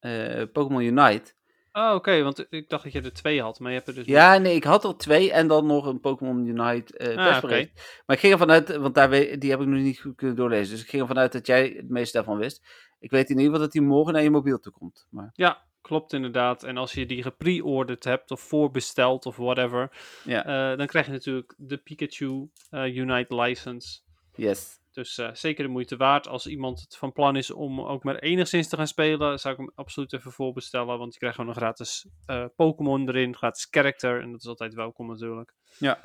eh, 0.03 0.43
Pokémon 0.53 0.83
Unite. 0.83 1.33
Oh, 1.73 1.95
oké, 1.95 2.23
want 2.23 2.47
ik 2.51 2.69
dacht 2.69 2.85
dat 2.85 2.93
je 2.93 3.01
er 3.01 3.13
twee 3.13 3.43
had, 3.43 3.59
maar 3.59 3.71
je 3.71 3.77
hebt 3.77 3.89
er 3.89 3.95
dus 3.95 4.07
Ja, 4.07 4.39
nee, 4.39 4.55
ik 4.55 4.65
had 4.65 4.85
er 4.85 4.97
twee 4.97 5.33
en 5.33 5.47
dan 5.49 5.67
nog 5.67 5.87
een 5.87 6.01
Pokémon 6.01 6.47
Unite 6.47 6.97
eh 6.99 7.17
Ah. 7.17 7.43
Maar 7.43 8.17
ik 8.17 8.19
ging 8.19 8.33
ervan 8.33 8.51
uit, 8.51 8.77
want 8.77 8.95
daar 8.95 9.11
die 9.11 9.51
heb 9.51 9.61
ik 9.61 9.67
nu 9.67 9.81
niet 9.81 10.01
goed 10.01 10.17
kunnen 10.17 10.37
doorlezen. 10.37 10.71
Dus 10.75 10.83
ik 10.83 10.89
ging 10.91 11.03
ervan 11.03 11.19
uit 11.19 11.33
dat 11.33 11.47
jij 11.47 11.75
het 11.77 11.89
meeste 11.89 12.17
daarvan 12.17 12.39
wist. 12.39 12.63
Ik 13.01 13.11
weet 13.11 13.31
in 13.31 13.37
ieder 13.37 13.45
geval 13.45 13.61
dat 13.61 13.73
die 13.73 13.83
morgen 13.83 14.13
naar 14.13 14.23
je 14.23 14.31
mobiel 14.31 14.59
toe 14.59 14.73
komt. 14.73 15.07
Maar 15.11 15.31
Ja, 15.35 15.63
klopt 15.81 16.13
inderdaad. 16.13 16.63
En 16.63 16.77
als 16.77 16.93
je 16.93 17.07
die 17.07 17.23
gepre-orderd 17.23 18.05
hebt 18.05 18.31
of 18.31 18.41
voorbesteld 18.41 19.27
of 19.27 19.37
whatever, 19.37 19.91
ja, 20.25 20.45
eh, 20.45 20.79
dan 20.79 20.87
krijg 20.87 21.07
je 21.07 21.13
natuurlijk 21.13 21.55
de 21.57 21.77
Pikachu 21.77 22.49
eh, 22.71 22.97
Unite 22.97 23.35
license. 23.35 24.01
yes. 24.35 24.81
Dus 24.93 25.19
eh, 25.19 25.31
zeker 25.33 25.65
de 25.65 25.71
moeite 25.71 25.97
waard. 25.97 26.29
Als 26.29 26.47
iemand 26.47 26.81
het 26.81 26.97
van 26.97 27.13
plan 27.13 27.37
is 27.37 27.51
om 27.51 27.81
ook 27.81 28.05
maar 28.05 28.17
enigszins 28.17 28.69
te 28.69 28.77
gaan 28.77 28.87
spelen, 28.87 29.39
zou 29.39 29.55
ik 29.55 29.61
hem 29.61 29.73
absoluut 29.75 30.13
even 30.13 30.33
voorbestellen. 30.33 30.99
Want 30.99 31.13
je 31.13 31.19
krijgt 31.19 31.37
gewoon 31.37 31.51
een 31.51 31.61
gratis 31.61 32.07
eh, 32.27 32.45
Pokémon 32.57 33.09
erin, 33.09 33.37
gratis 33.37 33.67
character. 33.71 34.21
En 34.23 34.31
dat 34.31 34.41
is 34.41 34.47
altijd 34.47 34.75
welkom 34.75 35.07
natuurlijk. 35.07 35.55
Ja. 35.79 36.05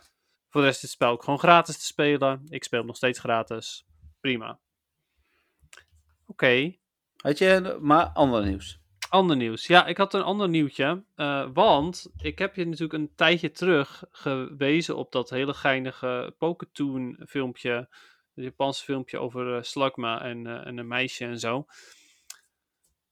Voor 0.49 0.61
de 0.61 0.67
rest 0.67 0.77
is 0.77 0.81
het 0.81 0.91
spel 0.91 1.11
ook 1.11 1.23
gewoon 1.23 1.39
gratis 1.39 1.77
te 1.77 1.85
spelen. 1.85 2.41
Ik 2.49 2.63
speel 2.63 2.83
nog 2.83 2.95
steeds 2.95 3.19
gratis. 3.19 3.85
Prima. 4.19 4.59
Oké. 6.25 6.75
Had 7.17 7.37
je 7.37 7.77
maar 7.81 8.05
ander 8.05 8.45
nieuws? 8.45 8.79
Ander 9.09 9.35
nieuws. 9.35 9.67
Ja, 9.67 9.85
ik 9.85 9.97
had 9.97 10.13
een 10.13 10.21
ander 10.21 10.49
nieuwtje. 10.49 11.03
eh, 11.15 11.47
want 11.53 12.11
ik 12.17 12.39
heb 12.39 12.55
je 12.55 12.65
natuurlijk 12.65 12.93
een 12.93 13.15
tijdje 13.15 13.51
terug 13.51 14.03
gewezen 14.11 14.95
op 14.95 15.11
dat 15.11 15.29
hele 15.29 15.53
geinige 15.53 16.35
Poketoon 16.37 17.19
filmpje. 17.27 17.89
Japanse 18.43 18.83
filmpje 18.83 19.19
over 19.19 19.55
eh, 19.55 19.61
Slugma 19.61 20.21
en, 20.21 20.47
eh, 20.47 20.67
en 20.67 20.77
een 20.77 20.87
meisje 20.87 21.25
en 21.25 21.39
zo. 21.39 21.65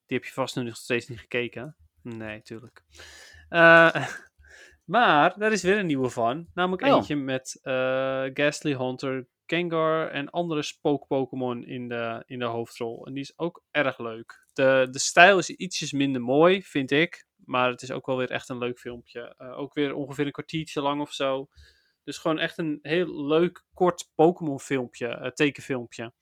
Die 0.05 0.17
heb 0.17 0.23
je 0.23 0.33
vast 0.33 0.55
nu 0.55 0.63
nog 0.63 0.75
steeds 0.75 1.07
niet 1.07 1.19
gekeken. 1.19 1.75
Nee, 2.01 2.41
tuurlijk. 2.41 2.83
Eh, 3.49 4.07
maar 4.95 5.37
daar 5.37 5.51
is 5.51 5.63
weer 5.63 5.77
een 5.77 5.85
nieuwe 5.85 6.09
van. 6.09 6.47
Namelijk 6.53 6.83
Oh. 6.83 6.89
eentje 6.95 7.15
met 7.15 7.59
Ghastly 8.33 8.75
Hunter, 8.75 9.27
Gengar 9.45 10.09
en 10.09 10.29
andere 10.29 10.61
spook-Pokémon 10.63 11.65
in 11.65 11.87
de, 11.87 12.23
in 12.25 12.39
de 12.39 12.45
hoofdrol. 12.45 13.05
En 13.05 13.13
die 13.13 13.23
is 13.23 13.37
ook 13.37 13.63
erg 13.71 13.99
leuk. 13.99 14.47
De, 14.53 14.87
de 14.91 14.99
stijl 14.99 15.37
is 15.37 15.49
ietsjes 15.49 15.91
minder 15.91 16.21
mooi, 16.21 16.63
vind 16.63 16.91
ik. 16.91 17.27
Maar 17.35 17.69
het 17.69 17.81
is 17.81 17.91
ook 17.91 18.05
wel 18.05 18.17
weer 18.17 18.31
echt 18.31 18.49
een 18.49 18.57
leuk 18.57 18.79
filmpje. 18.79 19.35
Ook 19.37 19.73
weer 19.73 19.93
ongeveer 19.93 20.25
een 20.25 20.31
kwartiertje 20.31 20.81
lang 20.81 21.01
of 21.01 21.13
zo. 21.13 21.47
Dus 22.05 22.17
gewoon 22.17 22.39
echt 22.39 22.57
een 22.57 22.79
heel 22.81 23.25
leuk, 23.25 23.65
kort 23.73 24.11
Pokémon 24.15 24.59
filmpje, 24.59 25.07
eh, 25.07 25.31
tekenfilmpje. 25.31 26.13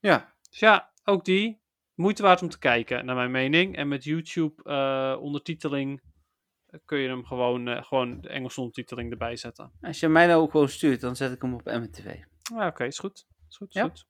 Ja, 0.00 0.34
Dus 0.50 0.58
ja, 0.58 0.92
ook 1.04 1.24
die. 1.24 1.60
moeite 1.94 2.22
waard 2.22 2.42
om 2.42 2.48
te 2.48 2.58
kijken, 2.58 3.04
naar 3.04 3.14
mijn 3.16 3.30
mening. 3.30 3.76
En 3.76 3.88
met 3.88 4.04
YouTube 4.04 4.62
eh, 4.62 5.16
ondertiteling 5.20 6.02
eh, 6.66 6.80
kun 6.84 6.98
je 6.98 7.08
hem 7.08 7.24
gewoon, 7.24 7.84
gewoon 7.84 8.20
de 8.20 8.28
Engelse 8.28 8.60
ondertiteling 8.60 9.10
erbij 9.10 9.36
zetten. 9.36 9.72
Als 9.80 10.00
je 10.00 10.08
mij 10.08 10.26
nou 10.26 10.42
ook 10.42 10.50
gewoon 10.50 10.68
stuurt, 10.68 11.00
dan 11.00 11.16
zet 11.16 11.32
ik 11.32 11.42
hem 11.42 11.54
op 11.54 11.64
MTV. 11.64 12.16
Ah, 12.54 12.66
Oké, 12.66 12.84
is 12.84 12.98
goed. 12.98 13.26
Is 13.48 13.56
goed, 13.56 13.68
is 13.68 13.74
Ja. 13.74 13.82
goed. 13.82 14.06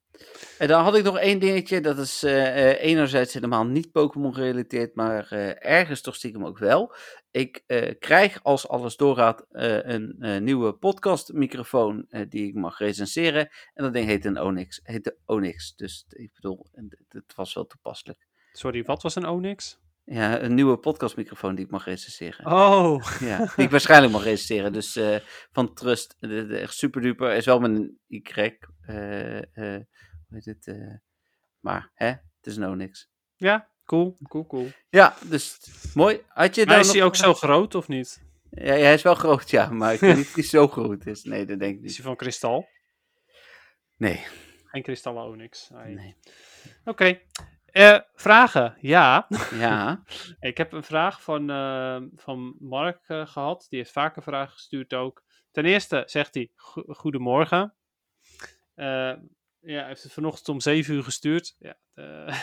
En 0.58 0.68
dan 0.68 0.82
had 0.82 0.96
ik 0.96 1.04
nog 1.04 1.18
één 1.18 1.38
dingetje, 1.38 1.80
dat 1.80 1.98
is 1.98 2.22
eh, 2.22 2.70
eh, 2.70 2.82
enerzijds 2.82 3.34
helemaal 3.34 3.64
niet 3.64 3.92
Pokémon 3.92 4.34
gerelateerd, 4.34 4.94
maar 4.94 5.26
eh, 5.30 5.70
ergens 5.76 6.00
toch 6.00 6.14
stiekem 6.14 6.46
ook 6.46 6.58
wel. 6.58 6.94
Ik 7.30 7.62
krijg, 7.98 8.42
als 8.42 8.68
alles 8.68 8.96
doorgaat, 8.96 9.46
een 9.48 10.44
nieuwe 10.44 10.72
podcastmicrofoon 10.72 12.06
die 12.28 12.48
ik 12.48 12.54
mag 12.54 12.78
recenseren. 12.78 13.48
En 13.74 13.84
dat 13.84 13.92
ding 13.92 14.06
heet 14.06 14.24
een 14.24 14.40
Onyx. 14.40 14.80
Heet 14.82 15.04
de 15.04 15.16
Onyx, 15.24 15.74
dus 15.74 16.04
ik 16.08 16.32
bedoel, 16.34 16.66
het 17.08 17.34
was 17.34 17.54
wel 17.54 17.66
toepasselijk. 17.66 18.26
Sorry, 18.52 18.82
wat 18.82 19.02
was 19.02 19.14
een 19.14 19.28
Onyx? 19.28 19.78
Ja, 20.04 20.42
een 20.42 20.54
nieuwe 20.54 20.78
podcastmicrofoon 20.78 21.54
die 21.54 21.64
ik 21.64 21.70
mag 21.70 21.84
recenseren. 21.84 22.46
Oh, 22.46 23.04
Ja, 23.20 23.52
die 23.56 23.64
ik 23.64 23.70
waarschijnlijk 23.70 24.12
mag 24.12 24.24
recenseren. 24.24 24.72
Dus 24.72 24.98
van 25.52 25.74
Trust, 25.74 26.16
de, 26.18 26.46
de, 26.46 26.58
echt 26.58 26.74
super 26.74 27.00
duper. 27.00 27.34
Is 27.34 27.44
wel 27.44 27.60
met 27.60 27.70
een 27.70 27.98
Y. 28.06 28.58
eh 28.86 29.76
heet 30.30 30.44
het? 30.44 30.66
eh, 30.66 30.94
maar, 31.60 31.90
hè? 31.94 32.06
Het 32.06 32.46
is 32.46 32.56
nou 32.56 32.76
niks. 32.76 33.10
ja, 33.36 33.68
cool, 33.84 34.16
cool, 34.28 34.46
cool. 34.46 34.68
Ja, 34.88 35.16
dus 35.24 35.58
mooi. 35.94 36.20
Had 36.28 36.54
je 36.54 36.66
Maar 36.66 36.78
is 36.78 36.86
nog- 36.86 36.94
hij 36.96 37.04
ook 37.04 37.16
zo 37.16 37.34
groot 37.34 37.74
of 37.74 37.88
niet? 37.88 38.26
Ja, 38.50 38.64
hij 38.72 38.94
is 38.94 39.02
wel 39.02 39.14
groot, 39.14 39.50
ja. 39.50 39.70
Maar 39.70 39.94
ik 39.94 40.00
weet 40.00 40.16
niet 40.16 40.26
of 40.26 40.34
hij 40.34 40.42
zo 40.42 40.68
groot 40.68 41.06
is. 41.06 41.24
Nee, 41.24 41.46
dat 41.46 41.58
denk 41.58 41.72
ik 41.72 41.78
Is 41.78 41.86
niet. 41.86 41.96
hij 41.96 42.04
van 42.04 42.16
kristal? 42.16 42.68
Nee. 43.96 44.26
Geen 44.64 44.82
kristallen 44.82 45.22
Onyx. 45.24 45.70
Nee. 45.70 46.16
Oké. 46.84 47.20
Eh, 47.64 47.98
vragen? 48.14 48.76
Ja. 48.80 49.26
Ja. 49.54 50.02
Ik 50.40 50.56
heb 50.56 50.72
een 50.72 50.82
vraag 50.82 51.22
van, 51.22 51.50
eh, 51.50 52.02
van 52.14 52.56
Mark 52.58 53.08
eh, 53.08 53.26
gehad. 53.26 53.66
Die 53.68 53.78
heeft 53.78 53.92
vaker 53.92 54.22
vragen 54.22 54.52
gestuurd 54.52 54.94
ook. 54.94 55.24
Ten 55.50 55.64
eerste 55.64 56.02
zegt 56.06 56.34
hij: 56.34 56.50
"Go- 56.54 56.84
Goedemorgen. 56.86 57.74
Ja, 59.60 59.78
hij 59.78 59.86
heeft 59.86 60.02
het 60.02 60.12
vanochtend 60.12 60.48
om 60.48 60.60
7 60.60 60.94
uur 60.94 61.02
gestuurd. 61.02 61.56
Ja, 61.58 61.76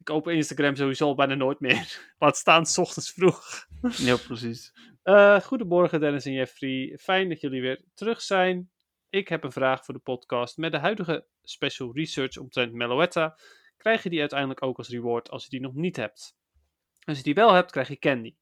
ik 0.00 0.10
open 0.10 0.34
Instagram 0.34 0.76
sowieso 0.76 1.06
al 1.06 1.14
bijna 1.14 1.34
nooit 1.34 1.60
meer. 1.60 1.98
Laat 2.18 2.36
staan, 2.36 2.66
s 2.66 2.78
ochtends 2.78 3.12
vroeg. 3.12 3.66
Ja, 3.96 4.16
precies. 4.16 4.72
Eh, 5.04 5.40
goedemorgen 5.40 6.00
Dennis 6.00 6.24
en 6.24 6.32
Jeffrey. 6.32 6.98
Fijn 7.00 7.28
dat 7.28 7.40
jullie 7.40 7.60
weer 7.60 7.84
terug 7.94 8.20
zijn. 8.20 8.70
Ik 9.10 9.28
heb 9.28 9.44
een 9.44 9.52
vraag 9.52 9.84
voor 9.84 9.94
de 9.94 10.00
podcast. 10.00 10.56
Met 10.56 10.72
de 10.72 10.78
huidige 10.78 11.26
special 11.42 11.94
research 11.94 12.36
omtrent 12.36 12.72
Meloetta 12.72 13.36
krijg 13.76 14.02
je 14.02 14.10
die 14.10 14.20
uiteindelijk 14.20 14.62
ook 14.62 14.78
als 14.78 14.88
reward 14.88 15.30
als 15.30 15.44
je 15.44 15.50
die 15.50 15.60
nog 15.60 15.74
niet 15.74 15.96
hebt. 15.96 16.36
Als 17.04 17.16
je 17.16 17.22
die 17.22 17.34
wel 17.34 17.52
hebt, 17.52 17.70
krijg 17.70 17.88
je 17.88 17.98
candy. 17.98 18.34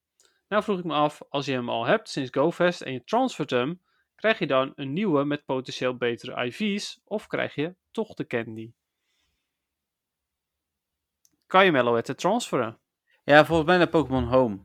Nou 0.49 0.63
vroeg 0.63 0.79
ik 0.79 0.85
me 0.85 0.95
af, 0.95 1.23
als 1.29 1.47
je 1.47 1.53
hem 1.53 1.69
al 1.69 1.87
hebt 1.87 2.09
sinds 2.09 2.31
GoFest 2.31 2.81
en 2.81 2.93
je 2.93 3.05
transfert 3.05 3.51
hem, 3.51 3.81
krijg 4.23 4.39
je 4.39 4.47
dan 4.47 4.73
een 4.75 4.93
nieuwe 4.93 5.25
met 5.25 5.45
potentieel 5.45 5.97
betere 5.97 6.45
IV's 6.45 7.01
of 7.05 7.27
krijg 7.27 7.55
je 7.55 7.75
toch 7.91 8.15
de 8.15 8.27
candy? 8.27 8.73
Kan 11.47 11.65
je 11.65 11.73
Meloetta 11.73 12.15
transferen? 12.15 12.79
Ja, 13.25 13.45
volgens 13.45 13.69
mij 13.69 13.77
naar 13.79 13.89
Pokémon 13.89 14.25
Home. 14.25 14.59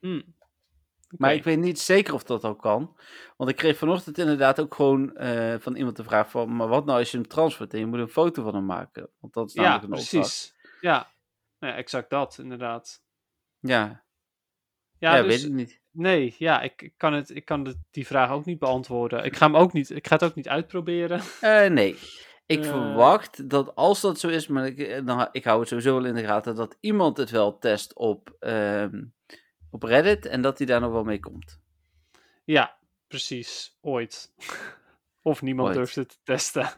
Hm. 0.00 0.22
Maar 1.08 1.34
ik 1.34 1.44
weet 1.44 1.58
niet 1.58 1.78
zeker 1.78 2.14
of 2.14 2.22
dat 2.22 2.44
al 2.44 2.56
kan. 2.56 2.96
Want 3.36 3.50
ik 3.50 3.56
kreeg 3.56 3.78
vanochtend 3.78 4.18
inderdaad 4.18 4.60
ook 4.60 4.74
gewoon 4.74 5.16
eh, 5.16 5.54
van 5.58 5.76
iemand 5.76 5.96
de 5.96 6.04
vraag 6.04 6.30
van... 6.30 6.56
Maar 6.56 6.68
wat 6.68 6.84
nou 6.84 6.98
als 6.98 7.10
je 7.10 7.16
hem 7.16 7.28
transfert 7.28 7.72
en 7.72 7.78
je 7.78 7.86
moet 7.86 7.98
een 7.98 8.08
foto 8.08 8.42
van 8.42 8.54
hem 8.54 8.66
maken? 8.66 9.10
Want 9.20 9.32
dat 9.32 9.48
is 9.48 9.54
Ja, 9.54 9.62
namelijk 9.62 9.84
een 9.84 9.98
opdracht. 9.98 10.10
precies. 10.10 10.54
Ja. 10.80 11.12
ja, 11.58 11.74
exact 11.76 12.10
dat, 12.10 12.38
inderdaad. 12.38 13.02
Ja, 13.58 14.04
Ja, 14.98 15.16
ja, 15.16 15.22
dus, 15.22 15.36
weet 15.36 15.44
ik 15.44 15.52
niet. 15.52 15.79
Nee, 15.90 16.34
ja, 16.38 16.60
ik, 16.62 16.82
ik 16.82 16.92
kan, 16.96 17.12
het, 17.12 17.30
ik 17.36 17.44
kan 17.44 17.64
het, 17.64 17.76
die 17.90 18.06
vraag 18.06 18.30
ook 18.30 18.44
niet 18.44 18.58
beantwoorden. 18.58 19.24
Ik 19.24 19.36
ga, 19.36 19.46
hem 19.46 19.56
ook 19.56 19.72
niet, 19.72 19.90
ik 19.90 20.06
ga 20.06 20.14
het 20.14 20.24
ook 20.24 20.34
niet 20.34 20.48
uitproberen. 20.48 21.20
Eh, 21.40 21.66
nee. 21.70 21.96
Ik 22.46 22.64
Eh. 22.64 22.70
verwacht 22.70 23.50
dat 23.50 23.74
als 23.74 24.00
dat 24.00 24.20
zo 24.20 24.28
is, 24.28 24.46
maar 24.46 24.66
ik, 24.66 24.78
eh, 24.78 25.06
dan, 25.06 25.28
ik 25.32 25.44
hou 25.44 25.58
het 25.60 25.68
sowieso 25.68 25.94
wel 25.94 26.04
in 26.04 26.14
de 26.14 26.24
gaten, 26.24 26.54
dat 26.54 26.76
iemand 26.80 27.16
het 27.16 27.30
wel 27.30 27.58
test 27.58 27.94
op, 27.94 28.36
ehm, 28.40 29.02
op 29.70 29.82
Reddit 29.82 30.26
en 30.26 30.42
dat 30.42 30.58
hij 30.58 30.66
daar 30.66 30.80
nog 30.80 30.92
wel 30.92 31.04
mee 31.04 31.20
komt. 31.20 31.60
Ja, 32.44 32.76
precies. 33.08 33.78
Ooit. 33.80 34.32
Of 35.22 35.42
niemand 35.42 35.68
Ooit. 35.68 35.76
durft 35.76 35.94
het 35.94 36.08
te 36.08 36.16
testen. 36.24 36.68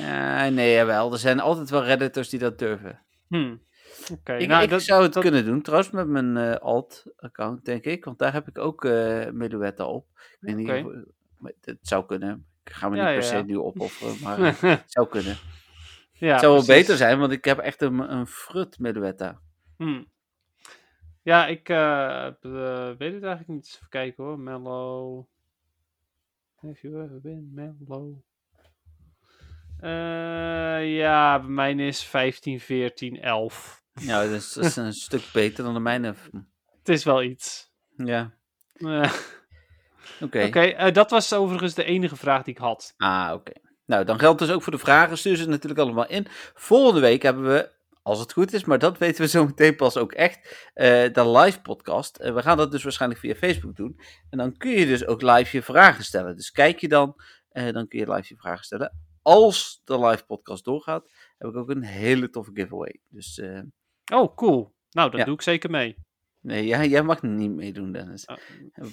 Ja, 0.00 0.48
nee, 0.48 0.74
jawel. 0.74 1.12
Er 1.12 1.18
zijn 1.18 1.40
altijd 1.40 1.70
wel 1.70 1.84
Redditors 1.84 2.28
die 2.28 2.38
dat 2.38 2.58
durven. 2.58 3.02
Hm. 3.28 3.56
Oké, 4.12 4.34
ik 4.36 4.48
nou, 4.48 4.62
ik 4.62 4.70
dat, 4.70 4.82
zou 4.82 5.02
het 5.02 5.12
dat- 5.12 5.22
kunnen 5.22 5.44
doen, 5.44 5.62
trouwens 5.62 5.90
met 5.90 6.08
mijn 6.08 6.36
eh, 6.36 6.54
alt-account, 6.60 7.64
denk 7.64 7.84
ik. 7.84 8.04
Want 8.04 8.18
daar 8.18 8.32
heb 8.32 8.48
ik 8.48 8.58
ook 8.58 8.84
eh 8.84 9.30
Meluetta 9.30 9.86
op. 9.86 10.06
Ik 10.18 10.36
weet 10.40 10.56
niet 10.56 10.66
maar 11.38 11.52
het 11.60 11.78
zou 11.82 12.06
kunnen. 12.06 12.46
Ik 12.64 12.72
ga 12.72 12.88
me 12.88 12.96
Ja, 12.96 13.04
niet 13.04 13.14
per 13.14 13.22
se 13.22 13.36
ja. 13.36 13.42
nu 13.42 13.58
opofferen, 13.58 14.16
maar 14.22 14.38
het 14.60 14.82
zou 14.86 15.08
kunnen. 15.08 15.36
ja, 16.12 16.30
het 16.32 16.40
zou 16.40 16.52
wel 16.54 16.64
precies. 16.64 16.82
beter 16.82 16.96
zijn, 16.96 17.18
want 17.18 17.32
ik 17.32 17.44
heb 17.44 17.58
echt 17.58 17.82
een, 17.82 18.12
een 18.12 18.26
frut 18.26 18.78
Meluetta. 18.78 19.40
Hm. 19.76 20.02
Ja, 21.22 21.46
ik 21.46 21.68
eh, 21.68 22.26
weet 22.98 23.12
het 23.12 23.22
eigenlijk 23.22 23.48
niet. 23.48 23.74
Even 23.76 23.88
kijken 23.88 24.24
hoor. 24.24 24.38
Mellow. 24.38 25.24
Have 26.60 26.88
you 26.88 27.02
ever 27.04 27.20
been 27.20 27.50
mellow? 27.54 28.14
Ja, 30.86 31.38
bij 31.40 31.48
mij 31.48 31.74
is 31.74 32.04
15, 32.04 32.60
14, 32.60 33.20
11. 33.20 33.84
Ja, 34.00 34.22
dat 34.22 34.30
is, 34.30 34.52
dat 34.52 34.64
is 34.64 34.76
een 34.76 34.92
stuk 35.08 35.22
beter 35.32 35.64
dan 35.64 35.74
de 35.74 35.80
mijne. 35.80 36.14
Het 36.78 36.88
is 36.88 37.04
wel 37.04 37.22
iets. 37.22 37.70
Ja, 37.96 38.34
Eh, 38.74 39.12
oké. 40.20 40.44
Oké, 40.44 40.60
eh, 40.60 40.92
dat 40.92 41.10
was 41.10 41.32
overigens 41.32 41.74
de 41.74 41.84
enige 41.84 42.16
vraag 42.16 42.42
die 42.42 42.54
ik 42.54 42.60
had. 42.60 42.94
Ah, 42.96 43.30
oké. 43.34 43.52
Nou, 43.86 44.04
dan 44.04 44.18
geldt 44.18 44.38
dus 44.38 44.50
ook 44.50 44.62
voor 44.62 44.72
de 44.72 44.78
vragen. 44.78 45.18
Stuur 45.18 45.36
ze 45.36 45.48
natuurlijk 45.48 45.80
allemaal 45.80 46.06
in. 46.08 46.26
Volgende 46.54 47.00
week 47.00 47.22
hebben 47.22 47.42
we, 47.42 47.70
als 48.02 48.18
het 48.20 48.32
goed 48.32 48.52
is, 48.52 48.64
maar 48.64 48.78
dat 48.78 48.98
weten 48.98 49.22
we 49.22 49.28
zo 49.28 49.44
meteen 49.46 49.76
pas 49.76 49.96
ook 49.96 50.12
echt, 50.12 50.68
eh, 50.74 51.12
de 51.12 51.30
live 51.30 51.60
podcast. 51.60 52.16
We 52.18 52.42
gaan 52.42 52.56
dat 52.56 52.70
dus 52.70 52.82
waarschijnlijk 52.82 53.20
via 53.20 53.34
Facebook 53.34 53.76
doen. 53.76 54.00
En 54.30 54.38
dan 54.38 54.56
kun 54.56 54.70
je 54.70 54.86
dus 54.86 55.06
ook 55.06 55.22
live 55.22 55.56
je 55.56 55.62
vragen 55.62 56.04
stellen. 56.04 56.36
Dus 56.36 56.50
kijk 56.50 56.80
je 56.80 56.88
dan, 56.88 57.14
dan 57.52 57.88
kun 57.88 57.98
je 57.98 58.12
live 58.12 58.26
je 58.28 58.36
vragen 58.36 58.64
stellen. 58.64 58.98
Als 59.22 59.80
de 59.84 59.98
live 60.06 60.24
podcast 60.24 60.64
doorgaat, 60.64 61.12
heb 61.38 61.48
ik 61.50 61.56
ook 61.56 61.70
een 61.70 61.82
hele 61.84 62.30
toffe 62.30 62.50
giveaway. 62.54 63.00
Dus 63.08 63.40
Oh, 64.12 64.34
cool. 64.36 64.74
Nou, 64.90 65.10
dat 65.10 65.18
Ja. 65.20 65.24
doe 65.26 65.34
ik 65.34 65.42
zeker 65.42 65.70
mee. 65.70 65.96
nee, 66.40 66.66
jij, 66.66 66.88
jij 66.88 67.02
mag 67.02 67.22
niet 67.22 67.50
meedoen, 67.50 67.92
Dennis. 67.92 68.24
Oh. 68.24 68.36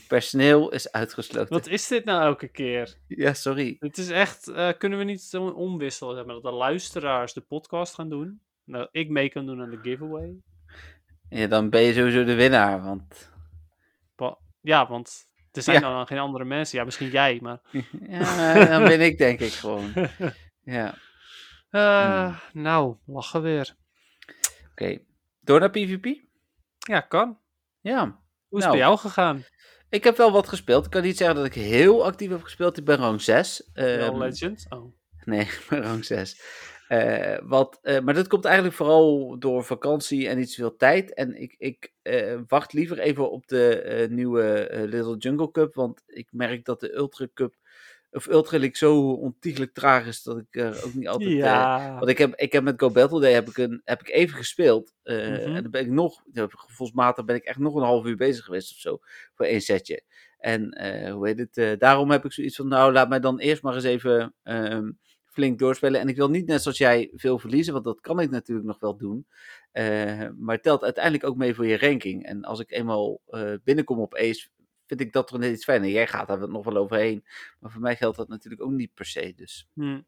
Personeel 0.08 0.72
is 0.72 0.92
uitgesloten. 0.92 1.54
Wat 1.54 1.68
is 1.68 1.88
dit 1.88 2.06
nou 2.06 2.24
elke 2.24 2.48
keer? 2.48 2.98
Ja, 3.08 3.34
sorry. 3.34 3.76
Het 3.80 3.98
is 3.98 4.10
echt, 4.10 4.48
eh, 4.48 4.70
kunnen 4.78 4.98
we 5.00 5.04
niet 5.06 5.22
zo 5.22 5.48
omwisselen, 5.48 6.16
zeg 6.16 6.26
maar, 6.26 6.34
dat 6.34 6.44
de 6.44 6.52
luisteraars 6.52 7.34
de 7.34 7.42
podcast 7.42 7.94
gaan 7.94 8.10
doen? 8.10 8.42
Nou, 8.64 8.88
ik 8.92 9.10
mee 9.10 9.30
kan 9.30 9.46
doen 9.46 9.62
aan 9.62 9.70
de 9.70 9.80
giveaway. 9.82 10.36
Ja, 11.30 11.48
dan 11.48 11.70
ben 11.70 11.82
je 11.82 11.94
sowieso 11.94 12.24
de 12.24 12.34
winnaar, 12.36 12.84
want... 12.84 13.32
Wa- 14.16 14.38
Ja, 14.62 14.88
want 14.88 15.26
er 15.52 15.62
zijn 15.62 15.82
Ja. 15.82 15.90
dan 15.96 16.08
geen 16.08 16.18
andere 16.20 16.46
mensen. 16.46 16.78
Ja, 16.78 16.84
misschien 16.86 17.10
jij, 17.10 17.40
maar... 17.42 17.60
Ja, 18.10 18.66
dan 18.66 18.84
ben 18.84 19.02
ik 19.02 19.18
denk 19.18 19.40
ik 19.40 19.52
gewoon. 19.52 19.94
Ja, 20.64 20.94
Eh, 21.70 22.40
Nou, 22.54 22.96
lachen 23.06 23.42
weer. 23.42 23.76
Oké. 24.74 24.98
Door 25.40 25.60
naar 25.60 25.70
PvP? 25.70 26.06
Ja, 26.78 27.00
kan. 27.00 27.40
Ja. 27.82 28.02
Hoe 28.48 28.60
is 28.60 28.66
het 28.66 28.74
Nou. 28.74 28.78
bij 28.78 28.78
jou 28.78 28.98
gegaan? 28.98 29.44
Ik 29.90 30.04
heb 30.04 30.18
wel 30.18 30.32
wat 30.32 30.48
gespeeld. 30.48 30.86
Ik 30.86 30.92
kan 30.92 31.02
niet 31.02 31.18
zeggen 31.18 31.36
dat 31.36 31.46
ik 31.46 31.54
heel 31.54 32.06
actief 32.06 32.30
heb 32.30 32.44
gespeeld. 32.44 32.78
Ik 32.78 32.86
ben 32.86 32.98
rang 32.98 33.22
6. 33.22 33.70
Wel 33.74 34.18
Legend? 34.18 34.66
Oh. 34.70 34.94
Nee, 35.26 35.48
ben 35.70 35.82
rang 35.82 36.06
6. 36.06 36.42
Eh, 36.88 37.38
wat, 37.44 37.80
eh, 37.82 38.00
maar 38.00 38.14
dat 38.14 38.28
komt 38.28 38.46
eigenlijk 38.46 38.76
vooral 38.76 39.40
door 39.40 39.64
vakantie 39.64 40.28
en 40.28 40.38
niet 40.38 40.52
zoveel 40.52 40.76
tijd. 40.76 41.14
En 41.14 41.42
ik, 41.42 41.56
ik 41.58 41.94
eh, 42.02 42.40
wacht 42.48 42.74
liever 42.74 43.00
even 43.00 43.32
op 43.32 43.48
de 43.48 44.08
nieuwe 44.10 44.70
Little 44.90 45.18
Jungle 45.18 45.52
Cup. 45.52 45.74
Want 45.74 46.04
ik 46.06 46.28
merk 46.32 46.66
dat 46.66 46.80
de 46.80 46.96
Ultra 46.96 47.28
Cup, 47.34 47.56
of 48.14 48.28
Ultra 48.28 48.58
League 48.58 48.78
zo 48.78 49.12
ontiegelijk 49.12 49.74
traag 49.74 50.06
is 50.06 50.24
dat 50.24 50.38
ik 50.38 50.46
er 50.56 50.84
ook 50.86 50.94
niet 50.94 51.08
altijd... 51.08 51.30
eh, 51.30 51.38
Ja. 51.38 51.94
Want 51.98 52.10
ik 52.10 52.18
heb, 52.18 52.36
ik 52.36 52.52
heb 52.52 52.64
met 52.64 52.80
Go 52.80 52.90
Battle 52.92 53.20
Day 53.22 53.32
heb 53.34 53.50
ik, 53.50 53.58
een, 53.58 53.82
heb 53.84 54.00
ik 54.00 54.10
even 54.10 54.38
gespeeld. 54.38 54.94
eh, 55.04 55.16
Mhm. 55.18 55.56
En 55.56 55.62
dan 55.62 55.72
ben 55.72 55.82
ik 55.82 55.90
nog, 55.90 56.22
gevoelsmatig 56.50 57.26
ben 57.26 57.36
ik 57.36 57.44
echt 57.44 57.60
nog 57.60 57.76
een 57.76 57.82
half 57.84 58.06
uur 58.06 58.16
bezig 58.16 58.46
geweest 58.46 58.72
of 58.72 58.78
zo. 58.78 59.00
Voor 59.36 59.46
één 59.46 59.62
setje. 59.62 60.04
En 60.38 60.70
eh, 60.72 61.12
hoe 61.14 61.28
heet 61.28 61.50
het? 61.54 61.80
daarom 61.80 62.12
heb 62.12 62.26
ik 62.26 62.34
zoiets 62.34 62.56
van, 62.56 62.68
nou 62.68 62.92
laat 62.94 63.10
mij 63.10 63.20
dan 63.20 63.40
eerst 63.40 63.62
maar 63.64 63.76
eens 63.76 63.84
even 63.84 64.34
ehm, 64.44 64.92
flink 65.26 65.60
doorspelen. 65.60 66.00
En 66.02 66.08
ik 66.08 66.16
wil 66.16 66.30
niet 66.30 66.46
net 66.48 66.62
zoals 66.62 66.78
jij 66.78 67.10
veel 67.14 67.40
verliezen, 67.40 67.74
want 67.74 67.86
dat 67.86 68.02
kan 68.02 68.20
ik 68.20 68.30
natuurlijk 68.30 68.68
nog 68.68 68.80
wel 68.80 68.98
doen. 68.98 69.28
Maar 70.38 70.56
het 70.56 70.64
telt 70.64 70.84
uiteindelijk 70.84 71.24
ook 71.26 71.36
mee 71.38 71.56
voor 71.56 71.66
je 71.66 71.78
ranking. 71.78 72.26
En 72.26 72.44
als 72.44 72.60
ik 72.60 72.72
eenmaal 72.72 73.22
binnenkom 73.64 74.00
op 74.00 74.16
Ace, 74.16 74.50
vind 74.98 75.08
ik 75.08 75.14
dat 75.14 75.28
toch 75.28 75.40
net 75.40 75.52
iets 75.52 75.64
fijner. 75.64 75.90
Jij 75.90 76.08
gaat 76.08 76.28
daar 76.28 76.50
nog 76.50 76.66
wel 76.66 76.78
overheen. 76.78 77.26
Maar 77.60 77.72
voor 77.72 77.82
mij 77.82 77.96
geldt 77.96 78.18
dat 78.18 78.28
natuurlijk 78.28 78.64
ook 78.64 78.72
niet 78.72 78.94
per 78.94 79.06
se. 79.06 79.34
Dus 79.36 79.70
Hm. 79.74 80.02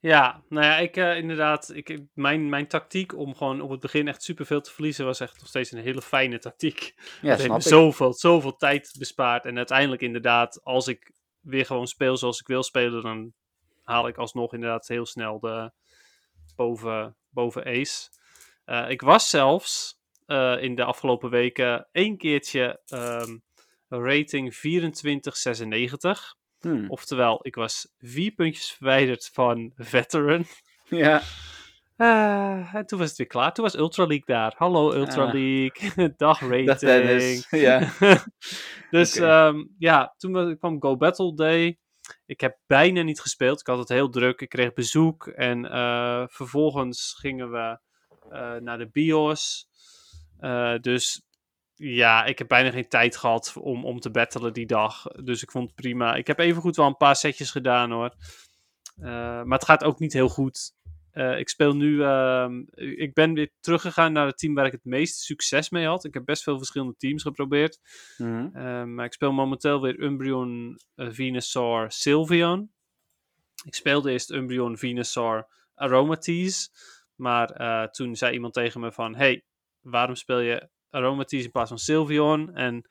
Ja, 0.00 0.42
nou 0.48 0.64
ja, 0.64 0.78
ik 0.78 0.96
eh, 0.96 1.16
inderdaad, 1.16 1.70
ik, 1.74 2.00
mijn, 2.14 2.48
mijn 2.48 2.66
tactiek 2.66 3.16
om 3.16 3.34
gewoon 3.34 3.60
op 3.60 3.70
het 3.70 3.80
begin 3.80 4.08
echt 4.08 4.22
superveel 4.22 4.60
te 4.60 4.72
verliezen 4.72 5.04
was 5.04 5.20
echt 5.20 5.38
nog 5.38 5.48
steeds 5.48 5.72
een 5.72 5.78
hele 5.78 6.02
fijne 6.02 6.38
tactiek. 6.38 6.94
Ja, 7.22 7.36
snap 7.36 7.56
ik. 7.56 7.62
zoveel, 7.62 8.12
zoveel 8.12 8.56
tijd 8.56 8.94
bespaard. 8.98 9.44
En 9.44 9.56
uiteindelijk 9.56 10.02
inderdaad, 10.02 10.64
als 10.64 10.88
ik 10.88 11.12
weer 11.40 11.66
gewoon 11.66 11.86
speel 11.86 12.16
zoals 12.16 12.40
ik 12.40 12.46
wil 12.46 12.62
spelen, 12.62 13.02
dan 13.02 13.32
haal 13.82 14.08
ik 14.08 14.16
alsnog 14.16 14.52
inderdaad 14.52 14.88
heel 14.88 15.06
snel 15.06 15.40
de 15.40 15.72
boven, 16.56 17.16
boven 17.28 17.64
ace. 17.64 18.08
Eh, 18.64 18.90
ik 18.90 19.00
was 19.00 19.30
zelfs 19.30 20.00
eh, 20.26 20.62
in 20.62 20.74
de 20.74 20.84
afgelopen 20.84 21.30
weken 21.30 21.88
één 21.92 22.16
keertje 22.16 22.80
ehm, 22.86 23.38
rating 23.88 24.54
2496. 24.54 26.34
Hmm. 26.60 26.90
Oftewel, 26.90 27.38
ik 27.42 27.54
was 27.54 27.92
vier 27.98 28.30
puntjes 28.32 28.70
verwijderd 28.72 29.30
van 29.32 29.72
veteran. 29.76 30.44
Ja, 30.88 31.22
Ah, 31.96 32.74
en 32.74 32.86
toen 32.86 32.98
was 32.98 33.08
het 33.08 33.16
weer 33.18 33.26
klaar. 33.26 33.52
Toen 33.52 33.64
was 33.64 33.76
Ultra 33.76 34.06
League 34.06 34.26
daar. 34.26 34.54
Hallo 34.56 34.92
Ultra 34.92 35.24
Ah. 35.26 35.32
League. 35.32 36.14
Dag 36.16 36.40
rating. 36.40 36.78
Dennis. 36.78 37.46
Ja. 37.50 37.92
dus 38.90 39.16
ehm, 39.16 39.64
ja, 39.78 40.14
toen 40.16 40.32
wa- 40.32 40.54
kwam 40.54 40.82
Go 40.82 40.96
Battle 40.96 41.34
Day. 41.34 41.78
Ik 42.26 42.40
heb 42.40 42.58
bijna 42.66 43.02
niet 43.02 43.20
gespeeld. 43.20 43.60
Ik 43.60 43.66
had 43.66 43.78
het 43.78 43.88
heel 43.88 44.08
druk. 44.08 44.40
Ik 44.40 44.48
kreeg 44.48 44.72
bezoek. 44.72 45.26
En 45.26 45.70
eh, 45.70 46.24
vervolgens 46.28 47.16
gingen 47.20 47.50
we 47.50 47.78
eh, 48.30 48.54
naar 48.56 48.78
de 48.78 48.88
BIOS. 48.90 49.68
Eh, 50.38 50.74
dus 50.80 51.22
ja, 51.76 52.24
ik 52.24 52.38
heb 52.38 52.48
bijna 52.48 52.70
geen 52.70 52.88
tijd 52.88 53.16
gehad 53.16 53.56
om, 53.60 53.84
om 53.84 54.00
te 54.00 54.10
battelen 54.10 54.52
die 54.52 54.66
dag. 54.66 55.02
Dus 55.02 55.42
ik 55.42 55.50
vond 55.50 55.66
het 55.66 55.74
prima. 55.74 56.14
Ik 56.14 56.26
heb 56.26 56.38
evengoed 56.38 56.76
wel 56.76 56.86
een 56.86 56.96
paar 56.96 57.16
setjes 57.16 57.50
gedaan 57.50 57.90
hoor. 57.90 58.14
Eh, 58.96 59.42
maar 59.42 59.58
het 59.58 59.64
gaat 59.64 59.84
ook 59.84 59.98
niet 59.98 60.12
heel 60.12 60.28
goed. 60.28 60.74
Eh, 61.10 61.38
ik 61.38 61.48
speel 61.48 61.76
nu. 61.76 62.02
ehm, 62.02 62.62
ik 62.74 63.14
ben 63.14 63.34
weer 63.34 63.52
teruggegaan 63.60 64.12
naar 64.12 64.26
het 64.26 64.38
team 64.38 64.54
waar 64.54 64.66
ik 64.66 64.72
het 64.72 64.84
meeste 64.84 65.24
succes 65.24 65.70
mee 65.70 65.86
had. 65.86 66.04
Ik 66.04 66.14
heb 66.14 66.24
best 66.24 66.42
veel 66.42 66.56
verschillende 66.56 66.96
teams 66.96 67.22
geprobeerd. 67.22 67.78
Mhm. 68.16 68.48
Eh, 68.52 68.84
maar 68.84 69.04
ik 69.04 69.12
speel 69.12 69.32
momenteel 69.32 69.80
weer 69.80 70.00
Umbreon, 70.00 70.78
Venusaur, 70.96 71.90
Sylveon. 71.92 72.70
Ik 73.64 73.74
speelde 73.74 74.10
eerst 74.10 74.30
Umbreon, 74.30 74.78
Venusaur, 74.78 75.46
Aromatisse. 75.74 76.68
Maar 77.14 77.90
toen 77.90 78.16
zei 78.16 78.32
iemand 78.32 78.52
tegen 78.52 78.80
me 78.80 78.92
van... 78.92 79.14
Hey, 79.14 79.44
waarom 79.80 80.14
speel 80.14 80.40
je 80.40 80.68
Aromatisse 80.96 81.46
in 81.46 81.52
plaats 81.52 81.68
van 81.68 81.78
Sylveon? 81.78 82.54
En 82.54 82.88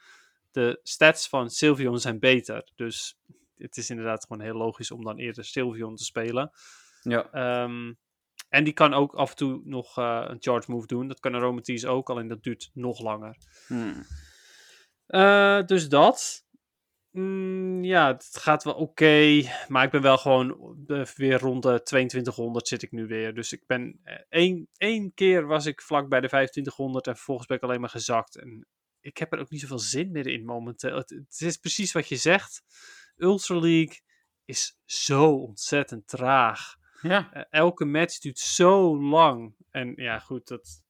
de 0.52 0.80
stats 0.84 1.30
van 1.30 1.50
Sylveon 1.50 2.00
zijn 2.00 2.20
beter. 2.20 2.70
Dus 2.76 3.18
het 3.58 3.78
is 3.78 3.90
inderdaad 3.90 4.26
gewoon 4.26 4.44
heel 4.44 4.58
logisch 4.58 4.92
om 4.92 5.04
dan 5.04 5.18
eerder 5.18 5.46
Sylveon 5.46 5.96
te 5.96 6.04
spelen. 6.04 6.52
Ja. 7.02 7.32
Ehm, 7.32 7.94
en 8.50 8.64
die 8.64 8.74
kan 8.74 8.94
ook 8.94 9.14
af 9.14 9.30
en 9.30 9.36
toe 9.36 9.62
nog 9.64 9.98
eh, 9.98 10.26
een 10.28 10.38
charge 10.40 10.72
move 10.72 10.88
doen. 10.88 11.08
Dat 11.08 11.20
kan 11.20 11.36
Aromatisse 11.36 11.88
ook, 11.88 12.10
alleen 12.10 12.28
dat 12.28 12.44
duurt 12.44 12.70
nog 12.74 13.00
langer. 13.00 13.38
Hmm. 13.68 14.06
Eh, 15.08 15.64
dus 15.66 15.90
dat. 15.90 16.45
Mm, 17.18 17.84
ja, 17.84 18.08
het 18.08 18.30
gaat 18.32 18.64
wel 18.64 18.74
oké. 18.74 19.42
maar 19.68 19.84
ik 19.84 19.92
ben 19.92 20.02
wel 20.02 20.18
gewoon 20.18 20.78
eh, 20.88 21.06
weer 21.06 21.40
rond 21.40 21.64
de 21.64 21.82
2200 21.84 22.68
zit 22.68 22.82
ik 22.82 22.92
nu 22.92 23.08
weer. 23.08 23.34
Dus 23.34 23.54
ik 23.54 23.64
ben 23.66 24.00
eh, 24.04 24.20
één, 24.30 24.68
één 24.78 25.14
keer 25.14 25.46
was 25.46 25.66
ik 25.66 25.82
vlak 25.82 26.10
bij 26.10 26.22
de 26.22 26.28
2500 26.28 27.08
en 27.08 27.16
vervolgens 27.16 27.48
ben 27.48 27.58
ik 27.58 27.64
alleen 27.64 27.80
maar 27.80 27.90
gezakt. 27.90 28.36
En 28.36 28.68
ik 29.00 29.18
heb 29.18 29.34
er 29.34 29.40
ook 29.40 29.50
niet 29.50 29.62
zoveel 29.62 29.80
zin 29.80 30.12
meer 30.12 30.28
in 30.28 30.46
momenteel. 30.46 30.96
Het, 30.96 31.10
het 31.10 31.42
is 31.42 31.58
precies 31.58 31.92
wat 31.92 32.08
je 32.08 32.16
zegt. 32.16 32.64
Ultra 33.18 33.60
League 33.60 34.00
is 34.46 34.78
zo 34.86 35.32
ontzettend 35.32 36.08
traag. 36.08 36.76
Ja. 37.02 37.34
Eh, 37.34 37.44
elke 37.50 37.86
match 37.86 38.20
duurt 38.20 38.40
zo 38.40 39.02
lang. 39.02 39.56
En 39.72 39.94
ja, 39.96 40.20
goed, 40.20 40.48
dat, 40.48 40.84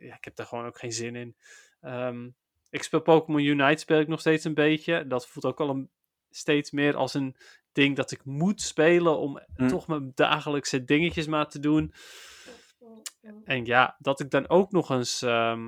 ja, 0.00 0.16
ik 0.16 0.24
heb 0.24 0.36
daar 0.36 0.46
gewoon 0.46 0.66
ook 0.66 0.78
geen 0.78 0.92
zin 0.92 1.16
in. 1.16 1.36
Ehm, 1.80 2.28
ik 2.74 2.82
speel 2.82 3.00
Pokémon 3.00 3.40
Unite, 3.40 3.80
speel 3.80 4.00
ik 4.00 4.08
nog 4.08 4.20
steeds 4.20 4.44
een 4.44 4.54
beetje. 4.54 5.06
Dat 5.06 5.26
voelt 5.26 5.44
ook 5.44 5.60
al 5.60 5.68
een, 5.68 5.90
steeds 6.30 6.70
meer 6.70 6.96
als 6.96 7.14
een 7.14 7.36
ding 7.72 7.96
dat 7.96 8.10
ik 8.10 8.24
moet 8.24 8.60
spelen 8.62 9.18
om 9.18 9.42
Mm. 9.56 9.68
toch 9.68 9.86
mijn 9.86 10.12
dagelijkse 10.14 10.84
dingetjes 10.84 11.26
maar 11.26 11.48
te 11.48 11.58
doen. 11.58 11.92
En 13.44 13.64
ja, 13.64 13.96
dat 13.98 14.20
ik 14.20 14.30
dan 14.30 14.48
ook 14.48 14.72
nog 14.72 14.90
eens 14.90 15.22
eh, 15.22 15.58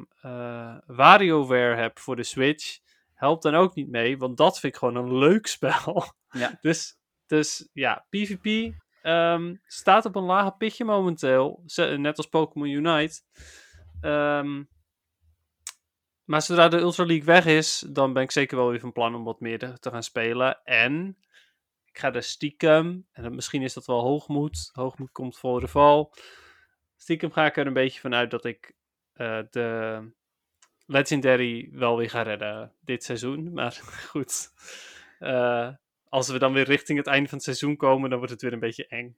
WarioWare 0.86 1.76
heb 1.76 1.98
voor 1.98 2.16
de 2.16 2.24
Switch, 2.24 2.78
helpt 3.14 3.42
dan 3.42 3.54
ook 3.54 3.74
niet 3.74 3.88
mee, 3.88 4.18
want 4.18 4.36
dat 4.36 4.60
vind 4.60 4.72
ik 4.72 4.78
gewoon 4.78 4.96
een 4.96 5.18
leuk 5.18 5.46
spel. 5.56 6.04
Ja. 6.30 6.58
Dus, 6.60 6.98
dus 7.26 7.68
ja, 7.72 8.06
PvP 8.10 8.74
ehm, 9.02 9.54
staat 9.64 10.04
op 10.04 10.16
een 10.16 10.22
lager 10.22 10.56
pitje 10.56 10.84
momenteel, 10.84 11.62
net 11.96 12.16
als 12.16 12.26
Pokémon 12.26 12.68
Unite. 12.68 13.20
Ehm, 14.00 14.62
maar 16.26 16.42
zodra 16.42 16.68
de 16.68 16.78
Ultra 16.78 17.04
League 17.04 17.24
weg 17.24 17.46
is, 17.46 17.84
dan 17.88 18.12
ben 18.12 18.22
ik 18.22 18.30
zeker 18.30 18.56
wel 18.56 18.70
weer 18.70 18.80
van 18.80 18.92
plan 18.92 19.14
om 19.14 19.24
wat 19.24 19.40
meer 19.40 19.58
te, 19.58 19.90
gaan 19.90 20.02
spelen. 20.02 20.64
En 20.64 21.16
ik 21.84 21.98
ga 21.98 22.12
er 22.12 22.22
stiekem, 22.22 23.06
en 23.12 23.34
misschien 23.34 23.62
is 23.62 23.72
dat 23.72 23.86
wel 23.86 24.00
hoogmoed, 24.00 24.70
hoogmoed 24.72 25.12
komt 25.12 25.38
voor 25.38 25.60
de 25.60 25.68
val. 25.68 26.14
Stiekem 26.96 27.32
ga 27.32 27.46
ik 27.46 27.56
er 27.56 27.66
een 27.66 27.72
beetje 27.72 28.00
vanuit 28.00 28.30
dat 28.30 28.44
ik 28.44 28.74
eh, 29.12 29.40
de 29.50 30.00
Legendary 30.86 31.68
wel 31.72 31.96
weer 31.96 32.10
ga 32.10 32.22
redden 32.22 32.72
dit 32.80 33.04
seizoen. 33.04 33.52
Maar 33.54 33.72
goed, 34.08 34.48
eh, 35.18 35.68
als 36.08 36.28
we 36.28 36.38
dan 36.38 36.52
weer 36.52 36.64
richting 36.64 36.98
het 36.98 37.06
einde 37.06 37.28
van 37.28 37.36
het 37.36 37.46
seizoen 37.46 37.76
komen, 37.76 38.10
dan 38.10 38.18
wordt 38.18 38.32
het 38.32 38.42
weer 38.42 38.52
een 38.52 38.58
beetje 38.58 38.86
eng. 38.86 39.16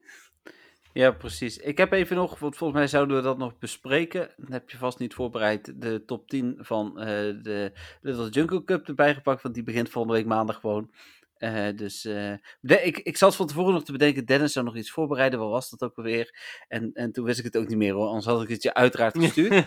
Ja, 0.99 1.11
precies. 1.11 1.57
Ik 1.59 1.78
heb 1.78 1.92
even 1.92 2.16
nog, 2.16 2.38
want 2.38 2.57
volgens 2.57 2.78
mij 2.78 2.88
zouden 2.88 3.16
we 3.16 3.22
dat 3.22 3.38
nog 3.38 3.59
bespreken. 3.59 4.30
Dat 4.36 4.49
heb 4.51 4.70
je 4.70 4.76
vast 4.76 4.99
niet 4.99 5.14
voorbereid. 5.14 5.72
De 5.80 6.05
top 6.05 6.28
10 6.28 6.57
van 6.61 6.99
eh, 6.99 7.07
de 7.42 7.72
Little 8.01 8.28
Jungle 8.28 8.64
Cup 8.64 8.88
erbij 8.88 9.14
gepakt, 9.14 9.42
want 9.42 9.55
die 9.55 9.64
begint 9.64 9.90
volgende 9.90 10.16
week 10.18 10.26
maandag 10.26 10.61
gewoon. 10.61 10.90
Eh, 11.36 11.66
dus 11.76 12.03
de- 12.03 12.82
ik, 12.82 12.99
ik 12.99 13.16
zat 13.16 13.36
van 13.36 13.46
tevoren 13.46 13.72
nog 13.72 13.84
te 13.84 13.92
bedenken, 13.92 14.24
Dennis 14.26 14.53
zou 14.53 14.64
nog 14.64 14.76
iets 14.76 14.90
voorbereiden. 14.90 15.38
Wat 15.38 15.51
was 15.51 15.70
dat 15.70 15.82
ook 15.82 15.96
alweer? 15.96 16.34
En, 16.68 16.90
en 16.94 17.12
toen 17.12 17.24
wist 17.24 17.38
ik 17.38 17.44
het 17.44 17.57
ook 17.57 17.68
niet 17.68 17.78
meer 17.78 17.92
hoor, 17.92 18.07
anders 18.07 18.26
had 18.26 18.42
ik 18.42 18.49
het 18.49 18.62
je 18.62 18.74
uiteraard 18.74 19.18
gestuurd. 19.22 19.55
ja, 19.55 19.64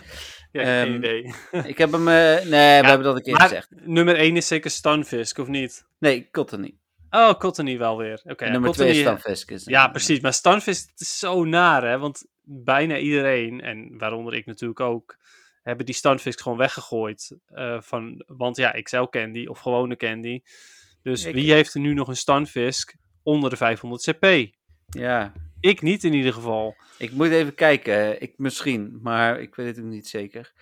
geen 0.52 0.86
Ehm, 0.86 0.94
idee. 0.94 1.34
ik 1.64 1.78
heb 1.78 1.92
hem, 1.92 2.04
nee, 2.04 2.44
we 2.48 2.56
hebben 2.56 3.02
dat 3.02 3.16
een 3.16 3.22
keer 3.22 3.32
Maar 3.32 3.42
gezegd. 3.48 3.68
nummer 3.84 4.16
1 4.16 4.36
is 4.36 4.46
zeker 4.46 4.70
Stunfisk, 4.70 5.38
of 5.38 5.48
niet? 5.48 5.86
Nee, 5.98 6.28
Cottony. 6.30 6.74
Oh, 7.14 7.32
Cottony 7.38 7.78
wel 7.78 7.96
weer. 7.96 8.20
Oké, 8.24 8.44
nummer 8.44 8.68
Cottony, 8.70 8.90
2 8.90 9.00
is 9.02 9.06
eh, 9.08 9.18
Veskes. 9.18 9.64
Ja, 9.64 9.88
precies. 9.88 10.20
Maar 10.20 10.32
Stunfisk 10.32 10.88
het 10.90 11.00
is 11.00 11.18
zo 11.18 11.44
naar, 11.44 11.82
hè? 11.88 11.98
Want 11.98 12.26
bijna 12.44 12.98
iedereen, 12.98 13.60
en 13.60 13.98
waaronder 13.98 14.34
ik 14.34 14.46
natuurlijk 14.46 14.80
ook, 14.80 15.16
hebben 15.62 15.86
die 15.86 15.94
Stunfisk 15.94 16.40
gewoon 16.40 16.58
weggegooid. 16.58 17.36
eh, 17.46 17.80
van, 17.80 18.24
want 18.26 18.56
ja, 18.56 18.70
XL 18.82 19.02
Candy 19.02 19.46
of 19.46 19.58
gewone 19.58 19.96
Candy. 19.96 20.40
Dus 21.02 21.24
Ik- 21.24 21.34
wie 21.34 21.52
heeft 21.52 21.74
er 21.74 21.80
nu 21.80 21.94
nog 21.94 22.08
een 22.08 22.16
Stunfisk 22.16 22.94
onder 23.22 23.50
de 23.50 23.56
500 23.56 24.02
CP? 24.02 24.50
Ja, 24.88 25.32
Ik 25.60 25.82
niet 25.82 26.04
in 26.04 26.12
ieder 26.12 26.32
geval. 26.32 26.76
Ik 26.98 27.12
moet 27.12 27.28
even 27.30 27.54
kijken. 27.54 28.22
Ik, 28.22 28.32
misschien, 28.36 28.98
maar 29.02 29.40
ik 29.40 29.54
weet 29.54 29.66
het 29.66 29.84
ook 29.84 29.90
niet 29.90 30.08
zeker. 30.08 30.52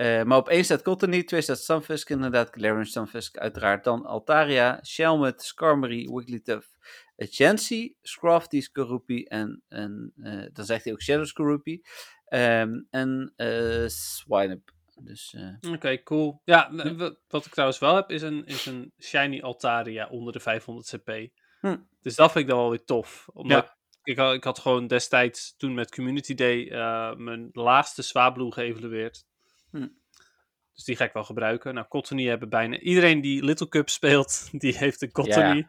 Eh, 0.00 0.22
maar 0.22 0.38
op 0.38 0.48
één 0.48 0.64
staat 0.64 0.82
Cottony, 0.82 1.22
twee 1.22 1.40
staat 1.40 1.58
Stunfisk, 1.58 2.10
inderdaad. 2.10 2.48
Galarian 2.50 2.84
Stunfisk, 2.86 3.36
uiteraard. 3.36 3.84
Dan 3.84 4.06
Altaria, 4.06 4.80
Shelmet, 4.84 5.42
Skarmory, 5.42 6.08
Wigglytuff, 6.12 6.68
uh, 7.16 7.28
Chansey, 7.30 7.94
Scrafty, 8.02 8.60
Skorupi 8.60 9.24
en, 9.24 9.62
en 9.68 10.12
eh, 10.16 10.46
dan 10.52 10.64
zegt 10.64 10.84
hij 10.84 10.92
ook 10.92 11.02
Shadow 11.02 11.24
Skorupi. 11.24 11.82
Ehm, 12.24 12.82
en 12.90 13.32
eh 13.36 13.84
Swinub. 13.86 14.70
Dus 15.02 15.36
Oké, 15.72 16.02
cool. 16.02 16.40
Ja, 16.44 16.70
wat 17.28 17.46
ik 17.46 17.52
trouwens 17.52 17.78
wel 17.78 17.94
heb, 17.94 18.10
is 18.10 18.22
een, 18.22 18.44
is 18.46 18.66
een 18.66 18.92
Shiny 18.98 19.40
Altaria 19.40 20.08
onder 20.08 20.32
de 20.32 20.40
500 20.40 20.88
CP. 20.88 21.28
Hm. 21.60 21.76
Dus 22.02 22.14
dat 22.16 22.32
vind 22.32 22.44
ik 22.44 22.50
dan 22.50 22.60
wel 22.60 22.70
weer 22.70 22.84
tof. 22.84 23.28
Omdat 23.32 23.64
Ja. 23.64 23.76
ik, 24.02 24.18
had, 24.18 24.34
ik 24.34 24.44
had 24.44 24.58
gewoon 24.58 24.86
destijds, 24.86 25.56
toen 25.56 25.74
met 25.74 25.94
Community 25.94 26.34
Day, 26.34 26.68
mijn 27.16 27.48
laagste 27.52 28.02
Swablu 28.02 28.50
geëvalueerd. 28.50 29.28
Hm. 29.70 29.88
Dus 30.72 30.84
die 30.84 30.96
ga 30.96 31.04
ik 31.04 31.12
wel 31.12 31.24
gebruiken. 31.24 31.74
Nou, 31.74 31.86
Cottony 31.88 32.26
hebben 32.26 32.48
bijna... 32.48 32.78
Iedereen 32.78 33.20
die 33.20 33.44
Little 33.44 33.68
Cup 33.68 33.88
speelt, 33.88 34.48
die 34.60 34.76
heeft 34.76 35.02
een 35.02 35.12
Cottony. 35.12 35.66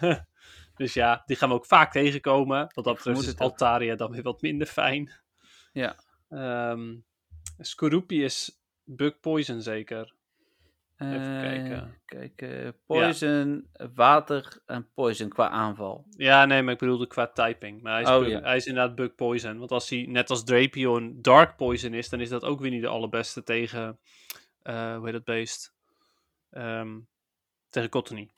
dus 0.76 0.94
ja, 0.94 1.22
die 1.26 1.36
gaan 1.36 1.48
we 1.48 1.54
ook 1.54 1.66
vaak 1.66 1.92
tegenkomen. 1.92 2.70
Wat 2.74 2.84
dat 2.84 2.94
betreft 2.94 3.22
is 3.22 3.32
ook. 3.32 3.38
Altaria 3.38 3.94
dan 3.94 4.10
weer 4.10 4.22
wat 4.22 4.42
minder 4.42 4.66
fijn. 4.66 5.12
Ja. 5.72 5.96
Skorupi 7.58 8.24
is 8.24 8.62
Bug 8.84 9.20
Poison 9.20 9.62
zeker. 9.62 10.14
Even 11.02 11.34
eh, 11.36 11.40
kijken. 11.42 11.98
kijken. 12.04 12.76
Poison, 12.86 13.68
water 13.94 14.62
en 14.66 14.88
poison 14.94 15.28
qua 15.28 15.48
aanval. 15.48 16.06
Ja, 16.16 16.44
nee, 16.44 16.62
maar 16.62 16.72
ik 16.72 16.78
bedoelde 16.78 17.06
qua 17.06 17.26
typing. 17.26 17.82
Maar 17.82 17.92
hij 17.92 18.02
is, 18.02 18.08
Oh, 18.08 18.18
bug- 18.18 18.28
ja. 18.28 18.40
hij 18.40 18.56
is 18.56 18.66
inderdaad 18.66 18.94
Bug 18.94 19.14
Poison. 19.14 19.58
Want 19.58 19.70
als 19.70 19.88
hij 19.90 20.04
net 20.08 20.30
als 20.30 20.44
Drapion 20.44 21.18
Dark 21.20 21.56
Poison 21.56 21.94
is, 21.94 22.08
dan 22.08 22.20
is 22.20 22.28
dat 22.28 22.44
ook 22.44 22.60
weer 22.60 22.70
niet 22.70 22.82
de 22.82 22.88
allerbeste 22.88 23.42
tegen, 23.42 23.98
eh 24.62 24.96
hoe 24.96 25.04
heet 25.04 25.12
dat 25.14 25.24
beest? 25.24 25.74
Ehm, 26.50 26.98
tegen 27.70 27.90
Cottony. 27.90 28.30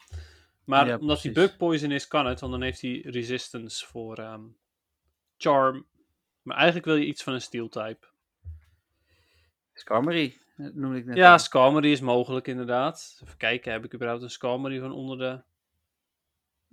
Maar 0.65 0.87
Ja, 0.87 0.97
omdat 0.99 1.23
hij. 1.23 1.33
Bug 1.33 1.57
Poison 1.57 1.91
is, 1.91 2.09
kan 2.09 2.27
het, 2.27 2.41
want 2.41 2.53
dan 2.53 2.63
heeft 2.63 2.81
hij 2.81 3.01
resistance 3.05 3.87
voor, 3.87 4.17
ehm, 4.19 4.43
charm. 5.37 5.87
Maar 6.43 6.57
eigenlijk 6.57 6.87
wil 6.87 6.97
je 6.97 7.07
iets 7.07 7.23
van 7.23 7.33
een 7.33 7.41
steel 7.41 7.69
type. 7.69 8.07
Skarmory, 9.73 10.39
noemde 10.57 10.99
ik 10.99 11.05
net. 11.05 11.17
Ja, 11.17 11.33
al. 11.33 11.39
Skarmory 11.39 11.91
is 11.91 12.01
mogelijk 12.01 12.47
inderdaad. 12.47 13.21
Even 13.25 13.37
kijken, 13.37 13.73
heb 13.73 13.85
ik 13.85 13.95
überhaupt 13.95 14.23
een 14.23 14.31
Skarmory 14.31 14.81
van 14.81 14.93
onder 14.93 15.19
de... 15.19 15.43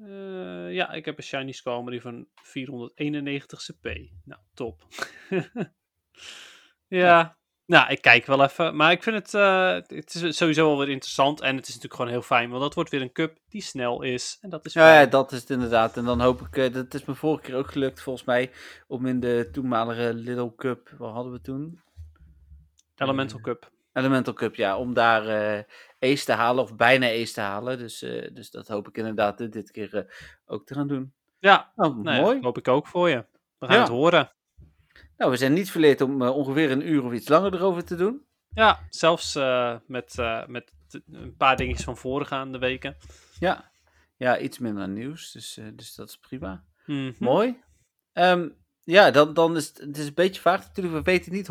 Eh, 0.06 0.74
ja, 0.74 0.92
ik 0.92 1.06
heb 1.06 1.18
een 1.18 1.24
Shiny 1.24 1.52
Skarmory 1.52 2.02
van 2.02 2.28
491 2.36 3.62
CP. 3.64 3.86
Nou, 4.24 4.42
top. 4.54 4.88
ja, 6.88 7.38
nou, 7.72 7.92
ik 7.92 8.02
kijk 8.02 8.26
wel 8.26 8.44
even. 8.44 8.76
Maar 8.76 8.92
ik 8.92 9.04
vind 9.04 9.16
het, 9.16 9.34
eh, 9.34 9.74
het 9.74 10.14
is 10.14 10.38
sowieso 10.38 10.68
wel 10.68 10.78
weer 10.78 10.90
interessant. 10.90 11.42
En 11.42 11.56
het 11.56 11.68
is 11.68 11.74
natuurlijk 11.74 11.96
gewoon 11.96 12.12
heel 12.12 12.22
fijn, 12.22 12.50
want 12.50 12.62
dat 12.62 12.74
wordt 12.74 12.90
weer 12.90 13.02
een 13.02 13.12
cup 13.12 13.38
die 13.50 13.62
snel 13.62 14.02
is. 14.02 14.38
En 14.42 14.50
dat 14.50 14.66
is 14.66 14.74
Ja, 14.74 15.06
dat 15.06 15.32
is 15.32 15.40
het 15.40 15.50
inderdaad. 15.50 15.98
En 15.98 16.06
dan 16.06 16.22
hoop 16.22 16.42
ik, 16.42 16.58
eh, 16.58 16.74
dat 16.74 16.94
is 16.94 17.06
me 17.06 17.16
vorige 17.16 17.44
keer 17.44 17.56
ook 17.56 17.72
gelukt 17.72 18.02
volgens 18.02 18.26
mij, 18.26 18.52
om 18.88 19.06
in 19.06 19.20
de 19.20 19.50
toenmalige 19.52 20.14
Little 20.14 20.56
Cup, 20.56 20.90
wat 20.98 21.14
hadden 21.14 21.32
we 21.32 21.42
toen? 21.42 21.80
Elemental 23.02 23.38
eh, 23.38 23.44
Cup. 23.44 23.72
Elemental 23.94 24.34
Cup, 24.34 24.56
ja, 24.56 24.78
om 24.78 24.94
daar 24.94 25.28
eh 25.28 25.64
ace 26.12 26.26
te 26.26 26.32
halen, 26.32 26.64
of 26.64 26.76
bijna 26.76 27.08
ace 27.08 27.34
te 27.34 27.42
halen. 27.42 27.78
Dus, 27.78 28.02
eh, 28.02 28.30
dus 28.34 28.52
dat 28.52 28.68
hoop 28.68 28.88
ik 28.88 28.98
inderdaad 28.98 29.52
dit 29.52 29.72
keer 29.72 30.14
ook 30.46 30.66
te 30.66 30.74
gaan 30.74 30.88
doen. 30.88 31.14
Ja, 31.40 31.72
Nou, 31.76 31.94
mooi. 31.96 32.40
hoop 32.42 32.58
ik 32.58 32.68
ook 32.68 32.88
voor 32.88 33.10
je. 33.10 33.26
We 33.58 33.66
gaan 33.66 33.76
Ja. 33.76 33.82
het 33.82 33.92
horen. 33.92 34.32
Nou, 35.18 35.32
we 35.32 35.38
zijn 35.38 35.54
niet 35.54 35.72
verleerd 35.72 36.02
om 36.02 36.22
ongeveer 36.22 36.72
een 36.72 36.88
uur 36.90 37.04
of 37.04 37.14
iets 37.14 37.28
langer 37.30 37.54
erover 37.54 37.86
te 37.86 37.96
doen. 37.96 38.26
Ja, 38.54 38.80
zelfs 38.90 39.36
met, 39.86 40.16
met 40.48 40.72
een 41.12 41.36
paar 41.38 41.56
dingetjes 41.58 41.86
van 41.86 41.98
voorgaande 41.98 42.58
weken. 42.58 42.96
Ja, 43.40 43.72
ja 44.18 44.40
iets 44.40 44.60
minder 44.60 44.88
nieuws, 44.90 45.32
dus, 45.32 45.60
dus 45.74 45.96
dat 45.96 46.10
is 46.10 46.18
prima. 46.18 46.64
Mhm. 46.86 47.12
Mooi. 47.20 47.62
Ehm, 48.14 48.50
ja, 48.84 49.12
dan, 49.12 49.34
dan 49.34 49.56
is 49.56 49.72
het, 49.78 49.98
is 49.98 50.08
een 50.08 50.14
beetje 50.14 50.42
vaag 50.42 50.68
natuurlijk. 50.68 50.96
We 50.96 51.12
weten 51.12 51.32
niet 51.32 51.48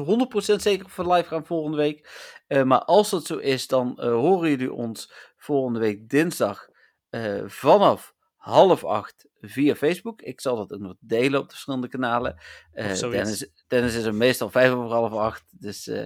100% 0.56 0.56
zeker 0.56 0.84
of 0.84 0.96
we 0.96 1.12
live 1.12 1.28
gaan 1.28 1.46
volgende 1.46 1.76
week. 1.76 2.08
Eh, 2.46 2.62
maar 2.62 2.84
als 2.84 3.10
dat 3.10 3.26
zo 3.26 3.36
is, 3.36 3.66
dan 3.66 3.98
eh, 3.98 4.12
horen 4.12 4.50
jullie 4.50 4.72
ons 4.72 5.12
volgende 5.36 5.78
week 5.78 6.08
dinsdag 6.08 6.68
eh, 7.10 7.42
vanaf 7.46 8.14
half 8.40 8.84
acht 8.84 9.28
via 9.40 9.74
Facebook. 9.74 10.22
Ik 10.22 10.40
zal 10.40 10.56
dat 10.56 10.72
ook 10.72 10.80
nog 10.80 10.94
delen 11.00 11.40
op 11.40 11.44
de 11.44 11.50
verschillende 11.50 11.88
kanalen. 11.88 12.36
Eh, 12.72 12.92
zoiets. 12.92 13.16
Dennis, 13.16 13.50
Dennis 13.68 13.94
is 13.94 14.04
er 14.04 14.14
meestal 14.14 14.50
vijf 14.50 14.72
over 14.72 14.90
half 14.90 15.12
acht. 15.12 15.44
Dus 15.50 15.88
eh, 15.88 15.96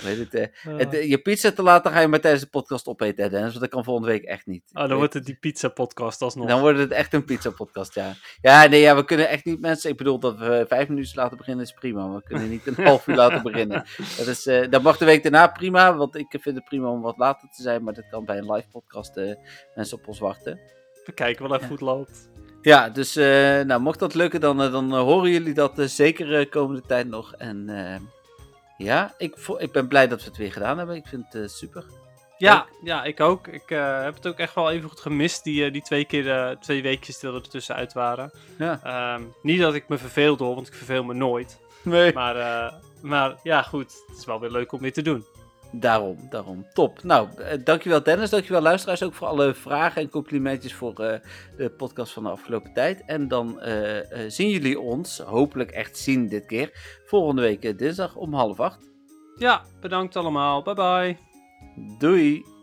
hoe 0.00 0.08
heet 0.08 0.18
het, 0.18 0.34
eh, 0.34 0.42
Eh, 0.42 0.78
het, 0.78 0.94
eh, 0.94 1.08
je 1.08 1.18
pizza 1.18 1.52
te 1.52 1.62
laten 1.62 1.92
ga 1.92 2.00
je 2.00 2.08
maar 2.08 2.20
tijdens 2.20 2.42
de 2.42 2.48
podcast 2.48 2.86
opeten, 2.86 3.24
hè, 3.24 3.30
Dennis. 3.30 3.48
Want 3.48 3.60
dat 3.60 3.68
kan 3.70 3.84
volgende 3.84 4.08
week 4.08 4.22
echt 4.22 4.46
niet. 4.46 4.62
oh, 4.72 4.88
dan 4.88 4.96
wordt 4.96 5.14
het 5.14 5.24
die 5.24 5.36
pizza 5.36 5.68
podcast 5.68 6.22
alsnog. 6.22 6.48
Dan 6.48 6.60
wordt 6.60 6.78
het 6.78 6.90
echt 6.90 7.12
een 7.12 7.24
pizza-podcast, 7.24 7.94
ja. 7.94 8.14
Ja, 8.40 8.66
nee, 8.66 8.80
ja, 8.80 8.96
we 8.96 9.04
kunnen 9.04 9.28
echt 9.28 9.44
niet 9.44 9.60
mensen... 9.60 9.90
Ik 9.90 9.96
bedoel, 9.96 10.18
dat 10.18 10.38
we 10.38 10.64
vijf 10.68 10.88
minuten 10.88 11.12
laten 11.14 11.36
beginnen 11.36 11.64
is 11.64 11.72
prima. 11.72 12.06
Maar 12.06 12.16
we 12.16 12.22
kunnen 12.22 12.48
niet 12.48 12.66
een 12.66 12.84
half 12.86 13.06
uur 13.06 13.16
laten 13.16 13.42
beginnen. 13.42 13.84
Dat, 14.16 14.26
is, 14.26 14.46
eh, 14.46 14.70
dat 14.70 14.82
mag 14.82 14.96
de 14.98 15.04
week 15.04 15.22
daarna 15.22 15.46
prima, 15.46 15.96
want 15.96 16.16
ik 16.16 16.26
vind 16.40 16.56
het 16.56 16.64
prima 16.64 16.88
om 16.88 17.00
wat 17.00 17.16
later 17.16 17.48
te 17.48 17.62
zijn. 17.62 17.84
Maar 17.84 17.94
dat 17.94 18.08
kan 18.10 18.24
bij 18.24 18.38
een 18.38 18.52
live 18.52 18.68
podcast 18.68 19.16
eh, 19.16 19.34
mensen 19.74 19.98
op 19.98 20.08
ons 20.08 20.18
wachten. 20.18 20.60
We 21.06 21.12
kijken 21.12 21.48
wel 21.48 21.54
even 21.56 21.68
hoe 21.68 21.76
het 21.76 21.86
loopt. 21.86 22.30
Ja, 22.62 22.88
dus 22.88 23.16
eh, 23.16 23.60
nou, 23.60 23.80
mocht 23.80 23.98
dat 23.98 24.14
lukken, 24.14 24.40
dan, 24.40 24.62
eh, 24.62 24.72
dan 24.72 24.92
eh, 24.92 25.00
horen 25.00 25.30
jullie 25.30 25.54
dat 25.54 25.72
zeker 25.76 26.48
komende 26.48 26.82
tijd 26.86 27.08
nog. 27.08 27.34
En 27.34 27.70
ja, 28.76 29.14
ik, 29.18 29.36
ik 29.58 29.72
ben 29.72 29.88
blij 29.88 30.08
dat 30.08 30.18
we 30.18 30.28
het 30.28 30.36
weer 30.36 30.52
gedaan 30.52 30.78
hebben. 30.78 30.96
Ik 30.96 31.06
vind 31.06 31.32
het 31.32 31.50
super. 31.50 31.84
Ja, 32.38 32.66
ja, 32.82 33.04
ik 33.04 33.20
ook. 33.20 33.46
Ik 33.46 33.68
heb 33.68 34.14
het 34.14 34.26
ook 34.26 34.38
echt 34.38 34.54
wel 34.54 34.70
even 34.70 34.88
goed 34.88 35.00
gemist, 35.00 35.44
die, 35.44 35.70
die 35.70 35.82
twee 35.82 36.04
keer, 36.04 36.30
eh, 36.30 36.56
twee 36.56 36.82
weekjes 36.82 37.18
die 37.18 37.32
er 37.32 37.48
tussenuit 37.48 37.92
waren. 37.92 38.32
Ja. 38.58 38.80
Ehm, 38.82 39.22
niet 39.42 39.60
dat 39.60 39.74
ik 39.74 39.88
me 39.88 39.98
verveelde 39.98 40.44
hoor, 40.44 40.54
want 40.54 40.66
ik 40.66 40.74
verveel 40.74 41.04
me 41.04 41.14
nooit. 41.14 41.60
Nee. 41.82 42.12
Maar, 42.12 42.74
maar 43.02 43.36
ja, 43.42 43.62
goed. 43.62 44.02
Het 44.06 44.18
is 44.18 44.24
wel 44.24 44.40
weer 44.40 44.50
leuk 44.50 44.72
om 44.72 44.80
weer 44.80 44.92
te 44.92 45.02
doen. 45.02 45.24
Daarom, 45.74 46.16
daarom. 46.30 46.66
Top. 46.72 47.02
Nou, 47.02 47.28
eh, 47.36 47.58
dankjewel 47.64 48.02
Dennis, 48.02 48.30
dankjewel 48.30 48.62
luisteraars 48.62 49.02
ook 49.02 49.14
voor 49.14 49.26
alle 49.26 49.54
vragen 49.54 50.02
en 50.02 50.08
complimentjes 50.08 50.74
voor 50.74 50.94
eh, 50.98 51.18
de 51.56 51.70
podcast 51.70 52.12
van 52.12 52.22
de 52.22 52.28
afgelopen 52.28 52.72
tijd. 52.72 53.02
En 53.06 53.28
dan 53.28 53.60
eh, 53.60 54.28
zien 54.28 54.50
jullie 54.50 54.80
ons, 54.80 55.18
hopelijk 55.18 55.70
echt 55.70 55.98
zien 55.98 56.28
dit 56.28 56.46
keer, 56.46 56.70
volgende 57.06 57.42
week 57.42 57.78
dinsdag 57.78 58.16
om 58.16 58.34
half 58.34 58.60
acht. 58.60 58.90
Ja, 59.36 59.62
bedankt 59.80 60.16
allemaal. 60.16 60.62
Bye 60.62 60.74
bye. 60.74 61.16
Doei! 61.98 62.61